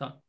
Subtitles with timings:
[0.00, 0.20] か？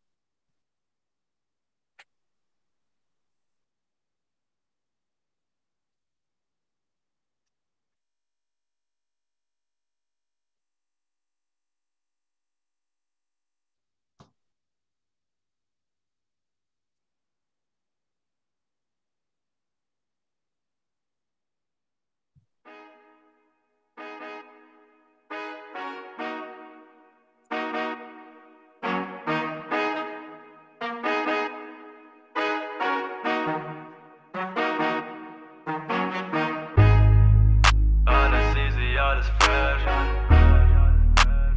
[39.22, 39.84] Alles fresh.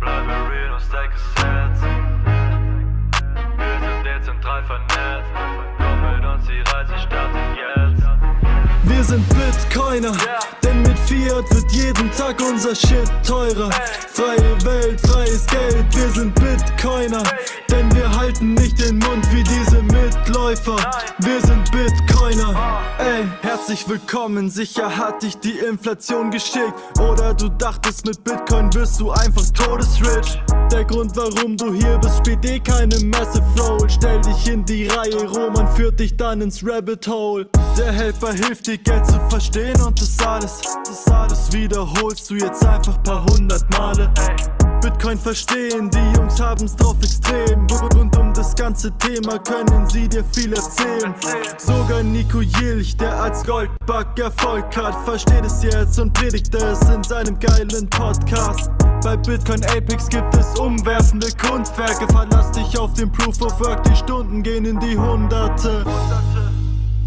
[0.01, 1.83] Bleibe real und stay gesetzt.
[3.57, 5.31] Wir sind dezentral vernetzt.
[5.79, 8.03] Komm mit uns, die Reise startet jetzt.
[8.85, 10.13] Wir sind Bitcoiner,
[10.63, 13.71] denn mit Fiat wird jeden Tag unser Shit teurer.
[13.71, 14.04] Freie
[24.15, 26.73] willkommen, sicher hat dich die Inflation geschickt.
[27.01, 30.41] Oder du dachtest, mit Bitcoin wirst du einfach todesrich.
[30.71, 33.91] Der Grund, warum du hier bist, spielt eh keine Massive Roll.
[33.91, 37.48] Stell dich in die Reihe, Roman führt dich dann ins Rabbit Hole.
[37.77, 42.65] Der Helper hilft dir Geld zu verstehen und das alles, das alles wiederholst du jetzt
[42.65, 44.09] einfach paar hundert Male.
[44.85, 47.67] Bitcoin verstehen, die Jungs haben's drauf extrem.
[47.99, 51.15] Und um das ganze Thema können sie dir viel erzählen.
[51.57, 57.03] Sogar Nico Jilch, der als Goldbug Erfolg hat, versteht es jetzt und predigt es in
[57.03, 58.71] seinem geilen Podcast.
[59.03, 62.07] Bei Bitcoin Apex gibt es umwerfende Kunstwerke.
[62.12, 65.83] Verlass dich auf den Proof of Work, die Stunden gehen in die Hunderte.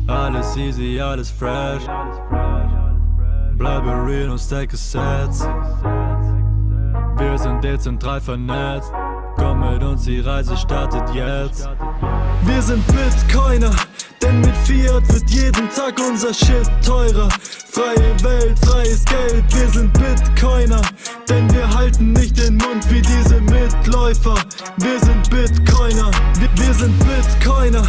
[0.08, 1.84] Alles easy, alles fresh.
[3.56, 5.48] Bleibe real und stay gesetzt.
[7.18, 8.92] Wir sind dezentral vernetzt.
[9.38, 11.68] Komm mit uns, die Reise startet jetzt.
[12.44, 13.72] Wir sind Bitcoiner,
[14.22, 17.30] denn mit Fiat wird jeden Tag unser Shit teurer.
[17.72, 20.82] Freie Welt, freies Geld, wir sind Bitcoiner,
[21.30, 24.36] denn wir halten nicht den Mund wie diese Mitläufer.
[24.78, 27.84] Wir sind Bitcoiner, wir, wir sind Bitcoiner,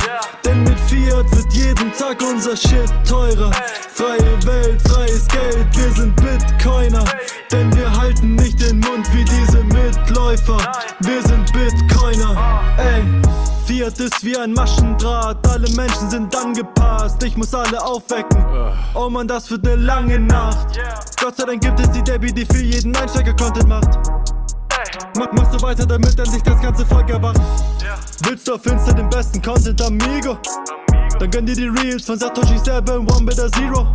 [0.45, 3.51] denn mit Fiat wird jeden Tag unser Shit teurer.
[3.95, 7.05] Freie Welt, freies Geld, wir sind Bitcoiner,
[7.51, 10.59] denn wir halten nicht den Mund wie diese Mitläufer.
[11.01, 13.38] Wir sind Bitcoiner, ey.
[13.79, 18.45] Fiat ist wie ein Maschendraht, alle Menschen sind angepasst, ich muss alle aufwecken.
[18.93, 20.77] Oh man, das wird eine lange Nacht.
[21.21, 23.89] Gott sei Dank gibt es die Debbie, die für jeden Einsteiger Content macht.
[25.17, 27.41] Mach, mach so weiter, damit endlich das ganze Volk erwacht.
[28.25, 30.37] Willst du auf Insta den besten Content, amigo?
[31.21, 33.87] Dann gönn dir die Reels von Satoshi selber im One Better Zero.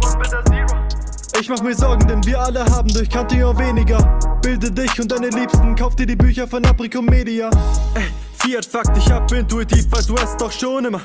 [1.39, 3.97] Ich mach mir Sorgen, denn wir alle haben durch Cantillon weniger.
[4.41, 7.49] Bilde dich und deine Liebsten, kauf dir die Bücher von Aprico Media.
[7.95, 8.03] Ey,
[8.37, 11.01] Fiat fuck dich ab, intuitiv weißt du es doch schon immer.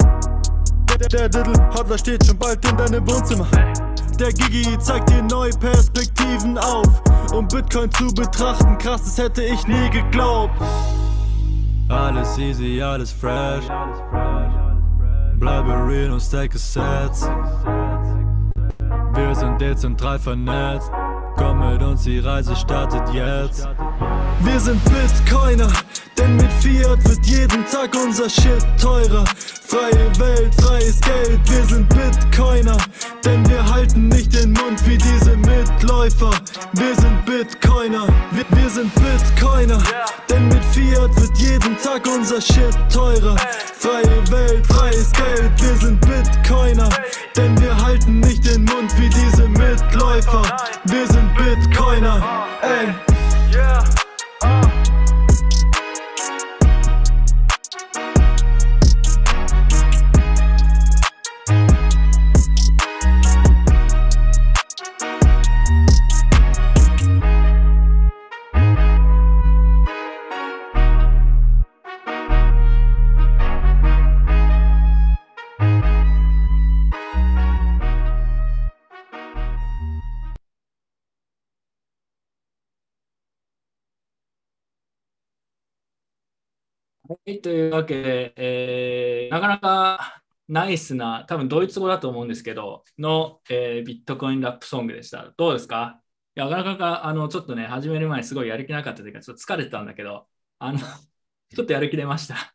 [1.12, 3.46] Der, Diddle Hodler steht schon bald in deinem Wohnzimmer.
[4.18, 7.02] Der Gigi zeigt dir neue Perspektiven auf.
[7.32, 10.54] Um Bitcoin zu betrachten, krass, das hätte ich nie geglaubt.
[11.88, 13.64] Alles easy, alles fresh.
[15.38, 17.30] Bleibe real und stay gesetzt.
[19.18, 20.90] Wir sind dezentral vernetzt.
[21.36, 23.68] Komm mit uns, die Reise startet jetzt.
[24.40, 25.68] Wir sind Bitcoiner,
[26.16, 29.24] denn mit Fiat wird jeden Tag unser Shit teurer.
[29.66, 32.76] Freie Welt, freies Geld, wir sind Bitcoiner,
[33.24, 36.30] denn wir halten nicht den Mund wie diese Mitläufer.
[36.74, 39.78] Wir sind Bitcoiner, wir, wir sind Bitcoiner,
[40.30, 43.36] denn mit Fiat wird jeden Tag unser Shit teurer.
[43.78, 46.88] Freie Welt, freies Geld, wir sind Bitcoiner,
[47.38, 50.42] denn wir halten nicht den Mund wie diese Mitläufer.
[50.84, 52.88] Wir sind Bitcoiner, ey.
[53.54, 54.67] Yeah.
[87.28, 95.32] い、というわけで、えーなかなかナイスな、多分ドイツ語だと思うんですけど、の、えービットコインラップソングでした。
[95.36, 96.00] どうですか？
[96.36, 100.26] いやなかなかあのちょっとね、始める前にすごいやる気なかったというか、ちょっと疲れてたんだけど、
[100.58, 100.78] あの
[101.54, 102.54] ちょっとやる気出ました。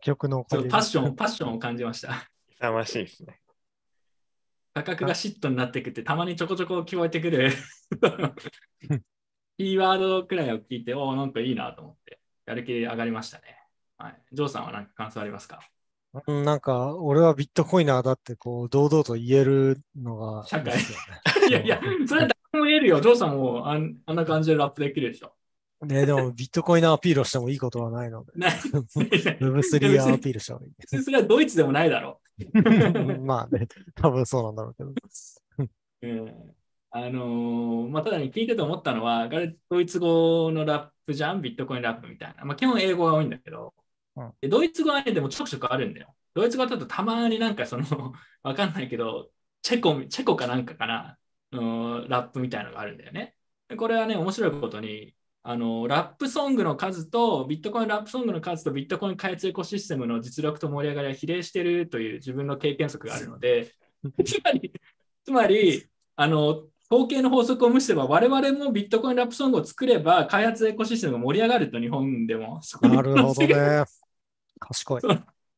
[0.00, 2.28] 曲のパッション、パッションを感じました。
[2.58, 3.40] 勇ましいですね。
[4.74, 7.50] 価格がシットになってくって、たまにちょこちょこ聞こえてくる
[9.58, 13.44] キーワードくらいを聞いて、おお、なんかいいなと思って、やる気上がりましたね。
[13.98, 14.22] はい。
[14.32, 15.60] ジョーさんは何か感想ありますか？
[16.26, 20.74] うんなんか、俺はビットコイナーだって、こう、堂々と言えるのが社会
[21.48, 23.00] いやいや、それは誰も言えるよ。
[23.00, 25.34] ジョーさんもあんあんな感じでラップできるでしょ。
[25.84, 32.46] ね、でも、ビットコイナーアピールをしてもいいことはないので、ない Web3 アピールした方がいい それはドイツでもないだろす。
[33.20, 34.90] まあね、多分そうなんだろうけど。
[34.90, 35.68] う。
[36.02, 36.55] うん
[36.96, 39.28] あのーまあ、ただに聞いてて思ったのは、
[39.68, 42.44] ドイツ語のラップじゃん、ビットコインラップみたいな。
[42.46, 43.74] まあ、基本英語が多いんだけど、
[44.16, 46.16] うんでドイツ語はね、でもちょくちょくあるんだよ。
[46.32, 47.84] ドイツ語だとたまになんかその、
[48.42, 51.18] わかんないけど、チェコ、チェコかなんかかな、
[51.52, 53.36] のラップみたいなのがあるんだよね。
[53.68, 63.74] でこれはね、面白いことに、あのラップソングの数と、ビットコインラップソングの数とビットコイン開発エコシステムの実力と盛り上がりは比例しているという自分の経験則があるので、
[64.24, 64.72] つまり、
[65.24, 72.60] つまり、あの、統計の法則を無視すれば、我々もビットコインラップソングを作れば、開発エコシステムが盛り上がると、日本でも。
[72.62, 73.84] そこになるほどね。
[74.58, 75.02] 賢い。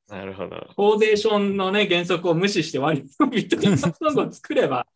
[0.08, 0.56] なるほど。
[0.75, 4.86] フォーデーションのね、原則を無視して割とビットコインラップソングを作れば、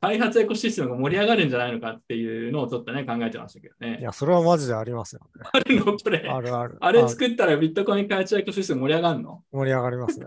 [0.00, 3.98] 開発エコシステムが盛り上がるんじゃないのかっていうのをちょっとね、考えてましたけどね。
[4.00, 5.48] いや、それはマジでありますよね。
[5.50, 6.28] あるのこれ。
[6.28, 6.76] あるある。
[6.80, 9.42] あれ作ったらビットコイン開発エコシステム盛り上がるの？
[9.52, 10.26] 盛り上がりますね。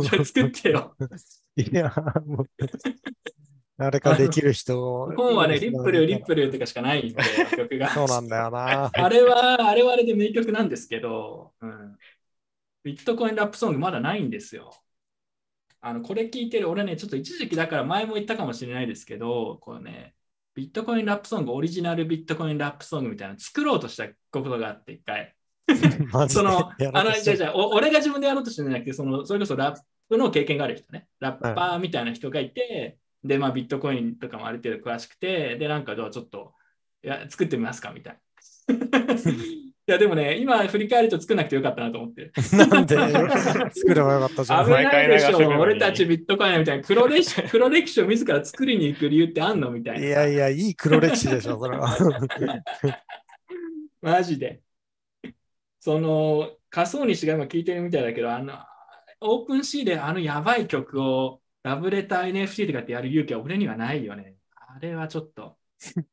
[0.00, 0.94] じゃあ作ってよ。
[1.56, 1.92] いや、
[2.24, 2.46] もう、
[3.78, 5.06] 誰かできる人。
[5.16, 7.22] 本はね、リップル、リップルとかしかないんで、
[7.56, 7.88] 曲が。
[7.90, 8.90] そうなんだよな。
[8.92, 11.96] あれは、あれはあれで名曲なんですけど、うん、
[12.82, 14.74] ビットコインラップソングまだないんですよ。
[15.80, 20.16] あの、これ聞いてる、俺ね、ちょっと一時期だから前も言ったかもしれないですけど、こうね、
[20.56, 25.36] ビットコインラップソング、オリジナルビットコインラップソングみたいなの作ろうとしたことがあって、一回。
[26.28, 32.98] その、あの、じゃあじゃ俺が自分でやろうとしてるんじゃなくて、その、それこそラップの経験がある人ね、ラッパーみたいな人がいて、
[33.28, 36.54] で、まあ、ビットコインとかもある程度詳しくて、で、なんか、じゃあちょっと、
[37.04, 38.18] いや、作ってみますかみたいな。
[39.88, 42.30] いや、でもね、今振り返ると作らなくてよかったなと思って。
[42.52, 42.96] なんで？
[43.72, 44.66] 作ればよかったじゃん。
[44.66, 50.06] 危ないでしょ、俺たちビットコインみたいな黒歴史 黒歴史を自ら作りに行く理由ってあんのみたいな。
[50.06, 51.96] いやいや、いい黒歴史でしょ、それは。
[54.02, 54.60] マジで。
[55.80, 58.58] その仮想西が今聞いてるみたいだけど、あの、
[59.20, 64.36] オープンシーであのやばい曲をラブレター NFT とかってやる勇気は俺にはないよね。
[64.54, 65.56] あれはちょっと。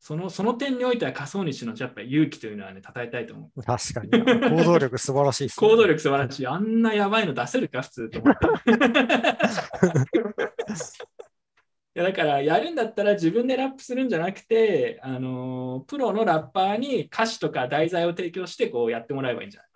[0.00, 3.62] そのその点においては仮想西のやっぱ勇気というのはね、称えたいと思う。
[3.62, 4.10] 確かに。
[4.56, 6.46] 行動力素晴らしいっすね行動力素晴らしい。
[6.46, 8.46] あんなやばいの出せるか、普通と思って。
[11.96, 19.68] いやだから、やるんだったら自分でラップするんじゃなくて、あのープロのラッパーに歌詞とか題材を提供してこうやってもらえばいいんじゃない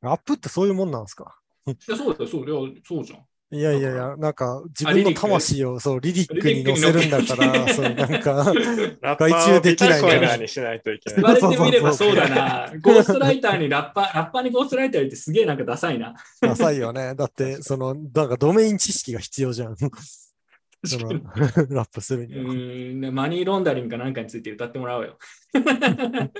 [0.00, 1.38] ラップってそういうもんなんですか？
[1.80, 3.24] そうだよ、そうそうじゃん。
[3.52, 8.32] いやいやいや、なんか自分の魂をそうリリックに乗せるんだから、そうなんか、
[9.02, 11.40] ラッパ外注できないコイナーにしないといけ言ない。
[11.40, 12.72] われてみればそうだな。
[12.80, 16.14] ゴーストライターにラッパー、ラッパーにゴーストライターってすげえなんかダサいな。
[16.40, 17.14] ダサいよね。
[17.14, 19.76] だって、その、なんかドメイン知識が必要じゃん。
[19.76, 22.54] そのラップするうには。
[22.54, 25.18] ーんねマニーロンダリングかなんかについて歌ってもらおうよ。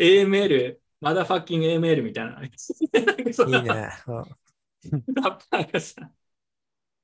[0.00, 2.42] AML、マダファッキング AML みたいな。
[2.42, 3.90] いいね。
[4.06, 4.24] うん
[5.14, 6.10] ラッパーがさ、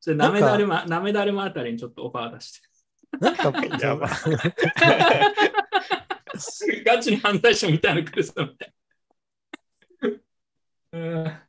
[0.01, 2.69] じゃあナメダルマ、ナメダルマあたりにちょっとオファー出して。
[3.21, 4.09] なんか、やば
[6.87, 8.73] ガチに犯罪者みたいなの来るぞみたい
[10.03, 10.09] な。
[10.93, 11.43] うん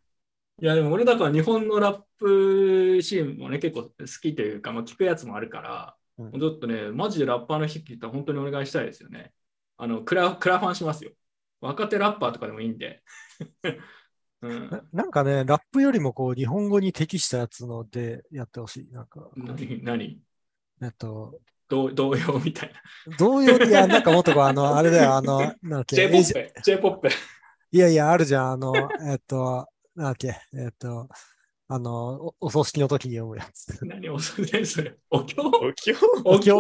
[0.62, 9.34] いや、でも俺だから日本のラップシーンもね、結構好きというか、まあ、聞くやつもあるから、うんちょっとね、マジでラッパーの人聞いたら本当にお願いしたいですよね。
[9.78, 11.12] あの、クラクラファンしますよ。
[11.60, 13.02] 若手ラッパーとかでもいいんで。
[14.44, 18.94] うん、ななんかね、ラップよりもこう、日本語に適したやつのでやってほしい。
[18.94, 20.20] なんか、何何？
[20.82, 22.74] えっと、同同様みたい
[23.08, 23.18] な。
[23.18, 27.10] 同様に、いや、なんかもっとこう、あの、あれだよ、あの、なんだっけ、 J-POP、J-POP。
[27.72, 28.74] いやいや、あるじゃん、あの、
[29.10, 31.08] えっと、なんだっけ、えっと、
[31.68, 33.80] あの、おお葬式の時に読むやつ。
[33.86, 34.96] 何おそれそれ？
[35.10, 35.36] お経？
[35.42, 35.96] お経？
[36.26, 36.52] お経？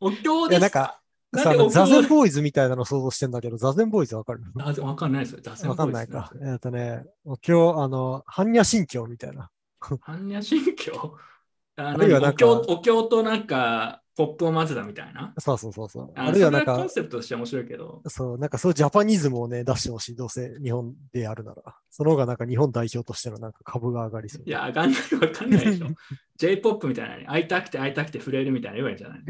[0.00, 1.00] おお経いや、ですなんか、
[1.30, 4.40] なんさでザゼンボーイズみたいなの想像してんだけど、ザゼンボーイズわかる？
[4.58, 5.32] あわかんないです
[5.64, 5.68] よ。
[5.68, 6.32] わかんないか。
[6.42, 9.50] えっとね、お経、あの、般若心経みたいな。
[9.80, 10.92] 般若心経？
[11.76, 15.32] ああるいはなんかお経お経となんか、ポップを混ぜたみたいな。
[15.38, 16.12] そうそうそうそう。
[16.16, 18.02] ああるいはなんかコン、セプトとしては面白いけど。
[18.08, 20.16] そう、なんかそうジャパニズムをね、出してほしい。
[20.16, 21.76] どうせ日本でやるなら。
[21.88, 24.50] その方がなんか日本代表としてのなんか株が上がりそうい。
[24.50, 25.86] や、わかんない、わかんないでしょ。
[26.36, 29.20] J-POP みたいなのに会いたくて会いたくて震えるみたいな言えばいいんじゃない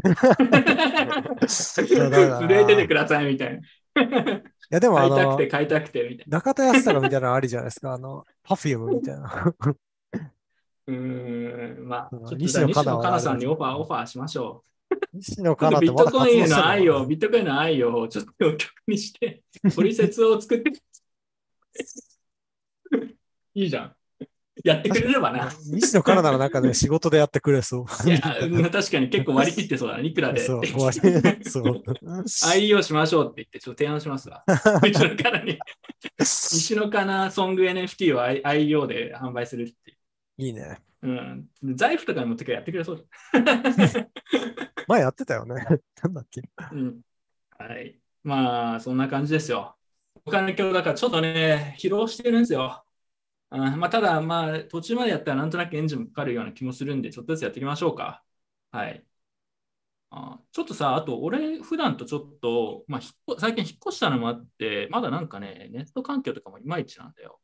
[1.47, 3.61] 震えててくださいみたいな。
[3.61, 3.61] い
[4.71, 7.93] やでもあの買いたくて、買いたくてみたい中田康隆みたいなのありじゃないですか。
[7.93, 9.21] あの、パフュームみたいな。
[9.23, 9.55] な。
[10.87, 14.78] うーん、まあ、西野カナさんにオファー、オファーしましょう。
[15.15, 19.43] 西野ビットコインの愛を、ビットコインの愛をちょっと曲にして、
[19.75, 20.73] 取説を作って。
[23.55, 23.95] いいじゃん。
[24.65, 25.53] やってくれればな。
[25.67, 28.09] 西野カナならなんかね、仕事でやってくれそう。
[28.09, 30.03] いや、うん確かに結構割り切ってそうだな。
[30.03, 30.41] いくらで。
[30.41, 30.63] そう。
[31.45, 31.83] そう。
[32.49, 34.45] 愛をしましょうって言って、ちょっと提案しますわ。
[34.83, 35.59] 西野カナに。
[36.19, 39.97] 西野カナソング NFT を愛愛用で販売するって。
[40.39, 40.81] いいね。
[41.03, 41.47] うん。
[41.75, 43.07] 財布とかに持ってくれやってくれそう
[44.89, 45.55] 前やってたよね。
[46.03, 46.43] なんだっけ。
[46.73, 47.01] うん。
[47.59, 48.01] はい。
[48.25, 49.77] まあ、そんな感じですよ。
[50.25, 52.85] お金今日だからちょっとね、疲労してるんですよ。
[53.51, 58.25] うんまあ、ただ、まあ、途中までやったらなんとなくエンジンもかかるような気もするんで、ちょっとずつやっていきましょうか。
[58.73, 59.05] はい。
[60.11, 63.01] あちょっとさ、あと、俺、普段とちょっと、まあ、
[63.39, 67.41] 最近引っ越したのもあって、まだなんかね、ネット環境とかもいまいちなんだよ。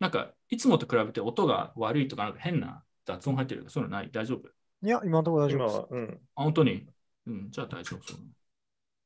[0.00, 4.10] なんか、いつもと比べて音が悪いとか、なんか変な雑音入ってるとか、そういうのない？
[4.10, 4.48] 大丈夫？
[4.82, 5.86] いや、今のところ大丈夫です今は、。
[5.90, 6.20] うん。
[6.36, 6.86] あ、本当に？
[7.26, 8.20] うん、じゃあ大丈夫そう。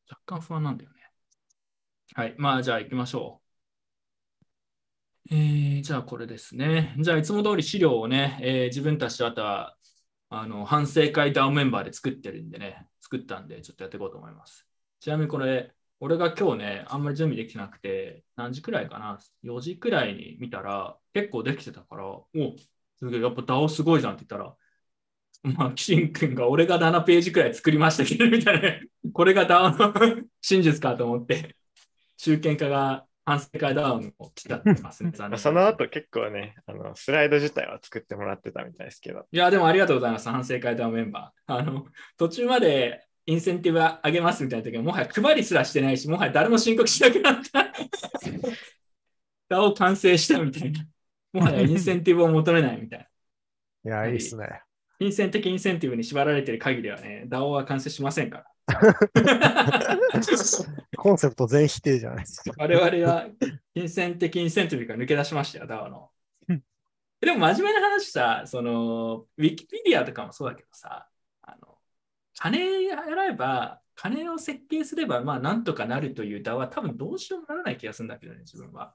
[0.08, 0.96] 若干不安なんだよね。
[2.14, 3.40] はい、まあじゃあ行きましょ
[5.30, 5.34] う。
[5.34, 6.94] えー、じゃあこれですね。
[6.98, 9.76] じゃあいつも通り資料をね、えー自分たちとあとは
[10.28, 14.66] あの反省会 DAO メンバーで作ってるんでね、作ったんでちょっとやっていこうと思います。
[15.00, 22.26] ちなみにこれ、俺が今日ね、あんまり準備できてなくて、何時くらいかな ?4 時くらいに見たら、結構できてたから、お
[22.98, 24.54] すげえ、やっぱ DAO すごいじゃんって言ったら、
[25.56, 28.82] まあ、キシン君が俺が7ページくらい作りましたけど、みたいなね。
[29.12, 29.76] これが DAO
[30.16, 31.56] の真実かと思って、
[32.16, 35.12] 集権化が反省会 DAO を来ちゃってますね。
[35.36, 39.26] その後結構ね、あの、スライド自体は作ってもらってたみたいですけど。
[39.32, 40.28] いや、でもありがとうございます。
[40.28, 41.54] 反省会 DAO メンバー。
[41.54, 47.72] あの、途中までインセンティブ上げますみたいな時は、もはや配りすらしてないし、もはや誰も申告しなくなった。
[49.50, 50.86] DAO 完成したみたいな。
[51.32, 53.06] もはやインセンティブを求めないみたいな。
[53.84, 54.62] いや、はいいいっすね。
[55.02, 58.46] 金銭的インセンティブに縛られている限りはね、DAO は完成しませんから。
[60.96, 62.52] コンセプト全否定じゃないですか。
[62.56, 63.26] 我々は
[63.74, 66.10] 金銭的インセンティブから抜け出しましたよ、DAO の。
[67.20, 71.08] でも真面目な話さ、その、ウィキペディアとかもそうだけどさ、
[71.42, 71.78] あの
[72.38, 78.94] 金やれば、金を設計すれば、まあ、なんとかなるという DAO は多分どうしようもならない気がするんだけどね、自分は。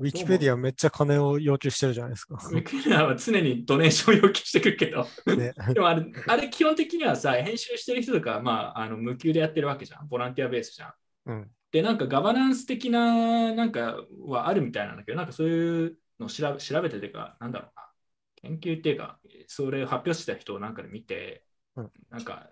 [0.00, 2.34] ウィキペディアめっちゃ金を要求してるじゃないですか。
[2.34, 5.06] ウィキペディアは常にドネーションを要求してくるけど、
[5.36, 10.08] ね、 でもあれ、あれ基本的にはさ、編集してる人とかは、まあ、あの無給でやってるわけじゃん。
[10.08, 10.92] ボランティアベースじゃん。
[11.26, 17.88] うんで、なんかガバナンス的ななんかはあるみたいなんだけど、なんかそういうのを調べ調べてていうか、なんだろうな。
[18.36, 21.44] 研究っていうか、それを発表してた人をなんかで見て、
[21.76, 22.50] うんなんか、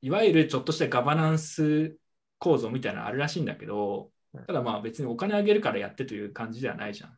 [0.00, 1.96] いわゆるちょっとしたガバナンス
[2.38, 4.10] 構造みたいなのあるらしいんだけど、
[4.46, 7.10] ただまあ別にお金あげるからやってという感じではないじゃん。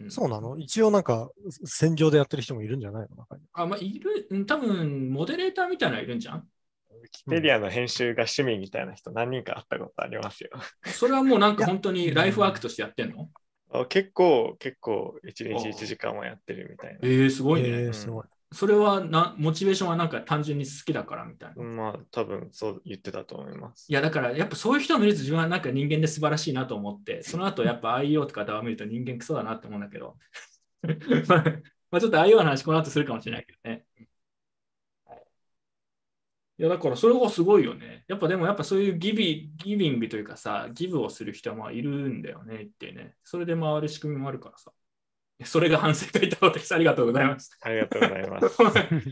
[0.00, 0.58] うんそうなの？
[0.58, 1.30] 一応なんか、
[1.64, 3.16] 戦場でやってる人もいるんじゃないの？
[3.16, 3.42] 中に。
[3.54, 6.38] あ、まあ、いる、うん多分モデレーターみたいなのいるんじゃん？
[6.38, 10.50] ウィキペディアの編集が趣味みたいな人何人か会ったことありますよ。
[10.84, 13.30] それはもうなんか本当にライフワークとしてやってんの？
[13.72, 16.98] あ結構、結構、1日1時間はやってるみたいな。
[17.02, 17.68] えー、すごいね。
[17.68, 18.24] えー、すごい。
[18.52, 21.62] それはな、モチベーションはなんか単純に好きだからみたいな。
[21.62, 23.86] いまあ、多分そう言ってたと思います。
[23.92, 30.16] や、だからやっぱそういう人を見ると自分はなんか人間で素晴らしいなと思って、 その後やっぱ IO とか DAO 見ると人間クソだなって思うんだけど、
[31.28, 31.44] まあ、
[31.90, 33.84] まあちょっと IO の話この後するかもしれないけどね。
[33.96, 34.06] はい
[36.58, 38.04] いや、だからそれがすごいよね。
[38.08, 43.14] やっぱでもやっぱそういうギビギビングというかさ、ギブをする人はまあいるんだよねってね。
[43.24, 44.72] それで回る仕組みもあるからさ。
[45.44, 46.74] それが反省会だです。
[46.74, 47.56] ありがとうございます。
[47.60, 48.56] ありがとうございます。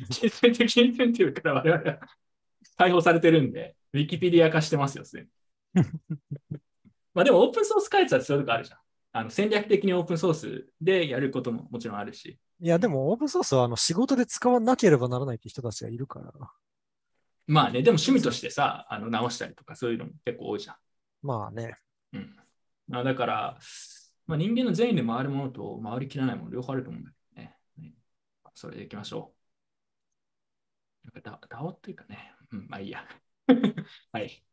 [0.21, 1.99] 金銭的インセンティブから我々は
[2.77, 5.29] 解放されてるんで、ウィキペディア化してますよ、すでに。
[7.13, 8.79] まあでもオープンソース開発はそういうとこあるじゃん。
[9.17, 12.39] あの戦略的にオープンソースでやることももちろんあるし。
[12.61, 16.33] いや、でもオープンソースはあの仕事で使わなければならないって人たちがいるから。
[17.47, 20.77] まあね、でも趣味としてさ、あの直したりとかそういうのも結構多いじゃん。
[21.23, 21.77] まあね。
[22.13, 22.37] うん。
[22.89, 23.59] まあ、だから、
[24.27, 27.57] まあ、人間の善意で回るものと回りきらないもの両方あると思うんだけどね。
[27.79, 27.95] ね
[28.55, 29.35] それでいきましょ
[31.05, 31.07] う。
[31.13, 33.07] なんかダダオっていうかね、うん、まあいいや。
[34.13, 34.45] はい。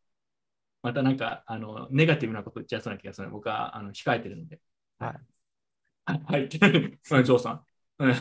[0.81, 4.59] またなんか、あの、ネガティブなこと言っちゃいそうな気がする僕はあの控えてるので。
[4.99, 6.21] はい。
[6.25, 6.49] はい。
[6.49, 7.65] ジョーさん。
[7.99, 8.11] うん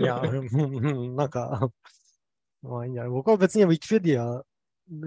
[0.00, 1.70] いや、うんうんなんか、
[2.62, 4.44] まあいいんじゃない僕は別にウィキペディア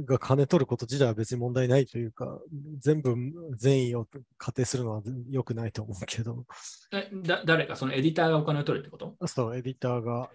[0.05, 2.39] が金取ること自体は別に問題ないというか、
[2.79, 3.15] 全部
[3.55, 6.45] 善意を仮定するのは良くないと思うけど、
[6.91, 9.15] えだ誰か、そのエディターがお金を取るってこと？
[9.27, 10.29] そう、エディターが、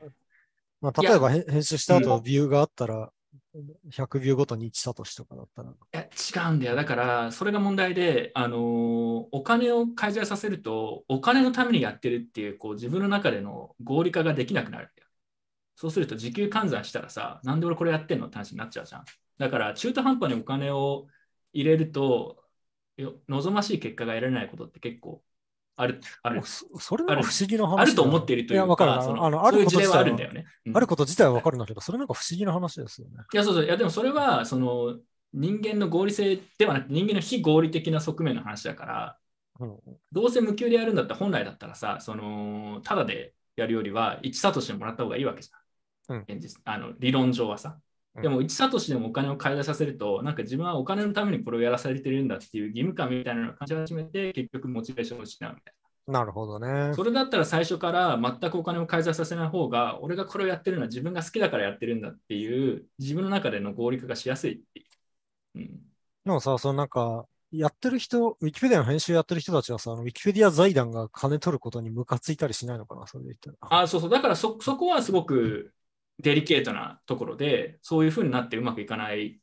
[0.80, 3.10] まあ、例えば編編集したう後ビューがあったら、
[3.90, 6.76] 100ビューごとに1サトシとかだったら、いや違うんだよ。
[6.76, 9.00] だから、それが問題で、あのー
[9.32, 14.90] お金を介在させると、お金のためにやってるっていう、こう自分の中での合理化ができなくなる。
[15.76, 19.04] そうすると時給換算したらさ、なんで俺これやってんのって話になっちゃうじゃん。
[19.40, 21.06] だから中途半端にお金を
[21.54, 22.44] 入れると、
[22.98, 25.22] よ望ましい結果が得られないことって結構
[25.76, 30.44] ある、あるそそれな不思議な話あると思っているというや、わかるなそのあの、あること自体はるんだよね。
[30.66, 33.14] うんあること自体はわかるんだけど、それなんか不思議な話ですよね。
[33.32, 33.64] いや、そうそう。
[33.64, 35.00] いや、でもそれは、その、
[35.32, 39.18] 人間の合理性ではなくて、人間の非合理的な側面の話だから、
[39.58, 39.78] うん
[40.12, 45.60] どうせ無給でやるんだったら、本来だったらさ、その、ただでやるよりは、1サトシにもらった方がいいわけじゃん。
[46.16, 47.78] うん現実あの理論上はさ。
[48.16, 55.74] うんでも、1サトシでもお金を買い出させると、なんか自分はお金のためにこれをやらされてるんだっていう義務感みたいなのを感じ始めて、結局モチベーションを失うみたい
[56.10, 56.94] なるほどねな。。
[56.94, 64.82] それだったら最初から全くお金を買い出させない方が、俺がこれをやってるのは自分が好きだからやってるんだっていう、自分の中での合理化がしやすいってい
[65.54, 65.60] う。
[65.60, 65.80] うん
[66.22, 73.82] でもさ、そのなんか、やってる人、ウィキペディアの編集やってる人たちはさ、ウィキペディア財団が金取ることにムカついたりしないのかな、それで言ったら。
[73.82, 75.72] あそうそう、だからそそこはすごく
[76.20, 79.40] デリケートなところで、そういうふうになってうまくいかない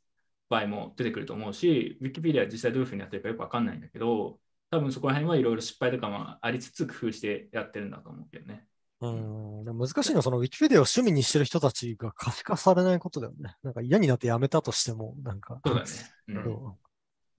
[0.48, 4.38] 場合も出てくると思うし、Wikipedia は実際どういうふうにやってるかよくわかんないんだけど、
[4.70, 8.66] 多分そこら辺はいろいろ失敗とかもありつつ工夫してやってるんだと思うけどね。
[9.00, 13.54] うん、でも難しいのは、そのウィキペディアを趣味にしてる人たちが可視化されないことだよね。
[13.62, 15.60] なんか嫌になってやめたとしても、なんか。
[15.64, 15.86] そうだね。
[16.28, 16.76] うんそ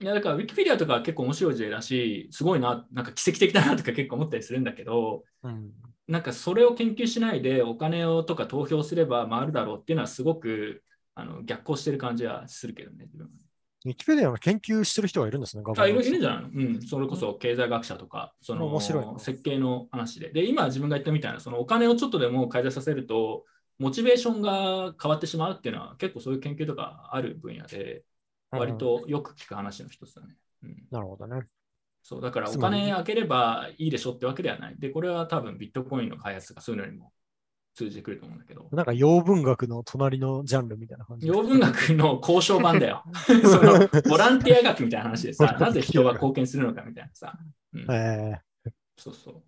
[0.01, 5.73] いやだから Wikipedia とかは結構面白い事例だし、すごいな、なんか奇跡的だなとか結構思ったりするんだけど、ううん。
[6.09, 13.05] なんかそれを研究しないでお金をとか投票すれば回るだろうっていうのはすごくあの逆行してる感じはするけどね。
[13.05, 13.29] 自分は
[13.85, 16.49] ウィキペディアの研究してる人がいるんですね、あいるいるんじゃないの？
[16.49, 20.33] うん、それこそ経済学者とか、その面白いな設計の話で。
[20.33, 23.45] で、今自分が言ったみたいな、そのお金をちょっとでも改善させると、
[23.77, 28.03] モチベーションが変わってしまうっていうのは結構そういう研究とかある分野で、
[28.51, 30.35] 割とよく聞く話の一つだね。
[30.63, 31.43] うん、なるほどね。
[32.01, 34.75] そうだからお金開ければいいでしょってわけではない。
[34.79, 37.11] で、これは多分ビットコインの開発とかそういうのにも
[37.75, 38.67] 通じてくると思うんだけど。
[38.71, 41.27] なんか洋文学の隣のジャンルみたいな感じ。
[41.27, 43.03] 洋文学の交渉版だよ。
[43.27, 47.37] そのボランティア学みたいな話でさ、 なぜ人が貢献するのかみたいなさ。
[47.73, 48.49] うんえー
[48.97, 49.43] そうそう。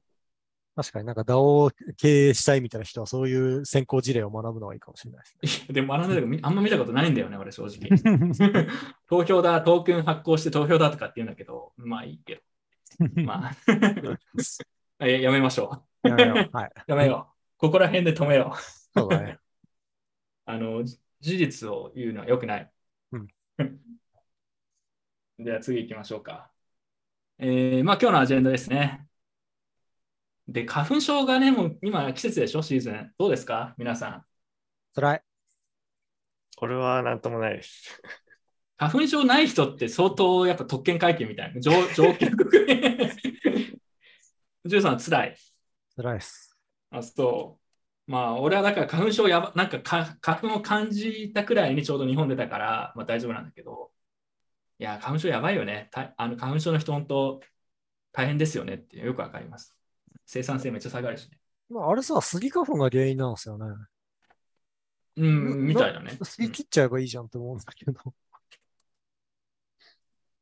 [0.75, 7.89] 確かになんか DAO を経営したいみたいな人はそういう先行事例を学ぶのはいいかもしれないですでも学んだけどみあんま見たことないんだよね、俺正直。
[7.89, 8.67] ね。
[9.09, 12.41] 投票だ、トークン発行して投票だとかって言うんだけど、まあいいけど。
[12.99, 13.55] まあ
[14.99, 16.71] あややめましょやめようはい。
[16.75, 16.81] う。
[16.87, 17.57] やめよう。
[17.57, 18.61] ここら辺で止めよう。
[18.99, 19.39] そうだね。
[20.45, 22.71] あの、じ事実を言うのは良くない。
[23.11, 23.27] うん
[25.39, 26.51] では次行きましょうか。
[27.39, 29.07] えーまあ今日のアジェンダですね。
[30.47, 33.13] で、花粉症がね、もう今季節でしょ、シーズン。
[33.17, 33.73] どうですか？
[33.77, 34.25] 皆さん。
[34.93, 35.23] 辛い。
[36.57, 38.01] 俺はなんともないです。
[38.81, 41.61] 花粉症ない人って相当やっぱ特権階級みたいな。
[41.61, 42.25] 上 上級
[44.65, 45.37] ジュンさん辛い。
[45.95, 46.57] 辛いです。
[46.89, 47.59] あ、そ
[48.07, 48.11] う。
[48.11, 53.91] まあ、俺はだから花粉症やば、なんかか花粉を感じたくらいにちょうど日本出たから、まあ大丈夫なんだけど、
[54.79, 55.89] いや、花粉症やばいよね。
[55.91, 57.39] たあの花粉症の人、本当
[58.11, 59.77] 大変ですよねってよくわかります。
[60.25, 61.37] 生産性めっちゃ下がるしね。
[61.69, 63.65] まあ、あれさ、スギ花粉が原因なんですよね。
[65.17, 66.17] うん、みたいだね。
[66.23, 67.93] スギ切っちゃえばいいじゃんって思うんだけど。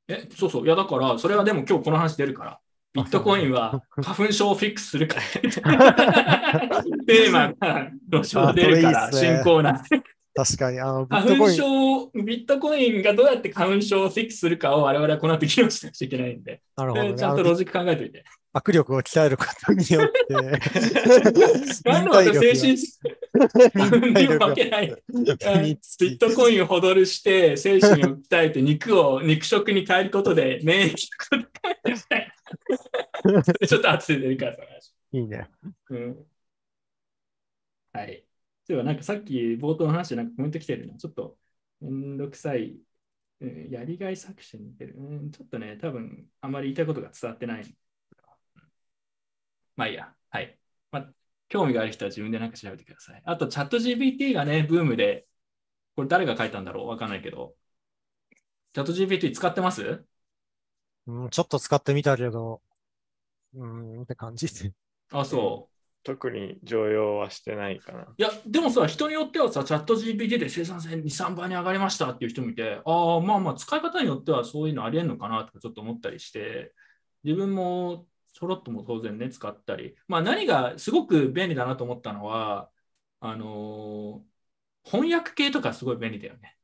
[0.09, 0.65] え、そうそう。
[0.65, 2.59] いや、だから、それはでも今日この話出るから。
[2.93, 5.21] ビットコインは花粉症をフィックスするから。
[7.05, 10.01] テーマが路上出るから、進行なんて。
[10.33, 17.13] 確かに、あの、ビッ花粉トコイン、症、ビットコインがどうやって花粉症をフィックスするかを我々はこの後議論しなくちゃいけないんで、なるほどね。
[17.15, 18.23] ちゃんとロジック考えておいて。
[18.53, 20.33] 握力を鍛えることによって、
[21.85, 22.77] 何の精神、
[23.31, 24.87] 花粉に忍耐力負けない。
[24.89, 32.33] ビットコインをほどるして、精神を鍛えて肉を肉食に変えることで免疫力を高めたい。
[33.67, 34.93] ちょっと熱いでいいからその話。
[35.11, 35.49] いいね。
[35.89, 36.25] うん。
[37.93, 38.25] はい。
[38.65, 40.97] そういえばなんかさっき冒頭の話でなんかコメント来てるの。
[40.97, 41.37] ちょっと
[41.81, 42.79] めんどくさい。
[43.41, 44.95] うんやりがい搾取に似てる。
[44.97, 47.75] うん、ちょっとね、多分あまり言いたいことが伝わってない。
[49.79, 50.13] うんまあいいや。
[50.29, 50.59] はい。
[50.91, 51.09] まあ、
[51.47, 53.21] 興味がある人は自分でなんか調べてください。
[53.23, 55.25] あと、チャット GPT がね、ブームで、
[55.95, 56.87] これ誰が書いたんだろう？
[56.87, 57.55] わかんないけど。
[58.73, 60.03] チャット GPT 使ってます？
[61.07, 62.61] うん、ちょっと使ってみたけど、
[63.55, 64.73] うん、って感じで。
[65.11, 65.75] あ、そう。
[66.03, 68.07] 特に常用はしてないかな。
[68.17, 76.73] いや、でもさ、人によってはさ、チャット GPT で生産性2、3倍に上がりましたっていう人もいて、ああ、まあまあ、使い方によってはそういうのありえんのかなとかちょっと思ったりして、
[77.23, 82.71] 自分もちょろっとも当然ね、使ったり、まあ何がすごく便利だなと思ったのは、
[83.19, 84.29] あのー
[84.83, 86.57] 翻訳系とかすごい便利だよね。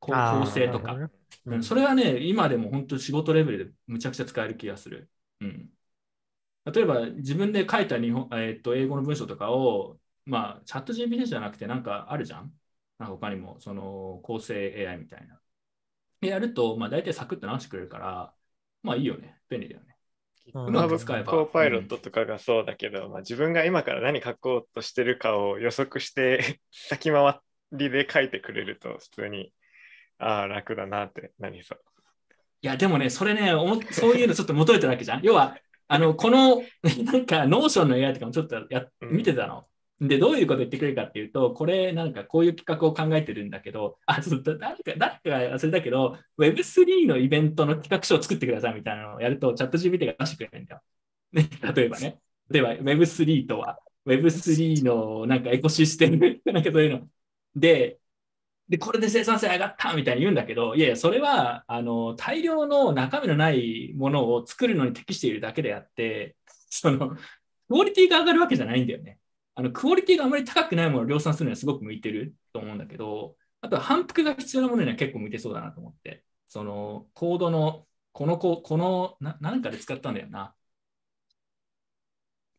[0.00, 1.02] 構成とか。
[1.02, 1.10] ね
[1.50, 5.10] う、うんんそれはね、今でも本当仕事レベルでむちゃくちゃ使える気がする。
[5.40, 5.70] うん、
[6.72, 12.52] 例えば自分で書いた日本、えーっと英語の文章とかをまあ、チャット GPT じゃなくてなんかあるじゃん？
[12.98, 15.40] なんか他にも、その構成 AI みたいな。
[16.20, 18.34] でやると、まあ大体サクッと直してくれるから、
[18.82, 19.40] まあいいよね。
[19.50, 19.89] 便利だよね。
[20.54, 27.40] うんうまく使えば Copilot とかがそうだけど、まあ、自分が今から何書こうとしてるかを予測して 先回
[27.72, 29.52] りで書いてくれると普通に
[30.18, 31.80] ああ楽だなってなりそう。
[32.62, 35.22] いや、でもね、それね、おもそういうのちょっと求めてるわけじゃん。
[35.22, 35.56] 要は、
[35.88, 36.62] あの、この、
[37.04, 39.66] なんか、 Notion の AI とかもちょっとやうん見てたの。
[40.00, 50.82] で、どういうこと言ってくれるかっていうと、これ、なんか、こういう企画を考えてるんだけど、あ、ちょっと、誰か、誰か忘れたけど、Web3 のイベントの企画書を作ってくださいみたいなのをやると、 ChatGPT が出してくれるんだよ。
[51.32, 52.18] ね、例えばね。
[52.50, 57.08] 例えば、Web3 とは、Web3 のなんかエコシステム、 なんかそういうの。
[57.54, 57.98] で、
[58.70, 66.36] で、これで生産性上がったみたいに言うんだけど、いやいや、それはあの大量の中身のないものを作るのに適しているだけであって、
[66.70, 67.16] そのク
[67.70, 69.19] オリティが上がるわけじゃないんだよね。
[69.60, 80.54] あのクオリティがあまり高くないものを量産するのはすごく向いてると思うんだけど、あとは反復が必要なものには結構向いてそうだなと思って、そのコードの、このこ、この、ななんかで使ったんだよな。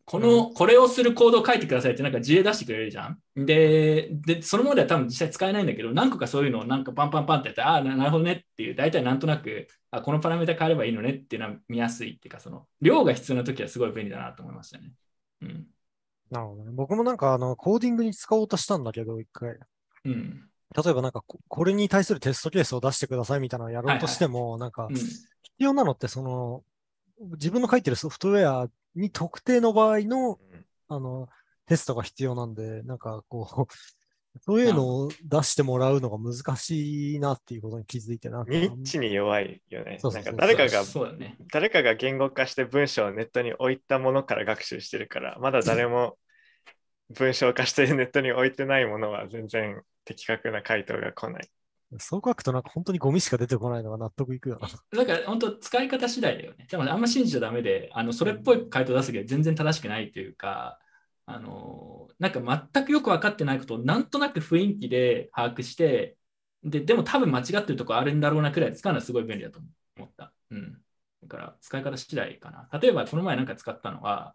[0.06, 3.20] この、これをするコードを書いてくださいってなんか事例出してくれるじゃん。
[3.36, 14.92] で、で、そのものでは多分実際使えないんだけど、何個かそういうのをなんかパンパンパンってやって、ああ、ななるほどねっていう、大体なんとなく、あ、このパラメータ変えればいいのねっていうのは見やすいっていうか、その、量が必要な時はすごい便利だなと思いましたね。
[15.42, 15.68] うん。
[16.32, 16.72] なるほどね。
[16.74, 19.58] 僕もなんかあのコーディングに使おうとしたんだけど、一回。
[20.06, 20.48] うん。
[20.76, 24.96] 例えばなんかここれに対するテストケースを出してくださいみたいなのをやろうとしても、なんかうん。
[24.96, 25.20] 必
[25.60, 26.64] 要なのってその
[27.34, 31.30] 自分の書いてるソフトウェアに特定の場合のうんあの
[31.68, 33.74] テストが必要なんで、なんかこう、
[34.44, 38.44] そういうのを出してもらうのが難しいなっていうことに気づいてな。
[38.48, 39.98] ニッチに弱いよね。
[40.00, 41.38] そうそうそうなんか誰かがそうだね。
[41.52, 46.18] 誰かが言語化して文章をネットに置いたものから学習してるから、まだ誰も
[47.14, 51.50] 文章化してネットに置いてないものは全然的確な回答が来ない。
[52.00, 54.70] そう書くとなんか本当にゴミしか出てこないのが納得いくよな。
[54.98, 56.66] だから本当使い方次第だよね。
[56.70, 60.80] でもあんま信じちゃダメで、あのそれっぽい回答出すけど全然正しくないというか、
[61.26, 66.18] あのなんか全くよく分かってないことをなんとなく雰囲気で把握して、
[66.64, 69.60] ででも多分間違ってるとこあるんだろうなくらい使うのはすごい便利だと
[69.98, 70.32] 思った。
[70.50, 70.82] うん。
[71.24, 72.80] だから使い方次第かな。
[72.80, 74.34] 例えばこの前なんか使ったのは、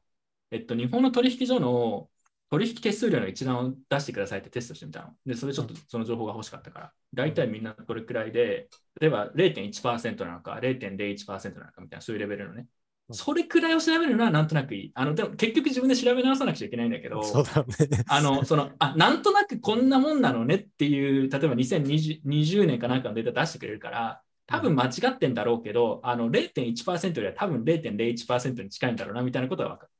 [0.51, 2.09] えっと、日本の取引所の
[2.51, 5.09] 取引手数料の一覧を出してくださいってテストしてみたの。
[5.25, 8.69] で、それちょっとその情報が欲しかったから、大体みんなこれくらいで、
[9.01, 12.61] 例えば0.1%なのか0.01%なのかみたいな、そういうレベルのね。
[12.61, 12.67] うん
[13.13, 14.93] それくらいを調べるのはなんとなくいい。
[14.95, 18.05] あの、でも結局自分で調べ直さなくちゃいけないんだけど、そうだよね。
[18.09, 29.91] あの、その、あ、なんとなくこんなもんなのねっていう、例えば2020 20年かなんかのデータ出してくれるから、多分間違ってんだろうけど、あの0.1%よりは多分0.01%に近いんだろうなみたいなことは分かる。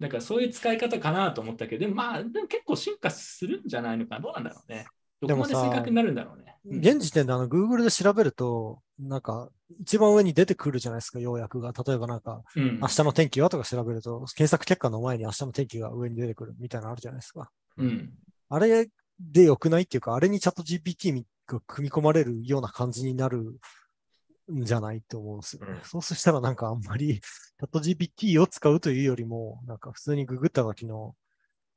[0.00, 4.20] だからそういう使い方かなと思ったけど、でもまあ、でも結構進化するんじゃないのかな？
[4.22, 4.86] どうなんだろうね。
[5.20, 6.44] どこまで正確になるんだろうね。
[6.44, 9.48] うん現時点であの Google で調べると、なんか
[9.80, 11.72] 一番上に出てくるじゃないですか、要約が。
[11.72, 13.48] 例えばなんか、うん明日の天気は？
[13.48, 17.50] とか調べると、検索結果の前に明日の天気が上に出てくるみたいなのあるじゃないですか。
[17.78, 18.10] うん。
[18.50, 23.54] あれで良くないっていうか、あれにチャット GPT が組み込まれるような感じになるん
[24.50, 25.72] じゃないと思うんですよね。
[25.72, 31.16] うんそうしたらなんかあんまり チャット GPT を使うというよりも、なんか普通にググった時の。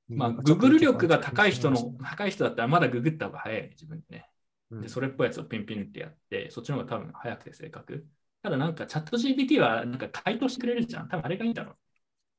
[0.09, 4.29] まあ、なんかちょっと Google 力が高い人の、高い人だったらまだググった方が早いね、自分でね。
[4.71, 8.07] うんで、それっぽいやつをピンピンってやって、そっちの方が多分早くて正確。
[8.41, 11.07] ただなんかチャット GPT はなんか回答してくれるじゃん。
[11.07, 11.77] 多分あれがいいんだろう。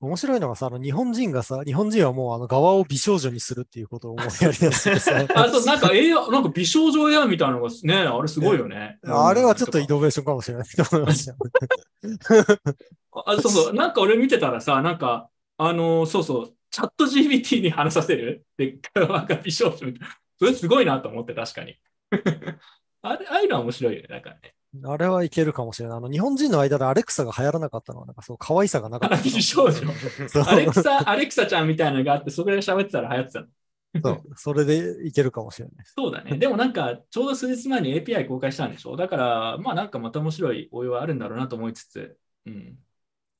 [0.04, 8.98] 面白いのがさ、あの日本人がさ、日本人はもうあの側を美少女にするっていうことをもうやりだしてさ あ、そう、なんか AI、なんか美少女 AI みたいなのがね、あれすごいよね。
[9.04, 11.38] あれはちょっとイうんノベーションかもしれないと思いましたよ。
[13.12, 18.44] あ、そうそう、なんか俺見てたらさ、なんか、あのーそうそう、チャット GPT に話させる？
[18.56, 20.16] で、なんか美少女みたいな。
[20.38, 21.76] それすごいなと思って、確かに。
[23.02, 24.54] あれ、ああいうのは面白いよね、だからね。
[24.82, 25.98] あれはいけるかもしれない。
[25.98, 29.16] あの日本人の間でアレクサが流行らなかったのは、なんかそう可愛さがなかった。
[30.50, 33.46] アレクサ、アレクサちゃんみたいなのがあって、そこで喋ってたら流行ってたの。
[34.02, 35.87] そう、それでいけるかもしれない。
[35.87, 36.37] そうだね。
[36.38, 38.96] でもなんか、ちょうど数日前に API 公開したんでしょ？
[38.96, 42.78] だから、まあなんかまた面白い応用はあるんだろうなと思いつつ、うん。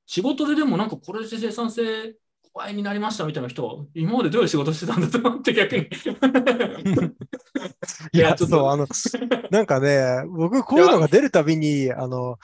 [0.07, 2.14] 仕事ででもなんかこれで生産性
[2.55, 5.88] 怖いになりましたみたいな人、今までどういう仕事してたんだと思って逆に。
[8.12, 8.87] いや、ちょっとあの、
[9.51, 12.38] なんかね、僕こういうのが出るたびに、あの、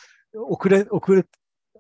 [0.48, 1.24] 遅れ、遅れ、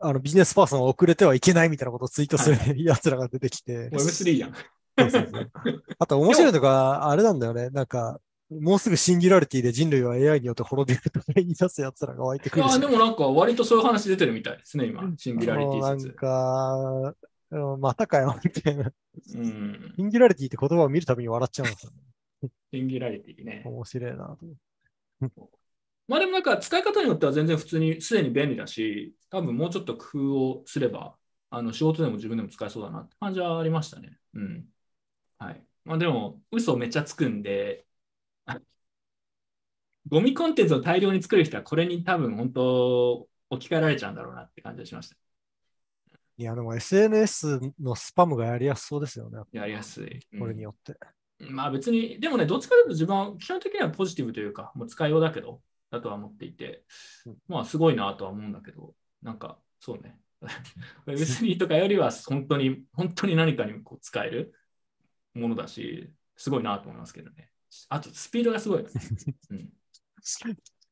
[0.00, 3.90] あのビジネスパーソンは遅れてはいけないみたいなことをツイートするは奴らが出てきて。
[3.90, 4.54] Web3 やん。
[4.96, 5.50] そうそうそう
[5.98, 7.70] あと面白いのが、あれなんだよね。
[7.70, 12.70] なんか、もうすぐシンギュラリティで人類は AI によって滅びるとか言い出す奴らが湧いてくるし。
[12.70, 15.02] いや、でもなんか割とそういう話出てるみたいですね、今。
[15.16, 16.12] シンギュラリテもうなんィ説。
[16.14, 17.14] か、
[17.50, 18.92] うんまたかよ、 みたいな。
[19.34, 19.94] うん。
[19.96, 21.98] シンギュラリティって言葉を見るたびに笑っちゃうんですよね。
[22.72, 23.62] シンギュラリティね。
[23.64, 24.46] 面白いなと。
[26.08, 31.16] まあでもなんか使い方によっては全然普通にすでに便利だし、多分もうちょっと工夫をすれば、
[31.50, 34.16] あの仕事でも自分でも使えそうだなって感じはありましたね。
[34.34, 34.68] うん。
[35.38, 35.64] はい。
[35.84, 37.86] まあでも、嘘めっちゃつくんで、
[40.08, 45.16] ゴミコンテンツを大量に作る人はこれに多分本当置き換えられちゃうんだろうなって感じがしました。
[46.40, 49.40] いや、でも SNS のスパムがやりやすそうですよね。
[49.52, 50.20] やりやすい。
[50.32, 50.96] うんこれによって。
[51.38, 56.84] まあ別に、でもね、どっちかというと自分は基本的にはポジティブというか、もう使いようだけど、だとは思っていて
[57.26, 60.18] うん、まあすごいなとは思うんだけど、なんかそうね。
[61.06, 64.54] Web3 とかよりは 本当に、本当に何かにこう使える
[65.34, 67.50] ものだし、すごいなと思いますけどね。
[67.90, 68.84] あとスピードがすごい。
[69.50, 69.70] うん、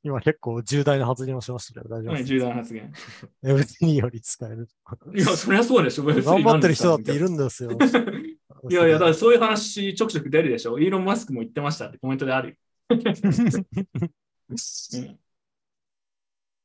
[0.02, 2.92] 今結構重大な発言をしましたけど、大丈夫です重大な発言。
[3.42, 4.68] Web3 より使える。
[5.14, 6.04] いや、そりゃそうでしょ。
[6.04, 7.20] Web3 頑張ってる人だっている。
[7.22, 7.70] るんですよ。
[8.70, 10.78] いやいや、 だからそういう話ちょくちょく出るでしょ。
[10.78, 12.56] イーロン・マスクも言ってましたってコメントであるよ。
[12.90, 13.02] うん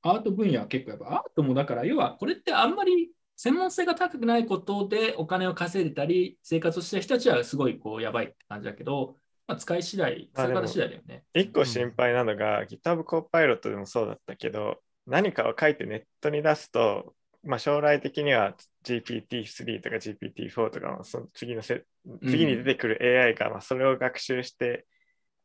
[0.05, 9.17] アート分野は結構やっぱアートもだから要はこれってあんまり専門性が高くないことでお金を稼いでたり生活をしてる人たちはすごいこうやばいって感じだけど、
[9.47, 11.23] まあ、使い次第、使い方次第だよね。
[11.33, 21.83] 一個心配なのが、GitHub コーパイロットでもそうだったけど、何かを書いてネットに出すと、まあ、将来的には GPT-3 とか GPT-4 とかのその次のせ
[22.21, 24.85] 次に出てくる AI がまあそれを学習して、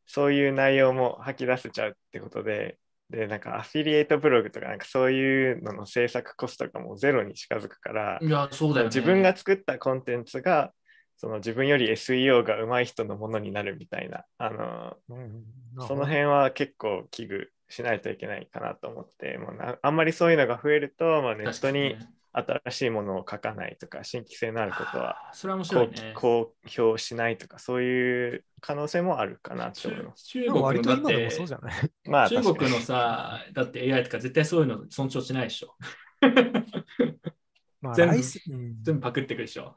[0.05, 2.77] そういう内容も吐き出せちゃうってことで、
[3.09, 8.89] で、なんかアフィリエイトブログとか、なんかそういうのの制作コストがもうゼロに近づくから、いや、そうだよね。
[8.89, 10.71] 自分が作ったコンテンツが、
[11.19, 15.43] その自分より SEO が上手い人のものになるみたいな、あの、うん
[15.85, 21.97] その辺は結構危惧しないといけないかなと思って、もうなあんまりそういうのが増えると、まあ、ネットに
[22.31, 30.25] 新しいものを書かないとか、新規性のあることはあーそれは面白い公表しないとか、そういう可能性もあるかなと思います。
[30.27, 31.73] 中国のだってと今でもそうじゃない？
[32.05, 32.57] まあ、中確かに。
[32.59, 35.75] 国のさ、だって AI とか絶対そういうの尊重しないでしょ。
[37.81, 38.21] まあ、うん。
[38.83, 39.75] 全部パクってくるでしょ。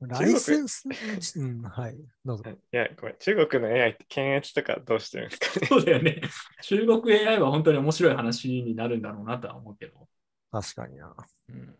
[0.00, 0.84] ライセンス、
[1.36, 1.96] うん、はい。
[2.24, 2.44] どうぞ。
[2.50, 5.66] いや、ごめん、中国の AI って検閲とかどうしてるんですかね。
[5.68, 6.22] そうだよね。
[6.62, 10.08] 中国 AI は本当に面白い話になるんだろうなとは思うけど。
[10.50, 11.14] 確かにな。
[11.48, 11.76] うん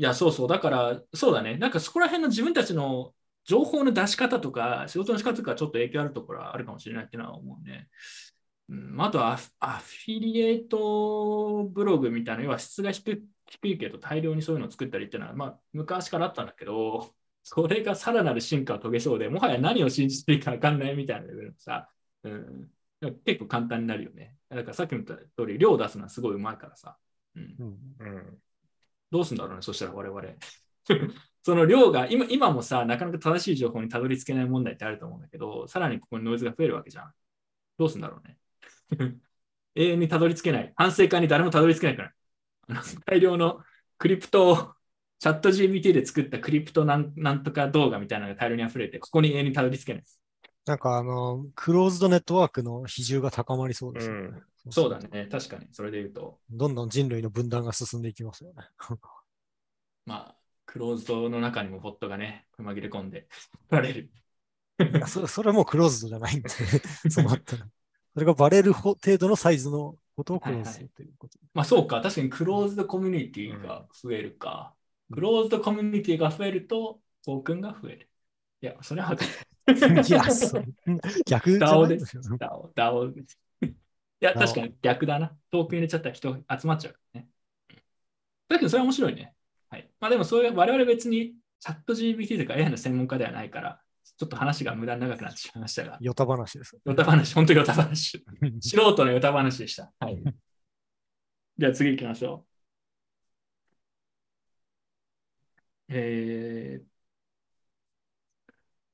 [0.00, 0.48] いや、そうそう。
[0.48, 1.56] だから、そうだね。
[1.56, 7.88] なんかそこら辺の自分たちの情報の出し方とか、仕事の仕方とかちょっと影響あるところはあるかもしれないっていうのは思うね。
[8.68, 21.88] うん、あとはアフアフィリエイトブログみたいな、要は質が低い低いけど大量にそういうのを作ったりっていうのは、まあ、昔からあったんだけど、 それがさらなる進化を遂げそうで、もはや何を信じていいか分かんないみたいなレベルのさ、
[22.24, 22.70] うん、
[23.24, 24.36] 結構簡単になるよね。
[24.50, 26.98] だからさっきも言った通り、量を出すのはすごいうまいからさ。
[27.36, 27.56] うん
[27.98, 28.16] うん。
[28.16, 28.42] うん。
[29.10, 30.22] どうすんだろうね、そしたら我々。
[31.42, 37.14] その量が今、今もさ、なかなか正しい情報にたどり着けない問題ってあると思うんだけど、さらにここにノイズが増えるわけじゃん。
[37.78, 38.38] どうすんだろうね。
[39.74, 40.72] 永遠にたどり着けない。
[40.76, 42.12] 反省会に誰もたどり着けないから。
[43.06, 43.62] 大量の
[43.98, 44.74] クリプトを、
[45.18, 50.04] チャット GPT で作ったクリプトなんなんとか動画みたいなのが大量に溢れて、ここに永遠にたどり着けない。
[50.64, 54.20] なんかあの、クローズドネットワークの比重が高まりそうですよね。
[54.20, 55.66] うんそうだね、確かに。
[55.72, 58.68] それで言うと、どんどん人類の分断が進んでいきますよね。
[60.04, 63.28] まあ、クローズドの中にもボットがね、紛れ込んで、
[63.70, 64.10] られる。
[65.06, 66.48] それそれはもうクローズドじゃないんで、
[67.08, 67.66] そうなったら。
[68.14, 71.38] それがバレるほ程度のサイズのことをクローズドということ。
[71.54, 74.74] まあそうか、確かにクローズドコミュニティが増えるか。
[75.12, 78.10] クローズドコミュニティが増えると、トークンが増える。
[78.60, 80.64] いや、それは いや、そう
[81.24, 82.18] 逆じゃない DAO です。
[82.18, 83.38] DAO です。
[83.62, 83.68] い
[84.20, 85.36] や、確かに逆だな。
[85.52, 87.28] トークン入れちゃったら人集まっちゃうからね。
[88.48, 89.36] だけどそれは面白いね。
[89.70, 89.88] はい。
[90.00, 93.80] まあでもそういう、我々別にチャット GPT とか AI の専門家ではないから、
[94.18, 96.76] ちょっと話が無駄に長くなってしまいましたが、ヨタ話です。
[96.84, 98.24] ヨタ話、本当にヨタ話。
[98.60, 99.92] 素人のヨタ話でした。
[100.00, 100.20] はい。
[101.56, 102.48] じゃあ次行きましょう。
[105.94, 106.88] えー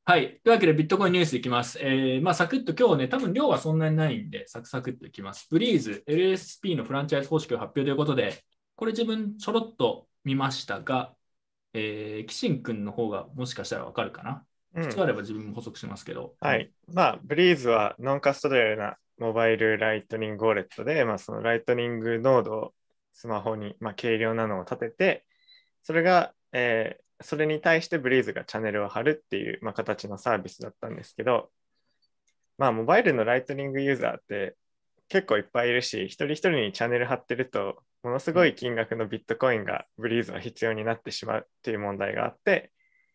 [0.07, 0.39] はい。
[0.45, 1.79] というわけで、ビットコインニュースいきます。
[1.81, 5.49] えーまあ、サクッと今日ね、多分量はそんなにないんで、サクサクっといきます。
[5.51, 8.45] Breez、LSP のフランチャイズ方式を発表ということで、
[8.77, 11.15] これ自分ちょろっと見ましたが、
[11.73, 14.45] えー、キシン君の方がもしかしたらわかるかな。
[14.75, 16.35] うん必要あれば自分も補足しますけど。
[16.41, 16.71] はい。
[16.93, 22.75] まあ、ブリーズはノンカストディアルなモバイルライトニングウォレットで、まあ、そのライトニングノードを
[23.13, 25.25] スマホに、まあ、軽量なのを立てて、
[25.83, 31.51] それが、えーそれに対してブリーズがチャンネルを貼るっていう、まあ、形のサービスだったんですけど、
[32.59, 34.57] まあ、モバイルのライトニングユーザーって
[35.09, 42.73] 結構いっぱいいるし、一人一人にチャンネル貼ってると、ものすごい金額のビットコインがブリーズは必要になってしまうっていう問題があって、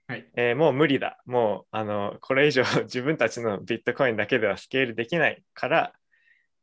[0.09, 1.21] はいえーもう無理だ。
[1.27, 5.93] もうあのこれ以上 自分たちのビットコインだけではスケールできないから、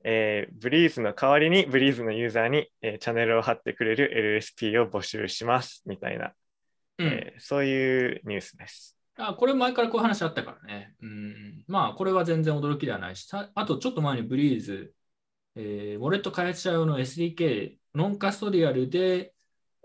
[0.03, 6.33] えーブリーズの代わりにブリーズのユーザーに、えーチャンネルを貼ってくれる LSP を募集しますみたいな、
[6.99, 8.99] うんえーそういうニュースです。
[9.17, 10.97] あこれ前からこういう話あったからね。
[11.01, 14.93] うん、まあ、これは全然驚きではないし、たあとちょっと前にブリーズ、
[15.55, 19.33] えーウォレット開発者用の SDK、ノンカストリアルで、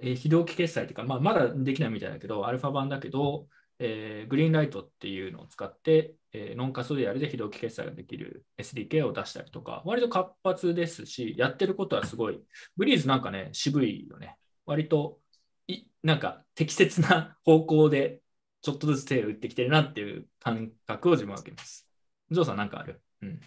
[0.02, 3.48] えー非同期決済というか、まあ、まだできないみたいだけど、アルファ版だけど、
[3.80, 12.42] えーグリーンライトっていうのを使って、えーノンカストリアルで非同期決済ができる SDK を出したりとか、割と活発ですし、やってることはすごい、
[12.78, 14.38] ブリーズなんかね、渋いよね。
[14.66, 15.20] 割と
[15.68, 18.22] い、なんか適切な方向で
[18.62, 21.88] ちょっとずつ手を打ってきてるなっていう感覚を自分は受けます。
[22.30, 23.02] ジョーさんなんかある？
[23.22, 23.40] うん。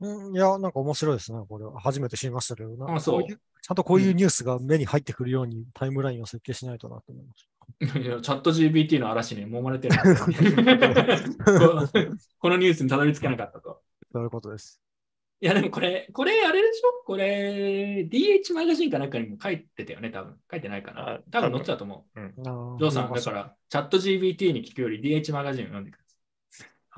[0.00, 1.40] うん、いや、なんか面白いですね。
[1.48, 7.48] これは初めて知りましたけど、なんかあそうこいちゃんとこういうニュースが目に入ってくるようにタイムラインを設計しないとなと思いまし
[7.80, 10.32] いやチャット GPT の嵐に揉まれてるんですよこ
[12.38, 13.70] このニュースにたどり着けなかったと。
[13.70, 13.78] た。
[14.12, 14.80] そういうことです。
[15.40, 17.04] いや、でもこれ、これあれでしょ？
[17.06, 20.36] これ、DH マガジンかなんかにも書いてたよね、多分。
[20.50, 21.20] 書いてないかなあ。
[21.30, 22.18] 多分載ってたと思う。
[22.18, 26.07] ジョーさん、だから、チャット GPT に聞くより DH マガジンを読んでください。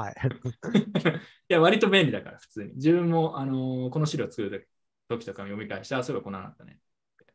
[0.00, 0.14] はい。
[0.14, 2.74] いや、割と便利だから、普通に。
[2.74, 4.68] 自分も、あのーこの資料作る
[5.08, 6.78] 時とかも読み返して、あ、そういえばこんなのあったね。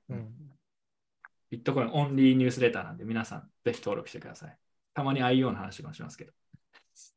[0.10, 0.34] うん
[1.52, 4.58] ビットコインオンリーニュースレターなんで、皆さん、ぜひ登録してください。
[4.94, 6.34] たまに IO の話もしますけど。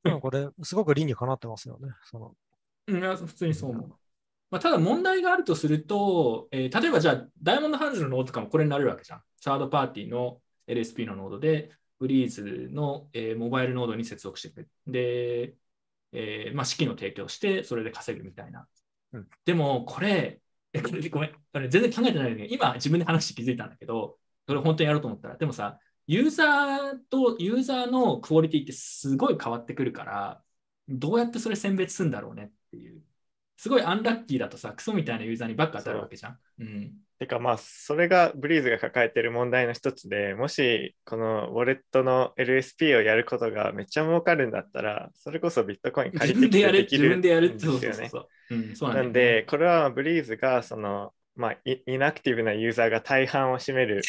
[0.05, 1.89] でもこれ、すごく理にかなってますよね。
[2.05, 2.35] その
[2.89, 3.89] うん、いや普通にそう思う。
[4.51, 9.23] まあ、ただ問題があるとすると、えー例えばじゃあ、ダイヤモンドハンズのノードとかもこれになれるわけじゃん。
[9.41, 14.71] サードパーティーの LSP のノードで、ブリーズの、えーモバイルノードに接続してくれる。
[14.87, 15.57] で、
[16.13, 18.67] えーまあ、資金を提供して、それで稼ぐみたいな。
[19.13, 20.41] うんでも、これ、
[20.73, 30.43] えこれごめん、これ全然考えてないのに、今自分で話して気づいたんだけど、それ本当にやろうと思ったら、でもさ、ユーザーとユーザーのクオリティってすごい変わってくるから、
[30.89, 33.03] どうやってそれ選別するんだろうねっていう。
[33.57, 36.39] すごいアンラッキーだとさ、クソみたいなユーザーにばっか当たるわけじゃん。
[36.61, 36.95] うん。
[37.19, 48.95] てかまあそれがブリーズが抱えてる問題の一つでもしこのウォレットの LSP をやることがめっちゃ儲かるんだったらそれこそビットコイン借りてきて自分できるん自分でやるってですよね。
[48.95, 54.03] なんでこれはブリーズがそのまあイイナクティブなユーザーが大半を占める、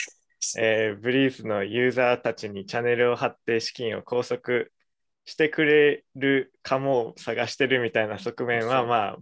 [0.60, 4.66] えーブリーズのユーザーたちにチャンネルを貼って資金を拘束
[5.26, 9.18] してくれるかもを探してるみたいな側面はまあ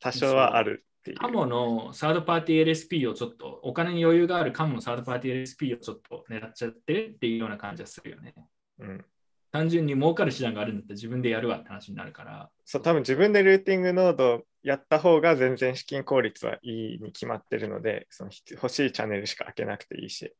[0.00, 0.85] 多少はある。
[1.14, 8.34] カモのサードパーティー LSP をちょっと、お金に余裕があるカモのサードパーティー LSP をちょっと狙っちゃってるっていうような感じはするよね。
[8.80, 9.04] うん
[9.52, 12.50] 単純に儲かる手段があるんだったら自分でやるわって話になるから。
[12.66, 20.34] そう多分自分でルーティングノードをやった方が全然資金効率はいいに決まってるのでその必欲しいチャンネルしか開けなくていいし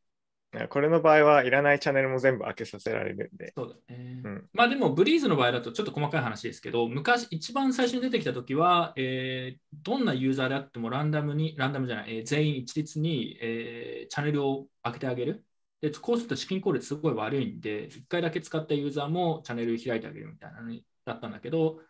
[0.69, 4.21] これの場合はいらないチャンネルも全部開けさせられるんでそうだね。
[4.25, 15.45] うんまあでも、ブリーズの場合だとちょっと細かい話ですけど、昔、一番最初に出てきたときは、えーどんなユーザーであってもランダムに、ランダムじゃない、えー全員一律に、えーチャンネルを開けてあげる。
[15.81, 21.81] で、こうすると資金効率すごい悪いんで、1回だけ使ったユーザーもチャンネル開いてあげるみたいなのだったんだけど、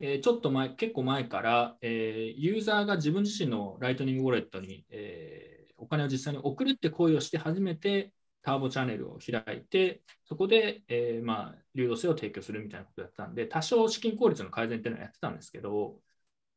[0.00, 5.51] えーちょっと前、結構前から、えーユーザーが自分自身のライトニングウォレットに、えー
[5.82, 15.96] お金を実際に送るって行為をして初めてターボチャンネルを開いて、そこで、えーまあ、流動性を提供するみたいなことをやってたんで、多少資金効率の改善っていうのはやってたんですけど、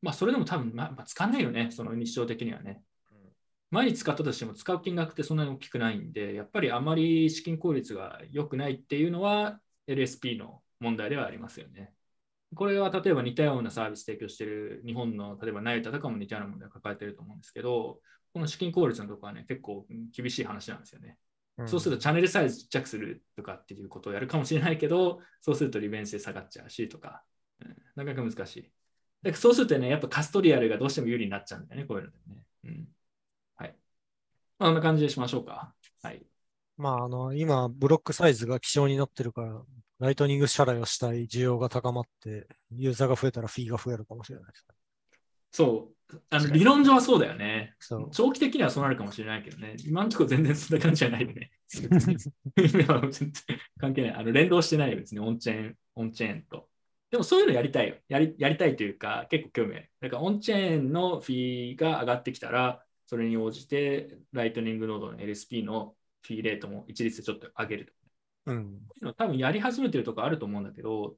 [0.02, 2.84] まあ、それでも多分、まあまあ、使わないよね、その日常的にはね。
[3.72, 11.94] 毎日使ったとしても使う金額ってそんなに大きくないんで、やっぱりあまり資金効率が良くないっていうのは LSP の問題ではありますよね。
[12.56, 18.00] これは例えば似たようなサービス提供している日本の例えばナイタとかも似たような問題を抱えていると思うんですけど、
[18.36, 21.17] この資金効率のところはね、結構うん厳しい話なんですよね。
[21.67, 27.24] そうするとチャンネルサイズちっちゃくするとかっていうことをやるかもしれないけど、そうすると利便性下がっちゃうしとか、
[27.62, 28.63] うんなかなか難しい。
[29.24, 32.43] だからそうするとね、やっぱカストリアルがどうしても有利になっちゃうんだよね、こういうのでね。
[32.65, 32.88] うん。
[33.56, 33.76] はい。
[34.60, 35.74] まあ、こんな感じでしましょうか。
[36.02, 36.21] はい。
[36.76, 39.63] まあ、あの、今、ブロックサイズが希少になってるから、
[40.00, 44.75] ライトニング支払いをしたい需要が高まって、ユーザーが増えたらフィーが増えるかもしれないですね。
[45.52, 45.94] そう。
[46.29, 47.75] あの理論上はそうだよね。
[48.12, 49.75] 長期的にはそうなるかもしれないけどね。
[49.85, 51.51] 今のところ全然そんな感じじゃないよね。
[53.79, 54.13] 関係ない。
[54.13, 56.69] あの連動してないよ、別にオンチェーン、オンチェーンと。
[57.12, 57.95] でもそういうのやりたいよ。
[58.08, 59.91] やりやりたいというか、結構興味ある。
[60.01, 67.93] だからオンチェーンのフィーが上がってきたら、それに応じて、ライトニングノードの LSP のフィーレートも一律でちょっと上げると。
[68.51, 68.79] うん。
[69.17, 71.15] 多分やり始めてるとこあると思うんだけど、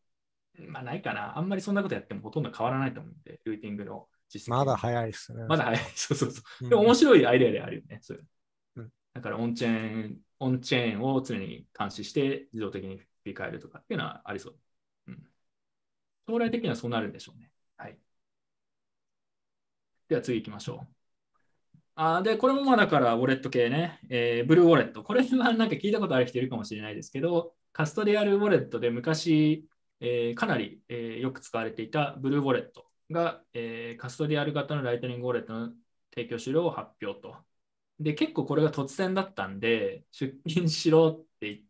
[0.67, 1.37] まあないかな。
[1.37, 5.45] あんまりそんなことやってもほとんど変わらないと思うんで、ルーティングの実績まだ早いですね。
[5.47, 5.81] まだ早い。
[5.95, 6.65] そうそうそう。
[6.65, 7.99] うんでも面白いアイデアであるよね。
[8.01, 8.27] そういう
[8.77, 14.59] うんだからオンチェーン、オンチェーンを常に監視して自動的に振り返るとかっていうのはありそう。
[15.07, 15.27] うん、
[16.27, 17.51] 将来的にはそうなるんでしょうね。
[17.77, 17.97] はい。
[20.09, 20.93] では次行きましょう。
[21.95, 25.03] あーで、これもまあだからウォレット系ね、えーブルーウォレット。
[25.03, 29.67] これはなんか聞いたことある人いるかもしれないですけど、カストディアルウォレットで昔、
[29.99, 35.73] えーかなり、えーよく使われていたブルーウォレットが、えーカストディアル型のライトニングウォレットの
[36.13, 37.35] 提供終了を発表と。
[37.99, 41.63] で、結構これが突然だったんで、出勤しろって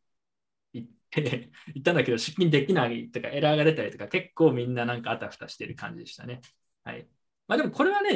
[0.73, 6.41] 言って、 言ったんだけど、出勤できないとか、エラーが出たりとか、結構みんななんかあたふたしてる感じでしたね。
[6.83, 7.07] はい。
[7.47, 8.09] まあでもこれはね、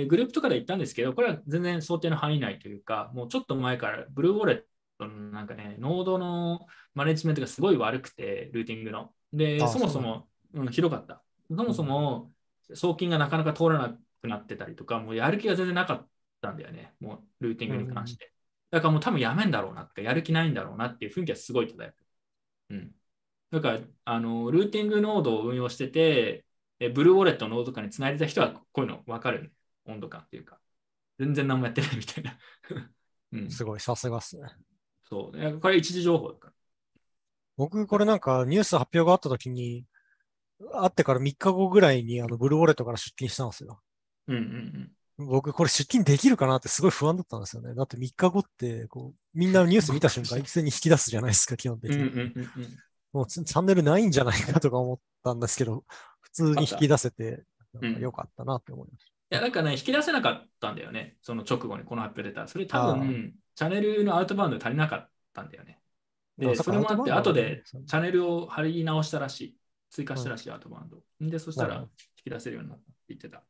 [0.00, 4.64] えーグループとかで言ったんですけど、これは全然想定の範囲内というか、もうちょっと前からブルーウォレッ
[4.98, 9.14] トのなんかね、ノードのマネジメントがすごい悪くて、ルーティングの。
[9.32, 11.22] で、あそもそも、うん、ひどかった。
[11.48, 12.33] そもそも
[12.72, 16.08] 送金がなかなか通らなくなってたりとか、もうやる気が全然なかっ
[16.40, 18.32] たんだよね、もうルーティングに関して。
[18.70, 21.94] だからもう多分やめんだろうなとか、やる気ないんだろうなっていう雰囲気はすごい漂ってる。
[22.70, 22.94] うん。
[23.50, 26.44] だから、あの、ルーティングノードを運用してて、
[26.80, 29.50] えブルーウォレットのノードとかにつないでた人はこういうの分かる、ね、
[29.86, 30.58] 温度感っていうか。
[31.18, 32.38] 全然何もやってないみたいな。
[33.32, 34.48] うん、すごい、さすがっすね。
[35.04, 35.60] そう。
[35.60, 36.52] これ一時情報だから。
[37.56, 39.86] 僕、これなんかニュース発表があった時に、
[40.72, 43.80] あってから3日後ぐらいにあのブルーウォレットから出勤したんですよ。
[44.28, 45.26] うんうんうん。
[45.26, 47.74] 僕、これ出勤できるかなってすごい不安だったんですよね。
[47.74, 51.96] だって3日後って、こう、みんなニュース見た瞬間、一斉に引き出すじゃないですか、基本的に。
[51.98, 52.76] うんうんうんうん。
[53.12, 55.84] もうチャンネルないんじゃないかとか思ったんですけど、
[56.20, 57.44] 普通に引き出せて、
[57.74, 61.16] なんか良かったなって思いましいや、なんかね、引き出せなかったんだよね。
[61.22, 62.48] その直後にこの発表出た。
[62.48, 65.80] それ多あ分、チャンネルのアウトバウンド足りなかったんだよね。
[66.38, 69.56] で、あそれもあって、後でチャンネルを貼り直したらしい。
[69.94, 70.98] 追加したらしい、アウトバウンド。
[71.20, 71.88] で、そしたら引
[72.24, 73.44] き出せるようになったって言ってた。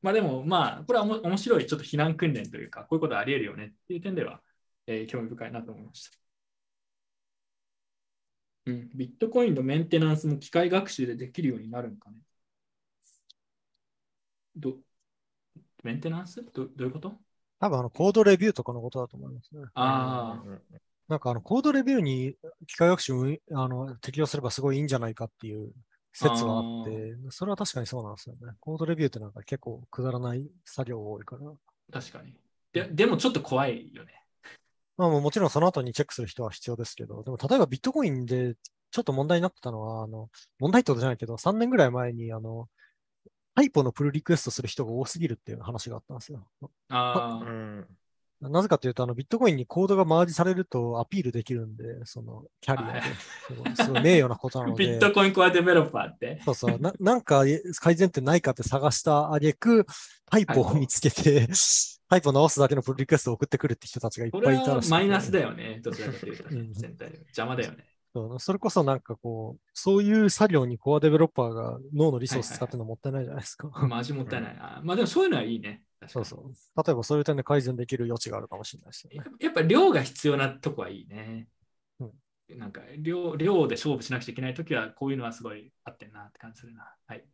[0.00, 4.40] まあでも、まあ、これはおも面白い、ちょっと避難訓練というか、こういうことあり得るよねっていう点では、
[4.86, 6.16] えー興味深いなと思いました。
[8.66, 12.16] うん、ビットコインのメンテナンスも機械学習でできるようになるんかね。
[14.56, 14.78] ど
[15.84, 16.42] メンテナンス？
[16.42, 17.10] どどういうこと？
[17.10, 17.16] た。
[17.60, 19.64] 多分あの、コードレビューとかのことだと思いますね。
[19.74, 20.60] あうんうん
[21.08, 22.36] なんかあの、コードレビューに
[22.68, 25.72] 機械学習をあの適用すればすごいいいんじゃないかっていう
[26.12, 28.52] 説はあって、それは確かにそうなんですよね。
[28.60, 31.42] コードレビューってなんか結構くだらない作業が多いから。
[31.48, 31.52] あ、
[31.92, 32.34] 確かに。
[32.72, 34.12] ででもちょっと怖いよね。
[34.96, 38.54] まあもちろんその後にチェックする人は必要ですけど、でも例えばビットコインで
[38.90, 42.68] ちょっと問題になってたのは、あの、問題ってことじゃないけど、3年ぐらい前にあの、
[43.54, 46.46] タイポのプルリクエストする人が多すぎるっていう話があったんですよ。
[46.88, 47.86] ああ、うん
[48.40, 53.06] なぜかというと、あの、ビットコインにコードがマージされるとアピールできるんで、その、キャリアはいで。
[53.14, 54.86] すごいすごい名誉なことなので。
[54.86, 56.40] ビットコインコアデベロッパーって。
[56.44, 56.78] そうそう。
[56.78, 57.44] ななんか
[57.80, 59.86] 改善点ないかって探したあげく、
[60.30, 61.48] タイポを見つけて、
[62.08, 65.80] タイポ直すだけのプルリクエストを送ってくるって人たちがいっぱいいたらしくてマイナスだよね。
[65.82, 67.84] どちらかというと、うん全体で邪魔だよね。
[68.12, 73.68] そうそれこそなんかこう、そういう作業にコアデベロッパーが脳のリソース使ってるのもったいないじゃないですか。
[73.68, 74.80] まあ味もったいないな。
[74.82, 75.82] まあでもそういうのはいいね。
[76.08, 76.82] そうそう。
[76.84, 79.30] 例えばそういう点で改善できる余地があるかもしれないですよね。
[79.40, 81.48] やっぱ量が必要なとこはいいね。
[82.00, 82.10] うん
[82.58, 86.94] なんか量量で勝負しなくちゃいけないときは、こういうのはすごい合ってんなって感じするな。
[87.06, 87.24] はい。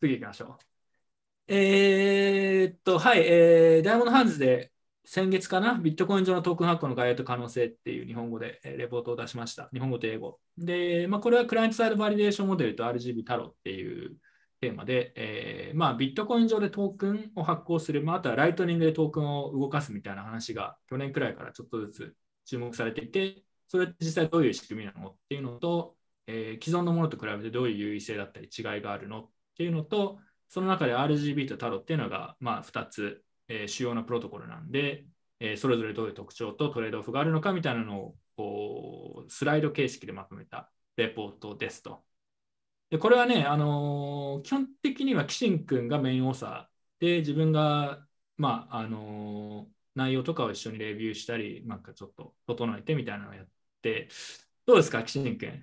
[0.00, 0.58] 次行きましょう。
[1.48, 4.72] えーっと、はい、えー、 Diamond Hands で
[5.04, 9.68] 先月かな、ビットコイン上のトークン発行の概要と可能性っていう日本語でえーレポートを出しました。
[9.72, 10.38] 日本語と英語。
[10.58, 14.16] で、まあ、これは client-side validation モデルと RGB タロっていう
[14.66, 25.96] テーマで、えーまあ、ビットコイン上でトークンを発行する、まあ、あとはライトニングでトークンを動かすみたいな話が去年くらいからちょっとずつ注目されていて、それって実際どういう仕組みなのっていうのと、
[26.26, 35.06] えー既存のものと比べてどういう優位性だったり違いがあるのっていうのと、その中で RGB とタロっていうのが、まあ、2つ、えー主要なプロトコルなんで、
[35.40, 42.05] えそれぞれどういう特徴とトレードオフがあるのかみたいなのをこうスライド形式でまとめたレポートですと。
[42.90, 48.06] でこれはね、あのー基本的にはキシン君がメインオーサーで自分が、
[48.36, 53.46] まああのー内容とかを一緒にレビューしたり、なんかちょっと整えてみたいなのをやっ
[53.80, 54.10] て、
[54.66, 55.62] どうですか、キシン君。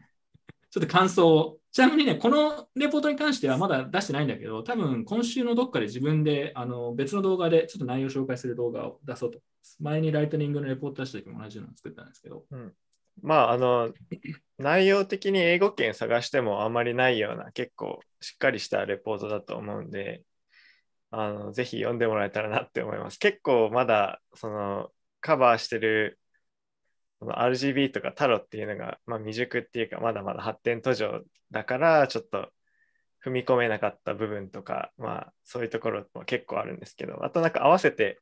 [0.71, 1.59] ちょっと感想を。
[1.71, 9.39] ちなみにね、このレポートに関してはまだ出してないんだけど、多分今週のどっかで自分であの別の動画でちょっと内容を紹介する動画を出そうと。
[9.79, 12.45] 前にライトニングのレポート出した時も同じようなのを作ったんですけど。
[12.49, 12.73] うん
[13.21, 13.93] まあ、あの、
[14.57, 20.23] 内容的に英語圏探してもあまりないような結構しっかりしたレポートだと思うんで、
[21.11, 23.19] あの、ぜひ読んでもらえたらなって思います。
[23.19, 24.89] 結構まだ、その、
[25.21, 26.19] カバーしてる、
[27.21, 32.51] RGB とかタロっていうのが、まあ、未熟っていうか、まだまだ発展途上だから、ちょっと
[33.23, 38.19] 踏み込めなかった部分とか、まあそういうところも結構あるんですけど、あとなんか合わせて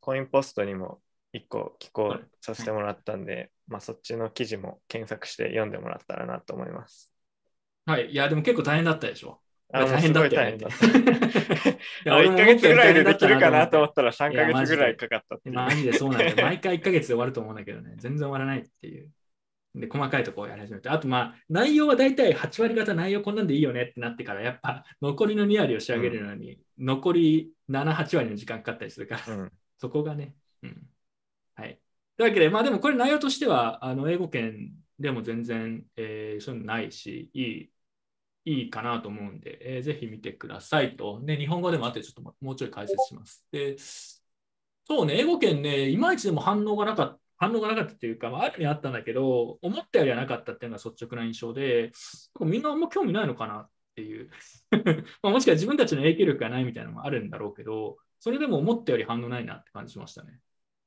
[0.00, 1.00] コインポストにも
[1.32, 7.12] 一個寄稿させてもらったんで、まあそっちの記事も検索して読んでもらったらなと思います。
[7.86, 8.10] はい。
[8.10, 9.40] いや、でも結構大変だったでしょ。
[9.72, 10.86] 大変だったよねすごい大変だった。
[11.70, 15.54] いや俺1もヶ月ぐらいでできるかなと思っったら3いやヶ月ぐらいかかったっていう。
[15.56, 16.36] マジでそうなんだよ。
[16.36, 19.10] 毎回1ヶ月で終わると思うんだけどね、全然終わらないっていう。
[19.74, 20.88] で、細かいところをやり始めて。
[20.88, 30.36] あと、まあ、内容は大体8割方内容こんなんでいいよねってなってから、やっぱ残りの2割を仕上げるのに、残り7、8割の時間かかったりするから、うんそこがね。
[30.62, 30.88] うん。
[32.16, 37.70] というわけで、まあでもこれ内容としては、あの英語圏でも全然、えーそういうのないし、いい、
[38.44, 41.20] いいかなと思うんで、えーぜひ見てくださいと。
[41.24, 43.44] で、日本語でもあってちょっともうちょい解説します。
[43.50, 43.76] で、
[44.86, 47.20] そうね、英語圏ね、いまいちでも反応がなかった。
[47.36, 51.92] 反応がなかったっていうか、まあ、あるにあったんだけど、思ったよりはなかったっていうのが率直な印象で、
[52.40, 54.30] みんなあんま興味ないのかなっていう。
[55.22, 60.40] まあもしくは自分たちの影響力がないみたいなのもあるんだろうけど、それでも思ったより反応ないなって感じましたね。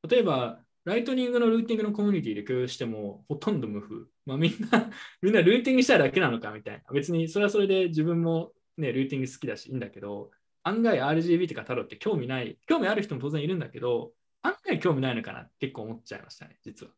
[0.10, 4.06] 例えば、ライトニングのルーティングのコミュニティで共有しても、ほとんど無風。
[4.26, 4.90] まあ、みんな、
[5.22, 6.94] みんなルーティングしたいだけなのかみたいな。
[6.94, 10.32] 別にそれはそれで自分もね、ルーティング好きだしいいんだけど、
[10.64, 14.14] 案外 RGB とかタロって興味ない、興味ある人も当然いるんだけど、
[14.44, 16.94] 案外興味ないのかなって結構思っちゃいましたね、実は。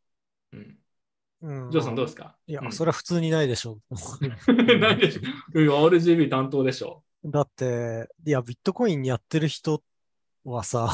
[0.54, 0.78] うん。
[1.42, 2.38] うんジョーさんどうですか？
[2.46, 3.80] いや、うんそれは普通にないでしょ。
[4.80, 5.22] なんでしょ
[5.90, 7.04] RGB 担当でしょ。
[7.26, 9.84] だって、いや、ビットコインやってる人
[10.44, 10.90] はさ、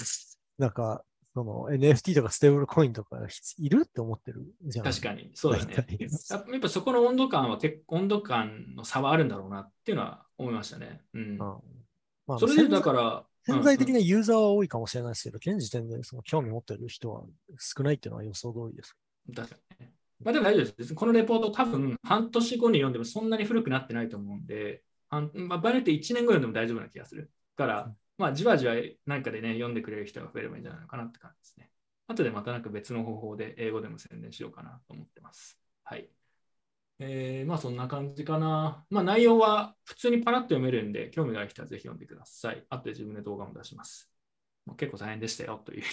[0.58, 1.04] なんか、
[1.38, 3.16] その NFT とかステーブルコインとか
[3.58, 4.84] いるって思ってるじゃん。
[4.84, 5.86] 確かに、そうだね。
[6.30, 11.02] やっぱそこの温度感は結構、温度感の差はあるんだろうなっていうのは思いましたね。
[11.14, 11.22] うん。
[11.22, 11.38] うん
[12.26, 17.22] まあそれでだから、潜在的うんなユーザーは多いかもしれないですけど、現時点でその興味持ってる人は
[17.58, 18.96] 少ないっていうのは予想通りです。
[19.28, 19.92] うん確かにね。
[20.22, 20.94] まあでも大丈夫です。
[20.94, 27.30] このレポート多分半年後に読んでもそんなに古くなってないと思うんで、半まあ、場合によって1年後読んでも大丈夫な気がする。
[27.56, 28.74] だから、まあじわじわ
[29.06, 31.70] なんかでね、読んでくれる人が増えればいいんじゃないのかなって感じですね。
[32.08, 35.58] 後でまたなんか別の方法で英語でも宣伝しようかなと思ってます。
[35.84, 36.10] はい。
[37.00, 38.84] えー、まあそんな感じかな。
[38.90, 42.64] まあ内容は普通にパラッと読めるんで、興味がある人はぜひ読んでください。
[42.68, 44.10] 後で自分で動画も出します。
[44.66, 45.84] まあ結構大変でしたよという。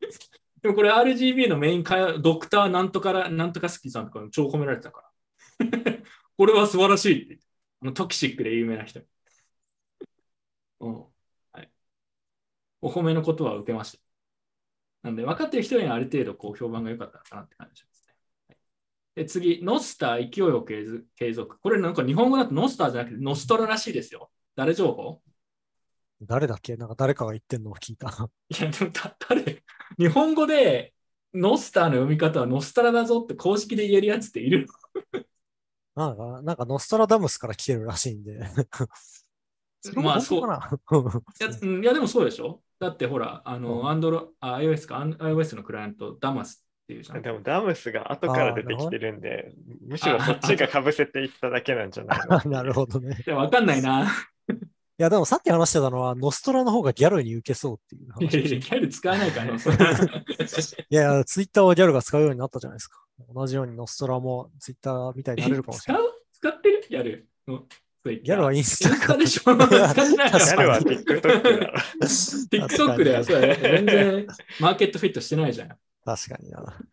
[0.62, 5.06] でもこれ RGB のメインかドクターなんとかなんとかスキーさんとかに超褒められてたから。
[6.38, 7.46] これは素晴らしいって言って。
[7.82, 9.00] あのトキシックで有名な人。
[10.80, 11.15] うん。
[12.86, 12.94] はい。
[12.94, 13.98] お褒めのことは受けました。
[15.02, 18.14] なんで、分かってる人にはある程度こう評判が良かったのかなって感じしますね。
[18.48, 18.58] はい、
[19.16, 21.58] で次、ノスター勢いを継続継続。
[21.60, 24.30] これなんか日本語だとノスターじゃなくてノストラらしいですよ。
[24.56, 25.22] 誰情報？
[26.22, 26.76] 誰だっけ？
[26.76, 28.08] なんか誰かが言ってんのを聞いた。
[28.48, 29.62] いや、でもだ誰？
[29.98, 30.94] 日本語で
[31.34, 34.66] ノスターの読み方はノストラだぞって公式で言えるやつっている
[35.94, 38.38] なんか、なんかノストラダムスから来てるらしいんで。
[39.94, 47.22] まあそれも本当か いやうんいや、でもそうでしょだってほら、あうの、んアンドロ、あ iOS か、iOS のクライアント、ダマスっていうじゃん。
[47.22, 49.52] でもダムスが後から出てきてるんで、
[49.86, 53.22] むしろそっちが被せていっただけなんじゃないのな なるほどね。
[53.26, 54.10] いや、わかんないな。
[54.98, 58.76] いや、でもさっき話してたのは、ノストラの方がギャルに受けそうっていういや話いやでした。
[58.76, 59.58] ギャル使わないからな。
[59.58, 62.98] それいやいや、ツイッターはギャルが使うようになったじゃないですか。
[63.34, 66.02] 同じようにノストラもツイッターみたいになれるかもしれない。
[66.02, 66.14] 使う？
[66.32, 66.86] 使ってる？
[66.88, 67.64] ギャルの。
[68.14, 69.56] ギギャルはインスタインスタでしょ
[69.88, 71.72] 使ってない確ギからャルは TikTok だろ。
[72.50, 73.24] TikTok だよ。
[73.24, 73.56] そうだよ。
[73.60, 74.26] 全然
[74.58, 75.68] マーケットフィットしてないじゃん。
[76.04, 76.86] 確かにな。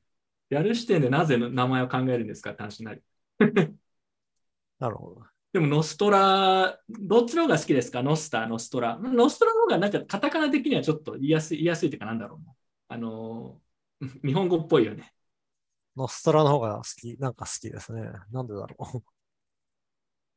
[0.49, 3.03] ギャル視点でなぜの名前を考えるんですかって話になる。
[4.80, 5.24] なるほど。
[5.53, 8.01] でも、ノストラ、どっちの方が好きですか？
[8.01, 8.97] ノスター、ノストラ。
[8.99, 12.53] ノストラの方がなんかカタカナ的にはちょっと言いやすい、言いやすいというかなんだろうな。
[12.89, 15.14] あのー、日本語っぽいよね。
[15.95, 18.01] ノストラの方が好き、なんか好きですね。
[18.32, 19.12] なんでだろう。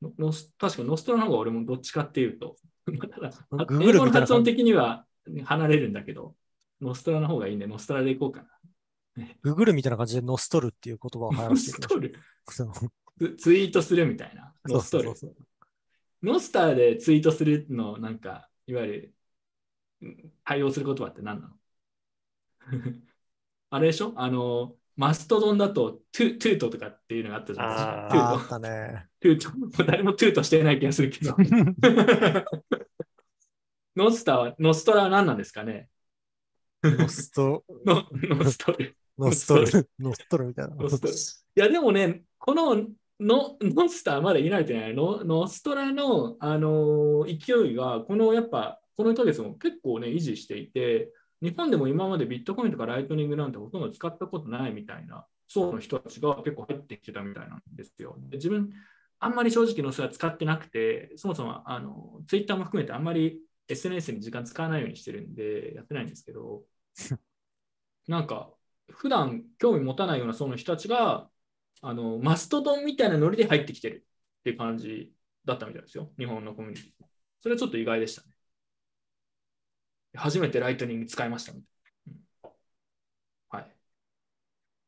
[0.03, 5.07] ノノス確かノストラの方が俺もどっちかっていうと、 英語の発音的には
[5.45, 6.37] 離れるんだけど、
[6.81, 7.67] ノストラの方がいいね。
[7.67, 9.25] ノストラでいこうかな。
[9.43, 11.89] ググるみたいな感じでノストルっていう言葉を流行ノらせていきま
[12.53, 12.87] しょうスト
[13.21, 13.37] ル？
[13.37, 14.53] ツツイートするみたいな。
[14.67, 15.15] ノストル。
[16.23, 19.15] ノスターでツイートするの、なんか、いわゆる
[20.03, 21.55] うん対応する言葉って何なの？
[23.71, 24.13] あれでしょ？
[24.17, 28.09] あの、マストドンだとトゥトゥートとかっていうのがあったじゃないですか。
[28.11, 29.07] トゥートね。
[29.21, 29.85] トゥート。
[29.85, 31.37] 誰もトゥートしてない気がするけど。
[33.95, 35.89] ノスターは、ノストラは何なんですかね？
[36.83, 38.97] ノスト、 ノノストル。
[39.19, 40.75] ノストル、ノストルみたいな。
[40.77, 41.17] ノストルい
[41.55, 42.87] や、でもね、この
[43.19, 51.11] ノノスターまだいないといないノノストラの、あのー勢いが、このやっぱ、この1ヶ月も結構ね、維持していて、
[51.43, 58.17] 日本でも今までビットコインとかライトニングなんてほとんど使ったことないみたいな層の人たちが結構入ってきてたみたいなんですよ。
[58.29, 58.71] で自分、
[59.19, 66.65] あんまり正直のそれは使ってなくて、そもそもあのツイッターも含めてあんまり SNS に時間使わないようにしてるんで、やってないんですけど、
[68.09, 68.53] なんか、
[68.91, 71.29] 普段興味持たないようなその人たちが、
[71.83, 74.07] あのマストドンみたいなノリで入ってきてる
[74.41, 75.13] っていう感じ
[75.45, 76.93] だったみたいですよ、日本のコミュニティ。
[77.41, 78.36] それはちょっと意外でしたね。
[80.17, 81.67] 初めてライトニング使いましたみた
[82.11, 82.21] いな。
[82.49, 82.57] うん
[83.51, 83.77] はい。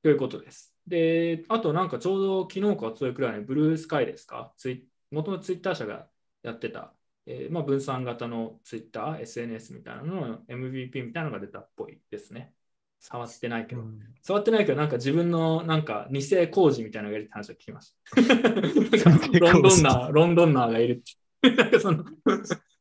[0.03, 0.75] ということです。
[0.87, 6.09] で、あとなんかちょうど昨日かおとといくらいにブルースカイですか、ツイ元のツイッター社が
[6.43, 6.95] やってた、
[7.27, 12.55] えーまあ、分散型のツイッター、SNS みたいなのの MVP みたいなのが出たっぽいですね。
[13.01, 13.83] 触ってないけど。
[13.83, 18.19] うん触ってないけど、なんか自分のなんか偽工事みたいなのがいるって話を聞きました。
[19.41, 21.51] ロンドンナー、ロンドンナーがいるって。
[21.57, 22.05] なんかその、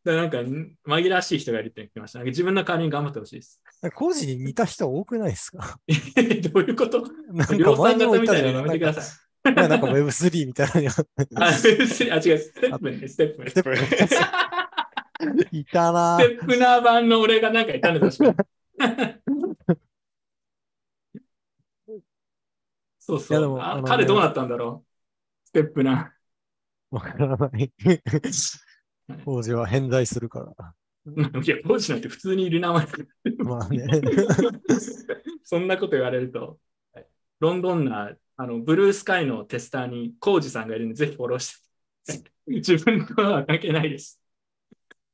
[0.07, 2.23] だなんか紛らわしい人がいるって聞きました。
[2.23, 3.61] 自分の代わりに頑張ってほしいです。
[3.95, 5.79] 工事に似た人多くないですか？
[5.87, 7.03] どういうこと？
[7.31, 9.05] なんか量産型みたいなのやめてください。
[9.43, 10.93] なんかなんか Web3 みたいなのにあ、
[11.45, 13.49] あ違う、ステップね、ステップね。
[13.49, 18.35] ステップいたなステップナー版の俺がなんかいたんだ確かに
[22.99, 23.37] そうそう。
[23.37, 24.87] あでもね彼どうなったんだろう？
[25.47, 26.13] ステップナ
[26.91, 27.71] わからない。
[29.25, 30.73] 工事は偏在するから。
[31.07, 31.43] ー。
[31.43, 32.87] いや、コーチなんて普通にいる名前。
[33.37, 33.85] まあね。
[35.43, 36.59] そんなこと言われると、
[36.93, 37.07] はい
[37.39, 41.55] ロンドンナー、あのブルースカイのテスターにコージさんがいるんで、ぜひフォローし
[42.05, 42.31] て。
[42.47, 44.19] 自分とは関係ないです。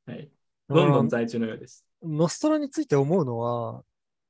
[0.05, 0.31] はい、
[0.67, 1.85] ロンドン在住のようです。
[2.03, 3.83] ノストラについて思うのは、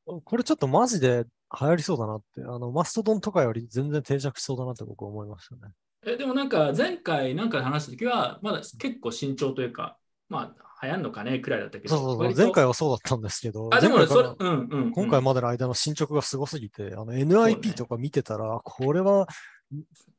[0.05, 1.25] これちょっとマジで
[1.59, 5.73] 流行りそうだなって、あの、マストドンとかより全然定着しそうだなって僕は思いましたね。
[6.05, 9.97] えでもなんか前回なんかで話したときは、まだ結構慎重というか、
[10.29, 14.91] まあ流行んのかねくらいだったけど、そうそう前回はそうだったんですけど、あ、でもそれ、うんうん、うん。
[14.91, 19.27] 今回までの間の進捗がすごすぎて、あの NIP とか見てたら、これは、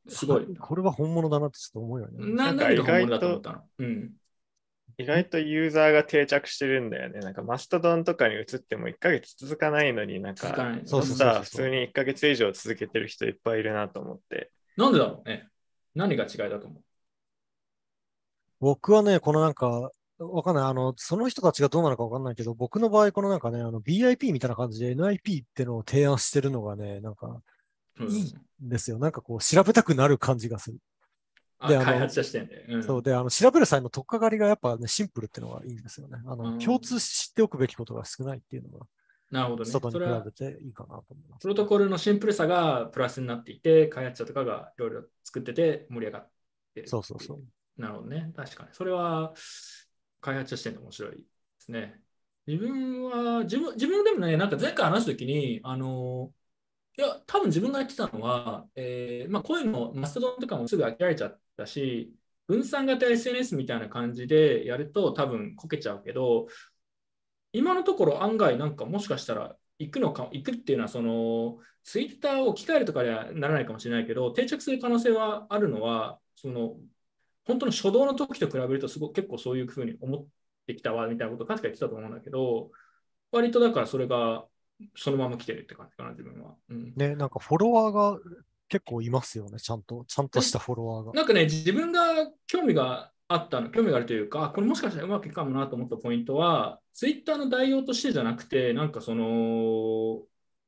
[0.07, 0.45] すごい。
[0.59, 2.35] これは本物だなってちょっと思うよね。
[2.35, 3.63] ななんか何が本物意外とだと思ったの？
[3.79, 4.11] うん。
[4.97, 7.19] 意外とユーザーが定着してるんだよね。
[7.19, 10.55] なんかマストドンとかに移っても1ヶ月続かないのになんか、
[10.85, 14.51] そうそうそうさあ普通に1ヶ月以上続けてる人いっぱいいるなと思って。
[14.77, 15.29] なんでだろう？
[15.29, 15.49] ね。
[15.95, 16.83] 何が違いだと思う？
[18.59, 20.63] 僕はね、このなんか、わかんない。
[20.65, 27.41] あの、その人たちがどうなのかわかんないけど、僕の場合、このなんかね、あの、BIP みたいな感じで NIP ってのを提案してるのがね、なんか、
[27.99, 28.99] うんいいんですよ。
[28.99, 30.79] なんかこう、調べたくなる感じがする。
[31.59, 32.65] あであの開発者視点で。
[32.67, 33.01] うんそう。
[33.01, 36.17] で、あの、調べる際の取っかかりがやっぱね、シンプルっていうのがいいんですよね。
[36.25, 38.85] あうんの、共通しておくべきことが少ないっていうのが、
[39.31, 39.71] なるほどね。
[39.71, 41.41] 外に比それはべていいかなと思います。
[41.41, 46.29] プロトコルのシンプルさがプラスになっていて、開発者とかがいろいろ作ってて盛り上がっ
[46.73, 46.87] てる。
[46.87, 47.81] そうそうそう。
[47.81, 48.31] なるほどね。
[48.35, 48.69] 確かに。
[48.71, 49.33] それは
[50.21, 51.23] 開発者視点で面白いで
[51.59, 51.99] すね。
[52.47, 56.31] 自分は、自分自分でもね、なんか前回話したときに、あの、
[56.97, 62.13] いや、多分自分がやってたのは、えーまあ、こういうの、マストドンとかもすぐ飽きられちゃったし、
[62.47, 66.47] 分散型 SNS みたいな感じでやると多分こけちゃうけど、
[67.55, 76.75] 今のところ案外なんかもしかしたら行くのか、行くっていうのはその、ツイッターを置き換えるとかではならないかもしれないけど、定着する可能性はあるのは、その、
[77.45, 80.25] 本当の初動の時と比べるとすご結構そういうふうに思っ
[80.65, 82.71] てきたわみたいなことを確か言ってたと思うんだけど、
[83.31, 84.45] 割とだからそれが
[84.95, 86.55] そのまま来てるって感じかな、自分は。
[86.69, 88.19] うん、ね、なんかフォロワーが
[88.67, 90.05] 結構いますよね、ちゃんと。
[90.07, 91.13] ちゃんとしたフォロワーが。
[91.13, 92.01] なんかね、自分が
[92.47, 100.23] 興味があったの、興味があるというか、これもしかしたらうまくいくかもなと思ったポイントは、ツイッターの代用としてじゃなくて、なんかその、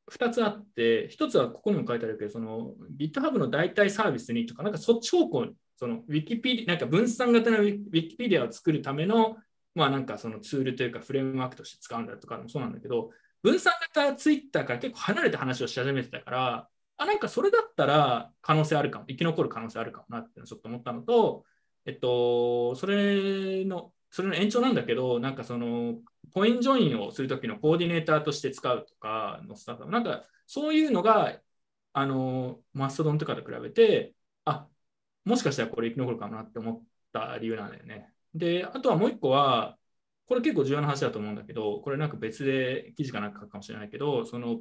[0.09, 9.37] 2つあって、1つはここにも書いてあるけど、その GitHub の代替サービスにとか、なんかそっち方向に、その Wikipedia、なんか分散型の Wikipedia を作るための、
[9.75, 13.11] まあなんかそのツールというかフレームワークとして使うんだとかもそうなんだけど、
[13.43, 21.43] 分散型ツイッターから結構離れた話をし始めてたから、あ、なんかそれだったら可能性あるかも、生き残る可能性あるかもなってちょっと思ったのと、
[21.87, 25.95] えっと、それの、それの延長なんだけど、なんかその、
[26.33, 31.41] CoinJoin をするときのコーディネーターとして使うとかのスタートアップ、なんかそういうのが、
[31.93, 34.13] あの、 Mastodon とかと比べて、
[34.45, 34.67] あ、
[35.25, 36.83] もしかしたらこれ生き残るかもなって思っ
[37.13, 38.13] た理由なんだよね。
[38.33, 39.77] で、あとはもう一個は、
[40.27, 44.59] これ結構重要な話だと思うんだけど、これなんか別で記事かなんか書くかもしれないけど、その、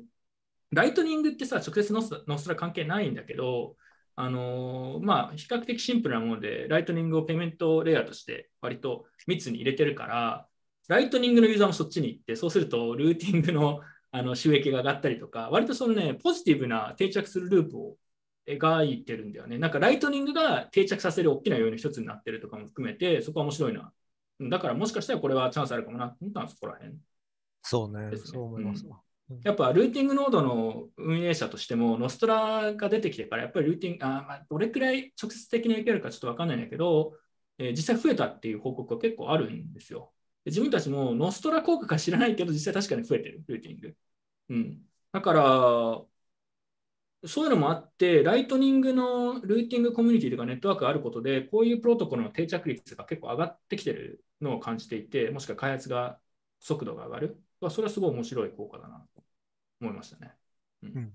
[0.70, 3.76] ライトニングってさ、直接ノス Nostr 関係ないんだけど、
[4.18, 10.48] あのーまあ、比較的シンプルなもので、ライトニングを payment layer として割と密に入れてるから、
[10.88, 13.80] ライトニングのユーザーもそっちに行って、そうするとルーティングの
[14.12, 17.96] あの収益が上がったりとか、割とそのね、ポジティブな定着するループを
[18.48, 19.58] 描いてるんだよね。
[19.58, 23.92] なんかライトニングが定着させる大きな要因の一つになってるとかも含めて、そこは面白いな。
[24.40, 26.94] だからもしかしたらこれはチャンスあるかもなと思ったのはそこら辺。
[27.62, 29.00] そうねですねそう思いますわ。
[29.42, 37.14] やっぱルーティングノードの運営者としても、 Nostr が出てきてから、やっぱりルーティング、あまあ、どれくらい直接的に受けるかちょっとわかんないんだけど、
[37.58, 40.12] えー実際増えたっていう報告が結構あるんですよ。
[40.44, 43.96] で自分たちもノストラ効果か知らないけど、実際確かに増えてる、ルーティング。
[44.50, 44.82] うん。
[45.12, 46.06] だから、
[47.28, 56.20] そういうのもあって、ライトニングのルーティングコミュニティとかネットワークがあることで、こういうプロトコルの定着率が結構上がってきてるのを感じていて、もしくは開発が
[56.60, 57.45] 速度が上がる。
[57.66, 59.24] まあそれはすごい面白い効果だなと
[59.80, 60.32] 思いましたね。
[60.84, 60.88] うん。
[60.90, 61.12] うん。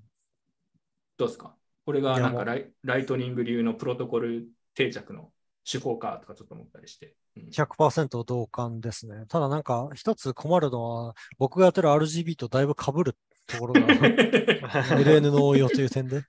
[1.16, 1.56] どうですか？
[1.86, 5.32] これがなんかライライトニング流のプロトコル定着の
[5.64, 7.16] 手法かとかちょっと思ったりして。
[7.38, 7.44] うん。
[7.52, 9.28] 100%同感ですね。
[9.30, 13.16] ただなんか一つ困るのは、僕がやってる RGB とだいぶ被る
[13.48, 16.24] ところが LN の応用という点で。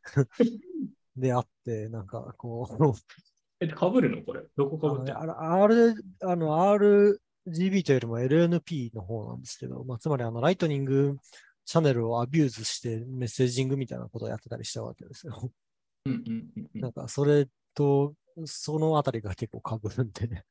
[1.16, 2.92] であって、なんかこう、
[3.58, 4.22] え、かぶるの？
[4.22, 4.42] これ。
[4.56, 11.16] どこかぶってるあのねあの R、あの RGB というよりも LNP の方なんですけど、まあ、つまりあのライトニング
[11.64, 15.53] チャンネルを abuse してメッセージングみたいなことをやってたりしたわけですよ。
[16.07, 16.22] うんうん
[16.57, 18.14] うんうんなんかそれと、
[18.45, 20.45] そのあたりが結構被るんで、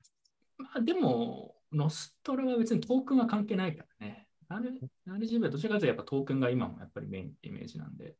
[0.57, 4.27] まあ、でも、 Nostr は別にトークンは関係ないからね。
[4.49, 8.15] RGB はどちらかというとやっぱトークンが今もやっぱりメインってイメージなんで。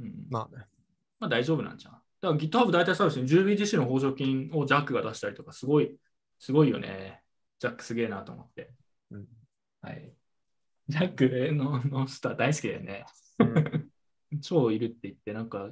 [0.00, 0.64] うん、ままあね。
[1.20, 1.92] あ大丈夫なんじゃん。
[1.92, 5.96] だから GitHub 代替サービスに 10BTC の補助金をジャックが出したりとか、すごい、
[6.38, 7.22] すごいよね。
[7.58, 8.70] ジャックすげえなと思って。
[9.10, 9.26] うん
[9.82, 10.12] はい。
[10.88, 13.04] ジャックのノスター大好きだよね。
[13.38, 13.90] うん
[14.42, 15.70] 超いるって言って、なんか、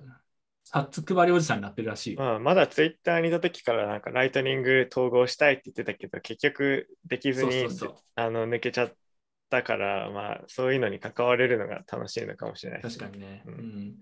[0.64, 2.16] サッツ配りおじさんになってるらしい。
[2.16, 7.66] まあ、まだツイッターにいた時からなんかライトニング統合したいって言ってたけど、結局できずに
[8.14, 8.94] あの抜けちゃっ
[9.50, 13.06] たから、まあそういうのに関われるのが楽しいのかもしれないですね。
[13.06, 13.42] 確かにね。
[13.46, 13.94] ううんん。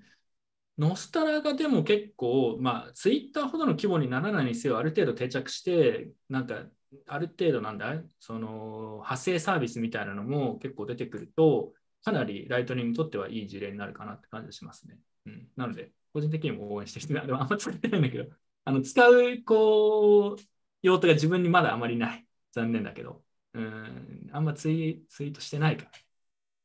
[0.78, 6.64] ノスタラがでも結構、まあ、ツイッターほどの規模にならないにせよ、ある程度定着して、なんか、
[7.06, 11.74] ある程度なんだ、その、派生サービスみたいなのも結構出てくると、
[12.04, 14.98] かなりライトニングにとってはいい事例になるかなって感じがしますね。
[15.26, 15.48] うん。
[15.56, 18.30] なので、個人的にも応援してきて、 あんま使ってないんだけど、
[18.64, 20.42] あの、使う、こう、
[20.82, 22.26] 用途が自分にまだあまりない。
[22.52, 23.24] 残念だけど。
[23.54, 24.30] うん。
[24.32, 25.90] あんまツイツイートしてないから。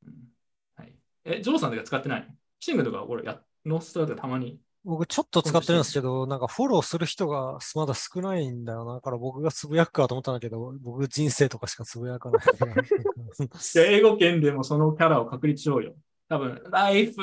[0.07, 0.35] うん。
[0.75, 0.95] はい。
[1.23, 2.37] え、ジョーさんとか使ってない？
[2.59, 4.59] シングとか俺や、ノーストラとかたまに。
[4.87, 8.95] 僕ちょっと使ってるんですけど、なんかフォローする人がまだ少ないんだよな。
[8.95, 12.41] だから僕がつぶやくかと思ったんだけど、僕人生とかしかつぶやかない
[13.75, 15.93] 英語圏でもそのキャラを確立しようよ。
[16.29, 17.21] 多分、ライフ、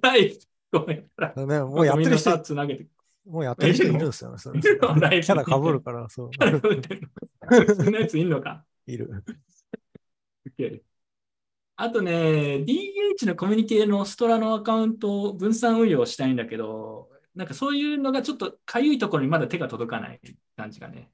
[0.00, 0.38] ライフ、
[0.70, 1.48] ごめん。
[1.48, 2.86] ね、もうやってる人つなげて。
[3.24, 4.38] もうやってる人いるんですよね。
[4.38, 6.30] それキャラ被るから、 そう。
[7.74, 8.64] そんなやついんのか。
[8.86, 9.24] いる。
[11.76, 20.20] あとね、DH のコミュニティのストラのアカウントを分散運用したいんだけど、なんかそういうのがちょっとかゆいところにまだ手が届かない
[20.56, 21.10] 感じがね。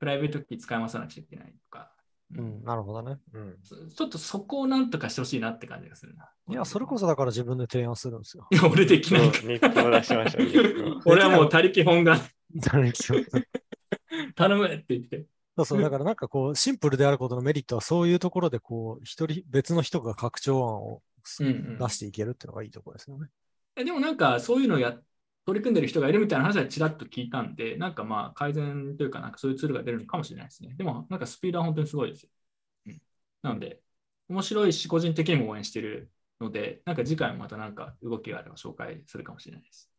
[0.00, 1.92] プライベートキー使い回さなくちゃいけないとか。
[2.36, 3.18] うん、なるほどね。
[3.32, 6.28] うんちょっとそこをなんとかしてほしいなって感じがするな。
[6.50, 8.48] いや、それこそだから自分で提案するんですよ。
[8.50, 9.38] いや、俺できないか
[11.06, 12.18] 俺はもう他力本願
[14.34, 15.26] 頼むって言って。
[15.56, 21.02] そうそう、だからなんかこう、シンプルであることのメリットは、そういうところでこう、一人、別の人が拡張案を
[21.40, 23.28] うんうん出していけるっていうのがいいところですよね。
[23.76, 24.98] えでもなんかそういうのをや
[25.46, 30.74] 取り組んでる人がいるみたいな話はちらっと聞いたんで、なんかまあ改善というか、なんかそういうツールが出るのかもしれないですね。
[30.76, 32.30] でもなんかスピードは本当にすごいですよ。
[32.86, 33.02] うん、
[33.42, 33.82] なので、
[34.28, 39.90] 面白いし、個人的にも応援してるので、なんか次回もまたなんか動きがあれば紹介するかもしれないです。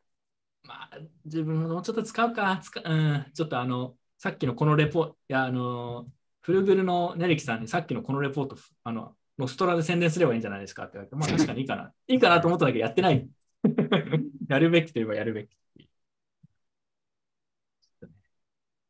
[0.64, 6.08] まあ、自分ももうちょっと使うか、使うん、ちょっとあの、さっきのこのレポ、いや、あの、
[6.42, 11.94] フルブルのネリキさんにさっきのこのレポート、あの、ノストラで宣伝すればいいんじゃないですかって言われて、ま あ確かにいいかな。
[12.08, 13.28] いいかなと思っただけどやってない。
[14.48, 15.58] やるべきといえばやるべき。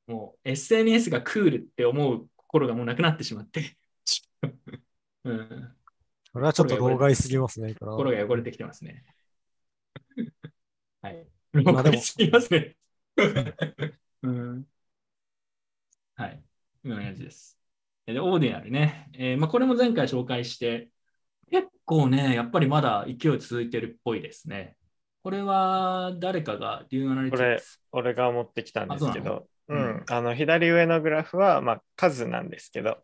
[0.07, 3.77] もう SNS がクールって思う心がもうなくなってしまって。
[5.23, 5.75] うん、
[6.31, 7.73] それはちょっと老害すぎますね。
[7.73, 9.03] 心が汚れてきてますね。
[11.01, 11.27] はい。
[11.53, 12.75] まあでも老害すぎますね。
[14.21, 14.67] うん、
[16.15, 16.41] はい。
[16.83, 17.59] 今のやつです。
[18.05, 19.09] で、オーディナルね。
[19.13, 20.89] えーまあ、これも前回紹介して、
[21.51, 24.77] 結構ね、やっぱりまだ勢い続いてるっぽいですね。
[25.23, 27.81] これは誰かがリューアナリティクス。
[27.91, 29.93] 俺が持ってきたんですけあど、そううなの？
[29.97, 33.03] ん、あの左上のグラフは、まあ、数なんですけど、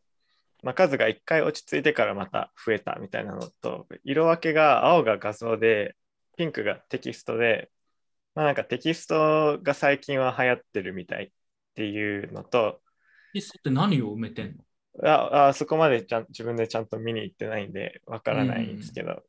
[0.64, 5.96] まあ、数が1回落ち着いてからまた増えたみたいなのと、色分けが青が画像で、
[6.38, 7.72] ピンクがテキストで、
[8.36, 11.32] まあ、なんかテキストが最近は流行ってるみたいっ
[11.74, 12.80] ていうのと、
[13.34, 15.10] テキストって何を埋めてんの？
[15.10, 19.24] ああそこまでちゃん自分でちゃんと見に行ってないんでわからないんですけど、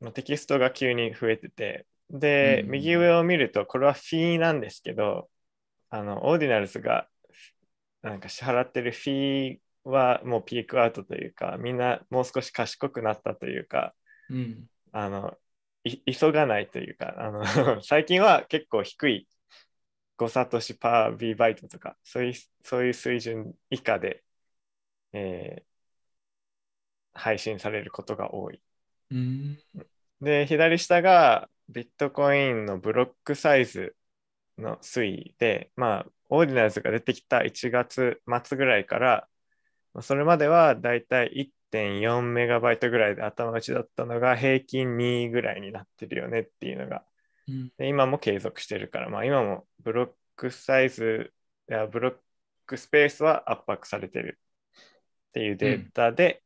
[0.00, 5.28] まあテキストが急に増えててで、うん右上を見るとこれはフィーなんですけど
[5.90, 7.08] あのオーディナルズが
[8.02, 13.94] なんか支払ってるフィーはもうピークアウトというかみんなもう少し賢くなったというか
[14.30, 14.68] うん。
[14.92, 15.34] あの、
[15.84, 17.44] い急がないというか、あの
[17.82, 19.28] 最近は結構低い
[20.16, 24.24] 5サトシパー B バイトとか、そういうそういう水準以下で、
[25.12, 25.66] えー
[27.14, 28.62] 配信されることが多い。
[29.10, 29.58] うん。
[30.20, 33.96] で、左下がビットコインのブロックサイズ
[34.58, 39.28] の推移で、まあ、オーディナルズが出てきた1月末ぐらいから、
[39.94, 47.15] まあそれまではだいたい1.4メガバイトぐらいで頭打ちだったのが平均2ぐらいになってるよねっていうのが、うん。
[47.78, 51.32] で今も継続してるから、まあ今もブロックサイズ
[51.68, 52.14] やブロッ
[52.66, 54.38] クスペースは圧迫されてる
[55.28, 56.42] っていうデータで、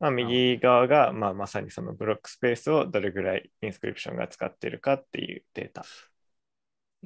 [0.00, 5.84] まあ右側が、まあ、まさにそのブロックスペースをどれぐらい inscription が使ってるかっていうデータ。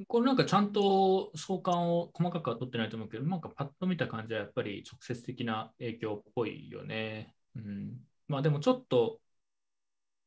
[0.07, 7.35] これなんかちゃんと相関を細かくは取ってないと思うけど、なんかパッと見た感じはやっぱり直接的な影響っぽいよね。
[7.55, 7.97] うん。
[8.27, 9.19] まあでもちょっと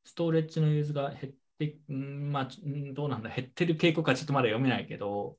[0.05, 5.37] ストレッチのユーズが減って、うん、まあうんどうなんだ、減ってる傾向かちょっとまだ読めないけど、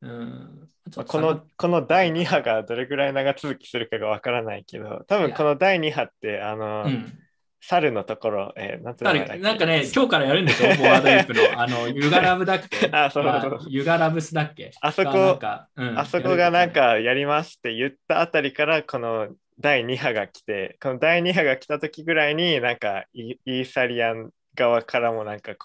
[0.00, 0.68] うん。
[1.06, 7.18] このこの第2波がどれぐらい長続きするかがわからないけど、多分この第2波って、あの、うん。
[7.66, 11.62] 猿のところ、えー、なんてなんかね、今日からやるんでしょ、ボワードリップの。
[11.62, 12.88] あの、ユガラブだっけ？
[12.92, 14.70] あそうそうユガラブスだっけ？
[14.82, 15.38] あそこ
[15.76, 25.56] うんあそこがなんかやりますって言ったあたりからこの第2波が来てこの第2波が来た時ぐらいになんかイイーサリアン側からもなんか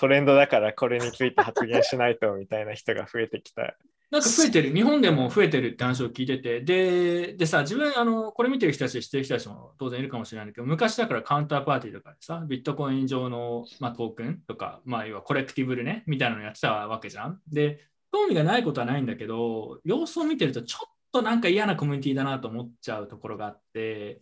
[0.00, 3.76] トレンドだからこれについて発言しないとみたいな人が増えてきた。
[4.10, 17.40] なんか増えてる、日本でも増えてるって話を聞いてて、で、でさ、自分、あの、これ見てる人たち、知ってる人たちも当然いるかもしれないけど、昔だからカウンターパーティーとかでさ、ビットコイン上の、まあ、トークンとか、まあ、要はコレクティブルね、みたいなのやってたわけじゃん。
[17.52, 17.78] で、
[18.10, 24.20] 興味がないことはないんだけど、様子を見てると、ちょっとなんか嫌なコミュニティだなと思っちゃうところがあって、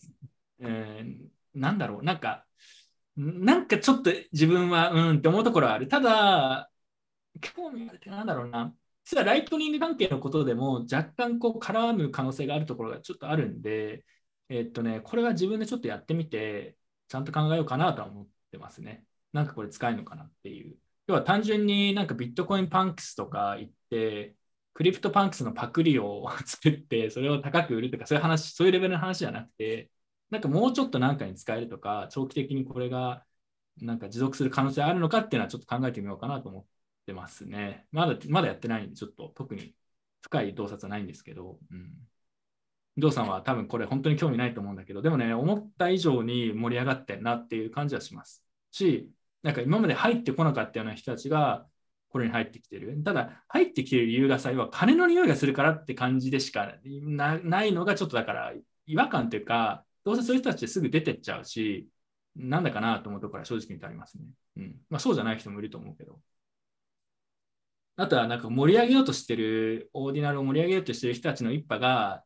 [0.61, 2.45] えーなんだろう、なんか、
[3.19, 5.89] なんかちょっと自分はうんって思うところはある。
[5.89, 6.71] ただ、
[7.41, 8.75] 興味あるってなんだろうな。
[9.05, 14.05] 実はライトニング関係のことでも若干こう絡む可能性があるところがちょっとあるんで、
[14.49, 16.77] えっとね、これは自分でちょっとやってみて、
[17.09, 19.05] ちゃんと考えようかなとは思ってますね。
[19.33, 20.77] なんかこれ使えるのかなっていう。
[21.09, 24.37] 要は単純になんか Bitcoin Punks とか行って、
[24.75, 29.91] CryptoPunks のパクリを 作って、それを高く売るとか、そういう話、そういうレベルの話じゃなくて、
[30.31, 33.25] なんかもうちょっとなんかに使えるとか、長期的にこれが
[33.81, 36.65] なんか持続する可能性あるのかっていうのはちょっと考えてみようかなと思っ
[37.07, 37.87] てますね。
[37.93, 39.75] まだ、まだやってないんで、ちょっと特に
[40.23, 41.95] 深い洞察はないんですけど、うん。
[42.97, 48.45] 伊藤さんは多分これ本当に興味ないと思うんだけど、でもね、思った以上に盛り上がってんなっていう感じはします。
[48.73, 49.11] し、
[49.43, 51.67] なんか今まで入ってこなかったような人たちが
[52.11, 53.01] これに入ってきてる。
[53.05, 58.53] ただ、入ってきてる理由がさ、要は金の匂いがするからって感じでしかないのがちょっとだから
[58.87, 61.87] 違和感というか、どうせそういう人たちですぐ出てっちゃうし、
[62.35, 64.25] なんだかなと思うところは正直に言ってありますね。
[64.57, 64.77] うん。
[64.89, 66.19] まあそうじゃない人もいると思うけど。
[67.97, 72.25] あとはなんか盛り上げようとしてる、オーディナルを盛り上げようとしてる人たちの一派が、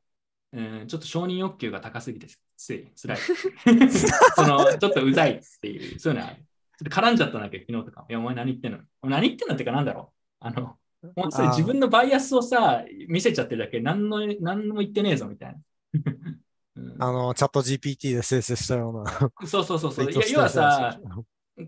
[0.53, 3.18] うん、ちょっと承認欲求が高すぎてつい辛い。
[4.37, 6.35] そのちょっとうざいっていう、そういうのは。
[6.35, 8.07] ちょっと絡んじゃったんだけど、昨日とか。
[8.09, 8.78] いや、お前何言ってんの？
[9.03, 10.16] 何言ってんのってかなんだろう。
[10.39, 10.78] あの、
[11.16, 15.59] 本当に自分のバイアスをさ、見せちゃってるだけ、何の、何も言ってねえぞみたいな。
[16.77, 19.31] うんあの、チャット GPT で生成したような。
[19.47, 20.09] そうそうそうそう。
[20.11, 20.99] いや要はさ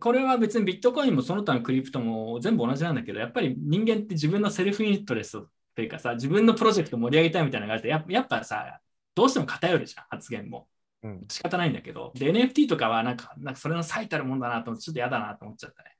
[0.00, 8.80] これは別にビットコインもその他のクリプトも全部同じなんだけど、やっぱり人間って自分のセルフイントレストというかさ、自分のプロジェクト盛り上げたいみたいなのがあると、やっぱやっぱさ、
[9.14, 10.68] どうしても偏るじゃん、発言も。
[11.02, 15.93] うん仕方ないんだけど、で、NFT とかはなんか、なんかそれの最たるもんだなと思って、ちょっと嫌だなと思っちゃったね。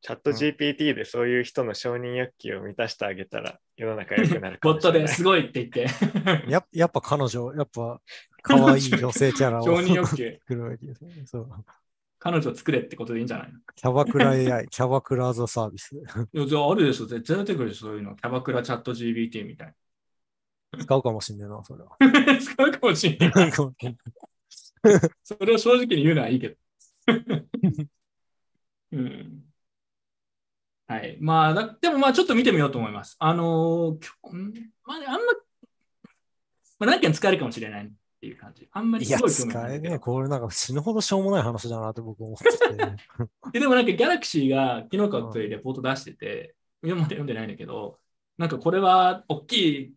[0.00, 5.02] チャット GPT でそういう人の承認欲求を満たしてあげたら世の中良くなるかボットもしれない。
[5.02, 5.86] ですごいって言って、
[6.50, 8.00] ややっぱ彼女、やっぱ
[8.42, 11.26] 可愛い女性キャラを 承認欲求、作るべきですね。
[11.26, 11.48] そう。
[12.20, 13.58] 彼女を作れってことでいいんじゃないの？
[13.74, 15.94] キャバクラ AI、キャバクラアザサービス。
[15.96, 18.16] いやじゃああるでしょ、絶対出てくるでしょ、そういうの。
[18.16, 19.74] キャバクラチャット GPT みたい
[20.80, 21.96] 使うかもしんねえな、それは。
[22.00, 22.38] な。
[22.38, 23.52] 使うかもしれない。
[25.22, 26.56] それを正直に言うのはいいけど。
[28.92, 29.47] うん。
[30.88, 31.18] はい。
[31.20, 33.16] まあだ、でもまあちょっと見てみようと思います。
[33.18, 34.72] あのー今日、ん？
[34.86, 38.66] まあね、あんま、まあ何件使えるかもしれないっていう感じ。
[38.72, 39.98] あんまりすごい興味ないんだけど使えねえ。
[39.98, 42.74] これなんか死ぬほどしょうもない話だなって僕思ってて。
[43.52, 47.98] で でもなんかギャラクシーが昨日かおとといレポート出してて、読んで読んでないんだけど、
[48.38, 49.94] なんかこれは大きい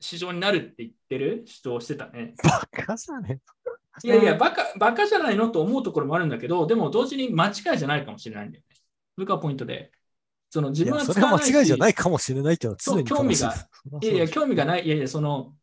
[0.00, 2.34] 市場になるって言ってる主張をしてたね。
[2.42, 3.40] バカじゃね
[4.02, 8.76] いやいや、バカ、バカじゃないのと思うところもあるんだけど、でも同時に間違いじゃないかもしれないんだよね。
[9.16, 9.92] それがポイントで。
[10.50, 13.54] その自分はは使わないし間違いじゃないかもしれないっていうのは常に興味が
[14.02, 14.86] いやいや、興味がない。
[14.86, 15.54] いやいや、その、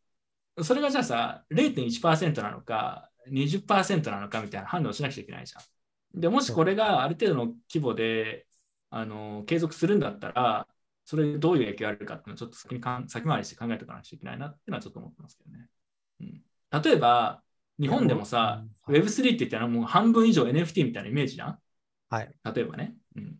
[0.62, 5.60] それがじゃあさ、0.1%なのか、20%なのかみたいな判断をしなくちゃいけないじゃ
[6.16, 6.20] ん。
[6.20, 8.46] でもしこれがある程度の規模で
[8.90, 10.66] あの継続するんだったら、
[11.04, 15.68] それでどういう影響があるかっていうのをちょっと先にかん先回りして考えておかなきゃいけないなっていうのはちょっと思ってますけどね。
[16.20, 17.42] うん、例えば、
[17.80, 21.58] 日本でもさ、うんはい Web3 って言ったらもう半分以上 NFT みたいなイメージじゃん？
[22.08, 22.34] はい。
[22.54, 22.94] 例えばね。
[23.16, 23.36] うん、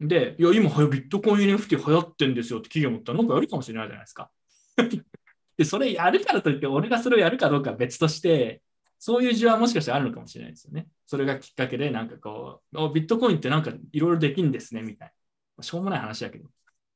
[0.00, 4.30] で、いや、今、ビットコイン NFT 流行ってんですよって企業も言ったら、なんかやるかもしれないじゃないですか。
[5.56, 8.62] で、それやるからといって、俺がそれをやるかどうかは別として、
[8.98, 10.88] そういう需要はもしかしたらあるのかもしれないですよね。
[11.06, 15.12] それがきっかけで、なんかこう、おビットコインってなんかいろいろできるんですね、みたい
[15.56, 15.62] な。
[15.62, 16.44] しょうもない話だけど。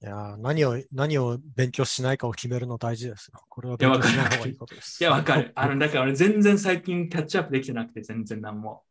[0.02, 3.40] いやー何を、何を勉強しないかを決めるの大事ですよ。
[3.48, 5.02] これは勉やわかる強しない方がいいことです。
[5.02, 5.52] いや、わかる。
[5.54, 8.82] あの、だから俺全然最近キャッチアップできてなくて、全然なんも。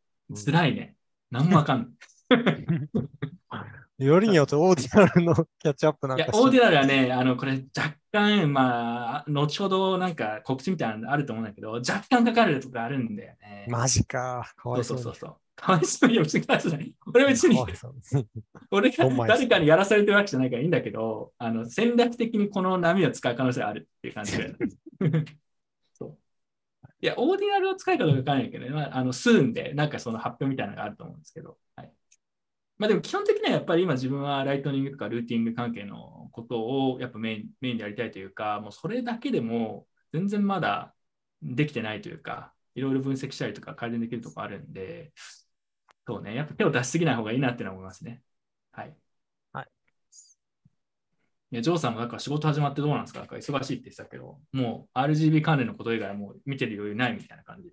[0.44, 0.94] 辛いね。
[1.30, 1.88] なんもわかんない。
[3.98, 13.66] よりによってオーディナルのキャッチアップなんいや、かしてオーディナルはね、あの、これ若干、まあ、後ほどなんか告知みたいなのあると思うんだけど、若干かかるとかあるんだよね。
[13.68, 14.50] マジか。
[14.56, 15.36] かわそいうそにそううそうそう。
[15.54, 16.94] かわいそうに、いや別にかわいそうじゃない。
[17.12, 17.50] 俺別に
[18.70, 24.54] 俺が誰かにやらされてるわけじゃないからいいんだけど、あの戦略的にこの波を使う可能性があるっていう感じで。
[25.92, 26.18] そう
[27.02, 31.58] いや、オーディナルを使いかどうかわからないけどね、まあ、あの、スーンでなんかその発表みたいなのがあると思うんですけど、はい。
[32.80, 36.60] まあでも基本的にはやっぱり今自分はライトニングとかルーティング関係のこと
[36.92, 40.94] をやっぱメインメインでやりたいというか、もうそれだけでも全然まだ
[41.42, 45.12] できてないというか、いろいろ分析したりとか改善できるところあるんで、
[46.06, 48.22] そうね、やっぱ手を出しすぎない方がいいなってのは思いますね。
[48.72, 48.96] はい。
[49.52, 49.66] はい。
[51.52, 53.20] いや、ジョーさんもだから仕事始まってどうなんですか？
[53.20, 57.70] なんか忙しいって言ってたけど、もう RGB 関連のこと以外はもう見てる余裕ないみたいな感じ。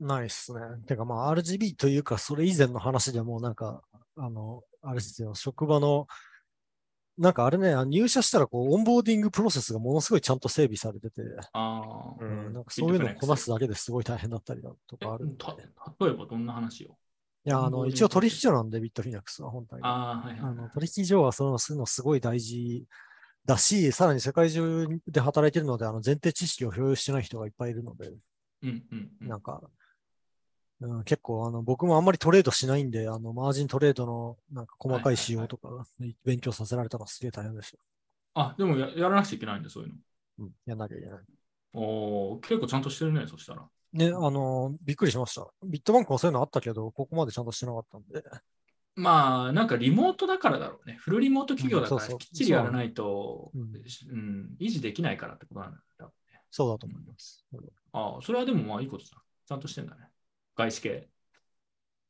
[0.00, 0.60] ないっすね。
[0.86, 3.82] てかまあ RGB というか、それ以前の話でもうなんか、
[4.18, 6.06] あの、あれですよ、職場の、
[7.16, 15.44] なんかあれね、あ入社したらこう、 onboarding process がものすごいちゃんと整備されてて、ああ、ううんんなんかそういうのをこなすだけですごい大変だったりだとかあるんで。
[15.44, 15.54] た
[16.00, 16.96] 例えばどんな話を？
[17.44, 19.88] いや、あの、一応取引所なんで、 Bitfinex は本体が。
[19.88, 20.40] ああ、はいはい。
[20.40, 22.84] あの取引所はそのするのすごい大事
[23.46, 28.08] だし、さらに世界中で働いてるので、あの前提知識を共有してない人がいっぱいいるので、
[28.62, 29.28] うんうんうん。
[29.28, 29.62] なんか、
[30.80, 35.68] うん、結構あの僕もあんまりトレードしないんで、あのマージントレードのなんか細かい仕様とか
[36.24, 37.78] 勉強させられたのはすげえ大変でした。
[38.34, 39.94] あ、でもややらなくちゃいけないんだ、そういうの。
[40.40, 41.18] うん、やんなきゃいけない。
[41.72, 43.68] おお結構ちゃんとしてるね、そしたら。
[43.92, 45.48] ね、あの、びっくりしました。
[45.64, 48.22] ビットバンクもそういうのあったけど、ここまでちゃんとしてなかったんで。
[48.94, 50.96] まあ、なんかリモートだからだろうね。
[51.00, 56.12] フルリモート企業だからうんそうそうきっちりやらないと、そううん、維持できないからってことなんだよ。
[56.50, 57.44] そうだと思います。
[57.92, 59.20] ああ、それはでもまあいいことじゃん。
[59.46, 60.07] ちゃんとしてんだね。
[60.58, 61.08] 外資系。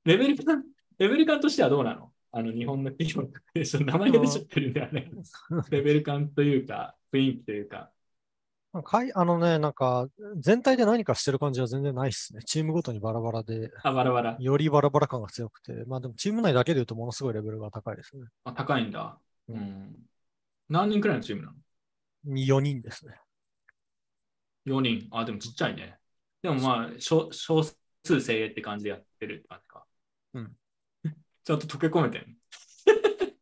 [0.05, 0.65] レベル感、
[0.97, 2.11] レベル感としてはどうなの？
[2.33, 3.23] あの日本の企業
[3.55, 5.11] の名前が出ちゃってるんだよね。
[5.71, 7.91] レベル感というか、雰囲気というか。
[8.85, 12.43] かいあのね、なんか、全体で何かしてる感じは全然ないっすね。
[12.45, 14.37] チームごとにバラバラで、あ、バラバラ。
[14.39, 18.25] よりバラバラ感が強くて、まあでもチーム内だけで言うとものすごいレベルが高いですね。
[18.45, 19.19] あ、高いんだ。
[19.49, 19.97] ううん。
[20.69, 21.55] 何人くらいのチームなの
[22.37, 23.15] ？4人ですね。
[24.67, 25.09] 4人。
[25.11, 25.99] あ、でもちっちゃいね。
[26.43, 27.63] でもまあ、少少
[28.09, 29.85] 数精鋭って感じでやってるって感じか。
[30.35, 30.57] うん。
[31.45, 32.37] ちゃんと溶け込めてん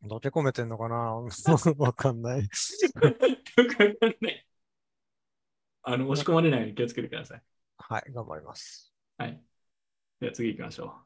[0.03, 0.97] どけ込めてんのかな？
[1.79, 2.43] わかんない。
[2.43, 4.47] のね。
[5.83, 7.43] あの、押し込まれないように気をつけてください。
[7.79, 8.93] はい、頑張ります。
[9.19, 9.41] はい。
[10.21, 11.06] では次行きましょう。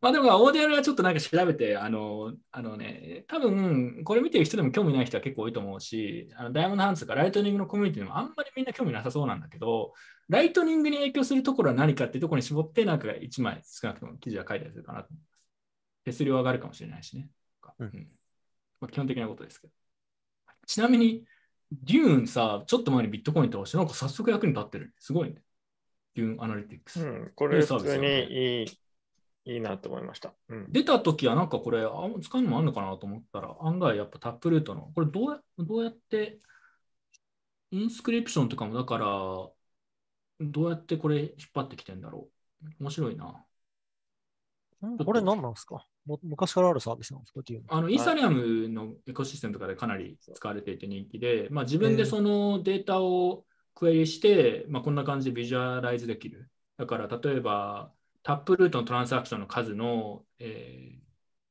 [0.00, 9.92] まあでも、 Ordinals はちょっとなんか調べて、あの、あのね、多分、これ見てる人でも興味ない人は結構多いと思うし、あの Diamond Hands とかライトニングのコミュニティでもあんまりみんな興味なさそうなんだけど、
[10.30, 15.30] ライトニングに影響するところは何かっていうところに絞って、なんか1枚少なくとも記事は書いたりするかなと思います。
[16.04, 17.28] 手数料上がるかもしれないしね。
[17.78, 18.08] うんうん
[18.80, 19.72] まあ、基本的なことですけど。
[20.66, 21.24] ちなみに、
[21.72, 24.94] Dune さ、ちょっと前にビットコイン投して、なんか早速役に立ってる。
[24.98, 25.42] すごいね。
[26.14, 27.00] デューンアナリティクス。
[27.00, 28.66] うん、これ普通にいい、
[29.50, 30.32] いいなと思いました。
[30.48, 30.66] うん。
[30.70, 31.90] 出たときはなんかこれあ
[32.22, 36.38] 使うのもあるのかなと思ったら案外やっぱタップルートのこれどうやどうやって
[37.72, 42.28] インスクリプションとかもだからどうやってこれ引っ張ってきてんだろ
[42.62, 43.44] う面白いな。
[44.86, 45.84] んこれ何なんですか？
[46.06, 47.40] も昔からあるサービスなんですか？
[47.40, 47.66] っていうの。
[47.74, 53.44] あのイーサリアムのエコシステムとかでかなり使われていて人気で、まあ、自分でそのデータを
[53.74, 56.50] クエリして、まあ、こんな感じでビジュアライズできる。
[56.78, 57.92] だから例えば
[58.22, 61.00] タップルートのトランサクションの数の、えー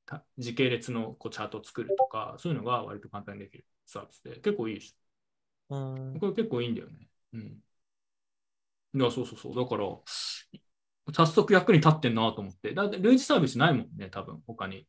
[0.10, 4.96] た時系列のこうチャートを作るとか、そういうのが割と簡単にできるサービスで、結構いいし、
[5.70, 7.08] うんこれ結構いいんだよね。
[7.34, 7.64] うん。
[8.94, 9.56] いや、そうそうそう。
[9.56, 9.86] だから、
[11.14, 12.74] 早速役に立ってんなと思って。
[12.74, 14.88] だって類似サービスないもんね、多分他に。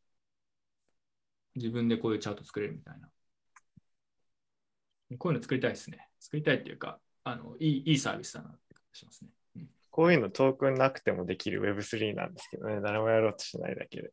[1.55, 3.09] 自分でこういうチャート作れるみたいな。
[5.17, 6.09] こういうの作りたいですね。
[6.19, 9.29] 作りたいっていうか、あのいいいいサービスだなって感じしますね。
[9.91, 14.11] うんこういうのトークンなくてもできる Web3 なんですけどね、誰もやろうとしないだけで。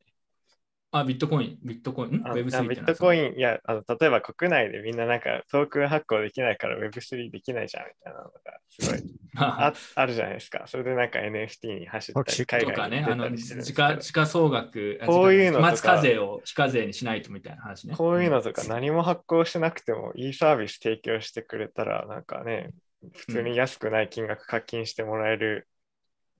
[0.90, 3.18] あ、ビットコイン、ビットコイン、んあ Web3 あビットコン。
[3.18, 8.32] イン、いやあの、例えば国内でみんななんかトークン発行できないから Web3 できないじゃんみたいなのが
[8.68, 9.02] すごい
[9.36, 10.64] ああるじゃないですか。
[10.66, 17.94] それでなんか NFT に走ったり、海とかね、外に出あのたりしてるんです時けど価時価総額、あこういうのとか課税を非課税にしないとみたいな話ね。
[17.94, 22.70] こういうのとか何も発行しなくてもいいサービス提供してくれたら、なんかね、
[23.12, 25.68] 普通に安くない金額課金してもらえる、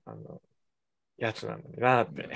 [0.05, 0.41] あの
[1.17, 2.29] やつなのになって。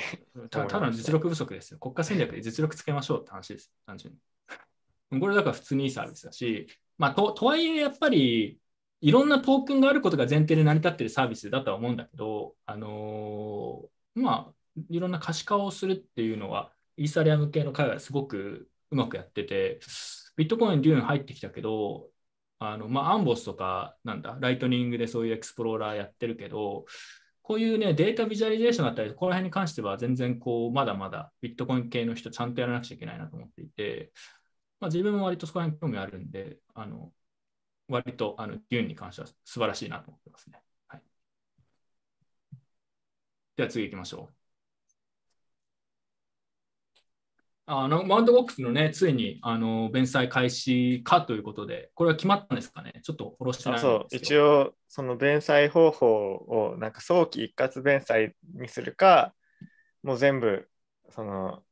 [0.50, 1.80] たただの実力不足ですよ。
[1.80, 3.72] 国家戦略で実力つけましょうって話です。
[3.86, 5.20] 単純に。
[5.20, 6.68] これだから普通にいいサービスだし、
[6.98, 8.60] まあ、ととはいえやっぱり
[9.02, 14.54] いろんなトークンがあることが前提で成り立っているサービスだとは思うんだけど、あのーまあ、
[14.90, 19.80] いろんな可視化をするっていうのは、イーサリアム系の海外すごくうまくやってて、
[20.36, 22.08] ビットコイン、 Dune 入ってきたけど、
[22.72, 26.86] あのまあ、 Amboss とか、なんだ、ライトニングでそういうエクスプローラーやってるけど、
[27.42, 34.12] こういうね、 data visualization だったり、ここら辺に関しては全然こう、まだまだビットコイン系の人ちゃんとやらなくちゃいけないなと思っていて、
[34.80, 37.12] まあ、自分も割とそこら辺興味あるんで、あの
[37.88, 40.62] 割とあの Dune に関しては素晴らしいなと思ってますね。
[40.88, 41.02] はい、
[43.56, 44.43] では次行きましょう。
[47.66, 53.00] あのマウントボックスのね、ついにあの弁済開始かということで、これは決まったんですかね？
[53.04, 53.96] ちょっとフォローしてないんですよ。
[53.96, 56.06] あそう、一応、その弁済方法
[56.36, 59.34] をなんか早期一括弁済にするか、
[60.04, 60.70] もう全部、
[61.10, 61.64] その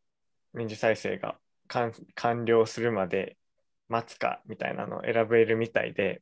[0.53, 1.37] 民事再生が
[1.67, 3.37] 完完了するまで
[3.89, 6.21] 待つかみたいなのを選べるみたいで、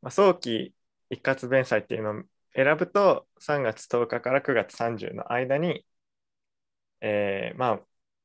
[0.00, 0.72] まあ、早期
[1.10, 2.22] 一括弁済っていうのを
[2.54, 5.84] 選ぶと3月10日から9月30の間に、
[7.02, 7.80] えーまあ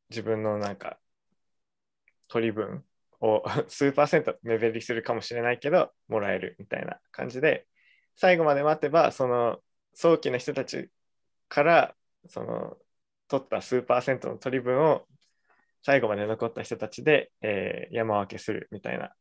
[0.09, 0.99] 自分のなんか
[2.27, 2.83] 取り分
[3.21, 7.67] を 数パーセント目減りするかもしれないけどもらえるみたいな感じで
[8.15, 9.61] 最後まで待てばその
[9.93, 10.89] 早期の人たち
[11.47, 11.95] から
[12.27, 12.77] その
[13.27, 15.07] 取った数パーセントの取り分を
[15.81, 19.13] 最後まで残った人たちで、えー山分けするみたいな、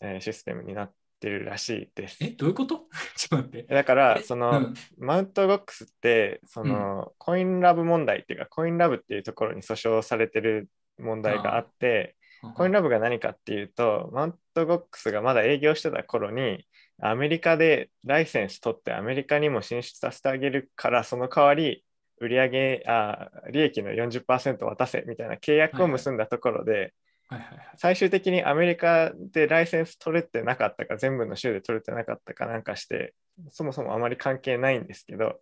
[0.00, 2.18] えーシステムになってるらしいです。
[2.22, 2.86] え、どういうこと？
[3.16, 3.74] ちょっと待って。
[3.74, 4.22] だからえ？
[4.22, 4.74] その、うん。
[4.98, 12.16] マウントボックスってその、コインラブ問題っていうかコインラブっていうところに訴訟されてる問題があって
[12.54, 16.66] コインラブが何かっていうとマウントボックスがまだ営業してた頃に
[17.00, 21.84] アメリカでライセンス取ってアメリカにも進出させてあげるからその代わり
[22.18, 26.94] 売上あ利益の40%渡せみたいな契約を結んだところで、
[27.28, 27.68] はいはいはい。
[27.76, 33.14] 最終的にアメリカでライセンス取れてなかったか全部の州で取れてなかったかなんかして
[33.50, 35.40] そもそもあまり関係ないんですけど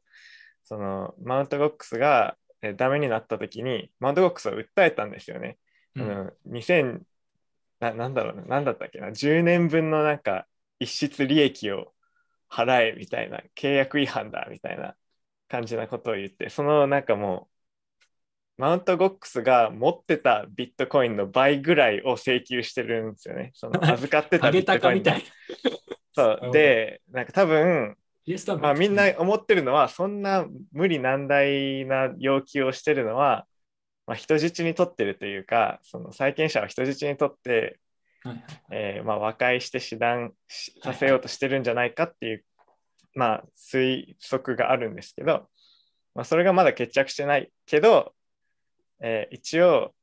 [0.64, 5.58] そのマウントボックスがえーダメになった時にマウントボックスを訴えたんですよね。
[5.96, 7.02] うんあの2000
[7.80, 10.46] ななんだろうな何だったっけな10年分のなんか
[10.80, 11.94] 一室利益を
[12.50, 14.96] 払えみたいな契約違反だみたいな
[15.48, 17.53] 感じなことを言ってそのなんかもう
[18.56, 23.50] マウントボックスが持ってたビットコインの倍ぐらいを請求してるんですよね。
[23.54, 25.04] その 預かってたビットコインの。
[25.04, 25.78] たかみたいな。
[26.16, 27.96] そうでなんか多分
[28.56, 33.46] まあ、みんな思ってるのは、そんな無理難題な要求をしてるのは、
[34.06, 37.78] まあ、人質に取ってるというか、その債権者を人質に取って、
[38.22, 38.44] はいはい。
[38.70, 42.44] えーまあ、和解して死断しさせようとしてるんじゃないかっていう、
[43.14, 45.46] まあ、推測があるんですけど、
[46.14, 48.14] まあ、それがまだ決着してないけど、
[49.04, 49.94] えー一応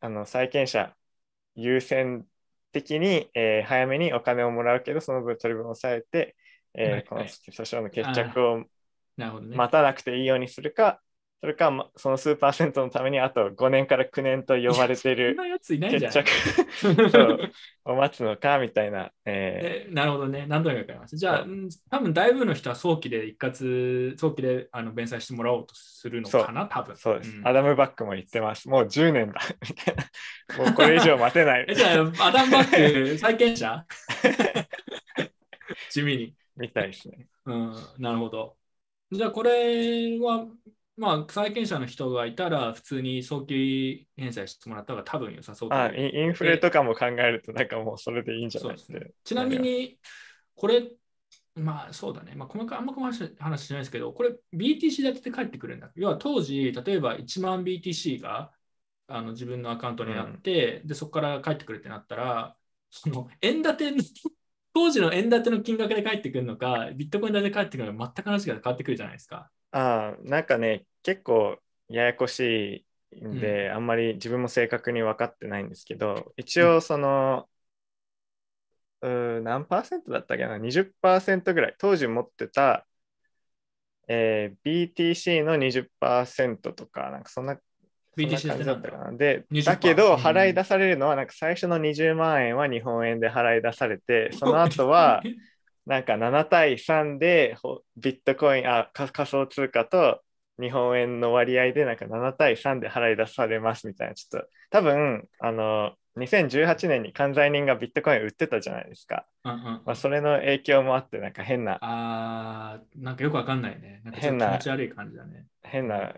[0.00, 0.96] あの債権者
[1.56, 2.26] 優先
[2.72, 6.36] 的に、えー早めにお金をもらうけど、その分取り分を抑えて、
[6.74, 8.64] えーこのはいはい訴訟の決着を。
[9.52, 11.02] 待たなくていいようにするか、
[11.42, 16.30] それか、まその数パーセントのためにあと5年から9年と呼ばれてる 決着
[17.84, 20.46] を待つのかみたいな、ええなるほどね。
[20.48, 21.16] 何度もわかりました。
[21.16, 28.68] じゃあ、うん多分大部の人は早期で一括、早期であの弁済してもらおうとするのかな、多分ーそうです、んアダム・バックも言ってます。
[28.68, 30.64] もう10年だみたいな。
[30.64, 33.84] もうこれ以上待てないえじゃあ、アダムバック、債権者？
[35.90, 36.34] 地味に。
[36.56, 37.26] みたいですね。
[37.46, 38.56] うん、なるほど。
[39.10, 40.46] じゃあ、これは、
[41.02, 49.10] まあ、債権者の人がいたら、普通に早期返済してもらった方が多分良さそうとあインインフレとかも考えると、なんかもうそれでいいんじゃないですね。
[49.24, 49.98] ちなみに、
[50.54, 50.92] これ、
[51.56, 55.90] まあそうだね、まあ、細かいあんま細かい話しないですけど、これ BTC だけで返ってくるんだ。
[55.96, 58.52] 要は当時、例えば1万 BTC が
[59.08, 62.56] あの自分のアカウントになって、でそこから返ってくるってなったら、
[62.90, 63.98] その円建ての、
[64.74, 69.50] 当時の円建ての金額で返ってくるのか、ビットコイン建てで返ってくるのか、全く話が変わってくるじゃないですか。
[69.72, 71.58] ああ、なんかね、結構
[71.88, 77.48] ややこしいんで、あんまり自分も正確に分かってないんですけど、一応その、
[79.02, 82.86] うー何パーセントだったっけな、20%ぐらい、当時持ってた、
[84.08, 87.58] えー BTC の20%とか、なんかそんな
[88.16, 89.12] BTC だったかな。
[89.12, 89.12] な。
[89.12, 90.18] で、20%だけど、うん。
[90.18, 95.22] 払い出されるのは、なんか最初の20万円は日本円で払い出されて、 その後は、
[95.86, 100.22] なんか7対3でほビットコイン、あ、か仮想通貨と
[100.60, 109.26] 日本円の割合でなんか7対3で払い出されますみたいな、ちょっと多分、あの、2018年に関西人がビットコイン売ってたじゃないですか。
[109.44, 114.02] うんうんまあ、それの影響もあって、なんか変な、あーなんかよくわかんないね。
[114.04, 115.46] なんか変な気持ち悪い感じだね。
[115.62, 116.14] 変な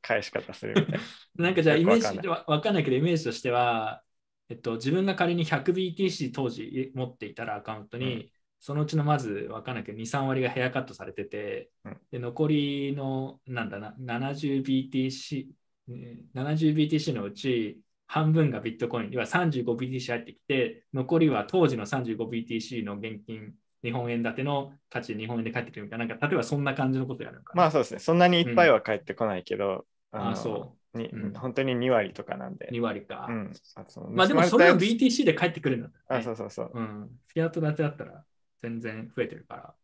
[0.00, 0.98] 返し方するみたいな。
[1.36, 4.02] なんかじゃあイメージわわかんないけど、イメージとしては、
[4.48, 8.30] えっと、自分が仮に 100BTC 当時持っていたらアカウントに、うん
[8.62, 15.46] そのうちのまずわかんないけど、2、3割がヘアカットされてて、うんで残りの、なんだな、70BTC、
[15.88, 23.52] えー 70BTC のうち半分がビットコイン、要は 35BTC 入ってきて、残りは当時の 35BTC の現金、
[23.82, 27.62] 日本円建ての価値で日本円で返ってくるみたいな、なんか例えばそんな感じのことやるのかな。
[27.62, 32.68] まあそうですね、そんなにいっぱいは返ってこないけど、のあそにうん本当に2割とかなんで。
[32.70, 33.26] 2割か。
[33.28, 36.70] うん、あそのまあでもそれは盗まれたやつ BTC で返ってくるんだったらあ、ねそうそうそう。
[36.74, 37.10] うん。
[37.26, 38.24] フィアット建てだったら
[38.62, 39.74] 全然増えてるから。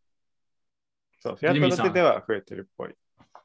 [1.21, 2.95] そう、フィアット建てでは増えてるっぽい。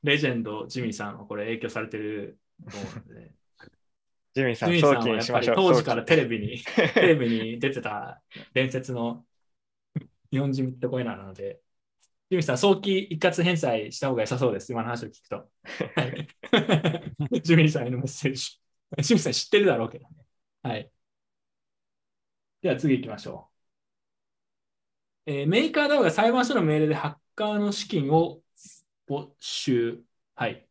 [0.04, 2.38] レジェンド、ジミーさんはこれ影響されてる
[2.70, 3.36] と思うんでね。
[4.36, 5.56] ジミーさん、ジミーさん早期はやっぱりにしましょう。
[5.56, 6.60] 当時からテレビに、
[6.94, 8.22] テレビに出てた
[8.54, 9.26] 伝説の
[10.32, 11.62] 日本人ビットコなので、
[12.30, 14.72] ジミーさん、早期一括返済した方が良さそうです。
[14.72, 15.36] 今の話を聞くと。
[15.36, 16.28] はい
[17.42, 18.60] ジミーさんへのメッセージ。
[19.00, 20.16] ジミーさん知ってるだろうけどね。
[20.64, 20.92] はい。
[22.62, 23.53] では次行きましょう。
[25.26, 28.42] えーメーカー DAO が裁判所の命令でハッカーの資金を
[29.08, 30.00] 没収。
[30.36, 30.68] はい。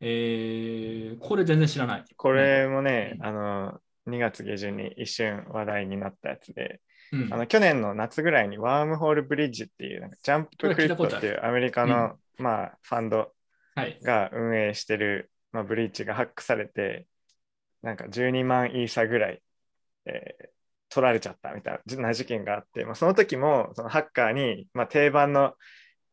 [0.00, 2.04] えーこれ全然知らない。
[2.16, 6.80] これもね、うんあの、2月下旬に一瞬話題になったやつで、
[7.12, 13.32] うん、あの去年の夏ぐらいにワームホールブリッジっていうなんかジャンプクリットっていうアメリカの、まあ、ファンド
[13.74, 13.98] はい。
[14.02, 17.06] が運営してる、まあ、ブリッジがハックされて、
[17.82, 19.42] なんか12万イーサぐらい、
[20.06, 20.57] えー
[20.88, 25.54] 取られちゃったみたいな事件があって、まあ、その時もそのハッカーに、まあ、定番の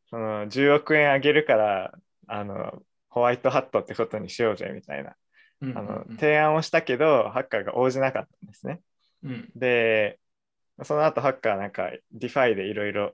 [0.10, 1.94] その10億円あげるから
[2.28, 5.16] あのホワイトハットってことにしようぜみたいな
[5.62, 6.16] うんあのうん。
[6.18, 8.82] 提案をしたけど、ハッカーが応じなかったんですね。
[9.24, 9.52] うん。
[9.56, 10.20] で、
[10.84, 13.14] その後ハッカーなんか DeFi でいろいろ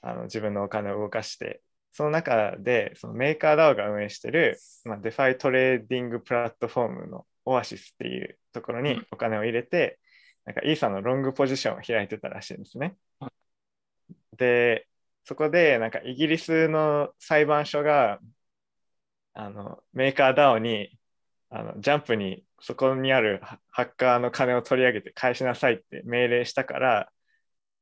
[0.00, 1.62] あの自分のお金を動かして、
[1.92, 9.98] その中でそのメーカー DAO が運営してる、まあ、DeFi トレーディングプラットフォームの Oasis っていうところにお金を入れて、
[10.44, 13.32] なんかイーサのロングポジションを開いてたらしいんですねは。
[14.36, 14.88] で、
[15.24, 18.18] そこでなんかイギリスの裁判所が
[19.34, 20.98] あのメーカー DAO に
[21.50, 27.12] あのジャンプにそこにあるハハッカーの金を取り上げて返しなさいって命令したから、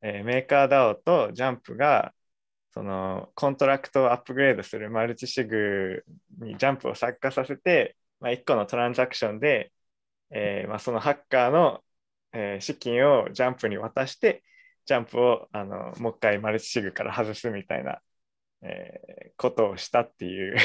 [0.03, 2.13] えーメーカー DAO とジャンプが
[2.73, 6.05] そのコントラクトをアップグレードするマルチシグ
[6.41, 9.73] にジャンプを参加させて、まあ、1個のトランザクションで、
[10.31, 11.83] えーまあ、そのハッカーの、
[12.33, 14.43] えー資金をジャンプに渡して
[14.87, 18.01] ジャンプをあのもう一回マルチシグから外すみたいな、
[18.63, 20.57] えーことをしたっていう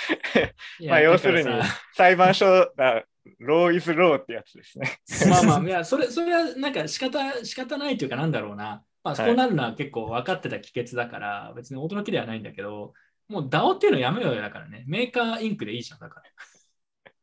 [0.88, 1.50] まあ要するに
[1.94, 3.04] 裁判所だ
[3.38, 4.98] ローイズローってやつですね。
[5.28, 8.82] まあまあ、いや、それ、それはなんか仕方、仕方ないというかなんだろうな。
[9.02, 12.94] まあ、はいそうなるのは結構分かってた帰結だから、別に驚きではないんだけど、
[13.28, 14.84] もう DAO っていうのやめようよだからね。
[14.86, 16.30] メーカーインクでいいじゃん、だから。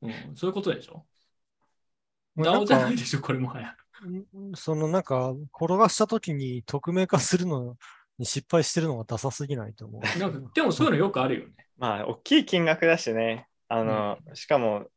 [0.01, 1.05] うん、そういうことでしょ？
[2.37, 3.75] ?DAO じゃかないでしょ、これもはや。
[4.07, 7.77] んそのなんか、転がしたときに匿名化するの
[8.17, 10.19] に失敗してるのがダサすぎないと思う。
[10.19, 11.53] なんかでもそういうのよくあるよね。
[11.77, 13.47] まあ大きい金額だしね。
[13.67, 14.87] あの、しかも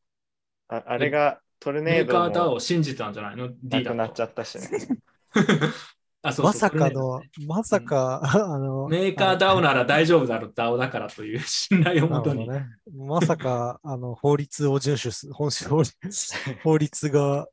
[0.69, 3.49] ああれがトルネーメーカード DAO もを信じたんじゃないの？
[3.49, 4.69] な ?D だとくなっちゃったしね。
[6.27, 12.49] あそうそうまさかの、まさか、 あの、メーカー DAO なら大丈夫だろう、DAO だからという信頼をもとに。
[12.49, 12.67] ね。
[12.93, 15.95] まさか、 あの、法律を遵守す、本法律
[16.65, 17.47] 法律が、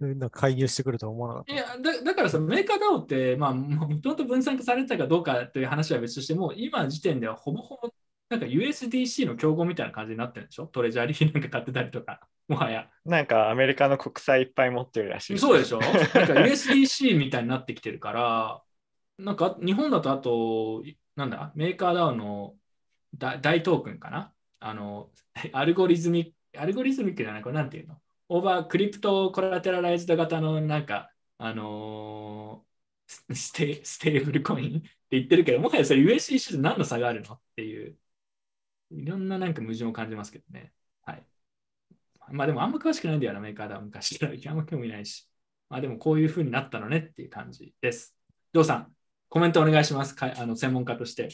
[0.00, 1.54] な介入してくるとは思わなかった。
[1.54, 7.88] いやだだからさ、メーカー DAO って、まあ、もともと分散化されてたかどうかという話は別としても、今時点ではほぼほぼ、
[8.32, 10.66] なんか USDC の競合みたいな感じになってるんでしょ？
[10.66, 12.88] トレジャーリー なんか買ってたりとか、もはや。
[13.04, 15.38] なんかアメリカの国債いっぱい持ってるらしい。
[15.38, 15.80] そうでしょ？
[15.84, 15.98] なんか
[16.32, 18.62] USDC みたいになってきてるから、
[19.18, 20.82] なんか日本だとあと、
[21.14, 22.54] なんだ、メーカー DAO の
[23.18, 24.32] 大大トークンかな？
[24.60, 25.10] あの、
[25.52, 27.96] algorithmic、algorithmic じゃない、これなんていうの？
[28.30, 32.72] over crypto collateralized 型のなんか、あのー
[33.34, 37.34] ステステーブルコインって言ってるけど、もはやそれ USDC と何の差があるの？
[37.34, 37.96] っていう、
[38.92, 40.72] いろんななんか矛盾を感じますけどね。
[41.04, 41.24] はい。
[42.30, 44.32] まあでもあんま詳しくないんだよな、 Maker DAO、昔から。
[44.32, 45.28] あんま興味ないし。
[45.68, 48.14] まあでもこういう風になったのねっていう感じです。
[48.52, 48.92] ジョーさん、
[49.28, 50.14] コメントお願いします。
[50.14, 51.30] かあの専門家として。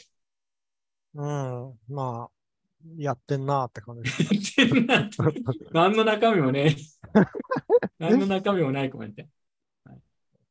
[1.15, 2.39] うん、まあ、
[2.97, 4.11] やってんなーって感じ。
[4.57, 5.17] 言ってんなって
[5.73, 6.77] 何の中身もね、
[7.99, 9.25] 何の中身もないコメント。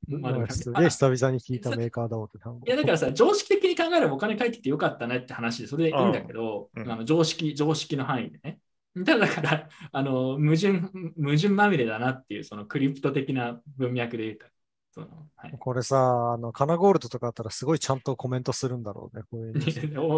[0.10, 2.70] はいまあでもすげえ久々に聞いたメーカーだわって単語い。
[2.70, 8.60] やだからさ、常識的に考えればお金返ってきてよかったねって話で、それでいいんだけど、うんうんあの常識、常識の範囲でね。
[9.06, 10.80] ただだから、あの矛盾、
[11.22, 14.46] 矛盾まみれだなっていう、そのクリプト的な文脈で言うと。
[14.92, 19.22] そのはい、これさ、あの、カナゴールドとかあったらすごいちゃんとコメントするんだろうね。
[19.30, 19.54] こういう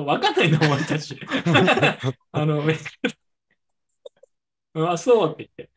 [0.05, 1.19] わかんないの、お前たち。
[2.31, 2.63] あの、
[4.97, 5.69] そうって言って。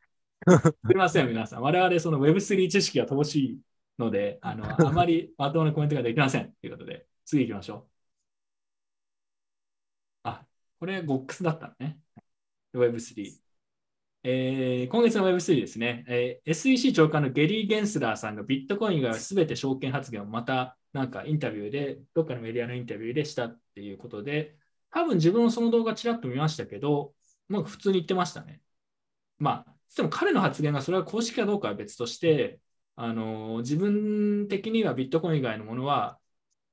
[0.49, 1.63] すみません、皆さん。
[1.63, 3.59] 我々、その Web3 知識が乏しい
[3.99, 6.53] ので、あの、 あまりまともなコメントができません。
[6.61, 8.03] ということで、次行きましょう。
[10.25, 10.47] あ、
[10.79, 11.99] これ GOX だったのね。
[12.75, 13.41] Web3。
[14.25, 24.57] えー今月の Web3 ですね、えー SEC 長官のゲリー・ゲンスラーさんがビットコイン以外は全て証券発言をまたなんかインタビューで、どっかのメディアのインタビューでしたっていうことで、
[24.91, 27.15] 多分自分もその動画ちらっと見ましたけど、
[27.49, 28.63] なんか普通に言ってましたね。
[29.39, 32.61] まあ、でも彼の発言がそれは公式かどうかは別として、
[32.97, 36.19] あの自分的にはビットコイン以外のものは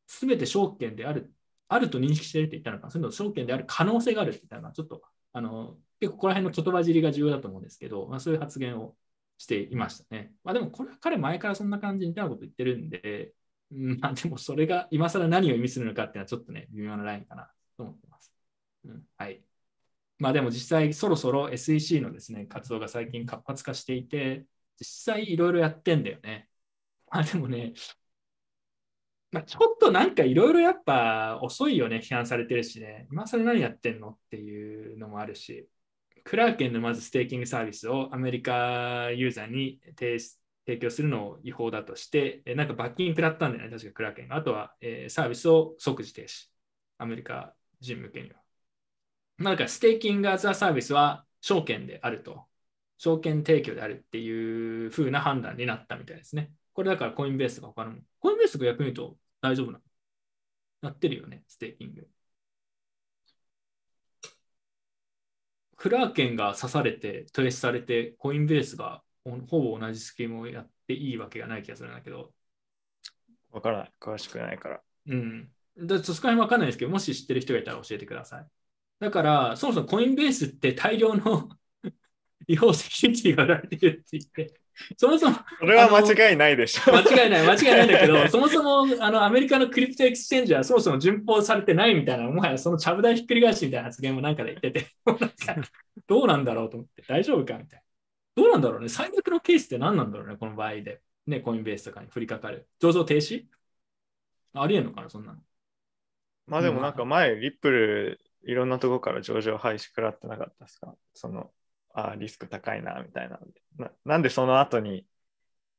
[0.07, 1.33] 全て証券である、
[1.67, 5.01] あると認識しているって言ったのか、それと証券である可能性があるって言ったのか、ちょっと
[5.33, 8.95] あの結構ここら辺の言葉尻が重要だと思うんですけど、まあ、そういう発言を
[9.37, 10.33] していましたね。
[10.43, 13.33] まあ、でもこれは彼前からそんな感じに似たようなこと言ってるんで、
[13.71, 18.33] うんまあ、でもそれが今更何を意味するのかっていうのはちょっとね、微妙なラインかなと思ってます。
[18.85, 19.43] うん、はい。
[20.17, 24.45] まあでも実際そろそろ SEC のですね、活動が最近活発化していて、
[24.79, 26.49] 実際いろいろやってんだよね。
[27.11, 27.73] ま あでもね、
[29.31, 35.69] まあ、ちょっとなんかいろいろやっぱ遅いよね、批判されてるしね、今更何やってんのっていうのもあるし、
[36.23, 40.19] クラーケンのまずステーキングサービスをアメリカユーザーに提
[40.65, 44.35] 提供するのを違法だとして、えなんか罰金食らったんだよね、確かクラーケンが。
[44.35, 46.49] あとは、えーサービスを即時停止。
[46.97, 48.41] アメリカ人向けには。
[49.37, 52.48] まあ、だからステーキングアザーサービスは証券であると。
[52.99, 56.51] 証券提供であるっていう風な判断になったみたいですね。
[56.73, 57.99] これだからコインベースが他のも。
[58.19, 59.79] コインベースが逆に言うと大丈夫なの
[60.81, 62.07] なってるよね、ステーキング。
[65.77, 69.01] Kraken が刺されて、トレースされて、 Coinbase が
[69.47, 72.33] ほぼ同じスキームをやっていいわけがない気がするんだけど、
[73.51, 73.93] わからない。
[73.99, 74.81] 詳しくないから。
[75.07, 75.49] うん。
[75.77, 78.47] だそこら辺わかんないですけど、もし知ってる人がいたら教えてください。
[78.99, 81.49] だから、そもそも Coinbase って大量の
[82.49, 84.53] 違法セキュリティが売られてるって言って、
[84.97, 86.91] そもそもそれは間違いないでしょ。
[86.91, 94.87] 間違いない、間違いないんだけど、 そもそもあのアメリカの crypto exchange はそもそも遵法されてないみたいな、もはやそのちゃぶ台ひっくり返しみたいな発言もなんかで言ってて、
[96.07, 97.85] どうなんだろうと思って、大丈夫かみたいな。
[98.35, 101.01] どうなんだろうね、最悪のケースって何なんだろうね、この場合で。
[101.27, 102.67] ね、コインベースとかに降りかかる。
[102.79, 103.45] 上場停止？
[104.53, 105.39] ありえんのかな、そんなの。
[106.47, 110.95] まあでもなんか前、リップルいろんなとこから上場廃止食らってなかったですか？
[111.13, 111.51] その、
[112.07, 113.61] あーリスク高いな、みたいなんで。
[113.77, 115.05] ななんでその後に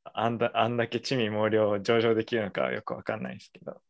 [0.04, 3.80] あんだあんだけ地味猛量上場できるのかはよくわかんないですけど。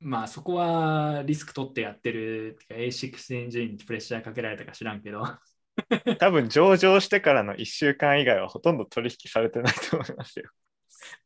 [0.00, 5.24] まあそこはリスク取ってやってる、てか A6 エンジンにプレッシャーかけられたか知らんけど、
[6.18, 10.50] 多分上場してからの1週間以外はほとんど取引されてないと思いますよ。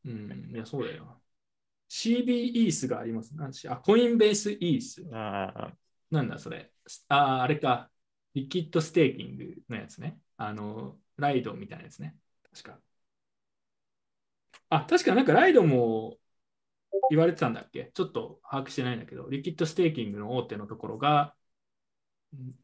[0.05, 1.23] うん、いや、そうだよ。
[1.89, 3.35] CB イースがあります。
[3.37, 5.05] なんしあ、コインベースイース。
[5.13, 5.73] あ
[6.11, 6.71] なんだそれ。
[7.09, 7.91] あ、あれか。
[8.35, 10.19] リキッドステーキングのやつね。
[10.37, 12.17] あの、ライドみたいなやつね。
[12.53, 12.79] 確か。
[14.69, 16.17] あ、確かなんかライドも
[17.11, 17.91] 言われてたんだっけ？
[17.95, 21.35] ちょっと把握してないんだけど、リキッドステーキングの大手のところが、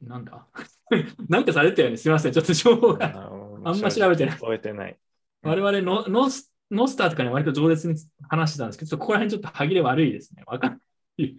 [0.05, 0.47] んなんだ？
[1.29, 1.97] なんかされてたよね。
[1.97, 2.33] すみません。
[2.33, 3.31] ちょっと情報ーが。
[3.65, 4.99] あんま調べてない覚えてない。
[5.43, 7.95] 我々のノスノスターとかに割と饒舌に
[8.29, 10.43] 話してたんですけど、ここら辺ちょっっと歯切れ悪いですね。
[10.47, 10.79] わかんな
[11.25, 11.37] い。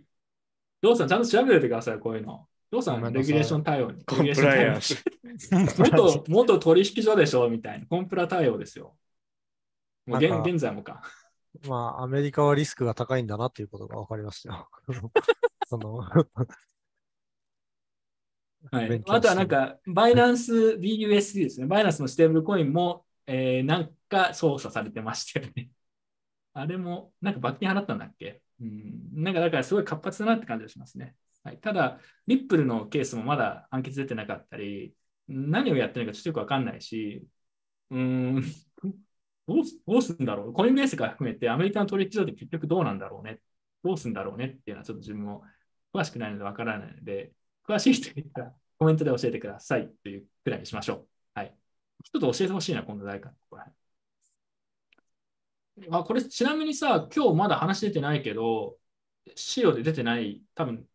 [0.81, 2.47] ローさん、ちゃんと調べておいてください、こういうの。
[2.71, 4.03] ローさん、ごめんなさいレギュレーション対応に。
[4.05, 5.03] コンプライアンス。
[5.79, 7.49] 元元取引所でしょ？
[7.49, 7.85] みたいな。
[7.87, 8.95] コンプラ対応ですよ。
[10.05, 11.01] もう現現在もか。
[11.67, 14.69] まあ、アメリカはリスクが高いんだなっていうことが分かりましたよ。
[15.67, 16.25] その、は
[18.83, 21.65] いあとはなんか、バイナンス BUSD ですね。
[21.67, 25.69] バイナンスのステーブルコインも、えーなんか操作されてましたよね。
[26.53, 28.41] あれも、なんか罰金払ったんだっけ？
[28.59, 29.09] うん。
[29.13, 31.15] なんかだからすごい活発だなって感じがしますね。
[31.43, 34.93] はい、ただ、リップルのケースもまだ判決出てなかったり、
[35.27, 37.27] 何をやってるのかちょっとよくわかんないし、
[37.91, 37.99] うー
[38.39, 38.43] ん、
[39.47, 43.39] どうすどうすんだろうコインベースから含めてアメリカの取引所って結局どうなんだろうね
[43.83, 45.43] どうすんだろうねっていうのはちょっと自分も
[45.93, 47.33] 詳しくないのでわからないので、
[47.67, 51.07] 詳しい人いたらコメントで教えてくださいというくらいにしましょう。
[51.33, 51.55] はい。
[52.03, 53.29] ちょっと教えてほしいな、今度誰か。
[53.29, 53.63] ここら
[55.75, 58.77] 辺あ、これちなみにさ、今日まだ話出てないけど、
[59.35, 60.85] 資料で出てない、多分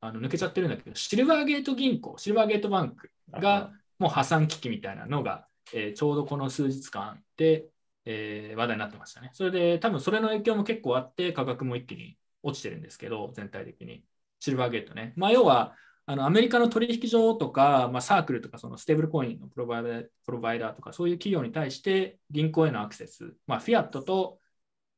[0.00, 7.66] あの抜けちゃってるんだけど、シルバーゲート銀行、シルバーゲートバンクがもう破産危機みたいなのが、えーちょうどこの数日間で、
[8.04, 9.30] えー話題になってましたね。
[9.34, 14.04] それで多分それの影響も結構あって、価格も一気に落ちてるんですけど、全体的に。
[14.40, 15.12] Silvergate ね。
[15.16, 24.38] まあ、要は、あのアメリカの取引所とか、まあ、 Circle とか、そのステーブルコインのプロバイダープロバイダーとか、そういう企業に対して銀行へのアクセス、まあ、フィアットと、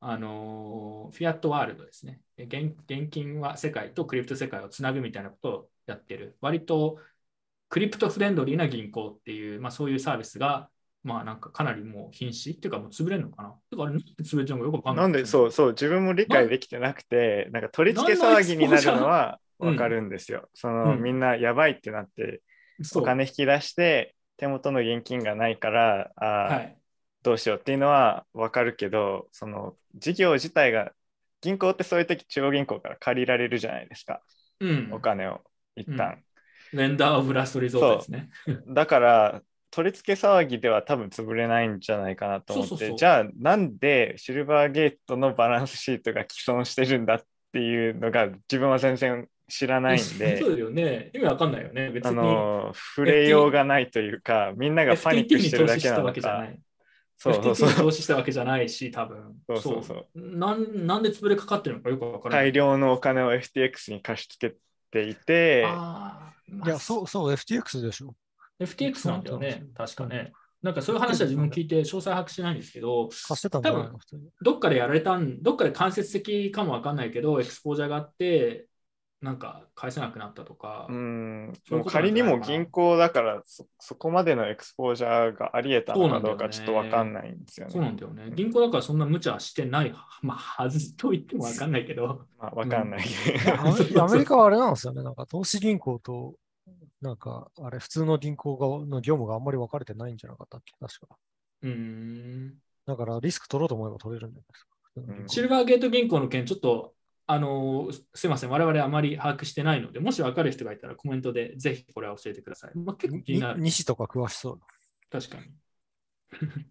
[0.00, 2.74] あのー fiat world ですね現。
[2.88, 6.36] 現金の世界とクリプト世界をつなぐみたいなことをやってる。
[6.40, 6.98] 割と
[7.68, 10.68] crypto friendly な銀行っていう、まあ、そういうサービスが、
[11.04, 13.54] まあなんかかなりもう瀕死っていうかもう潰れるのかな。
[13.70, 15.04] てかあれなんで潰れちゃうのかよくわかんない。
[15.04, 17.62] なんで、そうそう、自分も理解できてなくて、なん？
[17.62, 20.48] か取り付け騒ぎになるのはわかるんですよ。
[20.54, 22.42] その、うんみんなやばいってなって、
[22.82, 26.76] そうお金引き出して、手元の現金がないから、あーはい。
[27.22, 30.92] どうしようっていうのはわかるけど、その事業自体が、
[31.42, 34.22] 銀行ってそういう時中央銀行から借りられるじゃないですか、
[34.60, 35.00] うんお。
[35.00, 35.40] 金を
[35.76, 36.22] 一旦。
[36.72, 38.30] レンダーオブラストリゾートですね。
[38.68, 51.10] だから、取り付け騒ぎでは多分潰れないんじゃないかなと思って、じゃあなんでシルバーゲートのバランスシートが既存してるんだっていうのが自分は全然知らないんで そ、うだよね。
[51.14, 51.90] 意味わかんないよね。
[51.90, 52.16] 別あに。
[52.16, 56.52] の、触れようがないというか、みんながパニックしてるだけなのに投資したわけじゃなか。
[57.30, 57.34] い。
[57.34, 57.92] そうそうそ FTT に投う。
[57.92, 62.46] 資したわけじゃないし、多分そうそうそうなんなんで潰れかかってるのかよくわからない。
[62.48, 64.56] 大量のお金を FTX に貸し付け
[64.90, 66.32] ていて、まあ
[66.64, 68.14] いや、そう、そう、FTX でしょ。
[68.58, 70.32] FTX なんだよねそう、確かね。
[70.62, 74.28] なんかそういう話は自分聞いて詳細把握してないんですけど、貸してたんじゃないの普通に。
[74.42, 78.68] どっかでやられたん、どっかで間接的かもわかんないけど、エクスポージャーがあって、
[79.22, 81.52] なんか返せなくなったとか、うん、
[81.86, 87.72] 仮にも銀行だからそ、そこまでのエクスポージャーがあり得たのかどうかちょっとわかんないんですよね。
[87.72, 88.32] そうなんだよね。
[88.34, 93.04] 銀行だからそんな無茶してない、まあ、はずと言ってもわかんないけど、 まあ、わかんない。
[93.56, 95.04] アメリ アメリカはあれなんですよね。
[95.04, 96.34] なんか投資銀行と、
[97.00, 100.72] なんか、あれ、普通の銀行がの業務があんまり分かれてないんじゃなかったっけ？
[100.80, 101.16] 確か。
[101.62, 102.54] うーん。
[102.86, 104.72] だからリスク取ろうと思えば取れるんじゃないですか。
[105.28, 106.94] シルバーゲート銀行の件、ちょっと、
[107.32, 112.72] あのーすいません、我々あまり把握してないので、もし分かる人がいたらコメントでぜひこれは教えてください。
[112.76, 113.58] まあ、結構気になる。
[113.58, 114.60] に西とか詳しそう。
[115.10, 115.44] 確かに。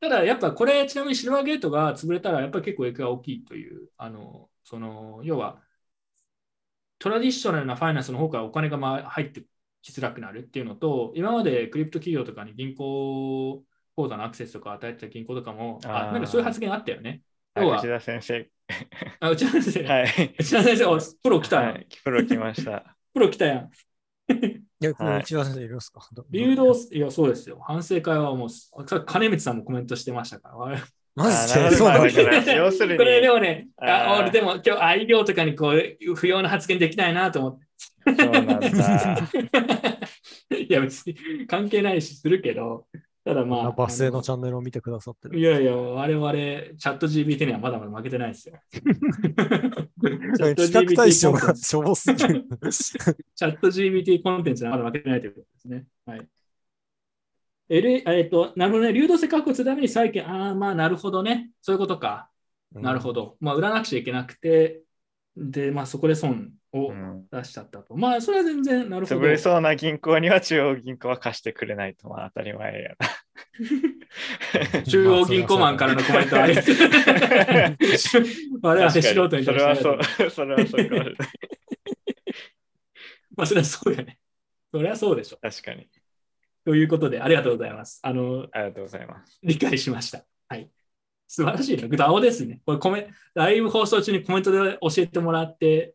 [0.00, 5.62] ただ、やっぱこれ、ちなみにシルバーゲートが潰れたら、やっぱり結構影響が大きいという、あの、その、要は、
[6.98, 9.44] トラディショナルなファイナンスの方からお金がまあ入って
[9.82, 13.64] きづらくなるっていうのと、今までクリプト企業とかに銀行
[13.94, 17.22] 口座のアクセスとか与えてた銀行とかも、あなんかそういう発言あったよね。
[17.54, 18.48] はい要は先生。
[19.20, 20.34] あ、内田先生、はい。
[20.38, 22.96] 内田先生、おプロ来たやん、はい、プロ来ました。
[23.14, 23.70] プロ来たやん。
[24.28, 26.00] いや、内田先生いるんですか？
[26.12, 27.60] ど流動、いや、そうですよ。
[27.66, 30.78] 反省会はもう、さ金光さんもコメントしてましたから。
[31.14, 31.70] マジで？
[31.76, 32.42] そうなんまあだだ。
[32.42, 37.66] から要するにこれでもね、あ俺でも今日愛業とかにこう不要な発言できないなと思って。
[38.06, 38.58] そうなんだ。
[40.56, 42.86] いや別に関係ないしするけど、
[43.24, 43.70] ただまあ。
[43.70, 45.38] バス停のあチャンネルを見てくださってる。
[45.38, 48.56] いやいや、我々、チャット GPT にはまだまだ負けてないですよ。
[48.72, 52.46] チャット企画対象 GPT がしょぼすぎる。
[52.70, 55.86] チャット GPT コンテンツにはまだ負けてないということですね。
[56.04, 56.28] はい。
[57.68, 58.92] L えっと、なるほどね。
[58.92, 61.50] 流動性確保するために債券、ああ、まあ、なるほどね。
[61.62, 62.28] そういうことか。
[62.74, 63.36] なるほど。
[63.40, 64.82] まあ、売らなくちゃいけなくて、
[65.36, 67.96] で、まあ、そこで損をうん出しちゃったと。
[67.96, 69.20] まあ、それは全然、なるほど。
[69.20, 74.82] 潰れそうな銀行には中央銀行は貸してくれないと、まあ当たり前やな。
[74.84, 76.54] 中央銀行マンからのコメントあり。
[78.62, 79.90] 我々素人に対してそれはそ
[80.26, 80.88] う、それはそう。
[83.36, 84.18] まあ、それはそうよね。
[84.70, 85.38] それはそうでしょ。
[85.40, 85.88] 確かに。
[86.64, 88.00] ということで、ありがとうございます。
[88.02, 89.38] あの、ありがとうございます。
[89.42, 90.24] 理解しました。
[90.48, 90.70] はい。
[91.34, 91.88] 素晴らしいね。
[91.96, 92.60] ダオですね。
[92.66, 95.94] これコメ、ライブ放送中にコメントで教えてもらって、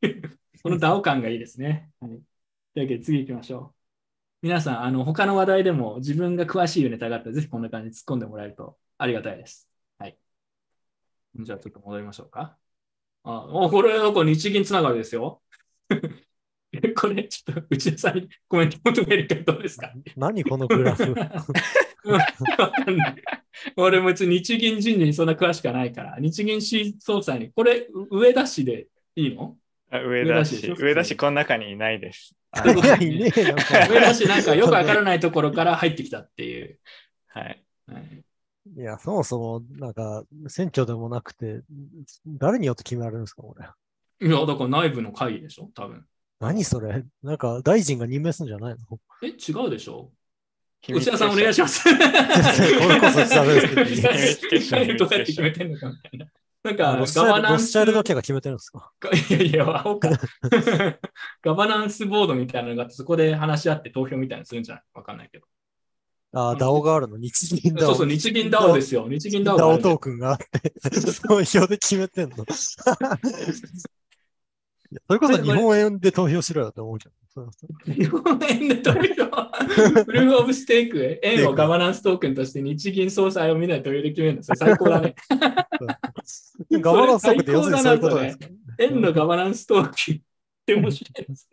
[0.62, 1.90] このダオ感がいいですね。
[2.00, 2.12] はい。
[2.12, 2.20] という
[2.84, 3.76] わけで次行きましょう。
[4.40, 9.68] 皆さん、あの、他の話題でも自分が詳しいネタがあったら、ぜひこんな感じで突っ込んでもらえるとありがたいです。
[9.98, 10.16] はい。
[11.36, 12.56] じゃあちょっと戻りましょうか。
[13.24, 15.42] あ、おこれ、なんか日銀つながりですよ。
[16.96, 19.92] これ、ちょっと内田さんにコメント求めるけどどうですか？
[20.16, 21.04] 何このグラフ。
[21.12, 21.16] うん
[22.14, 22.20] わ
[22.70, 23.39] かんない。
[23.76, 29.56] 俺別に日銀人事にそんな詳しくはないから、日銀市総裁に、これ上田市でいいの？
[29.90, 32.34] あ上田市、上田市この中にいないです。
[32.64, 32.74] 上
[34.00, 36.78] 田市なんかよくわからないところから入ってきたっていう。
[37.28, 37.64] はい。
[37.86, 38.24] はい
[38.76, 41.62] いや、そもそも、なんか、選挙でもなくて、
[42.26, 43.66] 誰によって決められるんですか、これ。
[44.28, 46.04] いや、だから内部の会議でしょ、多分。
[46.40, 49.00] 何それなんか、大臣が任命するんじゃないの？
[49.22, 50.12] え、違うでしょ
[50.88, 51.84] 内田さんお願いします。
[51.84, 51.96] これ
[53.00, 53.60] こそ内田で
[54.60, 56.26] すけどうやって決めてんのかみたいな。
[56.62, 58.92] なんか、ガバナンス、スチャイルド家が決めてるんですか？
[59.30, 60.10] いやいや、アホか。
[61.42, 64.84] ガバナンスボードみたいなのがあって、そこで話し合って投票みたいなのするんじゃない？
[64.94, 65.46] わかんないけど。
[66.32, 67.80] ああ、DAO があるの、日銀 DAO。
[67.80, 69.06] そうそう、日銀 DAO ですよ。
[69.08, 70.72] 日銀があ DAO るトークンがあって、
[71.26, 72.44] 投票で決めてんの。
[75.06, 77.14] それこそ日本円で投票しろよって思うけど。
[77.32, 78.98] そうそう日本円で投票。
[80.04, 84.42] プルーフオブステーク、円をガバナンストークンとして日銀総裁をみんなで投票で決めるの。
[84.42, 85.14] それ最高だね。
[86.72, 88.46] ガバナンストークンって要するにそういうことですか、
[88.78, 90.18] 円のガバナンストークンっ
[90.66, 91.48] て面白いです。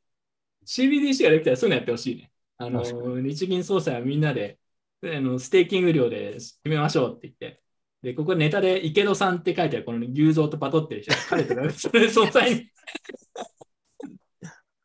[0.66, 2.32] CBDC ができたらそういうのやってほしいね。
[2.58, 4.58] あの確日銀総裁はみんなで
[5.04, 7.62] あのステーキング料で決めましょうって言って。
[8.02, 12.70] で、ここネタで池戸さんって書いてある、この牛蔵とパトってる人、彼とか、それ総裁に、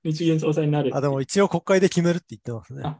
[0.04, 2.82] 日銀総裁になるあ、でも一応国会で決めるって言ってますね。
[2.84, 2.98] あ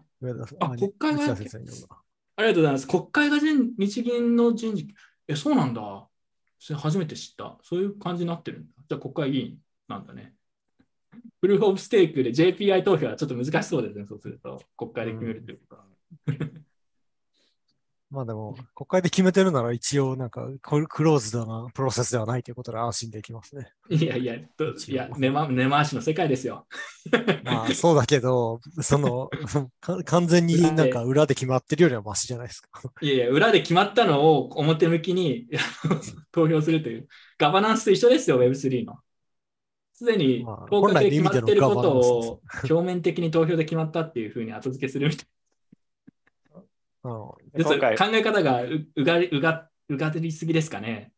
[0.61, 2.87] あ国会がありがとうございます。
[2.87, 4.89] 国会が人日銀の人事、
[5.29, 6.09] え、そうなんだ。
[6.59, 7.59] それ初めて知った。
[7.63, 8.69] そういう感じになってるんだ。
[8.89, 9.59] じゃあ国会議員
[9.89, 10.35] なんだね。
[11.41, 14.63] プルーフオブステークで JPI 投票はちょっと難しそうですね、そうすると。
[14.77, 15.85] 国会で決めるということは。
[18.13, 23.73] まあでも、国会で決めてるなら一応なんかククローズドなプロセスではないということで安心できますね。
[23.89, 26.67] いやいや、といや根回しの世界ですよ。
[27.43, 29.31] まあそうだけど、その、
[29.81, 32.69] か完全になんか裏で決まってるよりはマシじゃないですか。
[33.01, 35.49] いやいや、裏で決まったのを表向きに
[36.33, 37.09] 投票するという。
[37.39, 38.99] ガバナンスと一緒ですよ、Web3 の。
[39.95, 42.41] すでにまあ法格で決まってること本来の意味でのガバナンスを
[42.71, 45.27] 表面的に投票で決まったっていうふうに後付けするみたい
[47.05, 47.13] うん
[47.53, 47.63] な。
[47.65, 51.13] 今回考え方がううがりうがうがりすぎですかね。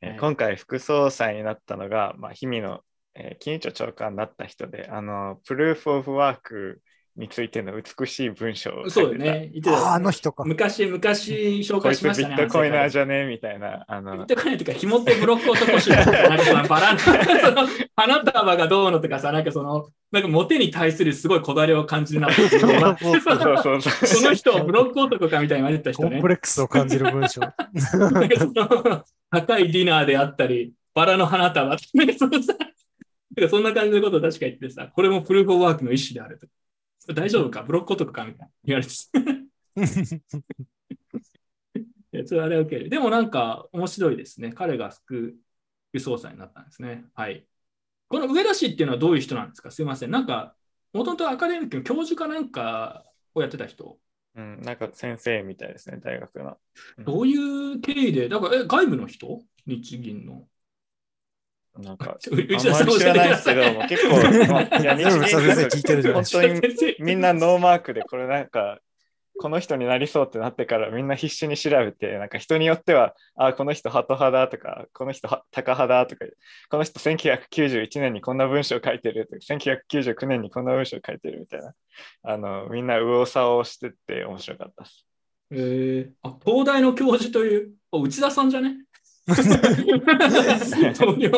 [0.00, 2.84] えー今回副総裁になったのが、まあ、氷見の、
[3.14, 6.82] えー金融庁長官になった人で、あの、プルーフ・オブ・ワーク
[7.16, 9.50] についての美しい文章を書いてたそうよね。
[9.54, 10.44] 言ってたあの人か。
[10.44, 12.34] 昔、昔紹介しましたね。
[12.34, 17.16] ットコイナーじゃゃねみたいな、あビッの、トコインとか、紐ってブロック男集団なんかそのバラの、その
[17.96, 24.06] 花束がどうのとかさ、なんかその、なんかモテに対するすごいこだわりを感じるなってそうそうそうそう。
[24.06, 26.28] その人をブロック男かみたいに言われてた人ねコンプ。
[26.28, 27.40] レックスを感じる文章。
[27.40, 32.54] なんかその高いディナーであったり、バラの花束なんかそのさ
[33.36, 36.46] なんかそんな感じのことを確か言ってさ、これもプルーフ・オブ・ワークの一種であると。
[37.14, 37.62] 大丈夫か？
[37.62, 38.24] ブロック男か？
[38.24, 38.92] みたいな言われて
[42.26, 42.88] それあれは受ける。
[42.88, 44.52] でもなんか面白いですね。
[44.52, 45.36] 彼が副
[45.90, 47.04] 副総裁になったんですね。
[47.14, 47.46] はい。
[48.08, 49.70] この上田氏っていうのはどういう人なんですか？
[49.70, 50.10] すいません。
[50.10, 50.54] なんか、
[50.92, 53.04] もともとアカデミックの教授かなんか
[53.34, 53.98] をやってた人。
[54.34, 56.58] うん、なんか先生みたいですね、大学の。
[56.98, 59.42] うんどういう経緯で、だから、え、外部の人？
[59.66, 60.46] 日銀の。
[61.78, 63.28] なんか、う内あんま田さん知らない。
[63.28, 64.16] ですけど、結構、
[64.52, 68.80] まあいや、日全部銀先生聞いてるじゃない本当にみんなノーマークで、これなんか、
[69.38, 76.24] この人になりそうってなってからみんな必死に調べて、なんか人によっては、あ、この人ハト派だとか、この人はタカ派だとか、
[76.70, 81.74] この人1991年にこんな文章書いてるとか、1999年にこんな文章書いてるみたいな、
[82.22, 85.06] あの、みんな右往左往してって面白かったです。
[85.50, 88.85] えー、あ東大の教授という、あ内田さんじゃね？
[90.94, 91.30] 同僚、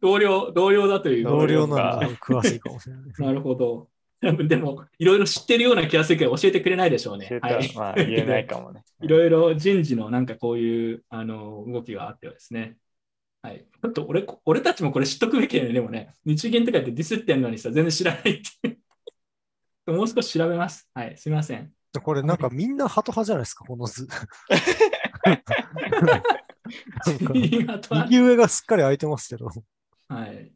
[0.00, 1.24] 同僚、同僚だという。
[1.24, 2.08] 同僚なんだ。
[2.20, 3.04] 詳しいかもしれない。
[3.18, 3.88] なるほど。
[4.48, 7.72] でも、いろいろ知ってるような気がするけど、教えてくれないでしょうねはい。
[7.74, 8.82] まあ言えないかもね。
[9.02, 12.76] いろいろ人事のなんかこういうあの動きがあってはですね。
[13.42, 13.66] はい。
[13.82, 15.74] ちょっと俺、俺たちもこれ知っとくべきだよね。
[15.74, 18.24] でもね、日銀とかってディスってんのにさ、全然知らないっ
[18.62, 18.70] てい
[19.86, 19.92] う。
[19.92, 20.88] もう少し調べます。
[20.94, 21.16] はい。
[21.18, 21.70] すみません。
[22.02, 24.08] これなんかみんなハト派じゃないですか、この図。
[27.34, 29.50] 右上がすっかり空いてますけど。
[30.08, 30.52] はい。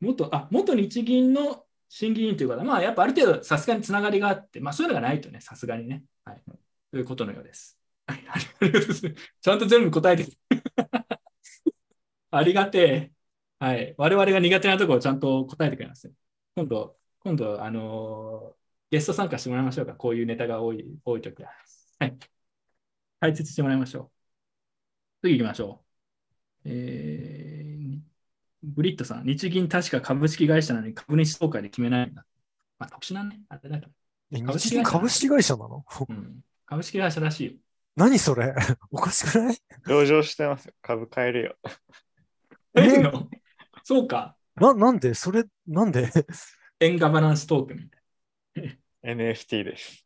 [0.00, 6.04] 元、あ、元日銀の審議員ということは、まあ、やっぱある程度さすがにつながりがあって、まあ、そういうのがないとね、さすがにね。
[6.24, 6.42] はい。
[6.90, 7.78] ということのようです。
[8.06, 8.24] はい。
[8.28, 9.32] ありがとうございます。
[9.40, 10.26] ちゃんと全部答えて。
[12.30, 13.12] ありがてえ。
[13.58, 13.94] はい。
[13.96, 16.12] 我々が苦手なところをちゃんと答えてくれます。
[16.54, 19.94] 今度、今度、あのーゲスト参加してもらいましょうか。
[19.94, 21.50] こういうネタが多い、多いときは。
[21.98, 22.16] はい。
[23.26, 24.10] 解説してもらいましょ
[25.22, 25.26] う。
[25.26, 25.82] 次行きましょ
[26.64, 26.68] う。
[26.68, 27.98] えー、
[28.62, 32.24] ブリットさん、日銀確か株式会社なのに株主総会で決めないんだ。
[32.78, 33.40] まあ、特殊なね。
[33.48, 34.38] あれだから。
[34.38, 35.84] え株式株式会社なの？
[36.08, 36.40] うん。
[36.66, 37.52] 株式会社らしいよ。
[37.96, 38.54] 何それ？
[38.90, 39.56] おかしくない？
[39.86, 40.74] 上場してますよ。
[40.82, 41.56] 株買えるよ。
[42.74, 42.82] え？
[42.82, 42.98] え？
[43.02, 43.28] の
[43.82, 44.36] そうか。
[44.56, 45.14] な、なんで？
[45.14, 46.10] それ、なんで？
[46.80, 47.98] 円ガバナンストークンみた
[48.60, 50.04] い NFT です。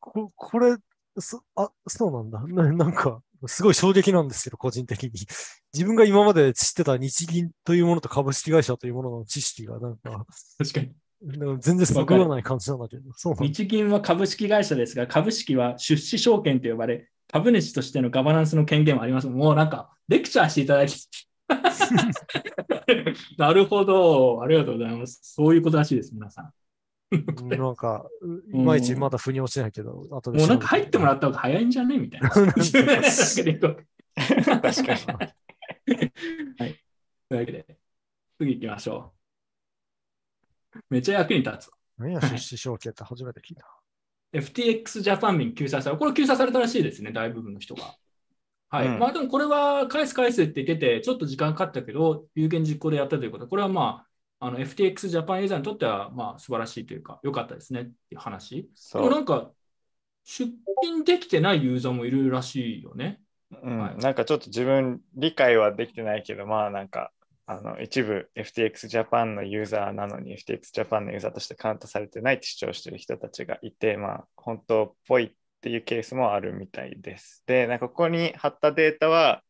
[0.00, 0.76] ここれ、
[1.20, 2.40] そあ、そうなんだ。
[2.48, 5.10] ななんか、すごい衝撃なんですけど、個人的に。
[5.72, 10.26] 自分が今まで知ってた日銀というものと株式会社というものの知識が、 なんか、な。
[10.58, 10.92] 確かに。
[11.60, 13.12] 全然すぐらない感じなんだけど。
[13.14, 19.26] そう日銀は株式会社ですが、株式は出資証券と呼ばれ、株主としてのガバナンスの権限はあります。
[19.26, 20.94] もうなんか、レクチャーしていただいて。
[23.36, 24.40] なるほど。
[24.42, 25.20] ありがとうございます。
[25.22, 26.52] そういうことらしいです、皆さ
[27.10, 28.06] なんか、
[28.52, 30.34] いまいちまだ腑に落ちないけど、後ん。
[30.34, 32.28] でもうなんか入ってもらっった方が早いんじゃねみたいな。
[32.34, 32.54] なんか
[34.46, 35.00] なんか確かに。
[37.28, 37.78] というわけで、
[38.38, 39.14] 次行きましょ
[40.74, 40.78] う。
[40.90, 41.70] めっちゃ役に立つ。
[41.96, 43.66] 何や、出資証券って初めて聞いた。
[44.32, 47.96] FTX ジャパン便救済されこれ救済されたらしいですね、大部分の人が。
[48.68, 48.86] はい。
[48.88, 54.07] うんまあでもこれは返す返すって言ってて、ちょっと時間かかったけど、有言実行でやったということで、これはまあ、
[54.40, 58.62] あの FTX ジャパンユーザーにとってはまあ素晴らしいというか、良かったですねっていう話。
[58.62, 59.02] でそう。
[59.02, 59.50] もなんか、
[60.24, 60.52] 出
[60.82, 63.20] 金できてないユーザーもいるらしいよね。
[63.62, 67.12] うんはいなんかちょっと自分理解はできてないけど、まあなんか、
[67.46, 75.32] あの一部 FTX ジャパンのユーザーなのに FTX ジャパンのユーザーとしてカウントされてないって主張してる人たちがいて、まあ本当っぽいっ
[75.62, 77.42] ていうケースもあるみたいです。
[77.46, 79.42] で、なんかここに貼ったデータは、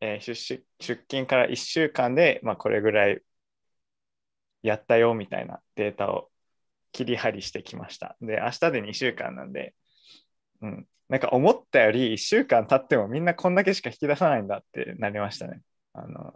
[0.00, 3.22] えー出資出金から1週間で、まあ、これぐらい
[4.62, 6.28] やったよみたいなデータを
[6.92, 8.16] 切り張りしてきました。
[8.20, 9.74] で、明日で2週間なんで、
[10.60, 15.60] うん、なんか思ったより1週間経ってもみんなこんだけしか引き出さないんだってなりましたね。
[15.92, 16.34] あの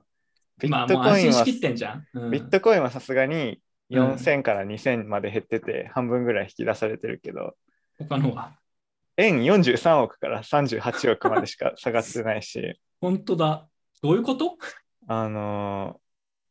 [0.58, 2.06] ビまあットコインは、もうんじゃん。
[2.14, 3.60] うんビットコインはさすがに
[3.90, 7.54] うん4000から2000まで減ってて半分ぐらい引き出されてるけど、
[7.98, 8.56] 他のは？
[9.16, 13.68] 円43億から38億までしか下がってないし、 本当だ。
[14.02, 14.56] どういうこと？
[15.06, 16.03] あのー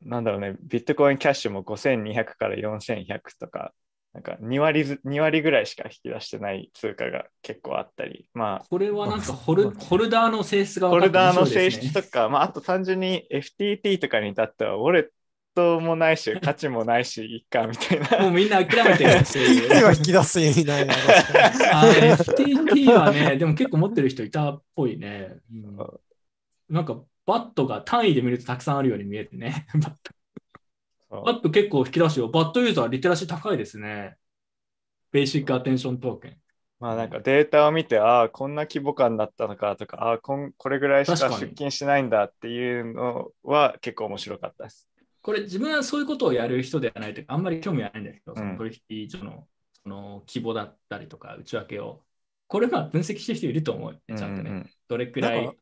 [0.05, 3.73] なんだろうね、ビットコインキャッシュも5200から4100とか、
[4.13, 15.07] なんか2割ず2割ぐらいしか引き出してない通貨が結構あったり、まあ、これはなんかホルホルダーの性質がホルダーの性質とか、まあ、あと単純に FTT とかに至っては、ウォレッ
[15.55, 18.17] トもないし、価値もないし、いっかみたいな。
[18.21, 19.69] もうみんな諦めてるっていう。
[19.69, 20.93] 手は引き出す意味ないな。
[20.93, 25.37] FTT はね、でも結構持ってる人いたっぽいね。
[25.51, 25.77] うん
[26.69, 29.67] なんか BAT が単位で見るとたくさんあるように見えてね。
[29.75, 32.29] BAT BAT 結構引き出しよ。
[32.29, 34.17] BAT ユーザーリテラシー高いですね。
[35.11, 36.37] Basic Attention Token。
[36.79, 44.89] まあなんかデータを見て、ああ、こんな規模感だったのかとか、ああこん、これぐらいしか出金しないんだっていうのは結構面白かったです。
[45.21, 49.47] これ自分はそういうことをやる人ではないというか、あんまり興味はないんだけど、うんその取引所の
[49.81, 52.01] その規模だったりとか内訳を。
[52.47, 54.49] これは分析してる人いると思うよね、ちゃんとね。
[54.49, 55.57] うんうんどれくらい。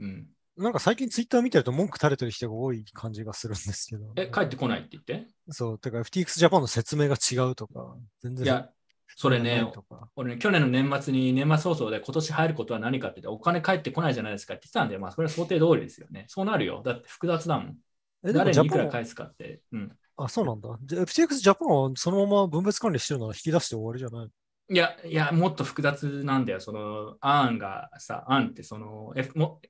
[0.00, 0.26] うん、
[0.56, 4.12] なんか最近ツイッター見てると文句垂れてる人が多い感じがするんですけど。
[4.16, 5.26] え、帰ってこないって言って？
[5.50, 8.44] そう、てか FTX ジャパンの説明が違うとか、全然。
[8.44, 8.70] いや、
[9.16, 9.66] それね、
[10.14, 16.26] 俺ね、去年の年末に年末放送で今年入ることは何かって言って、お金返ってこないじゃないですかって言ってたんで、まあ、それは想定通りですよね。
[16.28, 16.82] そうなるよ。
[16.84, 17.76] だって複雑だもん。
[18.24, 19.60] え、誰にいくら返すかって。
[19.72, 19.92] うん。
[20.16, 20.78] あ、そうなんだ。
[20.84, 24.28] じゃあ FTX ジャパンはそのまま分別管理してるなら引き出して終わりじゃない？
[24.70, 26.60] いや、いや、もっと複雑なんだよ。
[26.60, 29.60] その、アーンがさ、アーンってその、F、も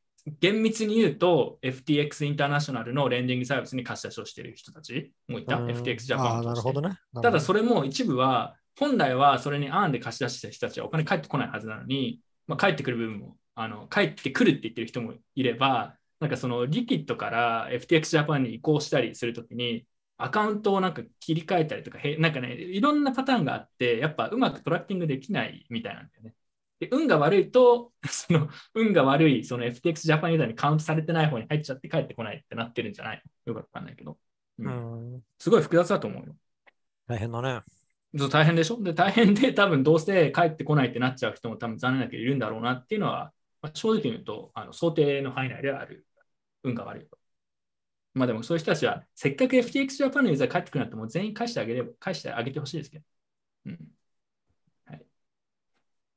[0.41, 5.57] 厳密に言うと、FTX インターナショナルのレンディングサービスに貸し出しをしている人たちもいた。
[5.57, 6.99] うん FTX ジャパンなるほどね。
[7.23, 19.87] ただそれ、れも一部は、本来はそれにアーンで貸し出した人たちはお金返ってこないはずなのに、まあ、返ってくる部分も、あの返ってくるって言ってる人もいれば、なんかそのリキッドから FTX ジャパンに移行したりするときに、
[20.17, 26.35] アカウントをなんか切り替えたりとか、へなんかね、いろんなパターンがあって、やっぱうまくトラッキングできないみたいなんだよね。
[26.89, 33.23] で運が悪いと、 その運が悪いその FTX ジャパンユーザーにカウントされてない方に入っちゃって帰ってこないってなってるんじゃない？
[33.47, 34.19] のよくわかんないけど。
[34.59, 34.85] ううん
[35.19, 36.37] ん、すすごい複雑だと思うよ。
[37.07, 37.63] 大変だね。
[38.17, 38.81] そう大変でしょ？
[38.83, 46.07] で大変で多分どうせ帰ってこないってなっちゃう人も多分残念だけどいるんだろうなっていうのは、まあ、正直に言うとあの想定の範囲内ではある
[46.63, 47.19] 運が悪いと。
[48.15, 53.05] まあでもそういう人たちはせっかく FTX ジャパンのユーザー帰ってくるなってもう全員返してあげれば返してあげてほしいですけど。
[53.67, 53.94] うん。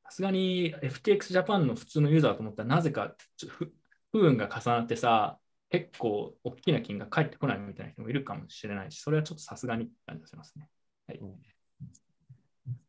[0.07, 0.13] はい。
[0.13, 3.15] さすがに FTX ジャパンの普通のユーザーだと思ったらなぜか
[3.47, 3.73] 不
[4.11, 5.39] 不運が重なってさ
[5.69, 10.69] 結構大きな金が返ってこないみたいな人もいるかもしれないし、それはちょっとさすがに感じがしますね。
[11.07, 11.19] はい。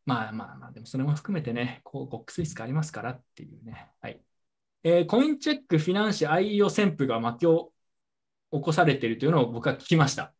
[0.06, 3.90] まあまあまあ、でもそれも含めてね、こうボックスリスクありますからっていうね。
[4.00, 4.22] はい。
[4.84, 7.46] えーコインチェックフィナンシェ IEO 旋風が巻き起
[8.62, 10.32] こされているというのを僕は聞きました。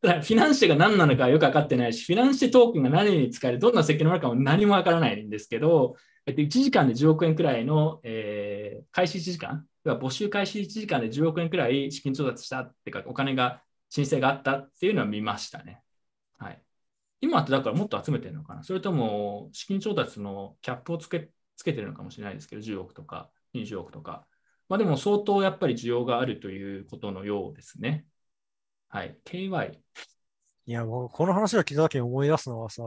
[0.00, 5.96] た だ、フィナンシェが何なのかよく分かってないし、フィナンシェトークンが何に使える、どんな設計のものかも何も分からないんですけど、
[6.26, 15.82] 1時間で10億円くらいの、えー開始1時間、募集開始1時間で10億円くらい資金調達したっていうか、お金が申請があったっていうのは見ましたね。
[16.38, 16.62] はい。
[17.20, 18.62] 今ってだからもっと集めてるのかな？
[18.64, 24.26] それとも資金調達のキャップをつけつけてるのかもしれないですけど、10億とか20億とか。
[24.68, 28.06] まあでも相当やっぱり需要があるということのようですね。
[28.96, 29.14] はい。
[29.26, 29.72] KY。
[30.64, 32.82] いや、もうこの話を聞いた時に思い出すのはさ、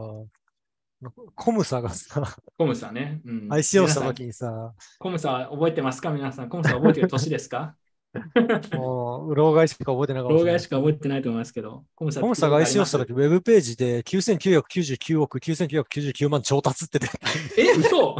[1.36, 3.20] コムサがさ、コムサね。
[3.24, 6.10] うん、 ICO した時にさ、コムサ覚えてますか？
[6.10, 6.48] 皆さん。
[6.48, 7.76] コムサ覚えてる年ですか？
[8.74, 10.34] もう、老害しか覚えてなかった。
[10.34, 11.84] 老害しか覚えてないと思いますけど。
[11.94, 17.20] コムサコムサが ICO した時、ウェブページで9999億9999万調達って出て
[17.56, 18.16] え、嘘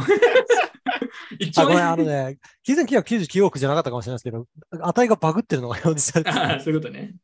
[1.39, 4.47] 一あ、ごめん、円あのね、9999億じゃなかったかもしれないですけど、
[4.81, 7.15] 値がバグってるのが表示されてあそういうことね。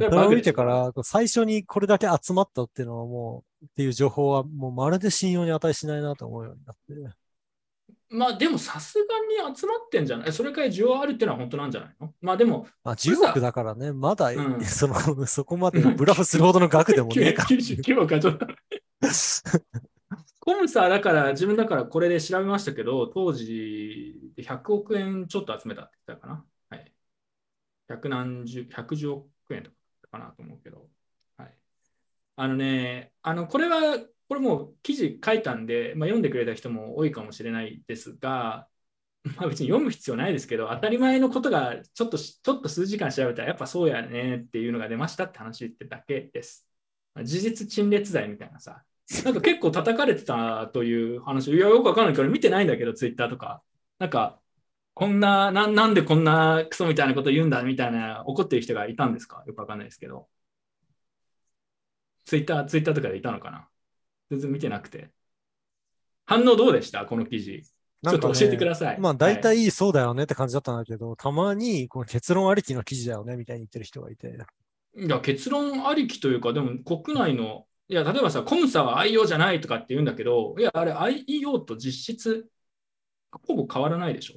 [0.00, 6.76] それを見てから、最初にこれだけ集まったっていうのはもう、っていう情報はもうまるで信用に値しないなと思うようになっ
[7.10, 7.16] て。
[8.10, 10.32] まあでもさすがに集まってんじゃない？
[10.32, 12.14] それくらい需要あるっていうのは本当なんじゃないの？
[12.22, 14.94] まあでも、まあ、10億だからね、まだ、うんその、
[15.26, 17.42] そこまでブラフするほどの額でもねえか。
[17.42, 18.46] 99億はちょっと。
[20.40, 26.44] コムサだから、自分だからこれで調べましたけど、当時で100億円ちょっと集めたって言ってたかな。
[26.70, 26.92] はい。
[27.90, 29.76] 100何十、110億円とか
[30.10, 30.88] かなと思うけど。
[31.36, 31.54] はい。
[32.36, 33.98] あのね、あの、これは、
[34.28, 38.68] これもう記事書いたんで、まあ、読んでくれた人も多いかもしれないですが、
[39.36, 46.68] まあ別に読む必要ないですけど、当たり前のことがちょっと、ちょっと数時間調べたら、やっぱそうやねっていうのが出ましたって話ってだけです。
[47.24, 48.84] 事実陳列罪みたいなさ、
[49.24, 53.62] なんか結構叩かれてたという話、いや、よくわかんないから見てないんだけど、ツイッターとか。
[53.98, 54.40] なんか、
[54.98, 59.44] こんな、ななんでこんなクソみたいなこと言うんだみたいな怒ってる人がいたんですか？
[59.46, 60.26] よくわかんないですけど。
[62.24, 63.68] ツイッター、ツイッターとかでいたのかな？
[64.28, 65.12] 全然見てなくて。
[66.26, 67.06] 反応どうでした？
[67.06, 67.62] この記事。
[67.62, 68.98] ちょっと教えてください。
[68.98, 74.36] まあ大はい体そうだよねって感じだったんだけど、たまにこの結論ありきの記事だよねみたいに言ってる人がいて。
[74.96, 82.48] いや、結論ありきというか、でも国内の、いや、例えばさ、コムサは IO じゃないとかって言うんだけど、いや、あれ IEO と実質、
[83.46, 84.34] ほぼ変わらないでしょ？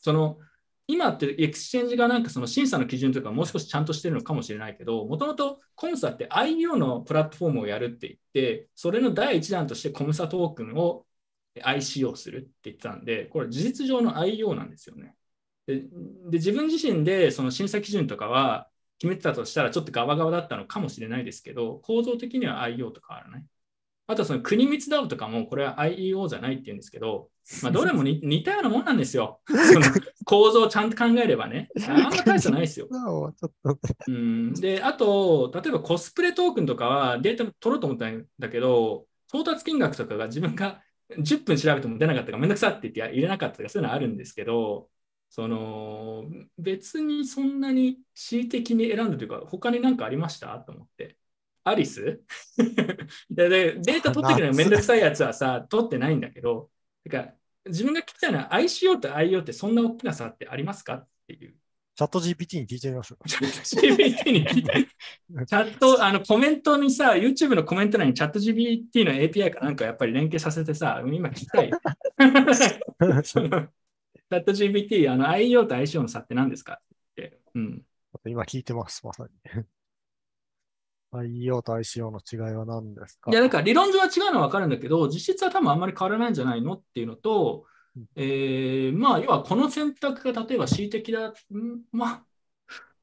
[0.00, 0.38] その、
[0.86, 11.06] 今ってエクスチェンジがなんかその審査の基準とかもう少しちゃんとしてるのかもしれないけど、もともと COMSA って IEO のプラットフォームをやるって言って、それの第一弾として COMSA トークンを
[11.62, 15.14] ICO するって言ってたんで、これ事実上の IEO なんですよね。
[15.66, 15.88] でで
[16.32, 18.68] 自分自身でその審査基準とかは
[18.98, 23.44] 決めてたとしたらちょっとガバガバだったのかもしれないですけど、構造的には IEO と変わらない。
[24.10, 27.28] あとその国密 DAO とかもこれは IEO じゃないって言うんですけど、
[27.62, 29.40] まあ、 どれも似似たようなもんなんですよ。
[29.46, 29.86] その
[30.24, 31.68] 構造をちゃんと考えればね。
[31.88, 32.88] あんま大差ないですよ。
[34.08, 44.88] うん、で、あと、例えばコスプレトークンとかはデータ取ろうと思ったんだけど、到達金額とかが自分が10分調べても出なかったからめんどくさって言って入れなかったとかそういうのあるんですけど、
[45.28, 46.24] その
[46.58, 50.58] 別にそんなに恣意的に選んだというか、他に何かありました？
[50.58, 51.16] と思って。
[51.64, 52.20] アリス？
[53.30, 56.70] ででデータ取ってくるのめんどくさいやつはさ、取ってないんだけど、
[57.04, 57.32] てか
[57.66, 61.54] 自分が聞きたいのは ICO と IO ってそんな大きな差ってありますかっていう。
[61.96, 63.24] チャット GPT に聞いてみましょう。
[63.28, 64.72] GPT に聞いて
[65.46, 71.70] チャット、あのコメントにさ、YouTube のコメント欄にチャット GPT の API かなんかやっぱり連携させてさ、今聞きたい。
[71.70, 73.68] チャ
[74.30, 77.38] ット GPT、あの IEO と ICO の差って何ですかって。
[77.54, 77.82] うん。
[78.24, 79.64] 今聞いてます、まさに。
[81.12, 83.30] IEO と ICO の違いは何ですか？
[83.30, 87.66] いや、だから理論上は違うのは分かるんだけど、実質は多分あんまり変わらないんじゃないのっていうのと、
[88.14, 91.32] えーまあ、要はこの選択が例えば恣意的だ、ん
[91.90, 92.08] まあ、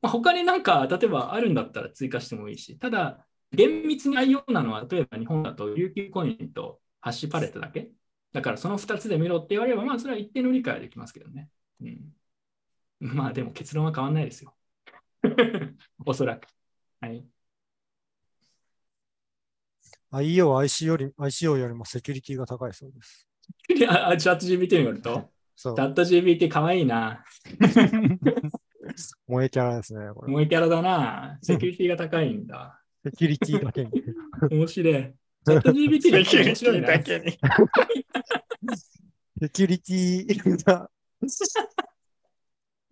[0.01, 7.91] まあ、他になんか例えばあるんだったら追加してもいいし、ただ、厳密に IO なのは、例えば日本だと有給コインとハッシュパレットだけ？
[8.33, 11.49] だからその2つで見ろって言われれば、まあ、それは一定の理解はできますけどね。
[11.81, 12.13] うん、
[12.99, 14.55] まあ、でも結論は変わんないですよ。
[16.05, 16.47] おそらく。
[17.01, 17.25] はい。
[20.13, 23.27] IEO は ICO より ICO よりもセキュリティが高いそうです。
[23.89, 25.81] ああチャット GPT によると、そうチ。
[25.81, 27.23] ャット GPT かわいいな。
[29.27, 30.09] 萌えキャラですね。
[30.13, 31.37] これ萌えキャラだな。
[31.41, 32.81] セキュリティが高いんだ。
[33.03, 33.91] セキュリティだけに。
[34.49, 34.93] 面白い。
[34.93, 36.81] チャット GPT セだけキュリティ。
[36.81, 37.31] だけに。
[39.39, 40.89] セキュリティが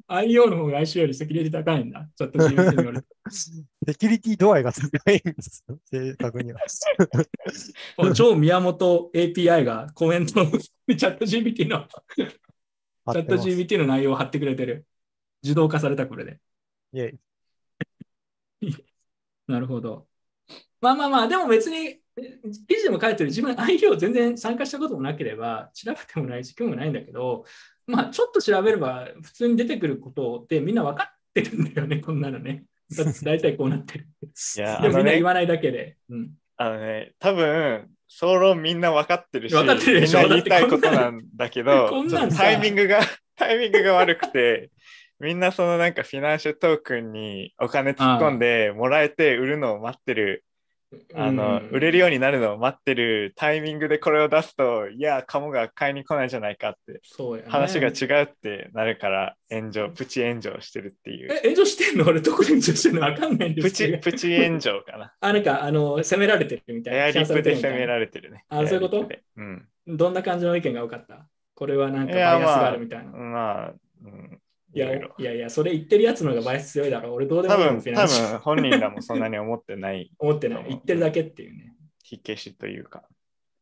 [0.08, 2.08] IO の方が ICO よりセキュリティ高いんだ。
[2.16, 3.08] チャット GPT によると。
[3.32, 5.66] セキュリティ度合いが高いんです。
[5.86, 6.60] 正確には。
[8.16, 14.86] 超宮本 API がコメントのチャット GPT の、チャット GPT の内容を貼ってくれてる。
[15.42, 16.40] 自動化されたこれで。
[19.48, 20.08] なるほど。
[20.82, 27.46] まあまあまあ、でも別に、え記事でも書いてる自分 IO 全然参加したこともなければ、調べてもないし、興味もないんだけど、
[27.88, 32.64] まあちょっと調べれば普通に出てくることってみんな分かってるんだよね、こんなのね。
[32.96, 34.08] だって大体こうなってる。
[34.22, 35.98] いや、でもみんな言わないだけで。
[36.10, 41.92] うん、あのね、多分、総論みんな分かってるし、分かってるでしょみんな言いたいことなんだけど、
[42.38, 43.02] タイミングが、
[43.36, 44.70] タイミングが悪くて、
[45.20, 50.45] みんなそのなんかフィナンシャルトークンにお金突っ込んでもらえて売るのを待ってる、
[51.14, 61.32] あの、うん売れるようになるのを待ってるタイミングでこれを出すと、いや、カモが買いに来ないじゃないかって、そうやね話が違うってなるから炎上、プチ炎上してるっていう。
[61.32, 62.06] え、炎上してんの？
[62.06, 64.04] 俺、どこで炎上してんのわかんないんでプすけどチ、。
[64.12, 65.14] プチ炎上かな。
[65.22, 67.00] あ、なんか、あの、責められてるみたいな。
[67.00, 68.46] エアリップで攻めれられてるね。
[68.50, 69.10] あそういうこと？
[69.38, 69.68] うん。
[69.88, 71.28] どんな感じの意見が多かった？
[71.56, 73.12] これはなんかバイアスがあるみたいな。
[73.12, 73.74] まあ、
[74.04, 74.40] うん、
[74.76, 77.14] いやいやいや、それ言ってるやつの方がバイアス強いだろう。
[77.14, 80.66] 俺どうでも多分、いい多ンシャル分本人らもそんなに思ってない思ってない。
[80.68, 81.74] 言ってるだけっていうね。
[82.04, 83.04] 火消しというか。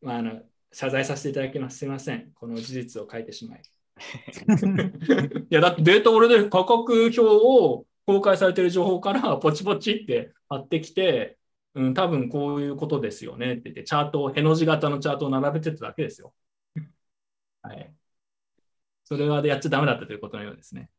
[0.01, 0.41] まあ、あの
[0.71, 1.77] 謝罪させていただきます。
[1.77, 2.31] すみません。
[2.33, 3.61] この事実を書いてしまい。
[5.49, 11.37] いや、だってデータ俺で価格表を公開されてる情報からポチポチって貼ってきて、
[11.75, 16.33] うん、多分こういうことですよねって言って、チャートを、への字型のチャートを並べてただけですよ。
[17.61, 17.93] はい。
[19.03, 20.89] それはでやっちゃダメだったということのようですね。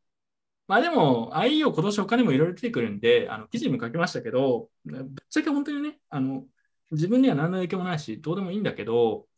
[0.66, 6.46] まあでも、IEO 今年お金もいろいろ出てくるんで、あの記事にも書きましたけど、ぶっちゃけ本当にね、あの
[6.90, 9.28] 自分には何の影響もないし、どうでもいいんだけど、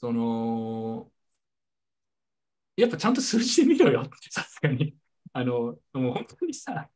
[0.00, 1.12] その、
[2.76, 4.96] やっぱちゃんと数字で見ろよって、さすがに。
[5.32, 6.90] あの、もう本当にさ、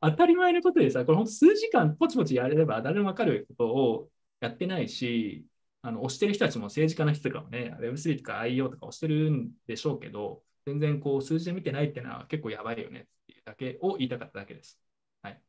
[0.00, 5.46] 当たり前のことでさ、これ本当数時間ポチポチやれれば誰もわかることをやってないし、
[5.82, 14.80] あの、押してる人たちも政治家の人とかもね、Web3 とか IEO とか押してるんでしょうけど、全然こう数字で見てないっていうのは結構やばいよねっていうだけを言いたかっただけです。
[15.22, 15.40] はい。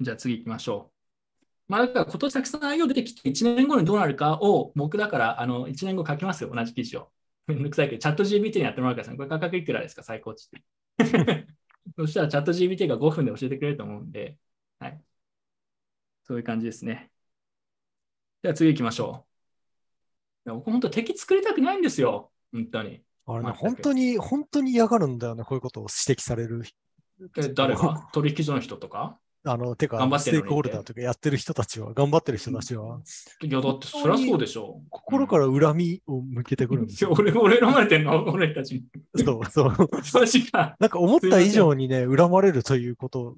[0.00, 1.72] じゃあ次行きましょう。
[1.72, 7.12] まあだから今年たくさん IEO 出てきて1年後にどうなるかを僕だからあの1年後書きますよ、同じ記事を。
[7.46, 10.64] めんどくさいけど、チャット GPT にやってもらうからさ、これ価格いくらですか、最高値って。
[11.96, 14.38] そしたらチャット GPT が5分で教えてくれると思うんで、
[14.78, 15.04] はい。
[16.24, 17.10] そういう感じですね。
[18.42, 19.26] では次行きましょ
[20.46, 20.50] う。
[20.52, 22.30] 僕本当敵作りたくないんですよ。
[22.54, 23.00] 本当に。
[23.26, 26.62] あれね、本当に、本当に嫌がるんだよね、こういうことを指摘される。
[27.36, 28.08] え誰が？
[28.14, 29.18] 取引所の人とか？
[29.46, 33.00] あの、てか頑張、ってステークホルダーとかやってる人たちは、頑張ってる人たちは、
[33.42, 34.86] いや、だってそりゃそうでしょう。
[34.88, 37.12] 心から恨みを向けてくるんですよ。
[37.12, 38.24] 俺、俺恨まれてんの？
[38.32, 38.84] 俺たちに。
[39.22, 40.50] そうそう。
[40.50, 40.76] か。
[40.78, 43.36] なんか思った以上にね、恨まれるということ。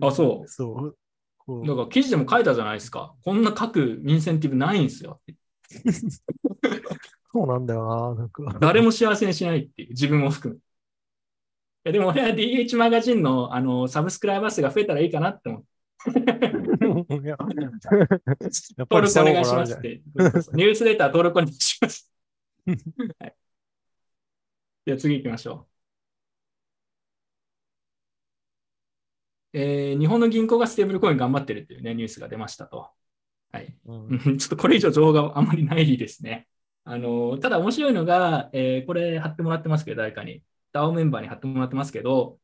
[0.00, 0.96] あそうそう。
[1.38, 3.14] こうだから記事でも書いたじゃないですか。
[3.24, 5.20] こんな書くインセンティブないんですよ。
[7.32, 8.14] そうなんだよな。
[8.14, 8.58] なんか。
[8.60, 10.58] 誰も幸せにしないっていう、自分も含め。
[10.58, 10.62] い
[11.84, 15.68] やでも俺は DH マガジンのあのサブスクライバー数が増えたらいいかなって思って。
[18.78, 20.02] 登録お願いしますって。
[20.54, 22.10] ニュースレター登録お願いします。
[22.66, 23.34] はい、
[24.84, 25.68] では次行きましょ
[29.54, 29.58] う。
[29.58, 32.90] えー日本の銀行がステーブルコイン頑張ってるっていうね、ニュースが出ましたと。
[33.52, 33.76] はい。
[33.86, 36.48] うんうんちょっとこれ以上情報があんまりないですね。
[36.90, 40.42] あの、ただ面白いのが、えーこれ貼ってもらってますけど、誰かに。
[40.72, 42.38] DAO メンバーに貼ってもらってますけど、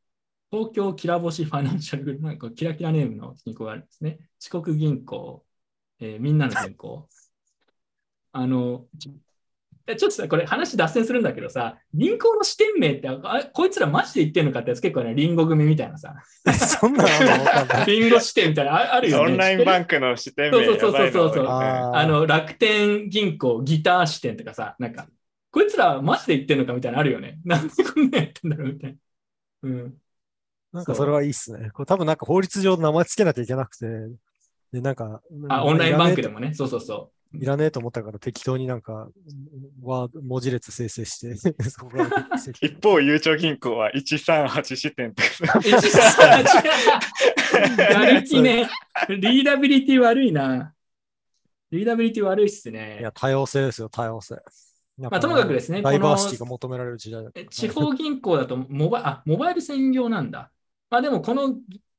[0.51, 4.19] 東京きらぼしファイナンシャルグループ、なんかキラキラネームの銀行があるんですね。
[4.41, 5.47] 四国銀行、
[6.01, 7.09] えーみんなの銀行。
[8.33, 8.89] あの、
[9.87, 16.15] ちょっとさ、これ話脱線するんだけどさ、銀行の支店名って、あこいつらマジで言ってんのかってやつ結構ね、リンゴ組みたいなさ、
[16.53, 17.09] そんなの。
[17.87, 19.33] リンゴ支店みたいなのああるよね。
[19.33, 25.07] オンラインバンンクの支店名そうそうそうそうそうあーあの、楽天銀行ギター支店とかさ、なんか、
[25.51, 27.39] こいつらマジで言ってんのかみたいなのあるよね。
[27.45, 28.97] なんでこんなやってんだろうみたいな。
[29.69, 29.95] うん。
[30.73, 31.71] なんかそれはいいっすね。
[31.73, 33.87] これ多分なんか法律上名前つけなきゃいけなくて、
[34.73, 36.35] で、なんか、あ、オンラインバンクでも。
[36.35, 36.53] もね。
[36.55, 39.09] そうそうそいらねえと思ったから適当になんか、
[39.83, 41.35] ワード文字列生成して、
[42.67, 45.59] 一方、ゆうちょ銀行は138支店とか。
[45.59, 45.61] う。
[45.61, 46.43] 一さ
[47.79, 48.69] やる気ね。
[49.09, 50.73] readability 悪いな。
[51.71, 53.13] readability 悪いっすいねや、。
[53.13, 54.37] 多様性ですよ、多様性。
[54.97, 60.53] ままあともかくですねダイバーシティが求められる時代だ地方銀行だとモバあモバイル専業なんだ。
[60.89, 61.57] まあでもこの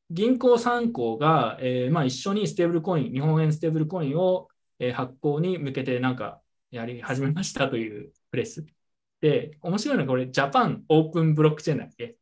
[0.09, 4.47] 銀行3行が、えーまあ、一緒にステーブルコイン、日本円ステーブルコインを、
[4.79, 6.41] えー発行に向けてなんか
[6.71, 8.65] やり始めましたというプレス。
[9.21, 12.17] で、面白いのがこれ、 Japan Open Blockchain だっけ？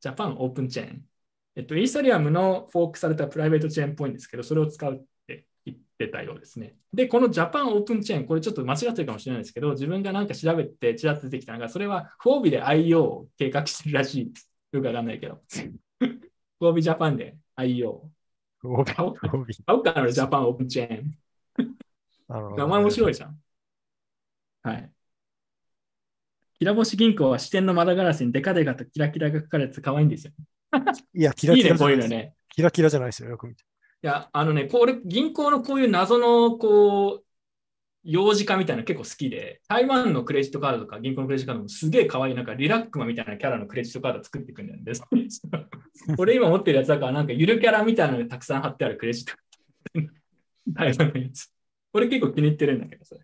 [0.00, 1.04] ジャパンオープンチェーン。
[1.56, 6.76] えっと、イーサリアムのフォークされたプライベートチェーンっぽいんですけど、それを使うって言ってたようですね。
[6.92, 14.50] で、このジャパンオープンチェーン、これちょっと間違ってるかもしれないですけど、自分がなんか調べてちらっと出てきたのが、それは不帯で IO を計画してるらしいです。
[14.72, 15.40] よくわかんないけど。
[16.58, 18.02] 不帯ジャパンで IO。
[18.64, 21.18] オビ買おうオビ買おうかな、俺ジャパンオープンチェーン。
[22.56, 23.38] 名前面白いじゃん。
[24.62, 24.92] はい。
[26.58, 30.32] きらぼし銀行は支店の窓ガラスにデカデカとキラキラが書かれて可愛いんですよ。
[31.14, 32.08] いや、キラキラじゃないです。
[32.08, 32.34] こういうのね。
[32.50, 33.64] キラキラじゃないですよ、よく見て。
[33.64, 37.24] いや、あのね、これ、銀行のこういう謎の、こう、
[38.04, 44.92] 幼児化みたいなの結構好きで、台湾のクレジットカードとか銀行のクレジットカードもすげえ可愛い、なんかリラックマみたいなキャラのクレジットカード作っていくんだよね。
[46.18, 50.12] 俺今持ってるやつだから、なんかゆるキャラみたいなのがたくさん貼ってあるクレジットカード。
[50.74, 51.52] 台湾のやつ。
[51.92, 53.20] これ結構気に入ってるんだけど、それ。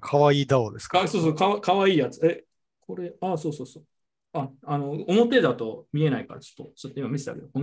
[0.00, 1.00] かわいい DAO ですか？
[1.00, 2.24] かそうそうかわ、かわいいやつ。
[2.26, 2.44] え、
[2.80, 3.84] これ、あ、そうそうそう。
[4.32, 7.50] あ、あの、表だと見えないから、ちょっと、ちょっと今見せてあげる。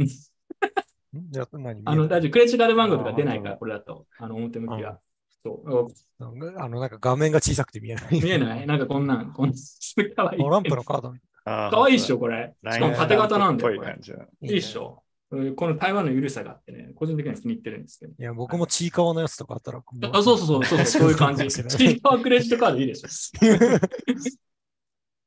[1.12, 1.82] じゃあ何？
[1.86, 2.32] あの、大丈夫。
[2.32, 4.06] クレジットカード番号とか出ないから、あこれだと。
[4.20, 5.00] あの、表向きあは。
[5.44, 5.88] そう。
[6.20, 8.22] あの、なんか画面が小さくて見えない。
[8.22, 8.68] 見えない？
[8.68, 10.40] なんかこんなん、こんなん、かわいい。
[10.40, 12.54] トランプのカードみあーかわいいっしょ、これ。
[12.72, 13.74] しかも縦型なんだよ。
[13.74, 14.18] っぽいこれ感じだ。
[14.20, 15.02] たいいいっしょ。
[15.32, 18.14] うんこの台湾の緩さがあってね、個人的には気に入ってるんですけど。
[18.18, 19.84] いや、僕もちいかわのやつとかあったら。
[20.12, 21.48] あ、そうそうそう、そうそう、いう感じ。
[21.48, 23.08] チーパークレジットカードいいでしょ。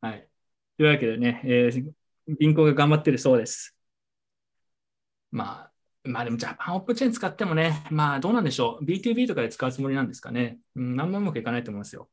[0.00, 0.28] はい。
[0.76, 1.92] というわけでね、えー
[2.38, 3.76] 銀行が頑張ってるそうです。
[5.32, 5.72] まあ、
[6.04, 8.84] まあでもジャパンオープンチェーン使ってもね、まあどうなんでしょう。
[8.84, 10.58] B2B とかで使うつもりなんですかね。
[10.76, 12.08] うん、何もうまくいかないと思いますよ。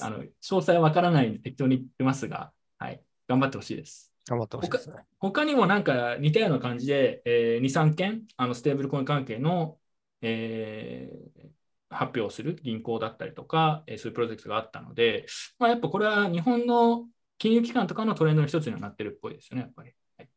[0.00, 3.02] あの、詳細はわからないんで適当に言ってますが、はい。
[3.28, 4.13] 頑張ってほしいです。
[4.26, 4.96] 頑張ってほしいですね。
[5.18, 9.78] 他にもなんか似たような感じで、えー、2、3件、あのステーブルコイン関係の、
[10.22, 11.54] えー
[11.90, 15.26] 発表をする銀行だったりとか、えーそういうプロジェクトがあったので、
[15.60, 17.06] まあ、やっぱこれは日本の
[17.38, 19.92] 金融機関とかのトレンドの一つにはなってるっぽいですよね、やっぱり。
[20.18, 20.28] はい、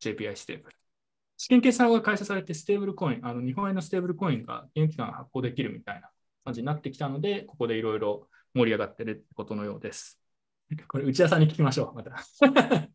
[0.00, 0.76] JPY ステーブル。
[1.36, 6.10] 資金決済が改正されて、ステーブルコイン、あの日本円のステーブルコインが金融機関が発行できるみたいな
[6.44, 10.19] 感じになってきたので、ここでいろいろ盛り上がってるってことのようです。
[10.88, 12.12] これ、内田さんに聞きましょう、また。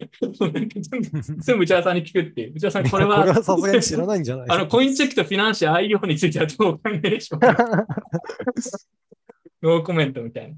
[1.39, 2.53] 全部内田さんに聞くっていう。
[2.55, 7.55] 内田さん、これは、 さすがに知らないんじゃないあの、コインチェックとフィナンシェ IO についてはどうお考えでしょうか？
[9.61, 10.57] ノーコメントみたいな。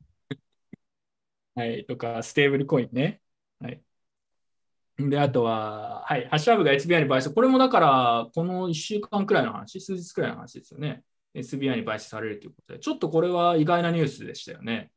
[1.55, 3.19] はい、とか、ステーブルコインね。
[3.59, 3.81] はい。
[4.99, 7.31] で、あとは、はい、ハッシュタグが SBI に買収。
[7.31, 11.03] これもだから、この1週間くらいの話、数日くらいの話ですよね。
[11.33, 14.91] SBI に買収されるということで、ちょっとこれは意外なニュースでしたよね。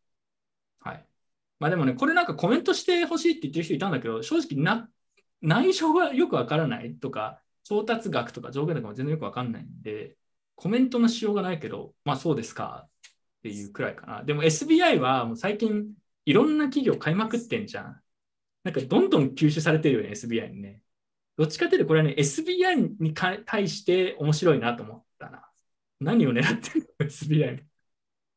[0.80, 1.09] はい。
[1.60, 4.90] まあでもね、これなんかコメントしてほしいって言ってる人いたんだけど、正直な、
[5.42, 10.16] 内情がよくわからないとか、調達額とか上限とかも全然よくわかんないんで、
[10.56, 14.24] コメントのしようがないけど、まあそうですかっていうくらいかな。
[14.24, 15.94] でも SBI はもう最近
[16.26, 18.02] いろんな企業買いまくってんじゃん。
[18.64, 20.82] なんかどんどん吸収されてるよね、SBI にね。
[21.36, 25.48] どっちかというとこれはね、SBI に対して面白いなと思ったな。
[26.00, 27.69] 何を狙ってるの ?SBI。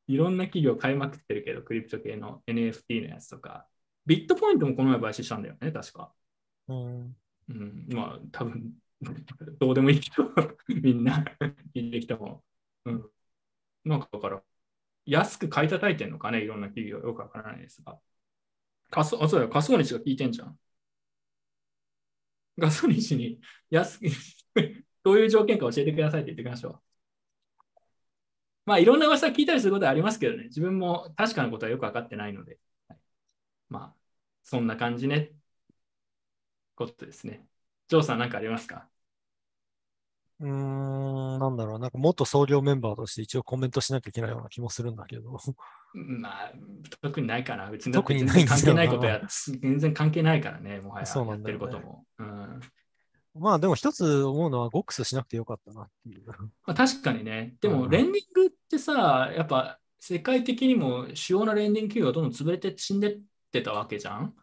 [0.08, 3.68] いろんな企業買いまくってるけど、クリプト系の NFT のやつとか。
[4.06, 6.14] ビットポイントもこの前買収したんだよね、確か。
[6.68, 7.18] うん
[7.50, 8.74] うん、まあ、多分
[9.60, 10.30] どうでもいいけど、
[10.68, 11.24] みんな
[11.76, 12.44] 聞いてきたも
[12.86, 12.92] ん。
[12.92, 13.10] うん。
[13.86, 14.44] なんかだから、
[15.06, 18.00] 安く買い叩いてんのかね、いろんな企業、よくわからないですが。
[18.90, 20.60] かそあ、そうだよ、カソニシが聞いてんじゃん。
[22.58, 23.40] ガソニシに
[23.70, 24.06] 安く、
[25.04, 26.93] どういう条件か教えてくださいって言ってきましょう。
[28.66, 33.00] まあ、いろんな噂聞いたりすることはありますけどね、自分も確かなことはよくわかってないので、はい
[33.70, 33.96] まあ、
[34.44, 35.32] そんな感じね。
[36.76, 37.46] ことですね。
[37.88, 38.90] ジョーさん、何かありますか？
[40.40, 45.38] うーん、なんだろう、なんか元総領メンバーとして一応コメントしなきゃいけないような気もするんだけど。
[45.94, 46.52] まあ、
[47.02, 47.70] 特にないかな。
[47.70, 49.22] 別に特に関係ないことや、
[49.62, 52.06] 全然関係ないからね、もはやそうなやってることも。
[52.18, 52.60] うん
[53.36, 56.24] まあでも一つ思うのはゴックスしなくてよかったなっていう。
[56.28, 57.56] まあ、確かにね。
[57.62, 63.20] でも、うんレンディングってさ、やっぱ世界的にも主要なレンディング企業がどんどん潰れて死んでっ
[63.52, 64.34] てたわけじゃん。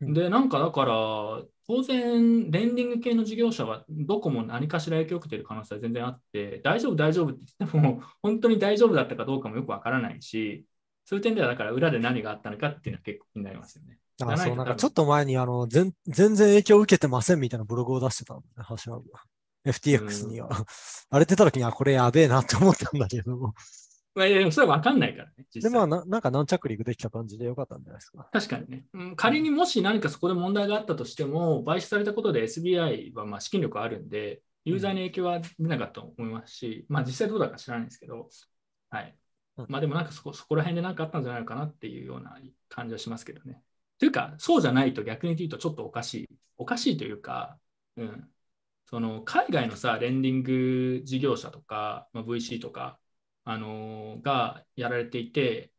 [0.00, 10.66] うんで、なんかだから、当然、レンディング系の事業者はどこも何かしら影響を受けている可能性は全然あって、大丈夫、大丈夫って言っても、本当に大丈夫だったかどうかもよくわからないし、
[11.04, 13.98] そういう点では、だから裏で何があったのかっていうのは結構気になりますよね。
[14.22, 19.00] あそう、なんかちょっと前にあの全全然影響を受けてませんみたいなブログを出してたんだね、橋は。
[19.64, 20.48] FTX には。
[21.10, 23.54] あれ出た時にはこれやべえなって思ったんだけど。
[24.14, 25.46] まあ、でもそれはわかんないからね。
[25.50, 28.28] 実で、際まあな、なんか軟着陸できた感じでよかったんじゃないですか。
[28.30, 38.28] 確かにね、うん仮にもし何かそこで問題があったとしても、買収されたことで SBI はまあ資金力あるんで、ユーザーに影響は出なかったと思いますし、まあ実際どうだか知らないんですけど、
[38.90, 39.14] はいうん。
[39.68, 43.62] まあでもなんかそこそこら辺で何かあったんじゃないかなっていうような感じはしますけどね。
[43.98, 46.28] というか、そうじゃないと逆に言うとちょっとおかしい。
[46.56, 47.58] おかしいというか、
[47.96, 48.30] うん。
[48.86, 52.98] その海外のさ、レンディング事業者とか、まあ、VC とか、
[53.44, 55.72] あのーがやられていて、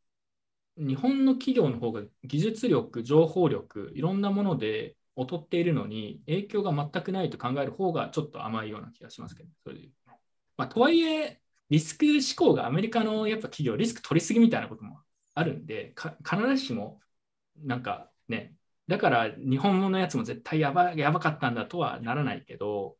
[0.77, 9.89] 日本の企業の方が技術力、情報力、いろんなもので劣っているのに、影響が全くないと考える方がちょっと甘いような気がしますけど、それで
[10.57, 11.41] まあ、とはいえ、
[11.73, 14.99] リスク思考がアメリカのやっぱ企業、リスク取りすぎみたいなことも
[15.33, 16.99] あるんで、か必ずしも、
[17.63, 18.53] なんかね、
[18.87, 22.97] だから日本のやつも絶対やばやばかったんだとはならないけど、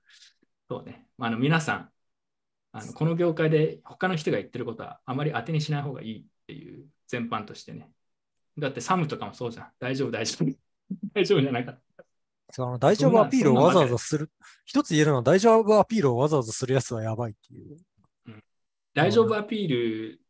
[0.67, 1.89] そうね、あの皆さん、
[2.71, 7.91] あのこの業界で他の人が言ってることはあまり当てにしない方がいいっていう全般としてね。
[8.57, 9.67] だってサムとかもそうじゃん。
[9.79, 10.51] 大丈夫、大丈夫。
[11.13, 12.05] 大丈夫じゃないかった。
[12.49, 14.31] そうあの大丈夫アピールをわざわざする。
[14.65, 17.77] 一つ言えるのは大丈夫アピールをわざわざするやつはやばいっていう。
[18.93, 19.69] 大丈夫アピー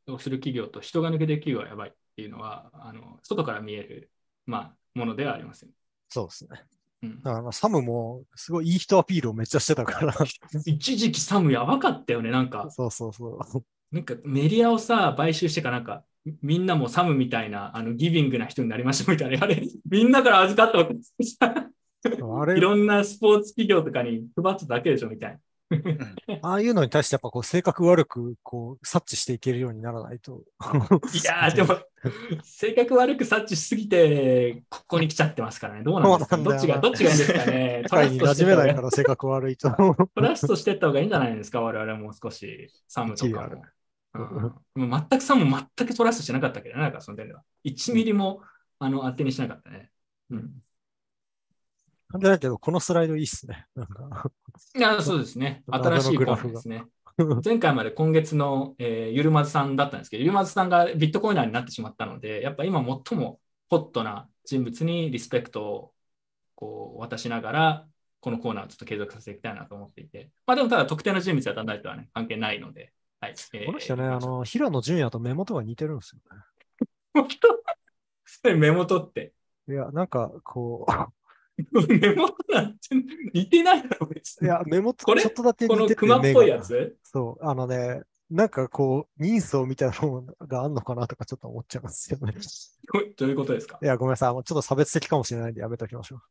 [0.08, 4.12] ルをする企業と人が抜けてる企業はやばいっていうのは、あの外から見える、
[4.46, 5.70] まあ、ものではありません。
[6.10, 6.64] そうですね。
[7.04, 10.14] うんだからまあサムもすごいいい人アピールをめっちゃしてたから。
[10.66, 12.32] 一時期サムやばかったよね。
[12.32, 13.96] なんか、そうそうそう。
[13.96, 16.04] なんかメディアをさ、買収してかなんか、
[16.42, 19.44] みんなもサムみたいな、あの、ギビングな人になりましたみたいな。
[19.44, 25.40] あれ、みんなから預かったわけですあれ いろんなスポーツ企業とかに配ってただけでしょみたいな。
[26.42, 30.44] ああいうのに対してやっぱこう性格悪くこう察知していけるようにならないと。
[31.14, 31.80] いやー、 でも、
[32.44, 35.84] 性格悪く察知しすぎて、ここに来ちゃってますからね。
[35.84, 37.84] どうなんですかどっちが、どっちがいいんですかね。
[37.90, 39.70] トラストしてめないから性格悪いと。
[40.16, 42.70] トラストしてった方がいいんじゃないですか、我々も少し。
[42.88, 43.50] サムとか。
[44.16, 47.42] うん、もう全くサムも全くトラストしてなかったけどね、なんかその点では。
[47.66, 48.42] 1ミリも、
[48.80, 49.90] あの当てにしなかったね。
[50.30, 50.52] うん、
[52.14, 53.66] なんでだけど、このスライドいいっすね。
[53.76, 54.32] なんか
[54.76, 55.64] いや、そうですね。
[55.70, 56.86] 新しいコグラフですね。
[57.44, 65.94] 前回まで今月の、えーゆるまずさんだったんですけど、ゆるまずさんがビットコイナーになってしまったので、やっぱ今最もホットな人物にリスペクトを
[66.56, 67.88] こう渡しながら、
[68.20, 73.36] このコーナーをちょっと継続させていきたいなと思っていて、まあでもただ特定の人物や団体とはね、関係ないので、はい。
[73.54, 76.22] えーこの人ね、あの、平野純也と目元が似てるんですよ
[77.14, 77.28] 本
[78.44, 78.56] 当？
[78.56, 79.34] 目元って。
[79.68, 79.76] ね。
[79.76, 80.86] いや、なんかこ
[81.88, 82.80] 目元なんて
[83.34, 84.54] 似てないだろ、別う、いに。
[84.54, 85.22] や、目元これ？
[85.22, 86.98] ちょっとだけこの似てて熊っぽいやつ？
[87.04, 88.02] そう、あのね、
[88.32, 92.34] なんかこう、人相みたいなのがあんのかなとかちょっと思っちゃいますよね。
[93.18, 93.78] どういうことですか？
[93.82, 94.34] いや、ごめんなさい。
[94.34, 96.22] もうちょっと差別的かもしれないんでやめときましょう。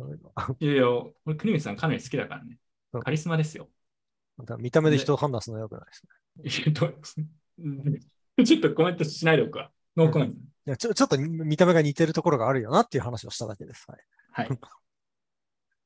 [0.60, 0.88] いやいや、
[1.26, 2.58] 俺、国光さんかなり好きだからね
[2.94, 3.02] うん。
[3.02, 3.68] カリスマですよ。
[4.58, 5.84] 見た目で人を判断するのはよくない
[6.42, 7.26] ですね。
[8.42, 9.70] ちょっとコメントしないでおくわ。
[9.96, 10.36] ノーコメント。
[10.38, 13.84] いやちょちょっと見た目が似てるところがあるよなっていう話をしただけです。
[13.88, 14.00] はい。
[14.32, 14.56] はい。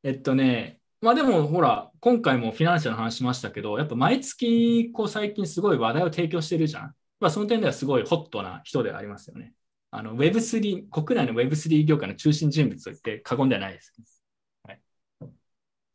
[0.02, 6.94] えっとね、まあでもほら、今回もフィナンシャルの話しましたけど、やっぱ毎月、こう最近すごい話題を提供してるじゃん。
[7.20, 9.54] まあその点ではすごいホットな人ではありますよね。
[9.90, 13.92] あの Web3、国内の Web3 業界の中心人物と言って過言ではないです。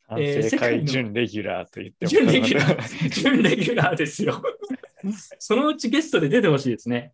[0.07, 4.41] 反えー省世界準レギュラーと言っても準レギュラー、準レギュラーですよ。
[5.39, 7.13] そのうちゲストで出てほしいですね。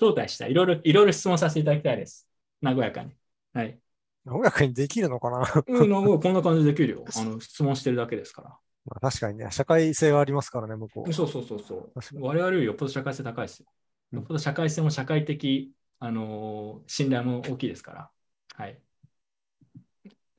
[0.00, 0.52] 招待したい。
[0.52, 2.28] いろいろ、いろいろ質問させていただきたいです。
[2.62, 3.12] 和やかに。
[3.52, 3.80] はい。
[4.26, 5.64] 音楽にできるのかな？
[5.66, 7.04] うん、なんかこんな感じでできるよ。
[7.14, 8.48] あの質問してるだけですから。
[8.86, 11.12] まあ確かにね、社会性はありますからね、向こう。
[11.12, 13.66] そうそうそうそう我々よりよっぽど社会性高いですよ。
[14.12, 18.10] うんよっぽど社会性も社会的、あのー信頼も大きいですから。
[18.54, 18.78] はい。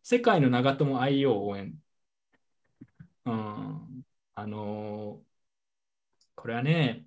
[0.02, 1.74] 世界の長友 IO 応援。
[3.26, 4.04] うん。
[4.36, 5.26] あのー
[6.36, 7.06] これはね、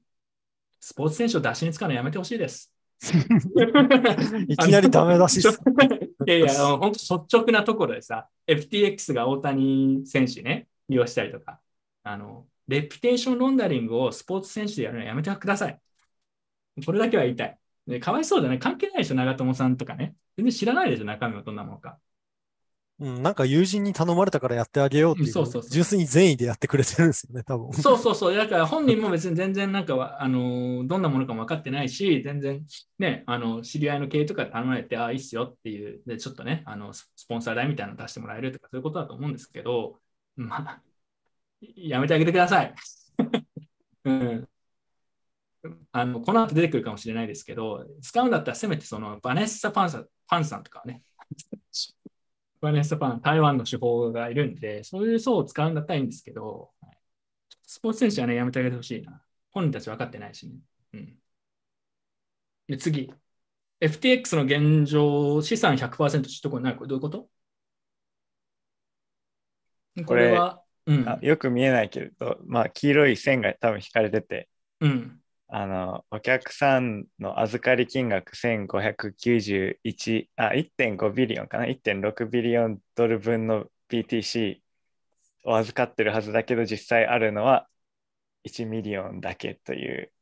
[0.81, 2.75] スポーツ選手を出しに使うのやめてほしいです。
[4.49, 5.61] いきなりダメ出しっす。
[6.29, 11.61] いやいや、本当率直なところでさ、FTX が大谷選手ね、利用したりとか、
[12.03, 15.81] あの、レピュテーションロンダリングをスポーツ選手でやるのやめてください。
[16.85, 17.59] これだけは言いたい。
[17.87, 18.59] でかわいそうだね。
[18.59, 20.15] 関係ないでしょ、長友さんとかね。
[20.37, 21.99] 全然知らないでしょ、中身はどんなものか。
[23.01, 27.73] うん、なんか友人に頼まれたからやってあげようっていう、そうそう純粋に善意でやってくれてるんですよね、多分。
[27.73, 28.37] そうそうそう。
[28.37, 32.67] だから本人も別に全然なんかは、 あの、どんなものかも分かってないし、全然
[32.99, 40.01] ね、あの、知り合いの経営とか頼まれて、ああ、いいっすよっていう、で、ちょっとね、あの、ススポンサー代みたいなの出してもらえるとか、そういうことだと思うんですけど、
[40.35, 40.83] まあ、
[41.77, 42.75] やめてあげてください。
[44.05, 44.49] うん。
[45.93, 51.03] あの、この後出てくるかもしれないですけど、使うんだったらせめてそのバネッサ・パンさんパンさんとかね、
[52.61, 56.71] バネッサ・パン、台湾の手法がいるんで、そういう層を使うんだったらいいんですけど、
[57.67, 59.23] スポーツ選手はね、やめてあげてほしいな。
[59.51, 60.55] 本人たち分かってないしね。
[60.95, 61.19] うん。
[62.69, 63.13] で、次。
[63.81, 66.77] FTX の現状、資産100%取得になる。
[66.77, 67.29] これどういうこと？
[70.05, 71.09] これは、うん。
[71.09, 74.49] あよく見えないけれど、まあ、黄色い線が多分引かれてて、
[74.81, 75.21] うん。
[75.51, 84.59] あの、お客さんの預かり金額1591、あ、1.5ビリオンかな ?1.6 ビリオンドル分の BTC
[85.45, 87.67] を預かってるはずだけど、実際あるのは
[88.45, 90.13] 1ミリオンだけという、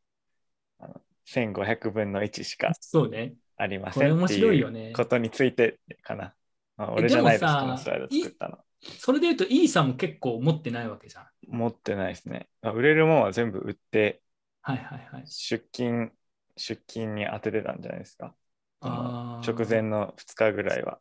[0.78, 3.34] あの1500分の1しかそうね。
[3.56, 4.92] ありませんって面白いよね。
[4.94, 6.34] ことについてかな。
[6.76, 8.58] まあ、え俺じゃないです、でもさこのスライド作ったの。
[9.00, 11.26] それで言うと、イーサも結構持ってないわけじゃん。
[11.48, 12.48] 持ってないですね。
[12.62, 14.20] まあ売れるもんは全部売って、
[14.66, 15.28] はいはいはい。
[15.28, 16.12] 出金、
[16.56, 18.34] 出金に当ててたんじゃないですか。
[18.80, 21.00] あー直前の2日ぐらいは。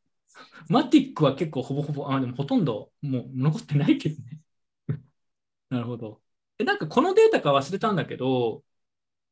[0.70, 4.40] マティックは結構ほぼほぼ、あ、でもほとんどもう残ってないけどね。
[5.70, 6.22] なるほど。
[6.60, 8.64] えなんかこのデータか忘れたんだけど、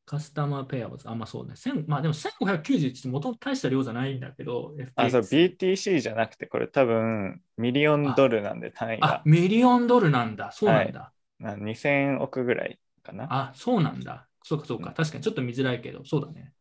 [0.06, 1.56] カスタマーペアはあんまそうね。
[1.56, 10.50] 1000まあでも1591って元々大した量じゃないんだけど、あ、そう、FTX BTC じゃなくて、これ多分、ミリオンドルなんで単位あが、ミリオンドルなんだ。
[10.52, 11.12] そうなんだ。
[11.38, 13.26] な2000億ぐらいかな。
[13.30, 14.26] あ、そうなんだ。
[14.42, 14.92] そうかそうか。
[14.92, 16.52] 確かにちょっと見づらいけど、そうだね。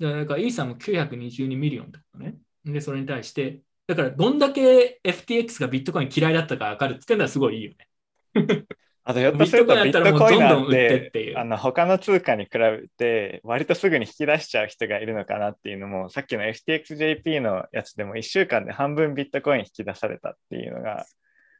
[0.00, 2.38] だから、イーサも922 million だったね。
[2.64, 7.88] で、それに対して、だから、どんだけ FTX がビットコイン嫌いだったか分かるっていうのはすごいいいよね。
[9.04, 21.06] あと、ひょっとするとビットコインなどんてあの他の通貨に比べて、割とすぐに引き出しちゃう人がいるのかなっていうのも、さっきの FTXJP のやつでも1週間で半分ビットコイン引き出されたっていうのが、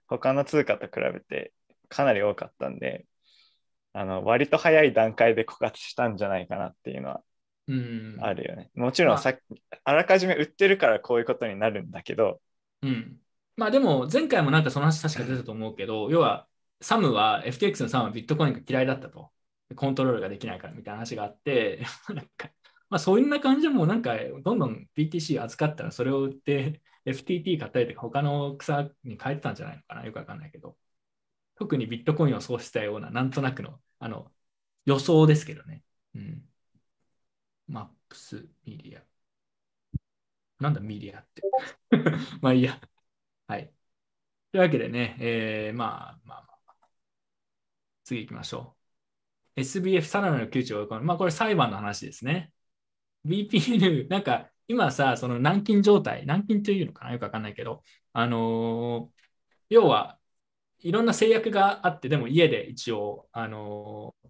[0.06, 1.52] 他の通貨と比べて
[1.88, 3.06] かなり多かったんで、
[3.98, 7.22] あの割と早い段階で枯渇したんじゃないかなっていうのは
[7.68, 8.16] うん。
[8.20, 8.70] あるよね。
[8.74, 9.34] もちろまあんさ
[9.84, 12.40] あらかじめ売ってるからこういうことになるんだけど、
[12.82, 13.20] うん。
[13.56, 16.48] まあでも、前回もなんかその話確か出たと思うけど、要は、
[16.80, 19.32] サムは、FTX のサムはビットコインが嫌いだったと。
[19.76, 22.50] コントロールができないからみたいな話があって、 なんか
[22.88, 30.76] まあそんな感じでもうなんか、どんどん BTC 扱ったらそれを売って、FTT 買ったりとか他の草に変えてたんじゃないのかなよくわかんないけど。
[31.56, 34.32] 特にビットコインをそうしたような、なんとなくの、あの、
[34.86, 35.84] 予想ですけどね。
[36.14, 36.48] うん。
[37.68, 39.02] マップスミディア。
[40.60, 41.42] なんだミディアって。
[42.42, 42.80] まあいいや。
[43.48, 43.72] はい。
[44.52, 46.88] というわけでね、えー、まあまあまあ。
[48.04, 48.76] 次行きましょ
[49.56, 49.60] う。
[49.60, 51.04] SBF さらなる窮地を追い込む。
[51.04, 52.52] まあこれ裁判の話ですね。
[53.24, 57.12] VPN、なんか今さ、その軟禁状態、軟禁というのかな？
[57.12, 59.18] よくわかんないけど、あのー
[59.70, 60.17] 要は
[60.80, 64.28] いろんな制約があって、でも家で一応、あのー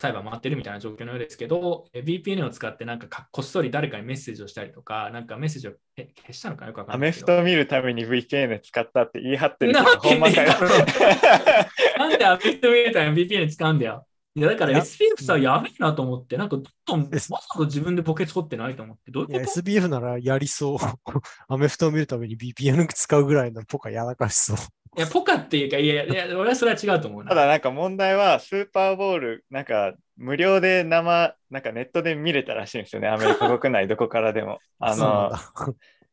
[0.00, 7.26] 裁判回ってるみたいな状況のようですけど、え VPN を使ってなんかかこっそり誰かにメッセージをしたりとか、なんかメッセージをえ消したのかなよくわかアんないけど。
[7.26, 10.52] メフトを見るために VPN 使ったって言い張ってるけなんまかよ。
[11.98, 14.06] なんでアメフト見るために VPN 使うんだよ。
[14.36, 20.78] いやだからいや SPF さ、やべえなと思って、なんかどんどんわざわざ自分でポケツ掘ってないと思って、どういうこと？SBF ならやりそう。
[21.48, 24.56] アメフトを見るために VPN 使うぐらいのポカやらかしそう。
[24.96, 27.30] いや、ポカっていうか、いやいや、 いや俺はそれは違うと思うな。
[27.30, 33.08] ただなんか問題はスーパーボールなんか無料で生なんかネットで見れたらしいんですよね。
[33.08, 34.58] アメリカ国内どこからでも。
[34.80, 35.38] あのだ。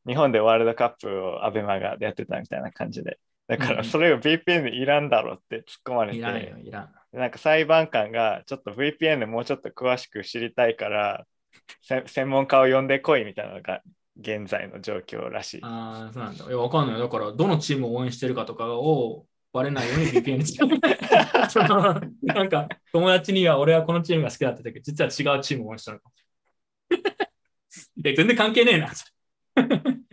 [0.05, 3.19] 日本でワールドカップをアベマがやってたみたいな感じで。
[3.47, 3.77] だかうん。
[3.77, 6.93] らそれを VPN いらんだろって突っ込まれて、いらんよ、いらん。
[7.13, 11.25] なんか裁判官がちょっと VPN もうちょっと詳しく知りたいから
[11.81, 13.81] せ専門家を呼んでこいみたいなのが
[14.19, 15.59] 現在の状況らしい。
[15.63, 16.45] ああ、そうなんだ。
[16.45, 16.99] いや、わかんない。
[16.99, 20.67] だから、どのチームを応援してるかとかをバレないように VPN 使う。
[22.23, 26.15] なんか、友達には俺はこのチームが好きだったけど、実は違うチームを応援したのかも。
[27.97, 28.91] いや、全然関係ねえな。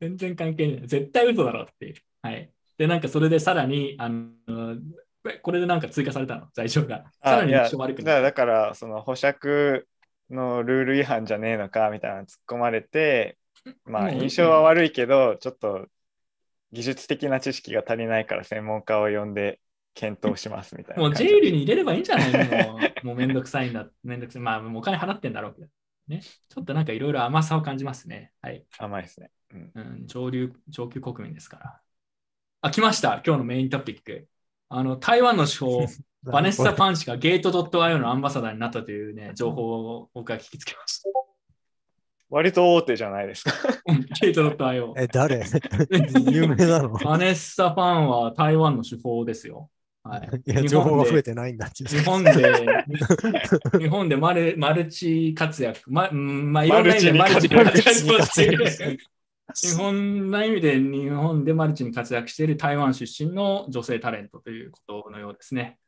[0.00, 0.86] 全然関係ねえ。
[0.86, 1.94] 絶対嘘だろっていう。
[2.22, 2.50] はい。
[2.78, 4.76] で、なんかそれでさらに、あの、
[5.42, 7.04] これでなんか追加されたの、罪状が。
[7.22, 9.86] さらに悪くなだからその保釈
[10.30, 13.38] のルール違反じゃねえのかみたいなの突っ込まれて
[13.84, 15.86] まあうん印象は悪いけどちょっと
[16.72, 19.60] 技術的な知識が足りないから専門家を呼んで
[19.94, 22.78] 検討しますみたいなもうジェイルに入れればいいんじゃないの？
[23.02, 23.88] もうめんどくさいんだ。
[24.02, 24.42] めんどくさい。
[24.42, 25.68] まあ、もうお金払ってんだろうけど。
[26.08, 26.20] ね。
[26.22, 28.32] ちょっとなんかいろいろ甘さを感じますね。
[28.42, 28.64] はい。
[28.78, 31.80] 甘いですね、うん、うん、上流、上級国民ですから。
[32.62, 33.22] あ、来ました。
[33.26, 34.28] 今日のメイントピック。
[34.68, 35.86] あの、台湾の手法、
[36.22, 41.08] バネッサ・パンチがゲート .io のアンバサダーになったというね、情報を僕は聞きつけました。
[42.28, 43.52] 割と大手じゃないですか
[44.20, 44.92] ゲート .io。
[44.96, 45.44] え、誰？
[46.30, 46.90] 有名なの？
[46.90, 49.68] バネッサ・パンは台湾の手法ですよ。
[50.02, 50.30] はい。
[50.46, 51.84] いや、日情報本でが増えてないんだって。
[51.84, 52.32] 日本で、
[53.78, 58.98] 日本でマルマルチ活躍、ま、うんまあ、いろんな意味でママルチ活躍しているしてる。
[59.52, 65.79] 日本な意味で日本でマルチに活躍している台湾出身の女性タレントということのようですね。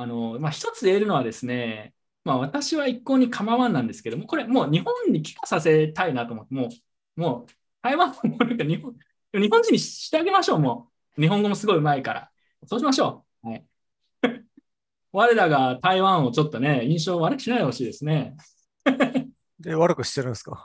[0.00, 1.92] あの、まあ、一つ言えるのはですね、
[2.24, 6.70] まあ、私は一向に構わんなんですけども、これもう日本に帰化させたいなと思って、も
[7.16, 7.52] う、もう
[7.82, 8.94] 台湾もなんか日本
[9.34, 11.20] 日本人にしてあげましょう、もう。
[11.20, 12.30] 日本語もすごいうまいから。
[12.66, 13.48] そうしましょう。
[13.48, 13.64] はい。
[15.12, 18.36] 我らが台湾をちょっとね、印象悪くしないでほしいですね。
[19.60, 20.64] で、悪くしてるんですか？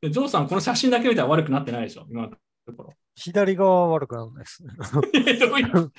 [0.00, 2.28] でジョーさん、この写真だけ見たら悪くなってないでしょ、今の
[2.64, 2.94] ところ。
[3.16, 4.64] 左側は悪くならないです。
[5.12, 5.92] えどういう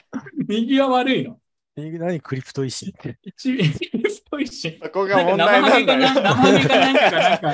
[0.47, 1.31] 右は悪いの？
[1.31, 1.46] 右
[1.77, 3.17] 何クリプト維新って？
[3.23, 3.57] 一っ
[4.29, 4.79] ぽいし。
[4.81, 7.53] そこがなんか問題生なんだよ生ハゲがなんかがなんか、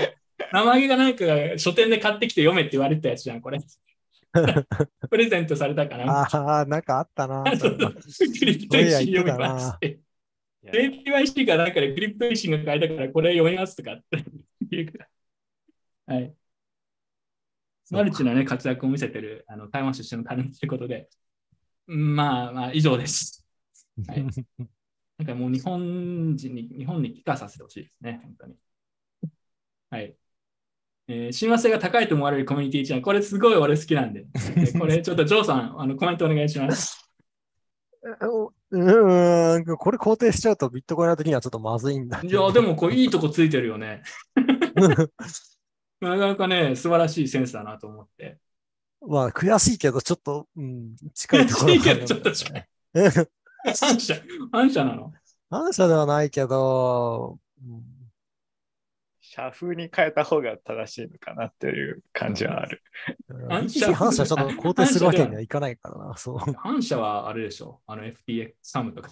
[0.52, 3.60] 生ハゲがなんかが書店で買ってきて読めって言われてたやつじゃん、これ。
[5.10, 6.22] プレゼントされたかな？
[6.22, 7.44] ああ、なんかあったな。
[7.44, 7.60] クリ
[8.60, 10.00] プト維新読みまして。
[10.66, 14.24] JPYC がなんかでクリプト維新が書いたからこれ読みますとかって
[14.72, 15.06] 言うか
[16.08, 16.16] ら。
[16.16, 16.34] はい。
[17.92, 21.10] マルチなね、活躍を見せてるあの台湾出身のタレントということで、
[21.86, 23.43] まあまあ、以上です。
[24.08, 24.26] はい
[25.18, 28.56] なんかもう日本人に、日本に帰化させてほしいですね、本当に。
[29.90, 30.16] はい。
[31.08, 37.00] えー親和性が高いと思われるコミュニティチャンネル、これすごい俺好きなんで、えーこれちょっとジョーさん、 あのコメントお願いします。
[38.72, 42.48] うーん、これ肯定しちゃうとビットコイン的にはちょっとまずいんだけいど。
[42.48, 44.02] や、でもこういいとこついてるよね。
[46.02, 48.40] なかなかね、素晴らしいセンスだなと思って。
[49.08, 52.70] まあ、悔しいけど、ちょっと、うん、近いところ悔しいけどちょっと近い。
[53.66, 54.16] う ん反射、
[54.52, 55.14] 反射なの？
[55.50, 57.94] 反射ではないけど、うん
[59.26, 62.84] 社風に変えた方が正しいのかなっていう感じはある。
[63.50, 66.16] 反射反射ちょっと肯定するわけにはいかないからな。
[66.18, 66.38] そう。
[66.38, 67.82] 反射はあれでしょ？
[67.88, 69.10] あの FTX サムとか。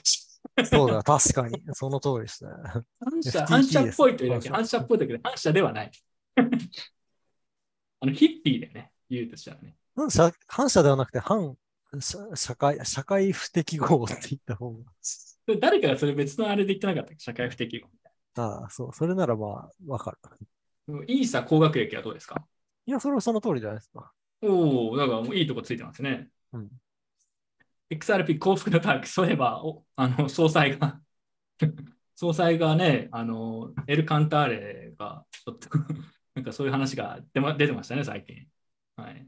[0.63, 1.59] そうだよ、確かに。
[1.73, 2.51] その通りですね。
[2.99, 5.91] 反射反射っぽいというだけ、反射っぽいだけで反射ではない。
[8.01, 9.75] あのヒッピーでね、言うとしたらね。
[9.95, 11.57] 反射反射ではなくて、反
[11.99, 14.91] 社社会、社会不適合って言った方が。
[15.59, 17.19] 誰かがそれ別のあれで言ってなかったっけ？
[17.19, 18.93] 社会不適合みたいああ、そう。
[18.93, 20.17] それならまあ、わかる。
[20.87, 21.03] な。
[21.07, 22.43] イーサ高学歴はどうですか？
[22.85, 24.13] いや、それはその通りじゃないですか。
[24.43, 26.29] おお、だからもういいとこついてますね。
[26.53, 26.69] うん。
[27.89, 31.01] XRP 幸福のターク、そういえば、おあの総裁が、
[32.15, 35.69] 総裁がね、あの、エル・カンターレが、ちょっと、
[36.35, 38.47] なんかそういう話が出,、ま、出てましたね、最近。
[38.95, 39.27] はい。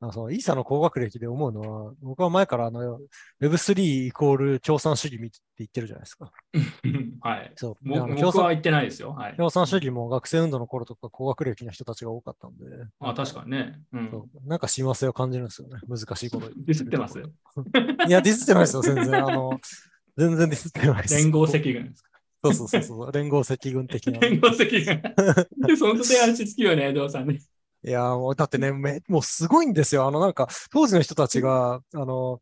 [0.00, 3.00] あそのイーサの高学歴で思うのは、僕は前からあの
[3.40, 6.30] Web3 イコール共産主義って言ってるじゃないですか。
[7.20, 7.52] はい。
[7.56, 7.76] そう。
[7.82, 9.10] 僕は言ってないですよ。
[9.12, 9.36] はい。
[9.36, 12.64] 共産主義も学生運動の頃とか高学歴の人たちが多かったんで、
[13.00, 13.80] あ、確かにね。
[13.92, 14.08] うん。
[14.10, 15.80] そうなんか親和性を感じるんですよね。
[15.88, 17.18] 難しいことディスってます？
[18.06, 19.16] いや、ディスってないですよ、全然。
[19.16, 19.60] あの、
[20.16, 21.14] 全然ディスってないです。
[21.16, 22.10] 連合赤軍ですか？
[22.44, 23.12] そうそうそうそう。
[23.12, 24.20] 連合赤軍的な。
[24.22, 25.02] 連合赤軍。
[25.66, 27.40] で、その手足つきよね、どうさんね。
[27.84, 30.06] いやーもうだってね、めもうすごいんですよ。
[30.06, 32.40] あの、なんか、当時の人たちが、あの、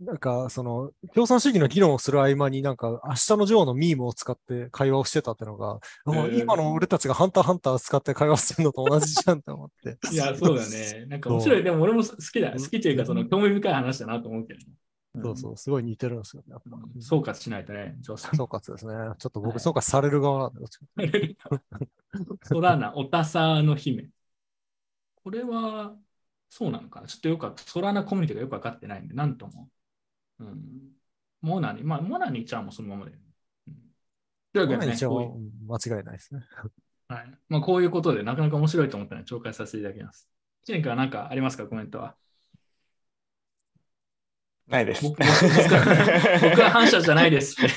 [0.00, 9.98] なんか、その、共産主義の議論をする合間になんか、明日のジョーのミームを使って会話をしてたってのが、もうえー今の俺たちがハンターハンター使って会話してるのと同じじゃんって思って。
[10.12, 11.06] いや、そうだね。
[11.06, 11.62] なんか面白い。
[11.64, 12.52] でも俺も好きだ。
[12.52, 14.66] 好きというか、その興味深い話だなと思うけどね。
[15.20, 16.54] そうそう、すごい似てるんですよね。
[17.00, 18.36] 総括しないとね、ジョーさん。
[18.36, 18.92] 総括ですね。
[19.18, 21.36] ちょっと僕、はい総括される側なんで、
[22.44, 24.10] ソラーナ、オタサの姫。
[25.28, 25.94] これは、
[26.48, 27.06] そうなのかな？
[27.06, 29.68] ちょっとよくわソラーナコミュニティがよくわかってないんで、なんとも。
[30.38, 30.56] うん。
[31.42, 33.22] モナニ、まあ、モナニちゃんもそのままだよね。
[33.66, 33.74] うん、
[34.54, 36.40] というわけでね、間違いないですね。
[37.08, 40.30] はいまあ、こういうことで、なかなか面白いと思ったので、紹介させていただきます。
[40.64, 42.16] チェン君は何かありますか、コメントは。
[44.66, 45.04] ないです。
[45.04, 45.28] 僕は
[46.40, 47.60] 僕は反射じゃないです。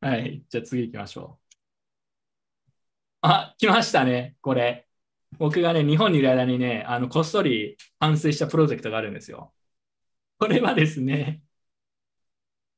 [0.00, 0.42] はい。
[0.48, 1.45] じゃあ次行きましょう。
[3.28, 4.86] あ、来ましたね、これ。
[5.38, 9.52] 僕がね、日本にいる間にね、あのこっそり完成したプロジェクトがあるんですよ。
[10.38, 11.42] これはですね、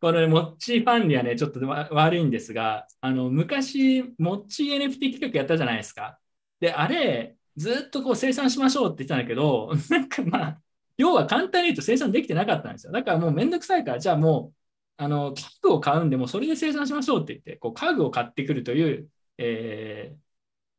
[0.01, 6.21] これ、モッチーファンにはね、ちょっとわ悪いんですが、あの昔、モッチー NFT 企画やったじゃないですか。
[6.61, 10.63] で、あれ、ずっとこう生産しましょうって言ってたんだけど、 なんかまあ、
[10.97, 12.93] 要は簡単に言うと生産できてなかったんですよ。
[12.93, 20.28] だからもうめんどくさいから、じゃあもう、あの、家具を買うんで、もうそれで生産しましょうって言って、こう家具を買ってくるという、えー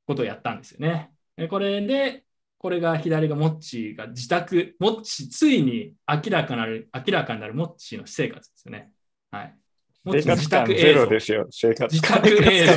[0.09, 1.11] ことをやったんですよね。
[1.37, 2.23] でこれで、
[2.57, 8.89] これが左がモッチーが自宅、モッチー、ついに明らかなる、明らかになるモッチーの私生活ですよね。
[9.29, 9.55] はい。
[10.03, 12.23] モッチーの生活感ゼロですよ、生活自感。
[12.23, 12.73] 宅映像。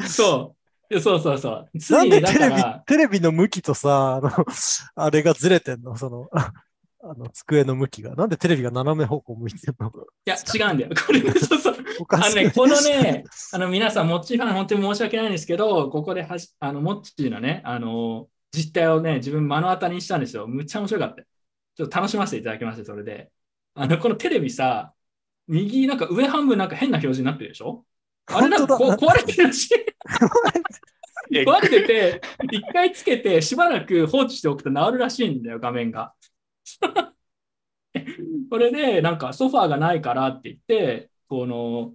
[0.08, 0.54] そ
[0.90, 1.00] う。
[1.00, 1.78] そうそうそう。
[1.78, 4.30] つないんにだでテレビから、、テレビの向きとさ、あの、
[4.94, 5.94] あれがずれてんの？
[5.98, 6.30] その、
[7.08, 8.14] ああの、机の向きが。
[8.14, 9.88] なんでテレビが斜め方向向いてんの？
[10.26, 10.90] いや、違うんだよ。
[11.06, 11.76] これ、そうそう。
[12.00, 12.38] おかしい。
[12.38, 20.46] あのね、このね、 あの皆さん、モッチーファン、本当に申し訳ないんですけど、ここではしあのモッチーのね、あの実態をね、自分目の当たりにしたんですよ。
[20.46, 21.22] むっちゃ面白かった。
[21.22, 23.30] ちょっと楽しませていただきました、それで。
[23.74, 24.92] あの、このテレビさ、
[25.46, 27.84] 右、なんか上半分なんか変な表示になってるでしょ？
[28.26, 29.70] あれなんかこ壊れてるし、
[31.32, 32.20] え壊れてて、
[32.52, 36.12] 一回つけてしばらく放置しておくと治るらしいんだよ、画面が。
[38.50, 41.94] これで、なんかソファーがないからって言って、この、っ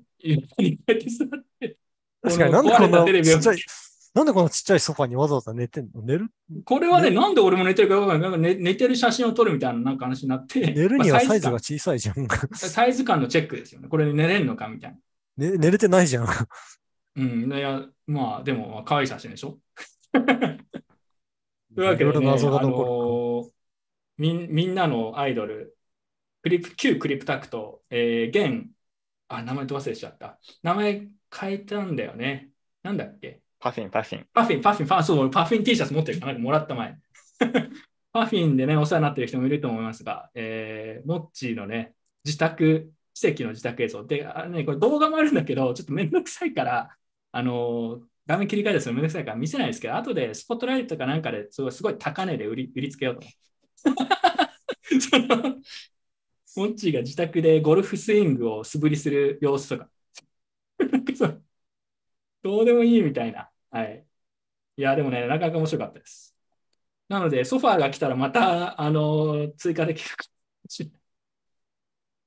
[0.85, 1.29] て座っ
[1.59, 1.77] て、
[2.21, 3.57] 確かになんでこんなちっちゃい、
[4.13, 6.01] なんでこのちっちゃいソファにわざわざ寝てんの？
[6.03, 6.27] 寝る？
[6.65, 8.31] これはね、ねなんで俺も寝てるか分からない。
[8.31, 12.27] なんか寝寝てる写真を撮るみたいななんか話になって、寝るにはまあサイズが感小さいじゃん。
[12.53, 13.87] サイズ感のチェックですよね。
[13.87, 14.91] これで寝れるのかみたい
[15.37, 15.47] な。
[15.49, 16.27] ね寝れてないじゃん。
[17.15, 17.51] うん。
[17.51, 19.57] いや、まあ、でも、まあ可愛い写真でしょ？
[21.75, 23.52] というわけで、いろいろね、謎が残るあのー
[24.23, 25.75] みんみんなのアイドル、
[26.43, 28.69] クリプ旧クリプタクト、えー、現、
[29.27, 30.39] あ、名前と忘れちゃった。
[30.61, 32.49] 名前変えたんだよね。
[32.83, 33.41] なんだっけ？
[33.59, 34.27] パフィン、パフィン。
[34.33, 36.95] パフィン、パフィン、パフィン、そう、パフィン T シャツ持ってるかなもらった前。
[38.13, 41.93] パフィンでね、お世話になっている人もいると思いますが、えー、モッチーのね、
[42.23, 44.05] 自宅、奇跡の自宅映像。
[44.05, 46.95] で、あのね、これ動画もあるんだけど、ちょっとめんどくさいから、
[47.33, 53.31] あのー画面切り替えですのめんどくさいから見せないですけど、後でスポットライトかなんかですごいすごい高値で売り売りつけようと思う。
[54.99, 55.61] その
[56.55, 59.89] モッチーが自宅でゴルフスイングを素振りする様子とか。
[62.41, 63.49] どうでもいいみたいな。
[63.71, 64.05] はい。
[64.77, 66.35] いや、でもね、なかなか面白かったです。
[67.09, 70.25] なので、ソファーが来たらまた、あの、追加できるか
[70.65, 71.01] もしれない。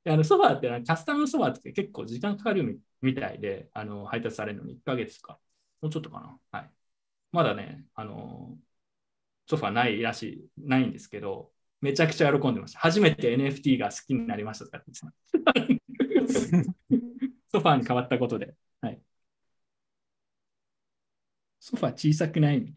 [0.09, 5.39] あのソファーってのは、カスタムソファーって結構時間かかるみたいで、あの配達されるのに1ヶ月か、
[5.81, 6.39] もうちょっとかな。
[6.53, 6.71] はい。
[7.33, 8.59] まだね、あの、
[9.47, 11.51] ソファないらしい、ないんですけど、
[11.81, 12.81] めちゃくちゃ喜んでました。
[12.81, 14.93] 初めて NFT が好きになりましたとかって
[17.53, 18.55] ソファに変わったことで。
[18.81, 19.01] はい。
[21.61, 22.75] ソファ小さくない？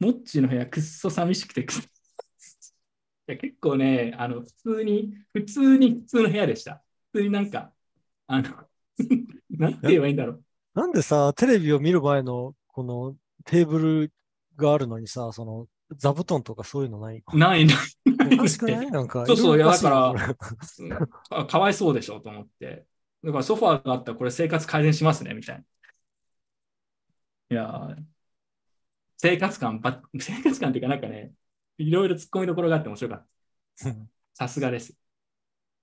[0.00, 6.82] モッチの部屋くっそ寂しくてくっいや結構ね、あの普通に、普通に普通の部屋でした。
[7.12, 7.72] 普通になんか、
[8.26, 8.48] あの、
[9.50, 10.44] なんて言えばいいんだろう。
[10.74, 13.16] なんでさ、テレビを見る前のこの
[13.48, 14.12] テーブル
[14.56, 15.66] があるのにさ、その
[15.96, 17.22] 座布団とかそういうのない？
[17.32, 17.76] ないない。
[18.34, 18.90] おかしくない？
[18.90, 19.24] なんか。
[19.26, 20.36] そうそういやだか
[21.30, 22.84] かかわいそうでしょと思って。
[23.24, 25.62] だからソファーがあったらこれ生活改善しますね、みたいな。
[27.50, 27.96] いやー
[29.16, 31.32] 生活感ば、 生活感っていうかなんかね、
[31.78, 33.26] いろいろ突っ込みどころがあって面白かっ
[33.78, 33.96] た。
[34.34, 34.94] さすがです。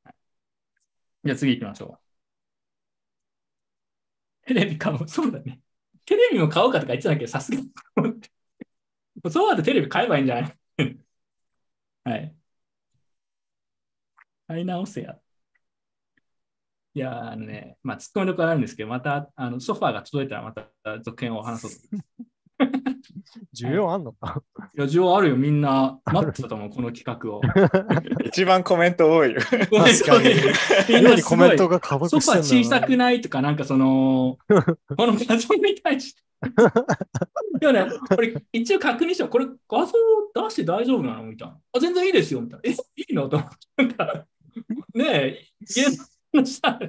[0.04, 0.16] はい
[1.26, 2.00] じゃあ次行きましょ
[4.44, 4.48] う。
[4.48, 5.08] テレビ買おう。
[5.08, 5.60] そうだね。
[6.06, 8.30] テレビも買おうかとか言ってたけど、さすがにと思って。
[9.32, 10.58] そうだとテレビ買えばいいんじゃない？
[12.04, 12.36] はい。
[14.48, 15.20] 買い直せや。
[16.94, 20.70] いや、あのね、まあ、突っ込みどころあるんですけど、また、あの、ソファーが届いたらまた
[21.00, 22.06] 続編を話そうと。
[23.54, 24.42] 需要あんのか？
[24.78, 26.00] いや、需要あるよ、みんな。
[26.06, 27.42] 待ってたと思う、 この企画を。
[28.26, 29.42] 一番コメント多いよ。
[29.42, 30.30] 確かに
[30.90, 36.22] みん妙にコメントが加速ソファ小さくないとか、なんかその、この画像に対して。
[37.60, 39.94] でもね、これ一応確認したこれ画像
[40.44, 41.58] 出して大丈夫なのみたいな。
[41.74, 42.70] あ、全然いいですよ、みたいな。
[42.70, 43.30] え、いいの？
[43.30, 43.84] と思って。
[43.84, 44.26] なんか、
[44.94, 45.86] ねえ、家
[46.34, 46.80] の下、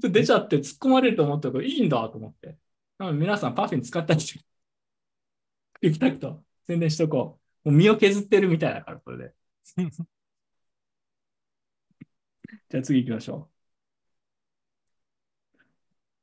[0.00, 2.56] 出ちゃって突っ込まれると思ったけど、いいんだと思って。
[3.14, 4.44] 皆さんパフィン使ったりして、
[5.80, 7.70] 行きたくと宣伝しとこう。
[7.70, 9.34] もう身を削ってるみたいだから、これで。
[12.68, 13.50] じゃあ次行きましょ
[15.58, 15.62] う。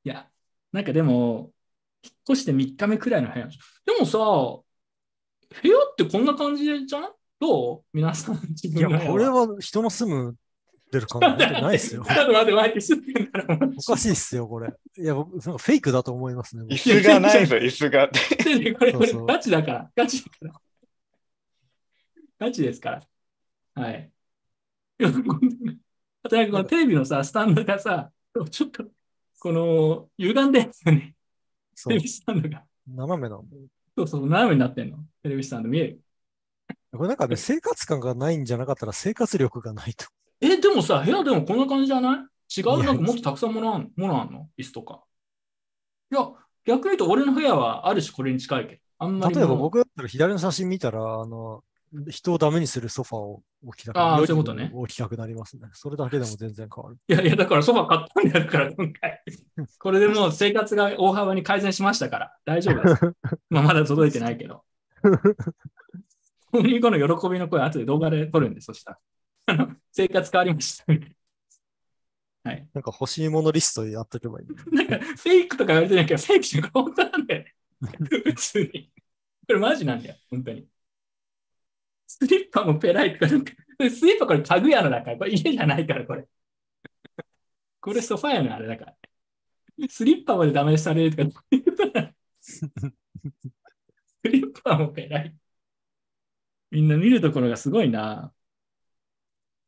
[0.06, 0.30] いや、
[0.72, 1.52] なんかでも、
[2.04, 3.48] 引っ越して3日目くらいの部屋。
[3.48, 3.54] で
[4.00, 7.84] もさ、部屋ってこんな感じじゃんどう？
[7.94, 10.36] 皆さん、自、分の部屋これは人の住む
[11.00, 12.14] ってる感じ出てないっすよちょ。
[12.24, 13.06] っと待って、待って。
[13.78, 14.74] おかしいっすよ、これ。
[14.98, 16.64] いや、僕、なんかフェイクだと思いますね。
[16.64, 18.10] 僕椅子がないぞ、椅子が。
[18.10, 20.62] で これ、これそうそうガチだから、ガチだから。
[22.40, 23.84] ガチですから。
[23.84, 24.12] はい。
[26.24, 28.12] あとなんかこのテレビのさ、スタンドがさ、
[28.50, 28.86] ちょっと、
[29.40, 31.16] この、歪んでるんですよね。
[31.88, 32.64] テレビ、スタンドが。
[32.88, 33.64] 斜めなんだよ
[33.98, 34.98] そうそう、斜めになってんの。
[35.24, 36.02] テレビスタンド見える。
[36.92, 40.06] これなんかね、生活感がないんじゃなかったら生活力がないと。
[40.54, 42.60] え、でもさ、部屋でもこんな感じじゃない？
[42.60, 42.84] 違う？
[42.84, 44.50] なんかもっとたくさんものあんものあんの？
[44.58, 45.02] 椅子とか。
[46.12, 46.28] いや、
[46.66, 48.82] 逆に言うと俺の部屋はある種これに近いけど。
[49.00, 51.64] あんまり例えば僕だったら左の写真見たら、あの、
[52.10, 55.70] 人をダメにするソファーを置きたくあー良そういうことね置きたくなりますね。
[55.74, 56.98] それだけでも全然変わる。
[57.08, 59.22] いやいや、だからソファ買ったんだよから、今回。
[59.80, 63.14] これでもう 生活が大幅に改善しましたから、大丈夫です。
[63.50, 64.64] まあ、まだ届いてないけど。
[66.52, 69.00] この子の喜びの声、後で動画で撮るんで、そした
[69.48, 69.76] ら。
[69.96, 70.86] 生活変わりました。
[72.44, 72.68] はい。
[72.74, 74.48] なんか欲しいものリストやっとけばいい。
[74.76, 77.56] なんか、フェイクとか言われてないけど、フェイクじゃ本当なんだよね。
[78.26, 78.92] 普通に。
[79.48, 80.68] これマジなんだよ、本当に。
[82.08, 86.28] スリッパもペライとか、なんかスリッパこれ家具屋のだから、これ家じゃないから、これ。
[87.80, 88.96] これソファ屋のあれだから。
[89.88, 91.42] スリッパまでダメにされるとか、
[92.42, 92.70] ス
[94.26, 95.34] リッパもペライ。
[96.72, 98.34] みんな見るところがすごいな。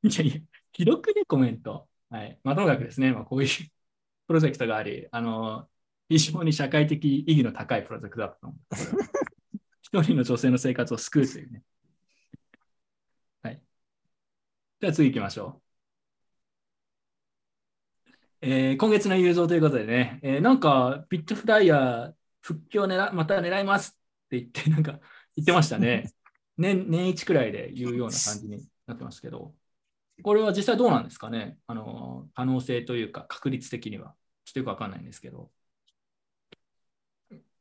[0.12, 1.88] いやいや、ひどくね、コメント。
[2.10, 2.40] はい。
[2.44, 3.50] まあ、ともかくですね、まあ、こういう
[4.28, 5.70] プロジェクトがあり、あの、
[6.10, 8.60] 非常に社会的意義の高いプロジェクトだったと思う。
[9.82, 11.64] 一人の女性の生活を救うというね。
[13.42, 13.62] はい。
[14.80, 15.68] では次行きましょう。
[18.42, 23.92] えー今月の雄三ということでね、えーなんか、ビットフライヤー復帰を狙また狙います
[24.26, 25.00] って言って、なんか
[25.36, 26.12] 言ってましたね。
[26.58, 29.56] 年年一くらいで言うような感じになってますけど、
[30.24, 31.58] これは実際どうなんですかね？
[31.68, 34.16] あの、可能性というか確率的には。
[34.46, 35.52] ちょっとよくわかんないんですけど。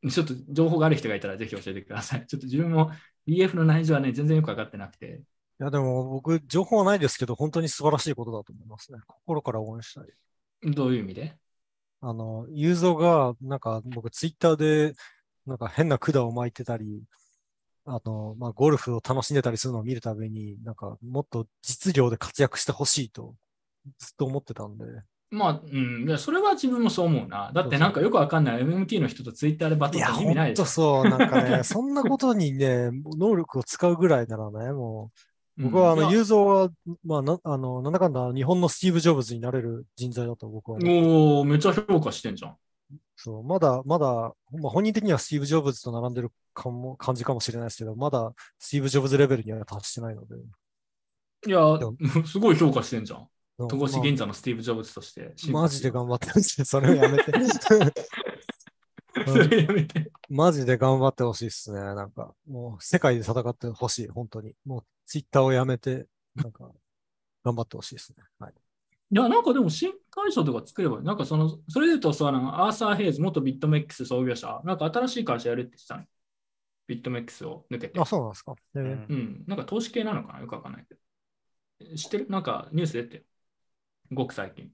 [0.09, 2.27] ちょっと情報がある人がいたらぜひ教えてください。
[2.29, 2.93] ちょっと自分も
[3.27, 5.23] BF の内情はね、全然よく分かってなくて。
[5.61, 9.01] いや、でも僕、情報はないですけど、本当に素晴らしいことだと思いますね。
[9.07, 10.07] 心から応援したい。
[10.63, 11.37] どういう意味で？
[12.01, 14.95] あの、ユーゾが、なんか僕、ツイッターで、
[15.45, 17.03] なんか変な管を巻いてたり、
[17.87, 23.35] あの、まあ、ゴルフを楽しんでたりするのを見るたびに、なんか、もっと実業で活躍してほしいと、
[23.99, 24.85] ずっと思ってたんで。
[25.31, 27.51] まあ、うん、いやそれは自分もそう思うな。
[27.53, 30.63] だってなんかよくわかんない MMT の人とツイッターでバトルって意味ないでしょ。
[30.65, 35.11] とそう、なんかね、 そんなことにね、能力を使うぐらいならね、も
[35.59, 36.71] う、僕はあの、うんいやユーゾは、
[37.05, 40.77] まあ、な、あの、なんだかんだ日本のスティーブ・ジョブズになれる人材だと僕は。
[40.77, 42.57] おーめっちゃ評価してんじゃん。
[43.17, 44.07] そう、まだ、まだ、
[44.53, 50.37] まあ、本人的にはスティーブ・ジョブズと並んでるかも、感じかもしれないですけど、まだスティーブ・ジョブズレベルには達してないので。
[51.47, 51.61] いや
[52.27, 53.29] すごい評価してんじゃん。
[53.59, 55.35] 戸戸越銀座のスティーブ・ジョブズとして。
[55.51, 56.65] マジで頑張ってほしい。
[56.65, 57.33] それをやめて。
[59.27, 60.13] それやめて。
[60.29, 61.81] マジで頑張ってほしいっすね。
[61.81, 64.09] なんか、もう世界で戦ってほしい。
[64.09, 64.53] 本当に。
[64.67, 66.71] もうツイッターをやめて、なんか、
[67.45, 68.23] 頑張ってほしいですね。
[68.39, 68.55] はい。
[69.11, 76.05] いや、なんかでも新会社とか作ればいい、なんかその、それで言うとさ、なんかアーサー・ヘイズ、元ビットメックス創業者、なんか新しい会社やるって言ってたの。
[76.89, 77.99] ビットメックスを抜けて。
[77.99, 78.55] あ、そうなんですか。
[78.77, 79.45] えーうんうん。
[79.47, 80.41] なんか投資系なのかな？
[80.41, 81.97] よくわかんないけど。
[81.97, 82.27] 知ってる？
[82.29, 83.27] なんかニュース出てる。
[84.13, 84.71] ごく最近。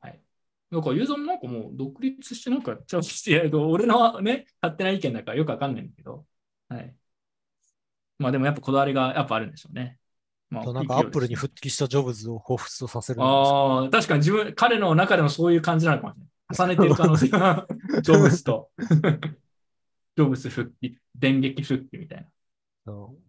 [0.00, 0.22] はい。
[0.70, 6.26] なんかユーザーもなんかもう独立してなんかやっちゃうし、いや俺のね、勝手な意見だからよくわかんないんだけど。
[6.68, 6.94] はい。
[8.18, 9.98] まあでもやっぱこだわりがやっぱあるんでしょうね。
[10.52, 16.76] まとなんかアップルに復帰したジョブズを彷彿とさせるああ、確かに自分、彼の中でもそういう感じなのかもしれない。
[16.76, 17.66] 重ねてる可能性が、
[18.02, 22.26] ジョブズと、 ジョブズ復帰、電撃復帰みたいな。
[22.84, 23.22] そう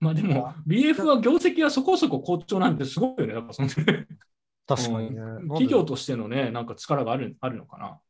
[0.00, 3.34] まあでも、BF は業績はそこそこ好調なんてすごいよね。
[3.34, 5.20] やっぱその確かにね。
[5.48, 8.00] 企業としてのね、なんか力があるあるのかな。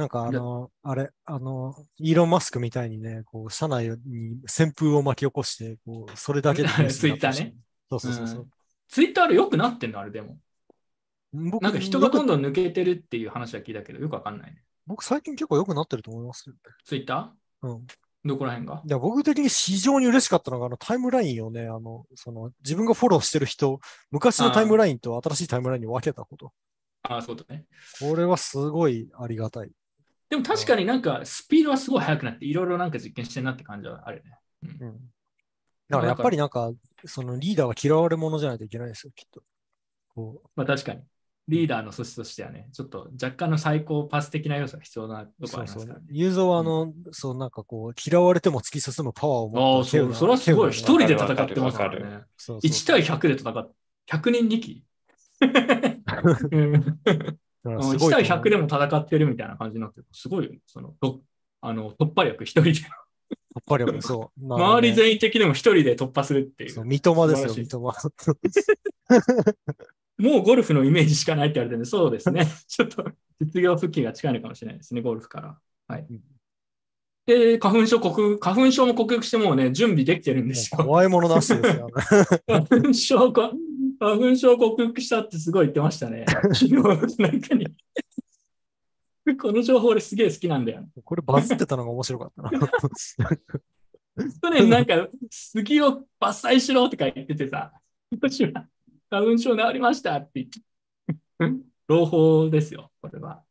[0.00, 7.56] なんかあの、あれ、あの、イーロン・マスクみたいにね、こう、社内に旋風を巻き起こして、こう、それだけでニュースになってほしい Twitter ね。
[7.90, 8.48] そうそうそうそう。
[8.88, 10.38] ツイッターで良くなってんのあれでも。
[11.34, 14.62] 僕なんか人がどんどん抜けてるっていう話は聞いたけど、よくわかんないね。
[14.86, 16.54] 僕最近結構良くなってると思いますよ。
[16.86, 17.76] ツイッタうん。
[17.76, 17.78] ー
[18.24, 18.82] どこら辺が？
[18.86, 26.52] いや僕的に非常に嬉しかったのが、あのタイムラインをね、あの、その、自分がフォローしてる人、昔のタイムラインと新しいタイムラインに分けたこと。
[27.02, 27.64] ああ、そうだね。
[27.98, 29.70] これはすごいありがたい。
[30.30, 34.38] でも確かになんかスピードはすごい速くなって、いろいろなんか実験してんなって感じはあるよね。
[34.80, 35.10] うん。
[35.88, 36.72] だからやっぱりなんか、
[37.04, 39.42] そのリーダーは嫌われ者じゃないといけないですよ、きっと。
[40.14, 41.02] こまあ確かに。
[41.48, 46.06] リーダーの素質としてはね、ちょっと若干の最高パス的な要素が必要なとう、ころありますからね。。
[46.12, 50.70] ユーゾはあの、そうなんかこう、嫌われても突き進むパワーを持ああ、そう、それはすごい。
[50.70, 52.24] 一人で戦ってますからね。
[52.36, 53.74] そうそう1対100で戦って、
[54.06, 54.84] 100人2機。
[57.64, 60.06] うんだからす1ごい対と思う100でも戦ってるみたいな感じになってる。
[60.12, 60.58] すごいよね。
[60.66, 61.20] そのと
[61.60, 62.80] あの突破力一人で。
[62.80, 62.86] や
[63.60, 64.40] っぱりそう。
[64.46, 66.70] まあね周り全員的でも一人で突破するっていう。
[66.70, 68.10] そう三笘ですよ、三笘。
[70.20, 72.46] もうゴルフのイメージしかないって言われてるんで、そうですね。
[72.68, 73.04] ちょっと
[73.40, 75.58] 実業復帰が近いのかもしれないですね、ゴルフから。
[75.88, 76.22] はいうん。
[77.26, 80.84] で、花粉症克服、花粉症も克服してもうね、準備できてるんですよ。
[80.84, 81.92] 怖いものなしですよね。
[82.46, 83.52] 花粉症か、
[84.00, 86.24] 花粉症克服したってすごい言ってましたね。
[86.54, 86.72] 昨日
[87.18, 87.66] なんかに。
[89.38, 90.88] この情報俺すげえ好きなんだよ。
[91.04, 92.50] これバズってたのが面白かったな。
[94.42, 97.72] 去年なんか杉を伐採しろとか言っててさ、
[98.10, 98.66] 今年は
[99.10, 100.60] 花粉症治りましたって言って。
[101.86, 103.42] 朗報ですよ、これは。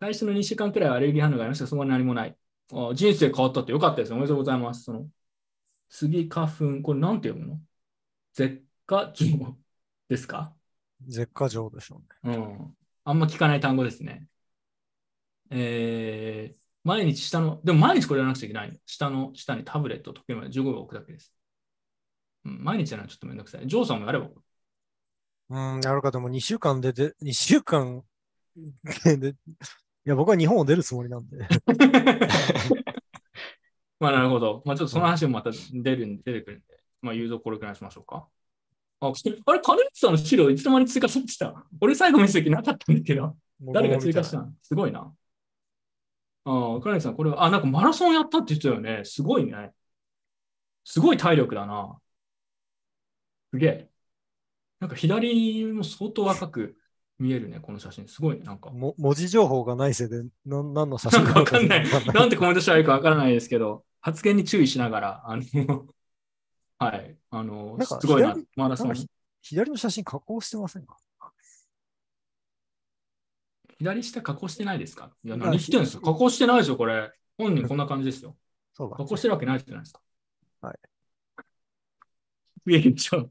[0.00, 2.36] 最初の2週間くらいはアレルギー反応がありましたが、その後何もない。
[2.72, 4.12] あ人生変わったってよかったです。
[4.12, 4.84] おめでとうございます。
[4.84, 5.06] その
[5.88, 7.60] 杉花粉、これなんて読むの？
[8.34, 9.56] 絶花状
[10.10, 10.52] ですか？
[11.06, 12.36] 絶果状でしょうね。
[12.36, 12.76] うん。
[13.04, 14.26] あんま聞かない単語ですね。
[15.50, 18.78] えー、毎日下の、でも毎日これやらなくちゃいけない。
[18.86, 21.32] 下の下にタブレットと時計まで15秒置くだけです。
[22.44, 23.66] うん、毎日やるのはちょっとめんどくさい。
[23.66, 24.26] ジョーさんもやれば？
[25.50, 28.02] うん、やるかでも2週間でで、2週間
[29.18, 29.34] で、い
[30.04, 31.38] や、僕は日本を出るつもりなんで。
[33.98, 34.62] まあなるほど。
[34.64, 38.28] まあちょっとその話もまた出るんで、出てくるんで、まあ誘導これくらいにしましょうか。
[39.00, 41.54] あ、あれ、金内さんの資料いつの間に追加されてた？
[41.80, 43.34] 俺最後見せた時なかったんだけど。
[43.72, 44.52] 誰が追加したの？
[44.62, 45.12] すごいな。
[46.44, 49.04] ああ、金内さん、これは、あ、なんかマラソンやったって言ってたよね。
[49.04, 49.72] すごいね。
[50.84, 51.98] すごい体力だな。
[53.52, 53.88] すげえ。
[54.80, 56.76] なんか左も相当若く
[57.18, 58.08] 見えるね、この写真。
[58.08, 58.70] すごいね、なんか。
[58.70, 61.86] も文字情報がないせいで、な何の写なん真かわかんない。
[62.14, 65.86] なんてコメントしたらいいかわからないですけど、発言に注意しながら、あの、
[66.80, 68.94] はい、あの、すごいな左、マラソン
[69.42, 70.96] 左の写真加工してませんか
[73.78, 75.10] 左下加工してないですか？
[75.22, 76.02] いや、あ何してんですか？
[76.12, 77.12] 加工してないでしょ、これ。
[77.38, 78.34] 本人こんな感じですよ。
[78.72, 79.04] そうだ加。
[79.04, 80.00] 工してるわけないじゃないですか。
[80.62, 80.78] はい。
[82.66, 83.30] 増えるでしょ？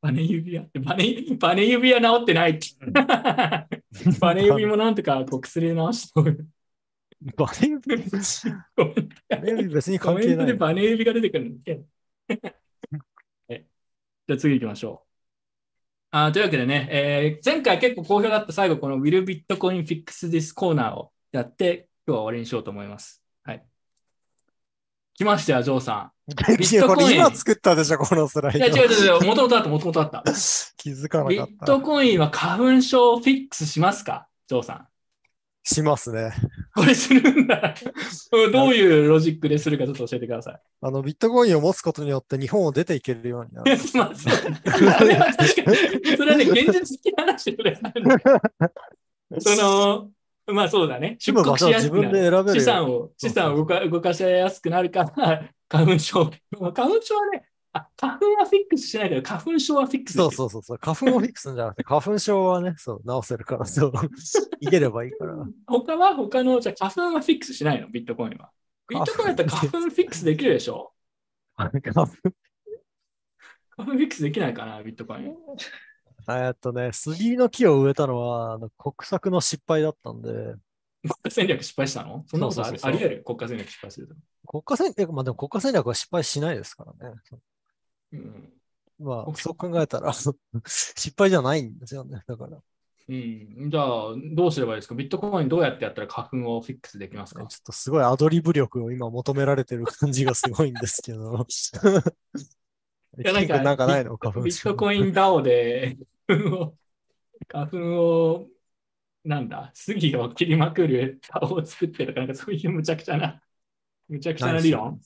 [0.00, 0.66] バネ指輪。
[0.82, 2.68] バネ、バネ指輪治ってないって。
[4.20, 6.20] バネ指もなんとかこう薬で治して。
[7.36, 7.80] バネ指、
[9.28, 10.56] バネ指別にコメントで関係ない。
[10.58, 11.72] バネ指が出てくるんだ
[14.26, 15.08] じゃあ次行きましょう。
[16.12, 23.22] あーというわけでね、えー前回結構好評だった最後、この Will Bitcoin Fix This コーナーをやって、今日は終わりにしようと思います。
[23.42, 23.66] はい。
[25.16, 28.56] 来ましたよ、ジョーさ いやこれ今作ったでしょ、このスライん。
[28.56, 28.76] いド。
[28.76, 30.22] や、違う違う違う、もともとあった、もともとあった。
[30.76, 31.66] 気づかなビッかった。
[31.66, 34.88] トコインは花粉症をフィックスしますかジョーさん。
[35.64, 36.30] しますね。
[36.74, 37.74] これするんだ。
[38.52, 40.60] どういうロジックでするかちょっと教えてください。
[40.82, 43.76] あの、ビットコインを持つことによって日本を出ていけるようになる。
[43.94, 44.34] まあ、そう
[44.98, 47.78] それは確かに、それはね、現実的な話でくれ。
[49.40, 50.10] そ
[50.46, 51.16] の、まあそうだね。
[51.18, 52.12] 出国しやすくなる。
[52.12, 52.60] で選べる。
[52.60, 56.30] 資産を、資産を動か動かしやすくなるから、花粉症。
[56.60, 57.46] まあ花粉症はね、
[57.76, 60.78] あ、花粉はフィックスしないけど、花粉症はフィックスそうそうそうそう。
[60.78, 63.92] 花粉をフィックスじゃなくて、花粉症はね、そう、治せるから、そう、
[64.60, 65.34] いければいいから。
[65.66, 67.88] 他は他の、じゃあ花粉はフィックスしないの？
[67.88, 68.50] ビットコインは。
[68.88, 70.92] ビットコインだったら花粉フィックスできるでしょ？
[71.56, 72.12] 花粉花粉
[73.84, 75.34] フィックスできないかなビットコイン。
[76.28, 80.30] えっとね、杉の木を植えたのは、あの国策の失敗だったんで、
[81.02, 82.24] 国家戦略失敗したの？
[82.28, 83.22] そんなことあり得る？
[83.26, 84.14] 国家戦略失敗すると。
[84.46, 87.16] 国家戦略、まあでも国家戦略は失敗しないですからね。
[88.14, 88.52] うん。
[89.00, 90.12] まあ、国そう考えたら、
[90.66, 92.22] 失敗じゃないんですよね。
[92.26, 92.58] だから、
[93.08, 94.94] うん、じゃあ、どうすればいいですか？
[94.94, 97.44] ビットコインどうやってやったら花粉をフィックスできますか？
[97.46, 101.44] ちょっとすごいアドリブ力を今求められてる感じがすごいんですけど。
[103.18, 104.16] いやなんかなんかないの？
[104.16, 104.42] 花粉。
[104.42, 106.74] ビットコイン DAO で花粉を、
[107.48, 108.48] 花粉を、
[109.24, 113.42] なんだ、杉を切りまくる DAO を作ってるとか、なんかそういうむちゃくちゃな、
[114.08, 115.00] むちゃくちゃな理論？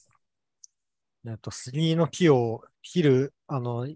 [1.27, 3.87] えっと、杉の木を切る、あの、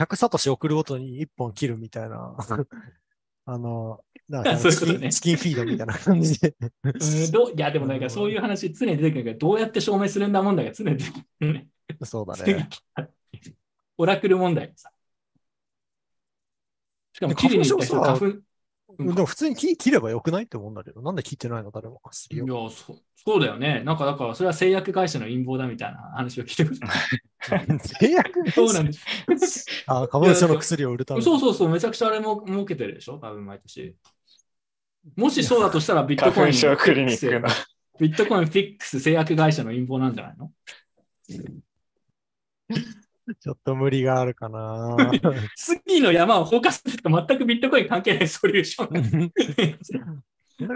[0.00, 2.34] 100サトシ送るごとに1本切るみたいな、
[3.44, 6.54] あの、なんかそういうことねチキンチキンフィードみたいな感じで。
[6.60, 11.68] うんどういや、でもなんかそういう話常に出てくるけど、どうやって証明するんだ問題が常に出てくるね。
[12.04, 12.68] そうだ杉ね。
[13.98, 14.90] オラクル問題でさ。
[17.12, 18.40] しかも、切りに行った人花粉
[18.98, 22.00] でも普通に切切ればよくないって思うんだけど、なんで切ってないの誰も。
[22.30, 23.82] いやそ、そうだよね。
[23.84, 26.78] なんか、だから、それは製薬会社の陰謀だみたいな話を聞いてくる。
[27.80, 29.66] 製薬そうなんです。
[29.86, 31.24] あ、花粉症の薬を売るために。
[31.24, 33.96] そうそうそう、めちゃくちゃあれも儲けてるでしょ、多分毎年。
[35.16, 36.52] もしそうだとしたら、ビットコイン。
[36.52, 37.48] 花粉症クリニックの。
[38.00, 40.50] ビットコインフィックス製薬会社の陰謀なんじゃないの？
[43.40, 45.10] ちょっと無理があるかな。
[45.56, 49.32] 次の山を放火すると全くビットコイン関係ないソリューション。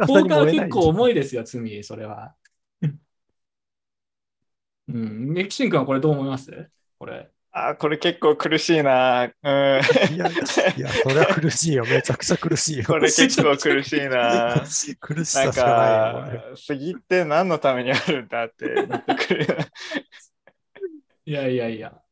[0.06, 1.12] 放火は結構重い。
[1.12, 2.34] いですよ、罪、それは。
[4.88, 6.70] うん、メキシン君はこれどう思います？
[6.98, 7.28] これ。
[7.50, 9.24] あー、これ結構苦しいな。
[9.24, 9.32] うん。
[9.32, 11.84] いや、いや、それは苦しいよ。
[11.86, 12.84] めちゃくちゃ苦しいよ。
[12.84, 14.62] これ結構苦しいな。
[15.00, 16.40] 苦しなんさしかないよ。
[16.50, 18.86] か、杉って何のためにあるんだって。
[21.24, 22.05] いやいやいや。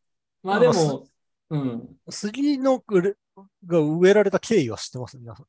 [0.45, 1.09] まあでも、
[1.51, 1.97] うん。
[2.11, 3.15] 杉のうれ
[3.67, 5.19] が植えられた経緯は知ってます？
[5.19, 5.47] 皆さん。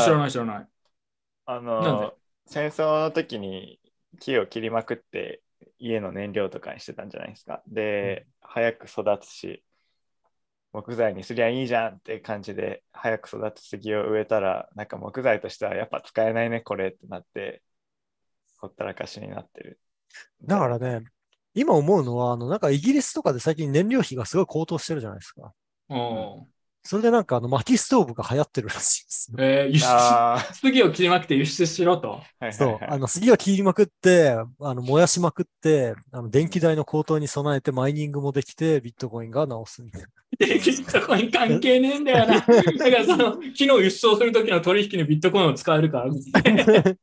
[0.00, 0.66] 知らない知らない。
[1.46, 2.12] あなんので、
[2.46, 3.78] 戦争の時に
[4.18, 5.42] 木を切りまくって
[5.78, 7.62] 家の燃料とかにしてたんじゃないですか。
[7.68, 9.62] で、早く育つし、
[10.72, 17.62] 木材にすりゃいいじゃんって感じで、早く育つ杉を植えたら、なんか木材としてはやっぱ使えないね、これってなって、
[18.58, 19.78] ほったらかしになってる。
[20.42, 21.04] だからね、
[21.58, 25.52] 今思うのは、あの、なんかイギリスとかで最近燃料費がすごい高騰してるじゃないですか。
[25.90, 26.46] お
[26.84, 29.32] それでなんかあの薪ストーブが流行ってるらしいです。
[29.38, 32.22] えー、輸出あ次を切りまくって輸出しろと。
[32.50, 40.08] そう、あの杉を切りまくって、あの燃やしまくって、あの電気代の高騰に備えてマイニングもできて、ビットコインが直すみたいな。
[40.38, 42.40] で、 ビットコイン関係ねえんだよな。
[42.40, 42.54] だか
[42.88, 46.06] らその、昨日輸出をするときの取引にビットコインを使えるから。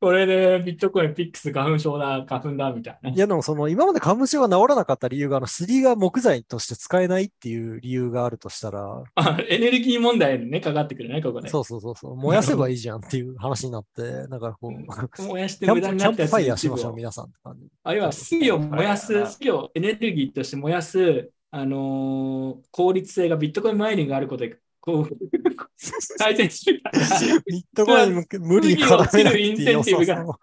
[0.00, 3.10] これでビットコイン、ピックス、花粉症だ、花粉だ、みたいな。
[3.10, 11.50] いやでもその今まで花粉症が治らなかった理由が、あの杉が木材として使えないっていう理由があるとしたら、あエネルギー問題にね、かかってくるね、ここで。
[11.50, 17.66] そうそうそうそう、燃やせばいいじゃんっていう話になって、なんかこう、燃やして無駄になったやつプキャンプファイヤーしましょう、皆さんって感じ。
[17.82, 24.58] あるいは杉を燃やす、杉をエネルギーとして燃やす、あのー効率性がビットコインマイニングがあることで、
[24.90, 26.98] こう、改善するから、
[27.46, 30.38] ビットコイン無理に絡めなくていいよ次を切るインセンティブが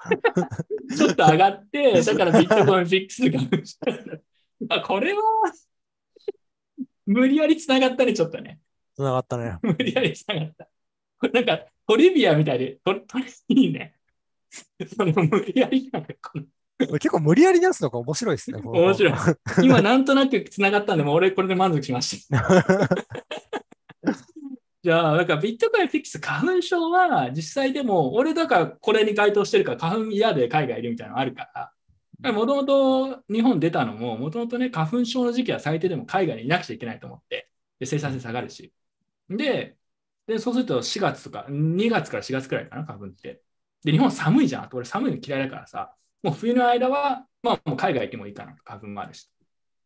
[0.96, 3.40] ちょっと上がって、だからビットコインフィックスが
[4.70, 5.22] あ、これは、
[7.06, 8.60] 無理やり繋がったね、ちょっとね。
[8.96, 9.58] つながったね。
[9.62, 10.68] 無理やり繋がった。
[11.20, 13.94] これなんか、トリビアみたいで、トリトリいいね。
[14.96, 16.46] その無理やりなんかこの
[17.00, 18.62] 結構無理やり出すのが面白いですね。
[18.64, 19.14] 面白い。
[19.64, 23.17] 今なんとなく繋がったんで、もう俺これで満足しました。
[24.88, 31.74] じゃあ、だからビットコインフィックス花粉症は実際でも、俺だからこれに該当してるから花粉嫌で海外いるみたいなのあるか
[32.24, 37.50] ら、もともと日本出たのも、もともとね、花粉症の時期は最低でも海外にいなくちゃいけないと思って、
[37.82, 38.74] で生産性下がるし。
[39.30, 39.76] で
[40.26, 43.42] で、そうすると4月とか、2月から4月くらいかな、花粉って。
[43.84, 44.70] で、日本寒いじゃん。
[44.72, 45.94] 俺寒いの嫌いだからさ、
[46.24, 49.30] もう冬の間は、まあもう海外行ってもいいかな、花粉もあるし。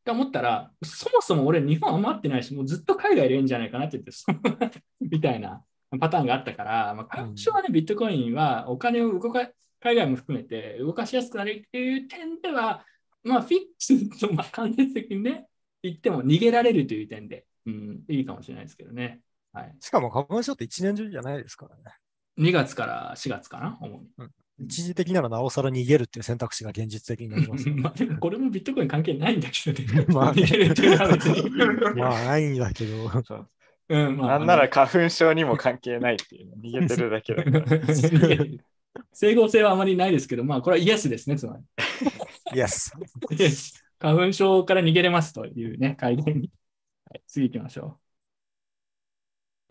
[0.02, 5.64] って思ったら、そもそも俺日本余ってないし、もうずっと海外いるんじゃないかなって言って、 みたいな
[6.00, 12.84] パターンがあったから、まあ、花粉症はね、ビットコインはお金を動か、海外も含めて動かしやすくなるっていう点では、
[13.24, 15.48] まあフィックスとまあ間接的にね、
[15.84, 19.22] 言っても逃げられるという点で、うん、いいかもしれないですけどね。
[19.54, 19.76] はい。
[19.80, 21.84] しかも花粉症って一年中じゃないですからね。
[22.40, 24.08] 2月から4月かな、主に。
[24.66, 27.82] 一時的ならなおさら逃げるっていう選択肢が現実的になりますよね。
[27.84, 30.06] まあでもこれもビットコイン関係ないんだけどね。
[30.14, 31.50] まあね逃げるっていうのは別に。
[32.00, 33.24] まあ、ないんだけど。
[33.24, 33.48] そう
[33.90, 37.44] うん、まあなんなら花粉症にも関係ないっていうの逃げてるだけだ
[39.12, 41.64] 整合性はあまりないですけど、まあこれはイエスですね、つまり。
[42.56, 42.94] イエス
[44.00, 46.52] 花粉症から逃げれますというね、改伝に。
[47.10, 48.01] はい、次行きましょう。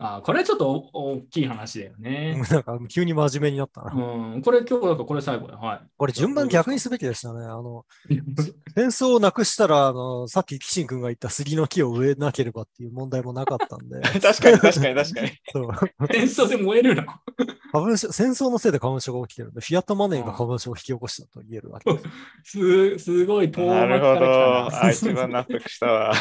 [0.03, 2.41] あこれちょっとお大きい話だよね。
[2.49, 3.93] なんか急に真面目になったな。
[3.93, 5.57] うん、これ今日だからこれ最後だ。
[5.57, 5.81] はい。
[5.95, 7.45] これ順番逆にすべきでしたね。
[7.45, 7.85] あの、
[8.75, 14.01] 戦争をなくしたら、あの、さっきキシン君が言った杉の木を植えなければっていう問題もなかったんで。
[14.19, 15.31] 確かに確かに確かに。
[15.51, 15.71] そう
[16.11, 17.03] 戦争で燃えるの？
[17.71, 21.99] 花粉症戦争のせいで花粉症が起きてるんで、フィアットマネーが花粉症を引き起こしたと言えるわけで
[22.43, 22.97] す。
[22.97, 24.15] すすごい遠なるほど。
[24.15, 24.83] 来たな。
[24.83, 26.13] あ、一番納得したわ。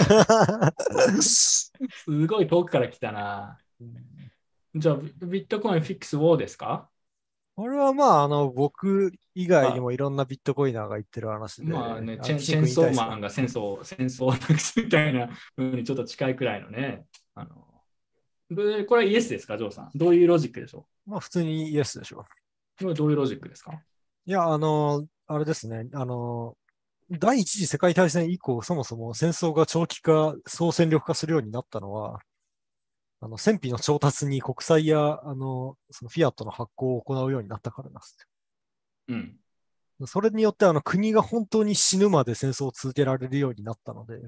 [1.22, 1.72] す
[2.26, 3.58] ごい遠くから来たな。
[4.74, 6.88] じゃあ、ビビットコインフィックスウォーですか？
[7.56, 11.64] これはまあ、あの、僕以外にもいろんなビットコイナーが言ってる話で。
[11.64, 17.04] まあね、のチェンチェンソーマンが戦争、戦争をなくすみたいな風にちょっと近いくらいのね。
[17.34, 17.66] あの
[18.50, 19.90] でこれはイエスですか、ジョーさん？
[19.94, 22.26] どういうロジックでしょまあ、普通にイエスでしょうこ
[22.80, 23.72] れはどういうロジックですか？
[24.26, 25.86] いや、あの、あれですね。
[25.92, 26.56] あの、
[27.10, 32.20] 第一次世界大戦以降、そもそも戦争が長期化、総戦力化するようになったのは、
[33.20, 38.16] あの、戦費の調達に国債や、あの、そのフィアットの発行を行うようになったからなんです
[39.08, 39.36] うん。
[40.00, 40.06] よ。
[40.06, 44.20] それによって、あの、国が本当に死ぬまで戦争を続けられるようになったので、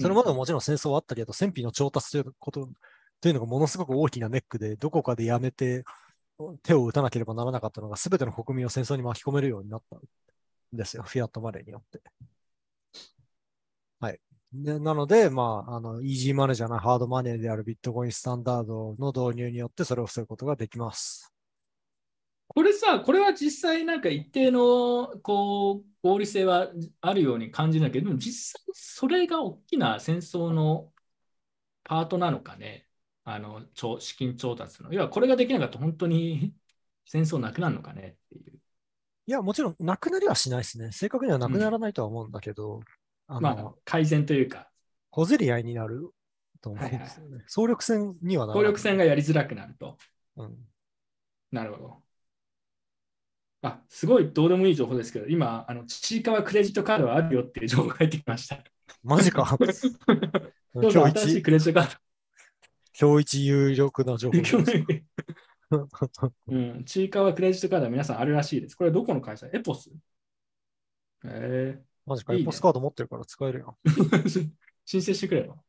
[0.00, 2.68] それまでももちろん戦争はあったけど、戦費の調達ということ、
[3.20, 5.84] というのがものすごく大きなネックで、どこかでやめて
[6.62, 10.00] 手を打たなければならなかったのが、すべての国民を戦争に巻き込めるようになったん
[10.72, 12.00] ですよ、フィアットマネーによって。
[14.52, 14.64] はい。
[14.64, 21.32] でなので、まあ、あの、イージーマネーじゃないハードマネーであるビットコインスタンダードの導入によって、それを防ぐことができます。
[22.52, 26.68] これさ、これは実際なんか一定のこう合理性は
[27.00, 30.92] あるように感じるんだけど、でも実際それが大きな戦争の
[31.84, 32.86] パートなのかね。
[33.22, 34.92] あの、調資金調達の。
[34.92, 36.52] 要はこれができなかったら本当に
[37.04, 38.58] 戦争なくなるのかねっていう。
[39.26, 40.90] いや、もちろん、なくなりはしないですね。
[40.90, 42.80] 正確にはなくならないとは思うんだけど、
[43.30, 44.68] あの、まあ、改善というか、
[45.10, 46.10] 小競り合いになる
[46.60, 47.44] と思うんですよね。
[47.46, 48.64] 総力戦にはならない。
[48.64, 49.96] 協力戦がやりづらくなると。
[50.36, 50.58] うん。
[51.52, 52.02] なるほど。
[53.62, 58.64] あ、すごいどうでもいい情報ですけど、今、あの、ちいかわクレジットカードはあるよっていう情報が入ってきました。
[59.02, 59.56] マジか。
[60.74, 61.98] どうぞ今日一、新しいクレジットカー
[62.98, 64.62] 今日一有力な情報ド。
[64.62, 65.04] です。
[66.48, 68.74] うん、ちいかわクレジットカードは皆さんあるらしいです。
[68.74, 69.46] これはどこの会社？
[69.52, 69.90] エポス？
[71.24, 73.78] えマジか、エポスカード持ってるから使えるよ。
[73.86, 74.50] ー、
[74.84, 75.64] 申請してくれよ。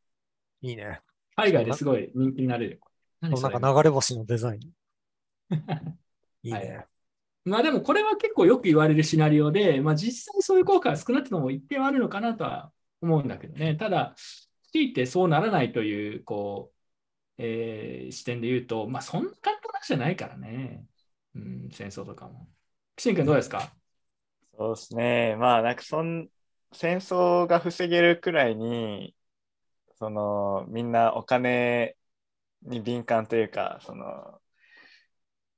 [0.61, 0.99] いいね。
[1.35, 2.81] 海外ですごい人気になれる。
[3.19, 3.53] 何それ？
[3.59, 4.61] なんか流れ星のデザイン。
[6.43, 6.85] いいはね。
[7.45, 12.71] まあでもこれは結構よく言われるシナリオで、まあ実際そういう効果は少なくとも一定はあるのかなとは
[13.01, 13.75] 思うんだけどね。
[13.75, 14.15] ただ、
[14.71, 16.77] 強いてそうならないという、こう、
[17.37, 20.85] えー視点で言うと、まあそんな簡単な話じゃないからね。
[21.35, 22.49] うん、戦争とかも。
[22.95, 23.73] キシン君どうですか？
[24.61, 25.35] そうですね。
[25.37, 26.29] まあ、なんかそん、
[26.71, 29.15] 戦争が防げるくらいに、
[29.95, 31.97] その、みんなお金
[32.63, 34.41] に敏感というか、その、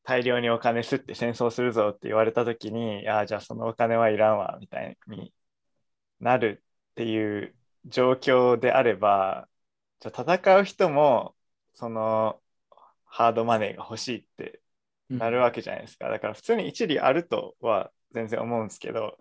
[0.03, 5.33] 大量にお金吸って戦争するぞって言われたときに、ああ、じゃあそのお金はいらんわ、みたいに
[6.19, 9.49] なるっていう状況であれば、
[9.99, 11.35] じゃあ戦う人も、
[11.73, 12.41] その、
[13.05, 14.61] ハードマネーが欲しいって
[15.09, 16.09] なるわけじゃないですか。
[16.09, 19.17] だから普通に一理あるとは全然思うんですけど、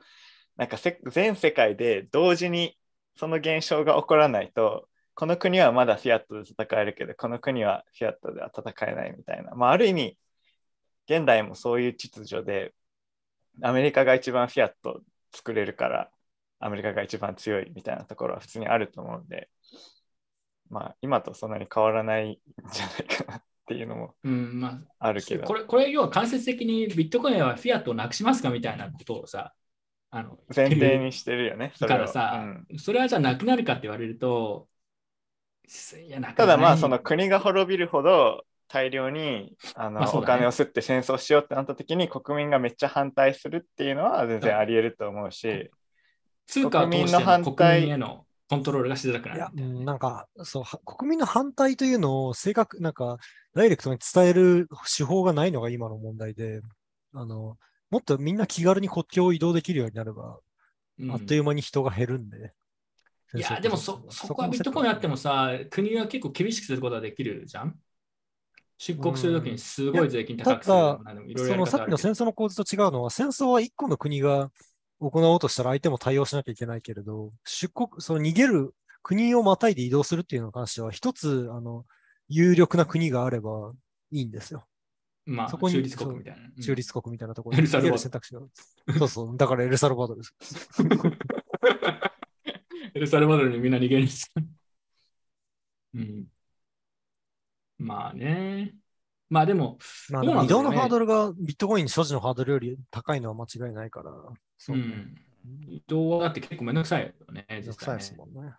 [0.56, 0.76] なんか
[1.10, 2.78] 全世界で同時に
[3.16, 9.54] その現象が起こらないと、この国はまだフィアットで戦えるけど、この国はフィアットでは戦えないみたいな。
[9.54, 10.18] まあ、ある意味、
[11.06, 12.74] 現代もそういう秩序で、
[13.62, 16.10] アメリカが一番フィアット作れるから、
[16.60, 19.50] アメリカが一番強いみたいなところは普通にあると思うんで、
[20.70, 22.38] まあ、今とそんなに変わらないん
[22.72, 25.44] じゃないかなっていうのもうん、まあ、あるけど。
[25.44, 29.54] こ、れ、これ要は間接的にビットコインはフィアットをなくしますかみたいなことをさ、
[30.10, 31.72] あの、前提にしてるよね。
[31.76, 32.78] それをからさ、うん。
[32.78, 34.68] それはじゃあなくなるかって言われると、
[36.06, 40.06] いやなただまあ、その国が滅びるほど大量にあの、ね。
[40.26, 45.70] 金を吸って戦争しようってなった時に国民がめっちゃ反対するっていうのは全然あり得ると思うし、
[46.46, 53.18] 通貨国民の反の対へのコントロールがしづらくないるや、うんなんか、そう、は国民の反対というのを正確、なんか、
[53.54, 56.60] ダイレクトに伝える手法がないのが今の問題で、
[57.14, 57.56] あの、
[57.90, 60.38] もっとみんな気軽に国境を移動できるようになれば、
[60.98, 61.10] うん。
[61.10, 62.52] あっという間に人が減るんで。
[63.34, 64.48] いや、でもそ、そこは。
[64.48, 67.74] ビットコインあってもさ、国は結構厳しくすることができるじゃん？
[68.78, 74.50] 出国するときにすごい税金高くするただなでもいろいろやそのさっきの戦争の構図と違うのは、戦争は一個の国が
[75.10, 81.84] 行おうとしたら相手も対応しなきゃいけないけれど、出国、その逃げる国をまたいで移動するっていうのに関しては、一つ、あの、
[82.28, 83.72] 有力な国があれば
[84.10, 84.64] いいんですよ。
[85.24, 86.42] まあ、そこに中立国みたいな。
[86.42, 88.40] うん中立国みたいなところエルサルバドル逃げる選択肢が。
[88.98, 90.34] そうそう、だからエルサルバドルです。
[92.94, 94.40] エルサルバドルにみんな逃げるんですか？
[95.94, 96.26] うん。
[97.78, 98.74] まあね。
[99.28, 99.78] まあでも、
[100.10, 104.12] まあ、移動のハードルがビットコイン所持のハードルより高いのは間違いないから、
[104.64, 105.14] そうう、ん。
[105.66, 108.54] 移動はだって結構めんどくさいよね、めんどくさいですもんね。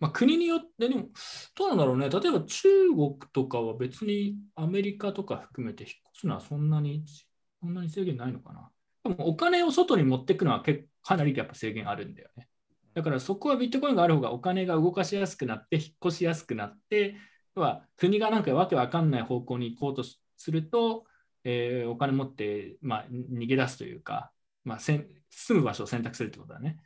[0.00, 1.06] まあ、国によって、でも、
[1.54, 2.10] どうなんだろうね。
[2.10, 7.04] 例えば中国とかは別にアメリカとか含めて引っ越すのはそんなに、
[7.60, 8.70] そんなに制限ないのかな。
[9.04, 12.48] でもお金を外に持っていくのは結かなりやっぱ制限あるんだよね。
[12.94, 17.16] だからそこはビットコインがある方がお金が動かしやすくなって、引っ越しやすくなって、
[17.54, 20.04] 要は国がなんかわけわかんない方向に行こうと
[20.36, 21.04] すると、
[21.44, 24.32] えーお金持って、まあ、逃げ出すというか、
[24.64, 25.06] まあ、住
[25.50, 26.78] む場所を選択するってことだね。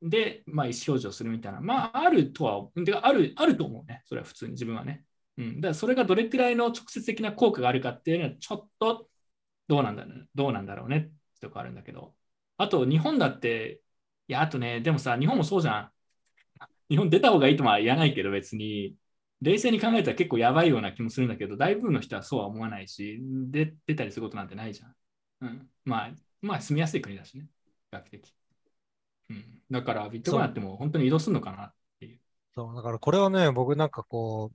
[0.00, 4.02] で、まあ、意思表示をするみたいな、まあ、あるとは、てかある、あると思うね。
[4.06, 5.04] それは普通に自分はね。
[5.36, 5.60] うん。
[5.60, 9.08] だからそれがどれくらいの直接的な効果があるかっていうのは、ちょっと
[9.68, 11.00] どうなんだろう、どうなんだろうねっ
[11.34, 12.14] てとこあるんだけど。
[12.56, 13.80] あと、日本だって、
[14.28, 15.92] いや、あとね、でもさ、日本もそうじゃん。
[16.90, 18.96] 日本出た方がいいとは言わないけど、別に。
[19.40, 24.94] 冷静に考えたら結構やばいような気もするんだけど、大部分の人はそうは思わないし、で出たりすることなんてないじゃん。
[25.42, 25.70] うん。
[25.84, 27.46] まあ、まあ、住みやすい国だしね。
[27.90, 28.34] 比較的。
[29.30, 29.44] うん。
[29.70, 32.18] だから、ビットコインあっても本当に移動するのかなっていう。
[32.54, 34.52] そう、だからこれはね、僕なんかこ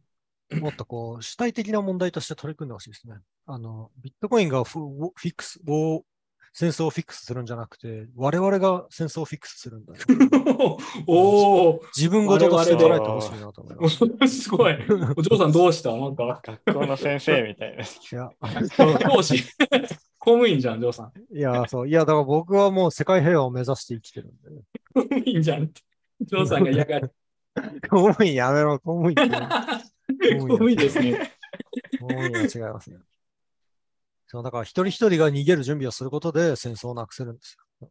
[0.51, 3.15] う、もっとこう、主体的な問題として取り組んでほしいですね。
[3.45, 6.03] あの、ビットコインがフフィックスを、
[6.55, 9.99] 戦争をフィックスするんじゃなくて、我々が戦争をフィックスするんだよ。
[11.07, 14.03] おお自分事として捉えてほしいなと思います。
[14.03, 14.77] ーすごい。
[15.17, 15.97] お嬢さんどうした？
[15.97, 17.83] なんか、学校の先生みたいな。
[17.83, 18.29] いや、
[18.99, 19.43] 教師。
[20.23, 21.37] 公務員じゃん、ジョーさん。
[21.37, 24.61] いや、そう、いや、だから僕はもう世界平和を目指して生きてるんで。
[24.93, 25.81] 公務員じゃんって。
[26.21, 27.13] ジョーさんが嫌がる。
[27.89, 29.15] 公務員やめろ、公務員。
[30.39, 31.29] 公務員ですね。
[31.99, 32.99] 公務員は違いますね。
[34.27, 37.89] そう、だから一人一人が逃げる準備をすることで戦争をなくせるんですよ。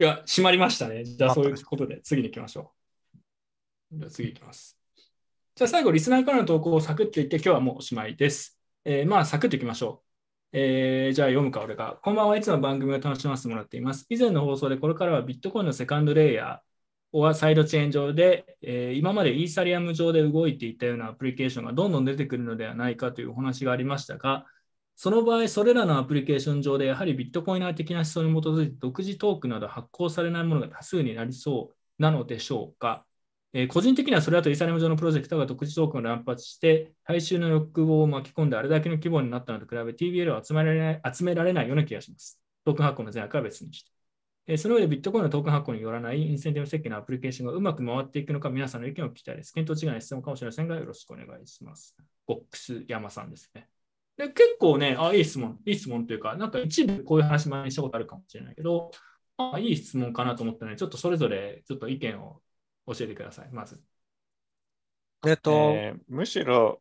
[0.00, 1.04] いや、閉まりましたね。
[1.04, 2.72] じゃあ、あそういうことで、次に行きましょ
[3.92, 3.98] う。
[3.98, 4.78] じゃあ、次行きます。
[5.54, 8.58] じゃあ、最後、リスナーからの投稿をサクッと言って、今日はもうおしまいです。
[8.86, 10.11] えーまあ、サクッといきましょう。
[10.54, 11.98] えーじゃあ、読むか、俺が。
[12.02, 14.04] こんばんはいつも番組を楽しませてもらっています。
[14.10, 24.46] 以前の放送で、これからはビットコインのセカンドレイヤー、はサイドチェーン上で、えー今までイーサリアム上で動いていたようなアプリケーションがどんどん出てくるのではないかというお話がありましたが、
[24.94, 33.06] その場合、それらのアプリケーション上でやはりビットコイナー的な思想に基づいて独自トークなど発行されないものが多数になりそうなのでしょうか？
[33.54, 42.40] えー個人的にはそれだとイーサリアム上のプロジェクトが独自トークンを乱発して、大衆の欲望を巻き込んであれだけの規模になったのと比べ、TBL を集められない集められないような気がします。
[42.64, 43.90] トークン発行の善悪は別にして。
[44.46, 49.52] えーその上でビットコインのトークン発行によらないインセンティブ設計のアプリケーションがうまく回っていくのか、皆さんの意見を聞きたいです。
[49.52, 51.94] 検討違いの質問かもしれませんが、よろしくお願いします。
[52.26, 53.68] ボックス山さんですね。
[54.16, 58.90] で結構ね、あ、いい質問、いい質問というか、なんか一部こういう話前にしたことあるかもしれないけど、
[59.36, 62.40] あいい質問かなと思ったので、ちょっとそれぞれちょっと意見を
[62.86, 63.80] 教えてください、まず。
[65.26, 66.80] えっと、えーむしろ、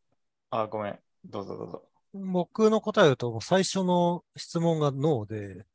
[0.50, 1.00] あ、ごめん。
[1.26, 1.84] どうぞどうぞ。
[2.14, 5.66] 僕の答えを言うと、最初の質問がノーで、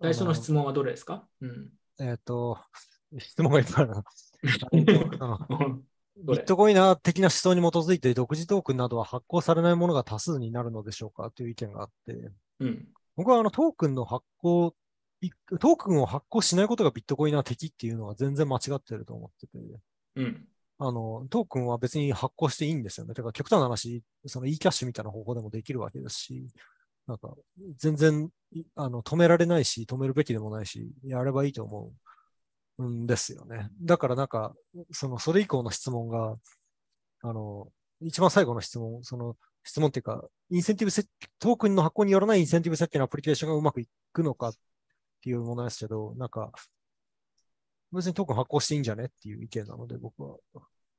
[0.00, 1.26] 最初の質問はどれですか？
[1.40, 1.70] うん。
[1.98, 2.58] えっと、
[3.18, 3.94] 質問がいっぱいある
[6.16, 11.30] ビットコイナー的な思想に基づいて独自トークンなどは発行されないものが多数になるのでしょうか？
[11.30, 12.88] という意見があって、うん。
[13.16, 14.72] 僕はあのトークンの発行、い
[15.60, 19.58] トークンを発行しないことがビットコイナー的っていうのは全然間違ってると思ってて、
[20.16, 20.46] うん。
[20.78, 23.14] あの、トークンは別に発行していいんですよね。
[23.14, 26.46] だから極端な話、その e キャッシュみたいな方法でもできるわけですし、
[27.06, 27.34] なんか、
[27.78, 31.92] 全然、いあの、止められないし、止めるべきでもないし、やればいいと思
[32.78, 33.70] うんですよね。
[33.80, 34.54] だからなんか、
[34.92, 36.34] その、それ以降の質問が、
[37.22, 37.68] あの、
[38.00, 44.54] 一番最後の質問、その、質問っていうか、インセンティブ設トークンの発行によらないインセンティブ設計のアプリケーションがうまくいくのかっ
[45.26, 46.52] ていうものですけど、なんか、
[47.90, 50.36] 別にトークン発行していいんじゃねっていう意見なので、僕は。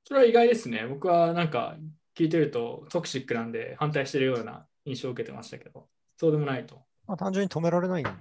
[0.04, 0.86] それは意外ですね。
[0.86, 1.78] 僕はなんか
[2.14, 6.84] 聞いてるとトクシックなんで反対してるような印象を受けてましたけど、そうでもないと。
[7.08, 8.12] まあ、単純に止められないんで、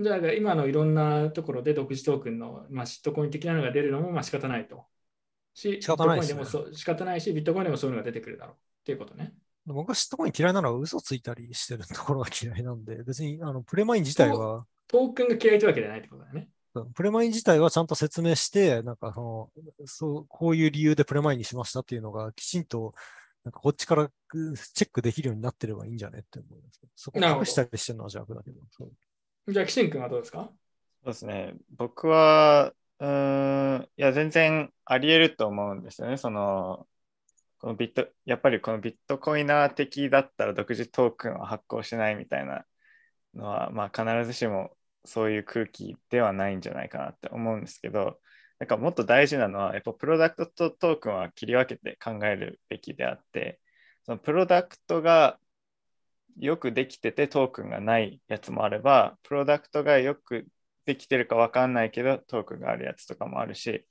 [0.00, 4.84] じゃあ今のいろんなところで独自トークンの、まあ、シットコイン的なのが出るのもまあ仕方ないと。
[5.54, 9.34] し、仕方ないですねビットコインでもそう仕方ないし、ビットコインでもそういうのが出てくるだろうっていうことね。
[9.66, 16.48] 僕はシットコイン嫌いなのは嘘ついたりしてるところが嫌いなんで、別にあのプレマイン自体は、トークンが嫌いというわけじゃないってことだよね。
[16.94, 22.94] プレマイン自体はちゃんと説明して、なんかその、そう、こういう理由でプレマインにしましたっていうのがきちんと、
[23.44, 24.06] なんかこっちからう
[24.50, 26.80] んチェックできるようになってればいいんじゃねって思います。
[26.96, 28.60] そこ隠したりしてるのは邪悪だけど。
[28.70, 30.50] そうじゃあ、キシン君はどうですか？
[31.04, 31.54] そうですね。
[31.76, 36.16] 僕は、うーん、いや、全然あり得ると思うんですよね。
[36.16, 36.88] その、
[37.64, 42.66] このビット、やっぱりこのビットコイナー的だったら独自トークンを発行しないみたいな
[43.34, 44.76] のは、まあ必ずしも
[45.06, 48.20] そういう空気ではないんじゃないかなって思うんですけど、
[48.58, 53.60] なんかもっと大事なのは、やっぱプロダクトとトークンは切り分けて考えるべきであって、
[54.04, 55.38] そのプロダクトが
[56.36, 60.46] よくできててトークンがないやつもあれば、プロダクトがよく
[60.84, 63.86] できてるかわかんないけどトークンがあるやつとかもあるし、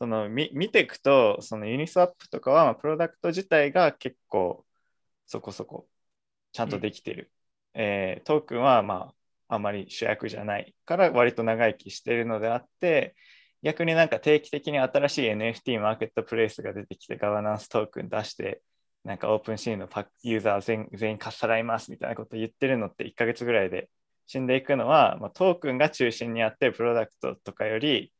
[0.00, 4.64] そのみ見ていくと、そのユニスワップとかは、まあプロダクト自体が結構
[5.26, 5.88] そこそこ
[6.52, 7.32] ちゃんとできてる。
[7.74, 9.12] えートークンはま
[9.48, 13.16] ああまり主役じゃないから割と長生きしているのであって、
[13.62, 18.62] 逆になんか定期的に新しい NFT マーケットプレイスが出てきてガバナンストークン出して、
[19.04, 23.90] なんかオープンシーンのパックユーザー全全員かっさらいますみたいなこと言ってるのって1ヶ月ぐらいで
[24.26, 28.12] 死んでいくのは、まあ、トークンが中心にあってプロダクトとかより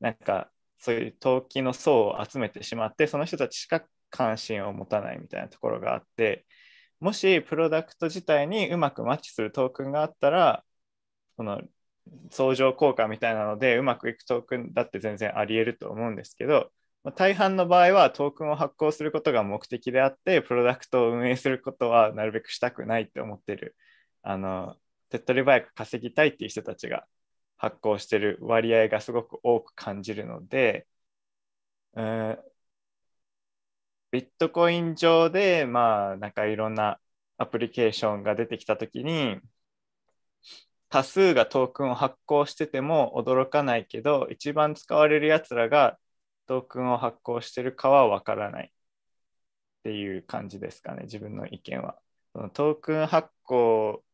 [0.00, 6.46] なんかそういう投機の層を集めてしまってその人たちしか関心を持たないみたいなところがあって
[7.00, 10.64] もしプロダクト自体にうまくマッチするトークンがあったら
[11.36, 11.60] その
[12.30, 16.70] 相乗効果みたいなのでうまくいくトークンだって全然あり得ると思うんですけど
[17.04, 23.76] まあ大半の場合はトークンを発行することが目的であってプロダクトを運営することはなるべくしたくないって思ってる
[24.22, 24.76] あの
[25.10, 27.06] 手っ取り早く稼ぎたいっていう人たちが
[27.56, 30.86] 発行してる割合がすごく多く感じるので、
[31.94, 32.56] うん
[34.10, 36.98] ビットコイン上でまあなんかいろんな
[37.38, 39.40] アプリケーションが出てきたときに
[40.88, 45.98] 多数がトークンを発行してても驚かないけど一番使われるやつらが
[46.46, 48.70] トークンを発行してるかはわからないっ
[49.84, 51.98] ていう感じですかね自分の意見は。
[52.34, 54.04] そのトークン発行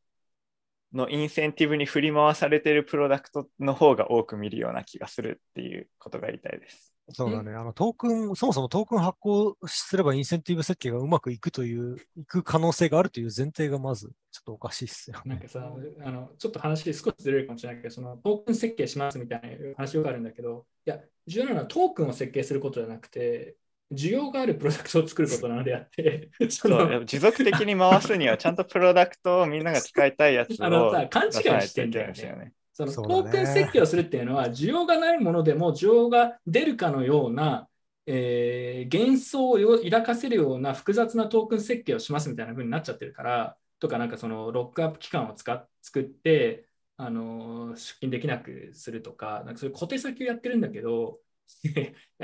[0.93, 6.93] のインセンティブに振り回されてるプロダクトの方が多く見るような気がするっていうことが言いたいです。
[7.11, 7.53] そうだね。
[7.53, 15.35] あの、トークン、そもそもトークン発行すればインセンティブ設計がうまくいくという、いく可能性があるという前提がまず、ちょっとおかしいっすよね。
[15.35, 15.73] なんかさ、
[16.05, 23.57] あのちょっと話少しずれるかもしれないけど、そのトークン設計しますみたいな話があるんだけど、いや、重要なのはトークンを設計することじゃなくて、
[23.93, 31.33] 需要があるプロダクトを作ることなのであって、 そそうの持続的に回すにはちゃんとプロダクトをみんなが使いたいやつをあのさ勘違い
[31.69, 32.53] してんだよね。
[32.73, 37.69] そのクン設計をするっていうのは、需要がないものでも需要が出るかのような、
[38.07, 51.21] えー幻想を抱かせるような複雑なトークン設計をしますみたいな風になっちゃってるから、とか、なんかそのロックアップ期間を使っ作って、あの出勤できなくするとか、なんかそういう小手先をやってるんだけど、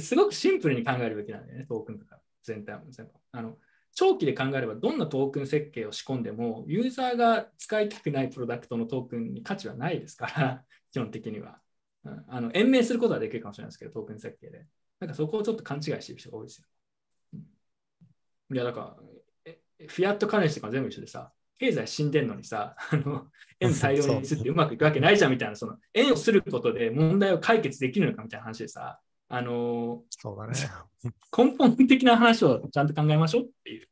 [0.00, 3.56] すごくシンプルに考えるべきなんだよね、トークンとか全体も全部あの
[3.96, 11.60] 長期で考えれば、どんなトークン設計を仕込んでも、ユーザーが使いたくないプロダクトのトークンに価値はないですから、 基本的には。
[12.04, 14.66] うんあの延命することはできるかもしれないですけど、トークン設計で。
[15.00, 16.66] なんかそこをちょっと勘違いしてる人が多いですよ。
[17.32, 17.46] うん
[18.54, 19.52] いや、だから、
[19.88, 30.54] フィアットカレンシーとか全部一緒でさ、経済死んでんのにさ、 あの円大量にすってうまくいくわけないじゃんみたいな、その円をすることで問題を解決できるのかみたいな話でさ、あのそうだね。
[31.36, 33.88] 根本的な話をちゃんと考えましょうっていう。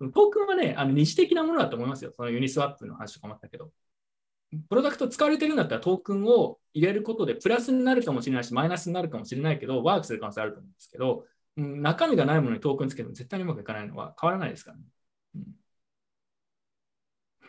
[0.00, 2.12] トークンはね、あの二次的なものだと思いますよ。
[2.12, 3.72] そのユニスワップの話とかもあったけど。
[4.70, 11.26] プロダクト使われてるんだったらトークンを入れることでプラスになるかもしれないし、マイナスになるかもしれないけど、ワークする可能性あると思うんですけど、
[11.56, 14.84] うん中身がないものにトークンつけても絶対にうまくいかないのは変わらないですからね。
[15.36, 15.58] うん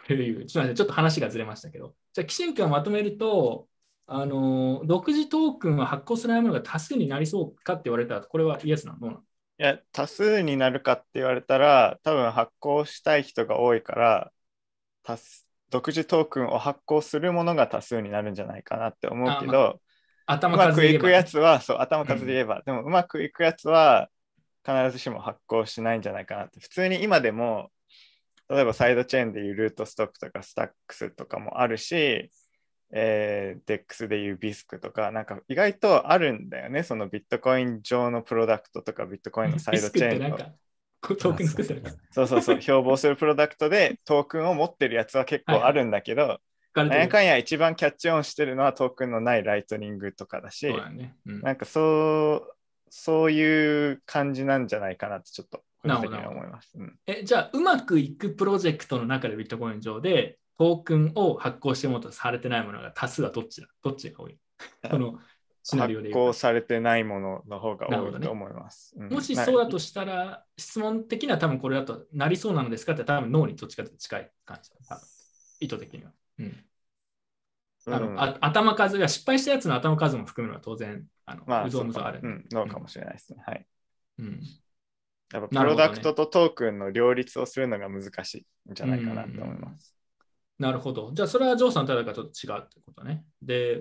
[0.03, 3.67] っていうちょっと待ってちょっと話がずれましたけど、じゃあ、キシン君をまとめると、
[4.11, 9.11] あの独自トークンは発行するものが多数になりそうかって言われたら、これはイエスなの？
[9.11, 9.13] い
[9.57, 14.31] や、多数になるかって言われたら、多分発行したい人が多いから、
[15.03, 19.81] 多数独自トークンを発行するものが多数になるんじゃないかなって思うけあまど、
[20.25, 24.09] 頭うまくいくやつは、そう、頭数で言えば、でもうまくいくやつは
[24.65, 26.59] 必ずしも発行しないんじゃないかなって。
[26.59, 27.69] 普通に今でも、
[28.49, 32.31] 例えばサイドチェーンでいうルートストックとかスタックスとかもあるし、
[32.91, 36.83] えー、DEX でいうビスクとか、なんか意外とあるんだよね。
[36.83, 40.37] そのビットコイン上のプロダクトとか、ビットコインのサイドチェーンの。
[41.01, 41.83] トークン作ってる。
[42.11, 46.39] そうそうそう、標榜するプロダクトでトークンを持ってるやつは結構あるんだけど、
[46.75, 51.15] なんやかんや一番キャッチオンしてるのはトークンのないライトニングとかだし、だね。
[51.25, 52.55] うんなんかそう、
[52.89, 56.71] そういう感じなんじゃないかなってちょっと個人的には思います。
[56.75, 64.37] うんえじゃあ、うまくいくプロジェクトの中でビットコイン上でトークンを発行してもらとされてないものが多数はどっちだどっちが多い？
[64.91, 65.17] この
[65.63, 68.93] シナリオで発行されてないものの方が多いと思います。
[68.97, 74.69] うんもしそうだとしたら、質問的には多分これだとなりそうなのですかって多分脳にどっちかと近い感じ
[75.61, 76.11] 意図的には。
[76.39, 76.65] うん
[77.87, 82.19] あのうんあ頭数が失敗したやつの頭数も含めるのは当然、あのまあ、うぞうむぞうある。
[82.21, 83.41] うん、のかもしれないですね。
[83.45, 83.65] はい。
[84.17, 84.41] うん
[85.31, 89.98] やっぱプロダクトとトークンの両立をするのが難しいんじゃないかなと思います。
[90.59, 91.11] なるほど。
[91.13, 93.23] じゃあ、それはジョーさんとはちょっと違うってことね。
[93.41, 93.79] で、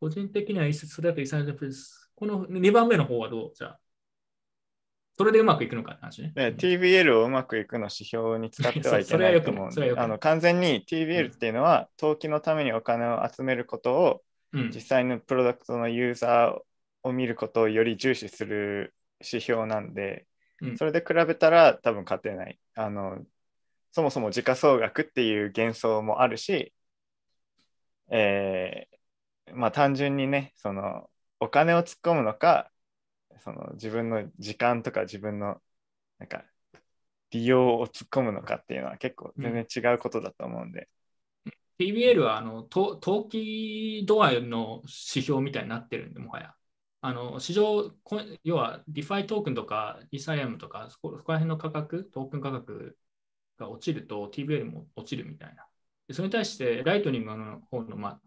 [0.00, 2.10] 個人的には、それだとイサイドプレス。
[2.14, 3.52] この2番目の方はどう？
[3.54, 3.78] じゃあ、
[5.16, 6.32] それでうまくいくのかって話ね。
[6.34, 14.22] で TBL をうまくいくの指標に使ってはいけないと思うんで、それはよくないそれはよくないあの完全に TBL っていうのは、投機のためにお金を集めることを、
[14.52, 20.26] うん実際のプロダクトのユーザーを見ることをより重視する指標なんで、
[20.62, 22.58] うんそれで比べたら多分勝てない。
[22.74, 23.18] あの
[23.98, 26.72] そもそも時価総額っていう幻想もあるし、
[28.12, 31.10] えーまあ単純にね、その
[31.40, 32.70] お金を突っ込むのか、
[33.40, 35.60] その自分の時間とか自分の
[36.20, 36.44] なんか
[37.32, 40.88] 利用を突っ込むのかっていうのは結構全然違うことだと思うんで、
[41.80, 46.54] TBL はあのと投機度合いの指標みたいになってるんで、もはや。
[47.00, 52.96] あの市場、こ要は DeFi トークンとかイーサリアムとかそこ、そこら辺の価格、トークン価格
[53.58, 55.66] が落ちると TBL も落ちるみたいな。
[56.06, 58.20] でそれに対して、ライトニングの方の、まあ、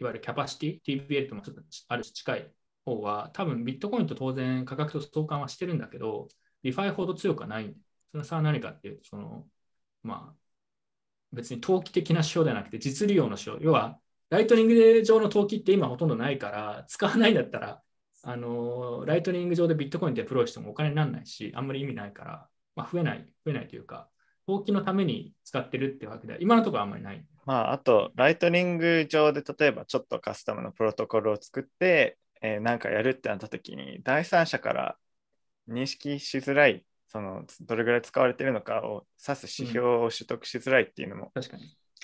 [0.00, 2.52] いわゆるキャパシティ、TBL ともちょっとある種近い
[2.84, 6.28] 方は、多分ビットコインと当然価格と相関はしてるんだけど、
[6.62, 7.74] DeFi ほど強くはない。
[8.12, 9.46] その差は何かっていうと、その、
[10.02, 10.36] まあ、
[11.32, 13.64] 別に投機的な指標ではなくて実利用の指標。
[13.64, 17.82] 要は、ライトニング上の投機って今ほとんどないから、使わないんだったら、
[18.26, 24.08] あのライトニング上でビットコインでプロイしてもお金にならないし、あんまり意味ないから、まあ、増えない、増えないというか、
[24.46, 27.24] 投機のために使ってるってわけでは、今のところあんまりない。
[27.46, 34.96] まあ、あと、ライトニング上で例えばちょっとカスタムのプロトコルを作って、えーなんかやるってなった時に、第三者から
[35.68, 41.32] 認識しづらい、そのどれぐらい使われてるのかを指す指標を取得しづらいっていうのも。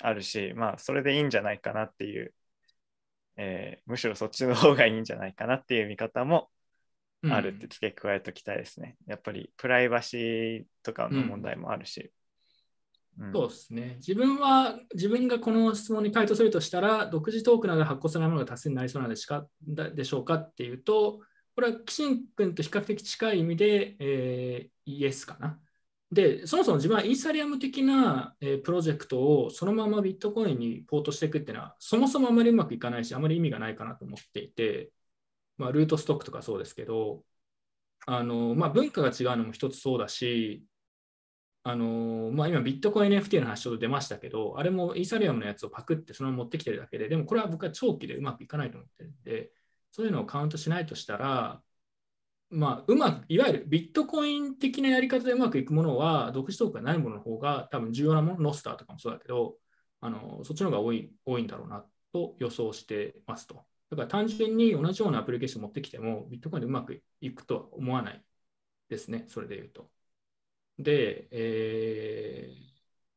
[0.02, 2.32] あるし、まあ、それでいいんじゃないかなっていう、
[3.36, 6.48] えーむしろそっちの方がいいんじゃないかなっていう見方も
[7.22, 8.96] うんあるって付け加えておきたいですね。
[9.06, 12.10] やっぱりプライバシーとかの問題もあるし。
[13.32, 13.96] そうですね。
[13.96, 19.46] 自分は、自分がこの質問に回答するとしたら、独自トークなど発行されないものが多数になりそうなのでしか？
[19.68, 21.20] だでしょうかっていうと、
[21.54, 25.60] これはキシン君と比較的近い意味で、えーイエスかな。
[26.10, 34.90] で、そもそも自分はイーサリアム的な、えープロジェクトをそのままビットコインにポートしていくっていうのは、そもそもあまりうまくいかないし、あまり意味がないかなと思っていて、
[35.58, 37.22] まあ、ルートストックとかそうですけど、
[38.06, 40.64] あのまあ、文化が違うのも一つそうだし、
[41.62, 49.52] あのまあ、今、ビットコイン NFT の話ちょっと出ましたけど、あれもイーサリアムのやつをパクってそのまま持ってきてるだけで、でもこれは僕は長期でうまくいかないと思ってるんで、
[49.90, 51.62] そういうのをカウントしないとしたら、
[52.50, 59.56] まあ、うまく、いわゆるビットコイン的なやり方でうまくいくものは、独自トークがないものの方が多分重要なもの、ノスターとかもそうだけど、
[60.00, 63.66] あのそっちの方が多い多いんだろうなと予想してますと。
[63.90, 68.24] だから単純に同じようなアプリケーション持ってきても、ビットコインでうまくいくとは思わない
[68.88, 69.90] ですね、それで言うと。
[70.82, 72.70] で、えー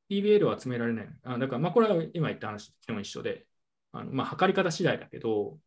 [0.10, 1.08] TBL は集められない。
[1.24, 3.48] あだから、まあ、これは今言った話とも一緒で、
[3.92, 5.60] あのまあ、測り方次第だけど、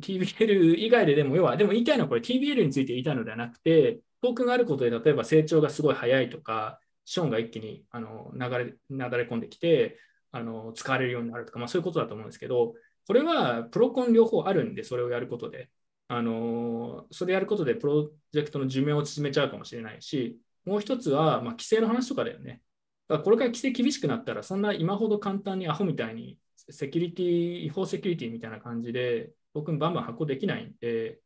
[0.00, 9.98] TBL 以外ででも、要は、でも言いたいのはこれ TBL について言いたいのではなくて、トークンがあることで、例えば成長がすごい早いとか、資本が一気にあの流れ流れ込んできて
[10.32, 12.74] あの、使われるようになるとか、まあ、そういうことだと思うんですけど、
[13.06, 15.70] これはプロコン両方あるんで、それをやることで。
[16.08, 22.62] あのそれやることでプロジェクトの寿命を縮めちゃうかもしれないし、もう一つは、まあ、規制の話とかだよね。
[23.08, 31.20] だからこれから規制厳しくなったら、そんな今ほど簡単にアホみたいにセキュリティ、違法セキュリティみたいな感じで、トークンバンバン発行できないんで、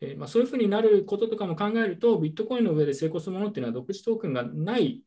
[0.00, 5.04] えーまあ、そういうふうになることとかも考えると、ビットコインの上で成功するものっていうのは、独自トークンがない、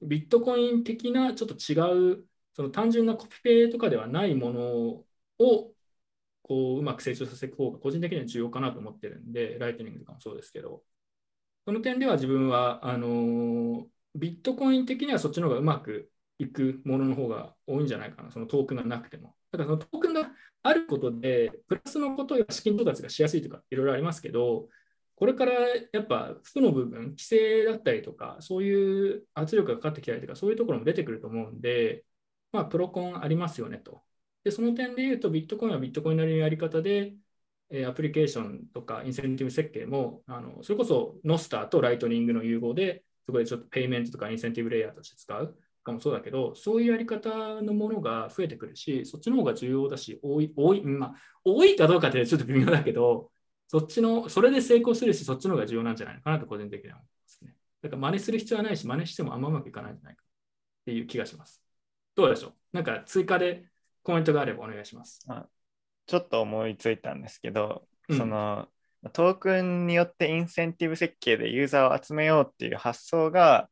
[0.00, 2.24] ビットコイン的なちょっと違う、
[2.54, 4.60] その単純なコピペとかではないもの
[5.38, 5.74] を
[6.42, 10.82] こううまく成長させる方が個人的には重要かなと思ってるんで、ライトニングとかもそうですけど、
[11.68, 19.34] その点では自分はあのビットコイン的にはそっちの方がうまくいくものの方が多いんじゃないかな、そのトークンがなくても。
[19.52, 20.30] ただそのトークンが
[20.62, 24.70] あることで、プラスのことや資金調達がしやすいとかいろいろありますけど、
[25.14, 25.52] これから
[25.92, 32.02] やっぱ負の部分、規制だったりとか、そういう圧力がかかってきたりとか、そういうところも出てくると思うんで、
[32.50, 34.02] まあ、プロコンありますよねと。
[34.42, 37.14] で、その点で言うと、ビットコインはビットコインなりのやり方で、
[37.70, 51.14] えアプリケーションとかインセンティブ設計も、あのそれこそノスターとライトニングの融合で、そこでちょっとペイメントとかインセンティブレイヤーとして使うかもそうだけど、そういうやり方のものが増えてくるし、そっちの方が重要だし、多い、多い、まあ、
[51.44, 53.30] 多いかどうかってちょっと微妙だけど、
[53.68, 57.54] そっちの、それで成功するし、そっちの方が重要なんじゃないのかなと個人的には思いますね。
[57.82, 61.62] だから真似する必要はないし、真似してもあんまうまくいかないんじゃないかっていう気がします。
[62.16, 62.52] どうでしょう？
[62.72, 63.64] なんか追加で
[64.02, 65.26] コメントがあればお願いします。
[66.08, 68.18] ちょっと思いついたんですけど、うん。
[68.18, 68.68] その
[69.12, 73.68] トークンによってインセンティブ設計でユーザーを集めようっていう発想が、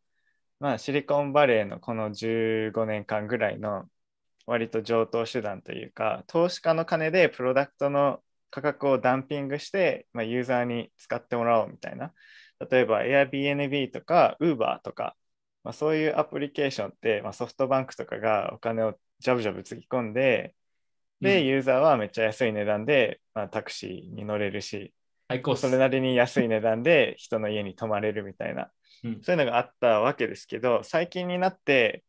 [0.60, 3.86] まあ、シリコンバレーのこの15年間ぐらいの
[4.47, 12.12] 割と上等手段というか投資家の金でプロダクトの価格をダンピングして、まあ、ユーザーに使ってもらおうみたいな。
[12.70, 15.16] 例えば Airbnb とか Uber とか、
[15.65, 20.55] まあ、そういうアプリケーションって、まあ、ソフトバンクとかがお金をジャブジャブつぎ込んで
[21.20, 21.47] で、うん。
[21.47, 24.93] ユーザーはめっちゃ安い値段で、まあ、タクシーに乗れるし、
[25.57, 28.70] それなりに安い値段で人の家に泊まれるみたいな、
[29.05, 29.23] うん。
[29.23, 32.05] そういうのがあったわけですけど、最近になって、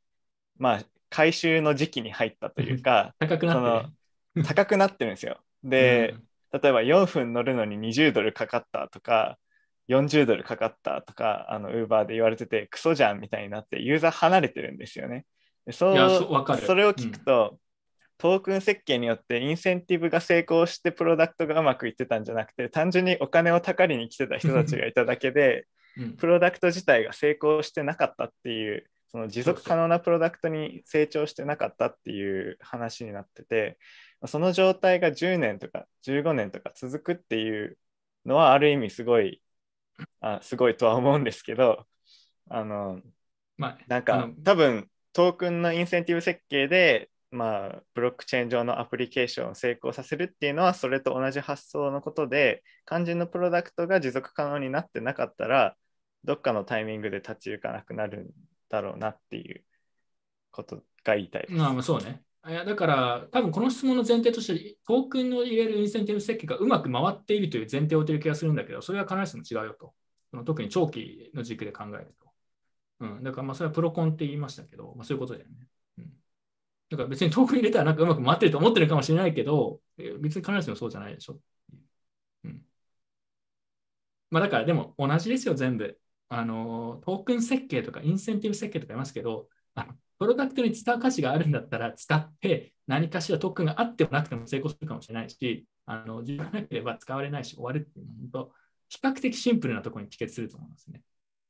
[0.58, 5.40] まあ、回収の時期に入ったというか、高くなってね、高くなってるんですよ。
[5.64, 6.16] で、
[6.52, 9.38] 例えば4分乗るのに20ドルかかったとか、
[9.88, 15.26] 40ドルかかったとか、あの、ウーバーで言われてて、クソじゃんみたいになって、ユーザー離れてるんですよね。
[15.66, 15.96] でそう
[16.66, 17.58] それを聞くと、
[18.18, 26.14] トークン設計によってインセンティブが成功してプロダクトがうまくいってたんじゃなくて、単純にお金をたかりに来てた人たちがいただけで、うん。
[26.18, 33.78] プロダクト自体が成功してなかったっていう、その持続可能なプロダクトに成長してなかったっていう話になってて、
[34.26, 37.78] その状態が10年とか15年とか続くっていう
[38.26, 39.42] のはある意味すごい、
[40.22, 41.86] あすごいとは思うんですけど、
[42.50, 43.02] あの、
[43.58, 55.76] まあ、なんか多分トークンのインセンティブ設計で、まあ、ブロックチェーン上のアプリケーションを成功させるっていうのはそれと同じ発想のことで肝心のプロダクトが持続可能になってなかったら
[56.24, 58.28] どっかのタイミングで立ち行かなくなるん
[58.70, 59.64] だろうなっていう
[60.52, 61.54] ことが言いたいです。
[61.54, 62.22] まあそうね。
[62.48, 69.94] いやだから、多分この質問の前提として、トークンの入れるインセンティブ設計がうまく回っているという前提を置いてる気がするんだけど、それは必ずしも違うよと。
[70.32, 72.28] その特に長期の軸で考えると。
[73.02, 75.68] うん、だからまあそれはプロコンって言いましたけど、まあ、そういうことだよね。
[76.90, 79.82] だから別にトークン入れたらなんかうまく回ってると思ってるかもしれないけど、
[80.20, 81.40] 別に必ずしもそうじゃないでしょ。
[82.46, 82.62] うん、
[84.30, 86.00] まあだからでも同じですよ、全部。
[86.30, 98.52] あのトークン設計とかインセンティブ設計とか言いますけど、あのプロダクトに使う価値があるんだったら使って何かしらトークンがあってもなくても成功するかもしれないし、あの自分がなければ使われないし終わるっていうのは本当
[98.90, 101.02] 比較的シンプルなところに帰結すると思いますね。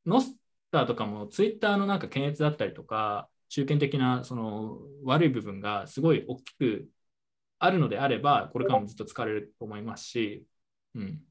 [0.06, 0.36] ノス
[0.72, 6.90] ターとかもツイッターのなんか検閲だったりとか、中堅的なその悪い部分がすごい大きく
[7.60, 10.46] あるのであれば、これからもずっと使われると思いますし、
[10.96, 11.22] うん。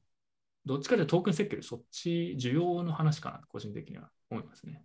[0.65, 4.83] どっちかというとトークン設計よりそっち需要の話かなと個人的には思いますね。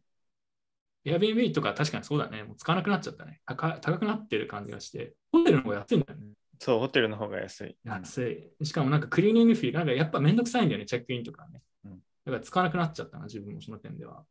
[1.05, 2.45] Airbnb とか確かにそうだね。
[2.45, 3.41] もう使わなくなっちゃったね。
[3.45, 6.27] 高高くなってる感じがして、ホテルの方が安いんだよね。
[6.61, 7.77] そう、ホテルの方が安い。
[7.85, 8.65] 安い。
[8.65, 11.63] しかもなんかクリーニングフィー、なんかやっぱめんどくさいんだよね、チェックインとかね。
[11.85, 14.25] うんだから使わなくなっちゃったな、自分もその点では。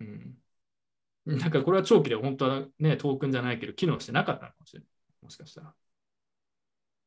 [0.00, 0.34] うん。
[1.26, 4.88] なんかこれは長期で本当はね、トークンじゃないけど、機能してなかったのかもしれない。
[5.22, 5.74] もしかしたら。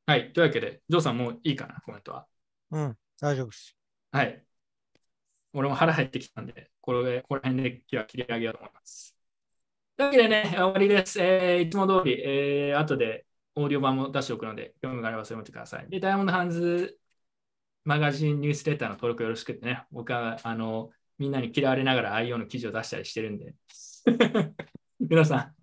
[0.05, 0.33] はい。
[0.33, 2.27] というわけで、ジョーさんもういいかな、コメントは。
[2.71, 3.77] うん、大丈夫です。
[4.11, 4.43] はい。
[5.53, 9.15] 俺も腹減ってきたんで、これで、この辺で今日は切り上げようと思います。
[9.95, 11.19] というわけでね、終わりです。
[11.19, 13.25] えーいつも通り、えー後で
[13.55, 15.89] オーディオ版も出しておくので、興味があればそれを見てください。
[15.89, 16.99] で、ダイヤモンドハンズ
[17.83, 23.55] マガジンニュースレターの登録よろしくってね、僕はあのみんなに嫌われながら IO の記事を出したりしてるんで、
[24.99, 25.55] 皆さん、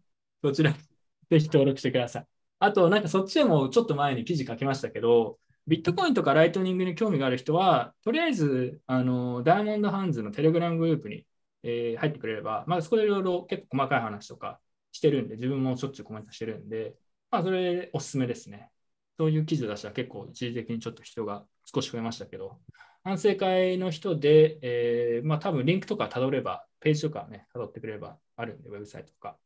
[0.42, 2.26] そちらぜひ登録してください。
[2.58, 11.26] あと、なんかそっちでもちょっと前に記事書きましたけど、ビットコインとかライトニングに興味がある人は、とりあえず、あの、ダイヤモンドハンズのテレグラムグループに、
[11.62, 14.60] えー入ってくれれば、まあ、そこでいろいろ結構細かい話とか
[14.92, 16.94] してるんで、自分もしょっちゅうコメントしてるんで、
[17.31, 18.70] まあ、それおすすめですね。
[19.18, 22.60] そういう記事を出したら結構一時的にちょっと人が少し増えましたけど、
[23.05, 29.38] 反省会の人で、えーまあ多分リンクとか辿れば、ページとかね、辿ってくれればあるんで、ウェブサイトとか。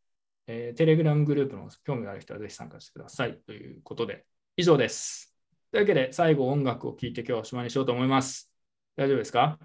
[0.46, 4.24] えーテレグラムグループの興味がある人はぜひ参加してくださいということで、
[4.56, 5.32] 以上です。
[5.70, 8.50] というわけで、最後音楽を聴いて今日はおしまいにしようと思います。
[8.96, 9.58] 大丈夫ですか？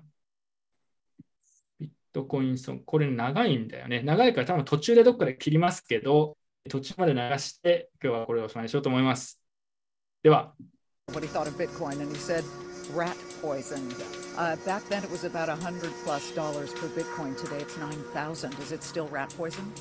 [1.79, 4.03] ビットコインソング、これ長いんだよね。
[4.03, 6.37] 長いから多分途中でどっかで切りますけど、
[6.69, 9.41] 途中まで流して今日はこれをおしまいにしようと思います。
[10.21, 10.53] では、
[11.11, 12.43] what he thought of Bitcoin, and he said
[12.95, 14.24] rat poison.
[14.37, 17.37] Uh, back then, it was about a hundred plus dollars per Bitcoin.
[17.41, 18.53] Today, it's nine thousand.
[18.59, 19.71] Is it still rat poison?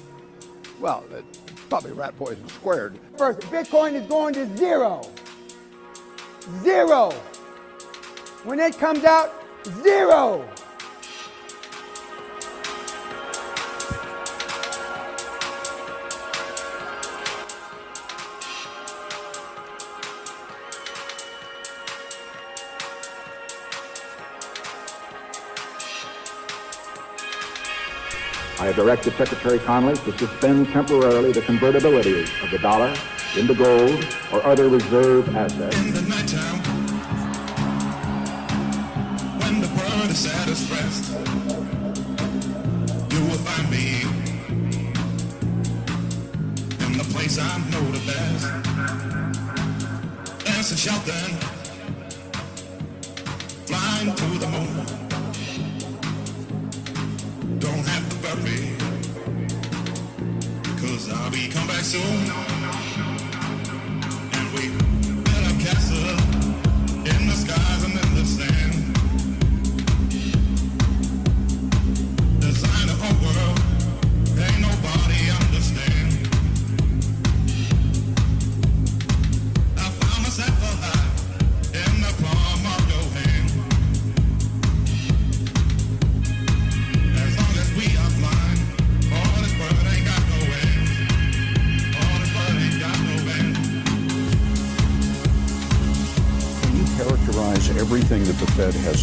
[0.80, 1.22] Well, uh,
[1.68, 2.98] probably rat poison squared.
[3.16, 5.02] First, Bitcoin is going to zero.
[6.62, 7.10] Zero.
[8.44, 9.32] When it comes out,
[9.82, 10.48] zero.
[28.74, 32.94] Directed Secretary Connolly to suspend temporarily the convertibility of the dollar
[33.36, 35.76] into gold or other reserve assets.
[39.40, 41.12] when the world is at its rest
[43.12, 44.02] you will find me
[46.86, 48.64] in the place I know the best
[53.66, 55.03] flying to the moon
[60.80, 62.53] cause I'll be come back soon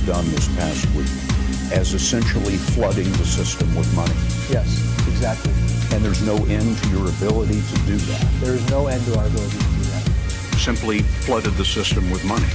[0.06, 1.10] the done this past week
[1.74, 4.14] as essentially flooding the system with money?
[4.50, 4.68] Yes,
[5.08, 5.52] exactly.
[5.96, 8.28] And there's no end to your ability to do that.
[8.42, 10.10] There is no end to our ability to do that.
[10.58, 12.48] Simply flooded the system with money.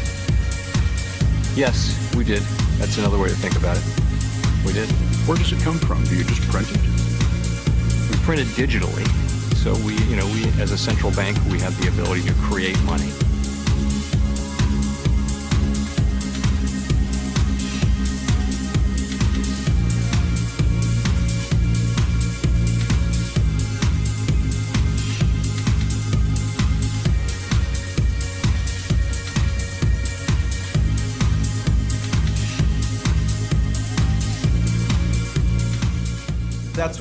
[1.55, 2.42] Yes, we did.
[2.78, 3.84] That's another way to think about it.
[4.65, 4.91] We did.
[5.26, 6.05] Where does it come from?
[6.05, 6.81] Do you just print it?
[8.10, 9.07] We print it digitally,
[9.57, 12.81] so we, you know, we as a central bank, we have the ability to create
[12.84, 13.10] money.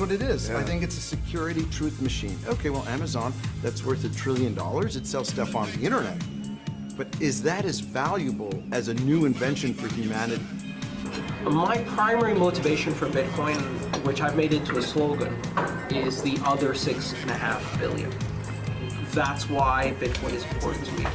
[0.06, 0.50] What it is.
[0.50, 2.38] I think it's a security truth machine.
[2.46, 4.94] Okay, well, Amazon, that's worth a trillion dollars.
[4.94, 6.16] It sells stuff on the internet.
[6.96, 10.44] But is that as valuable as a new invention for humanity?
[11.42, 13.56] My primary motivation for Bitcoin,
[14.06, 15.34] which I've made into a slogan,
[15.90, 18.12] is the other six and a half billion.
[19.10, 21.06] That's why Bitcoin is important to me.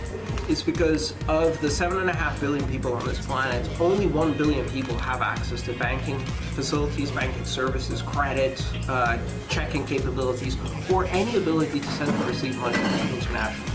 [0.51, 4.33] It's because of the seven and a half billion people on this planet, only one
[4.33, 6.19] billion people have access to banking
[6.55, 10.57] facilities, banking services, credit, uh, checking capabilities,
[10.91, 12.75] or any ability to send and receive money
[13.15, 13.71] internationally.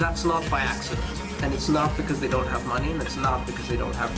[0.00, 1.06] That's not by accident.
[1.44, 4.10] And it's not because they don't have money, and it's not because they don't have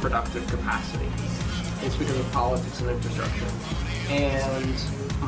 [0.00, 1.08] productive capacity.
[1.82, 3.50] It's because of politics and infrastructure.
[4.08, 4.80] And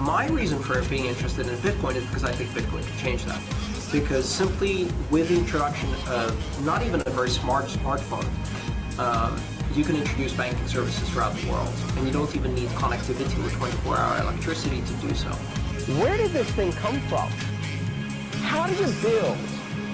[0.05, 3.43] my reason for being interested in Bitcoin is because I think Bitcoin can change that.
[3.91, 8.27] Because simply with the introduction of not even a very smart smartphone,
[8.99, 9.41] um,
[9.75, 11.73] you can introduce banking services throughout the world.
[11.97, 15.31] And you don't even need connectivity with 24 hour electricity to do so.
[16.01, 17.31] Where did this thing come from?
[18.43, 19.39] How did you build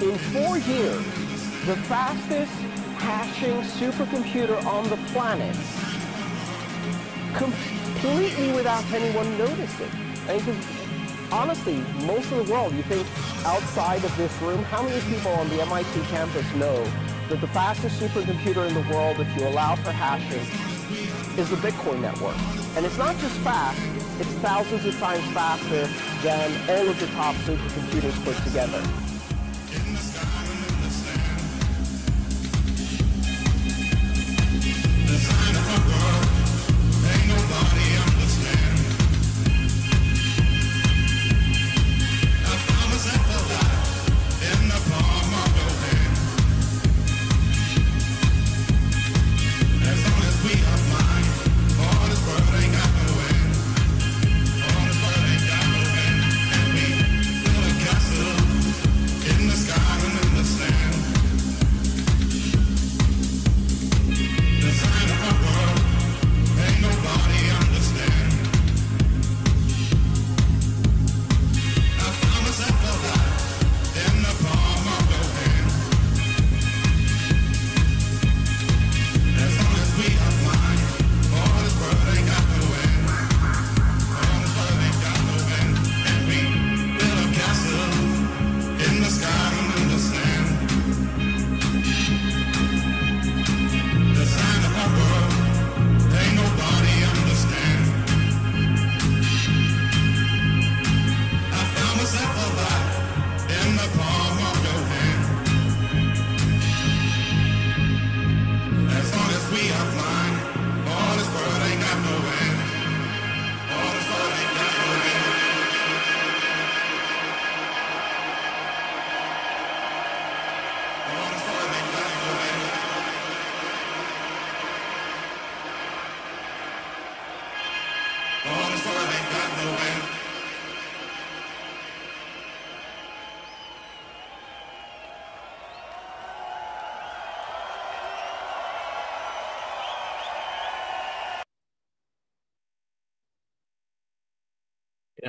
[0.03, 1.05] in four years
[1.67, 2.53] the fastest
[2.99, 5.55] hashing supercomputer on the planet
[7.37, 9.91] completely without anyone noticing?
[10.27, 10.84] I mean,
[11.35, 13.07] honestly, most of the world, you think
[13.45, 16.83] outside of this room, how many people on the MIT campus know
[17.29, 20.47] that the fastest supercomputer in the world, if you allow for hashing,
[21.37, 22.37] is the Bitcoin network?
[22.77, 23.81] And it's not just fast,
[24.21, 25.87] it's thousands of times faster
[26.23, 29.14] than all of the top supercomputers put together.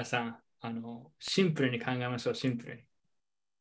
[0.06, 2.84] さん、あの、シンプルに考えましょう、シンプルに。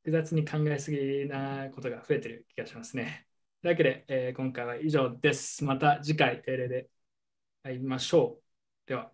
[0.05, 3.29] 複雑に考えすぎなことが増えてる気がしますね。
[3.63, 5.65] というわけで、えー今回は以上です。
[5.65, 6.91] また次回、定例で
[7.65, 8.89] 会いましょう。
[8.89, 9.14] では。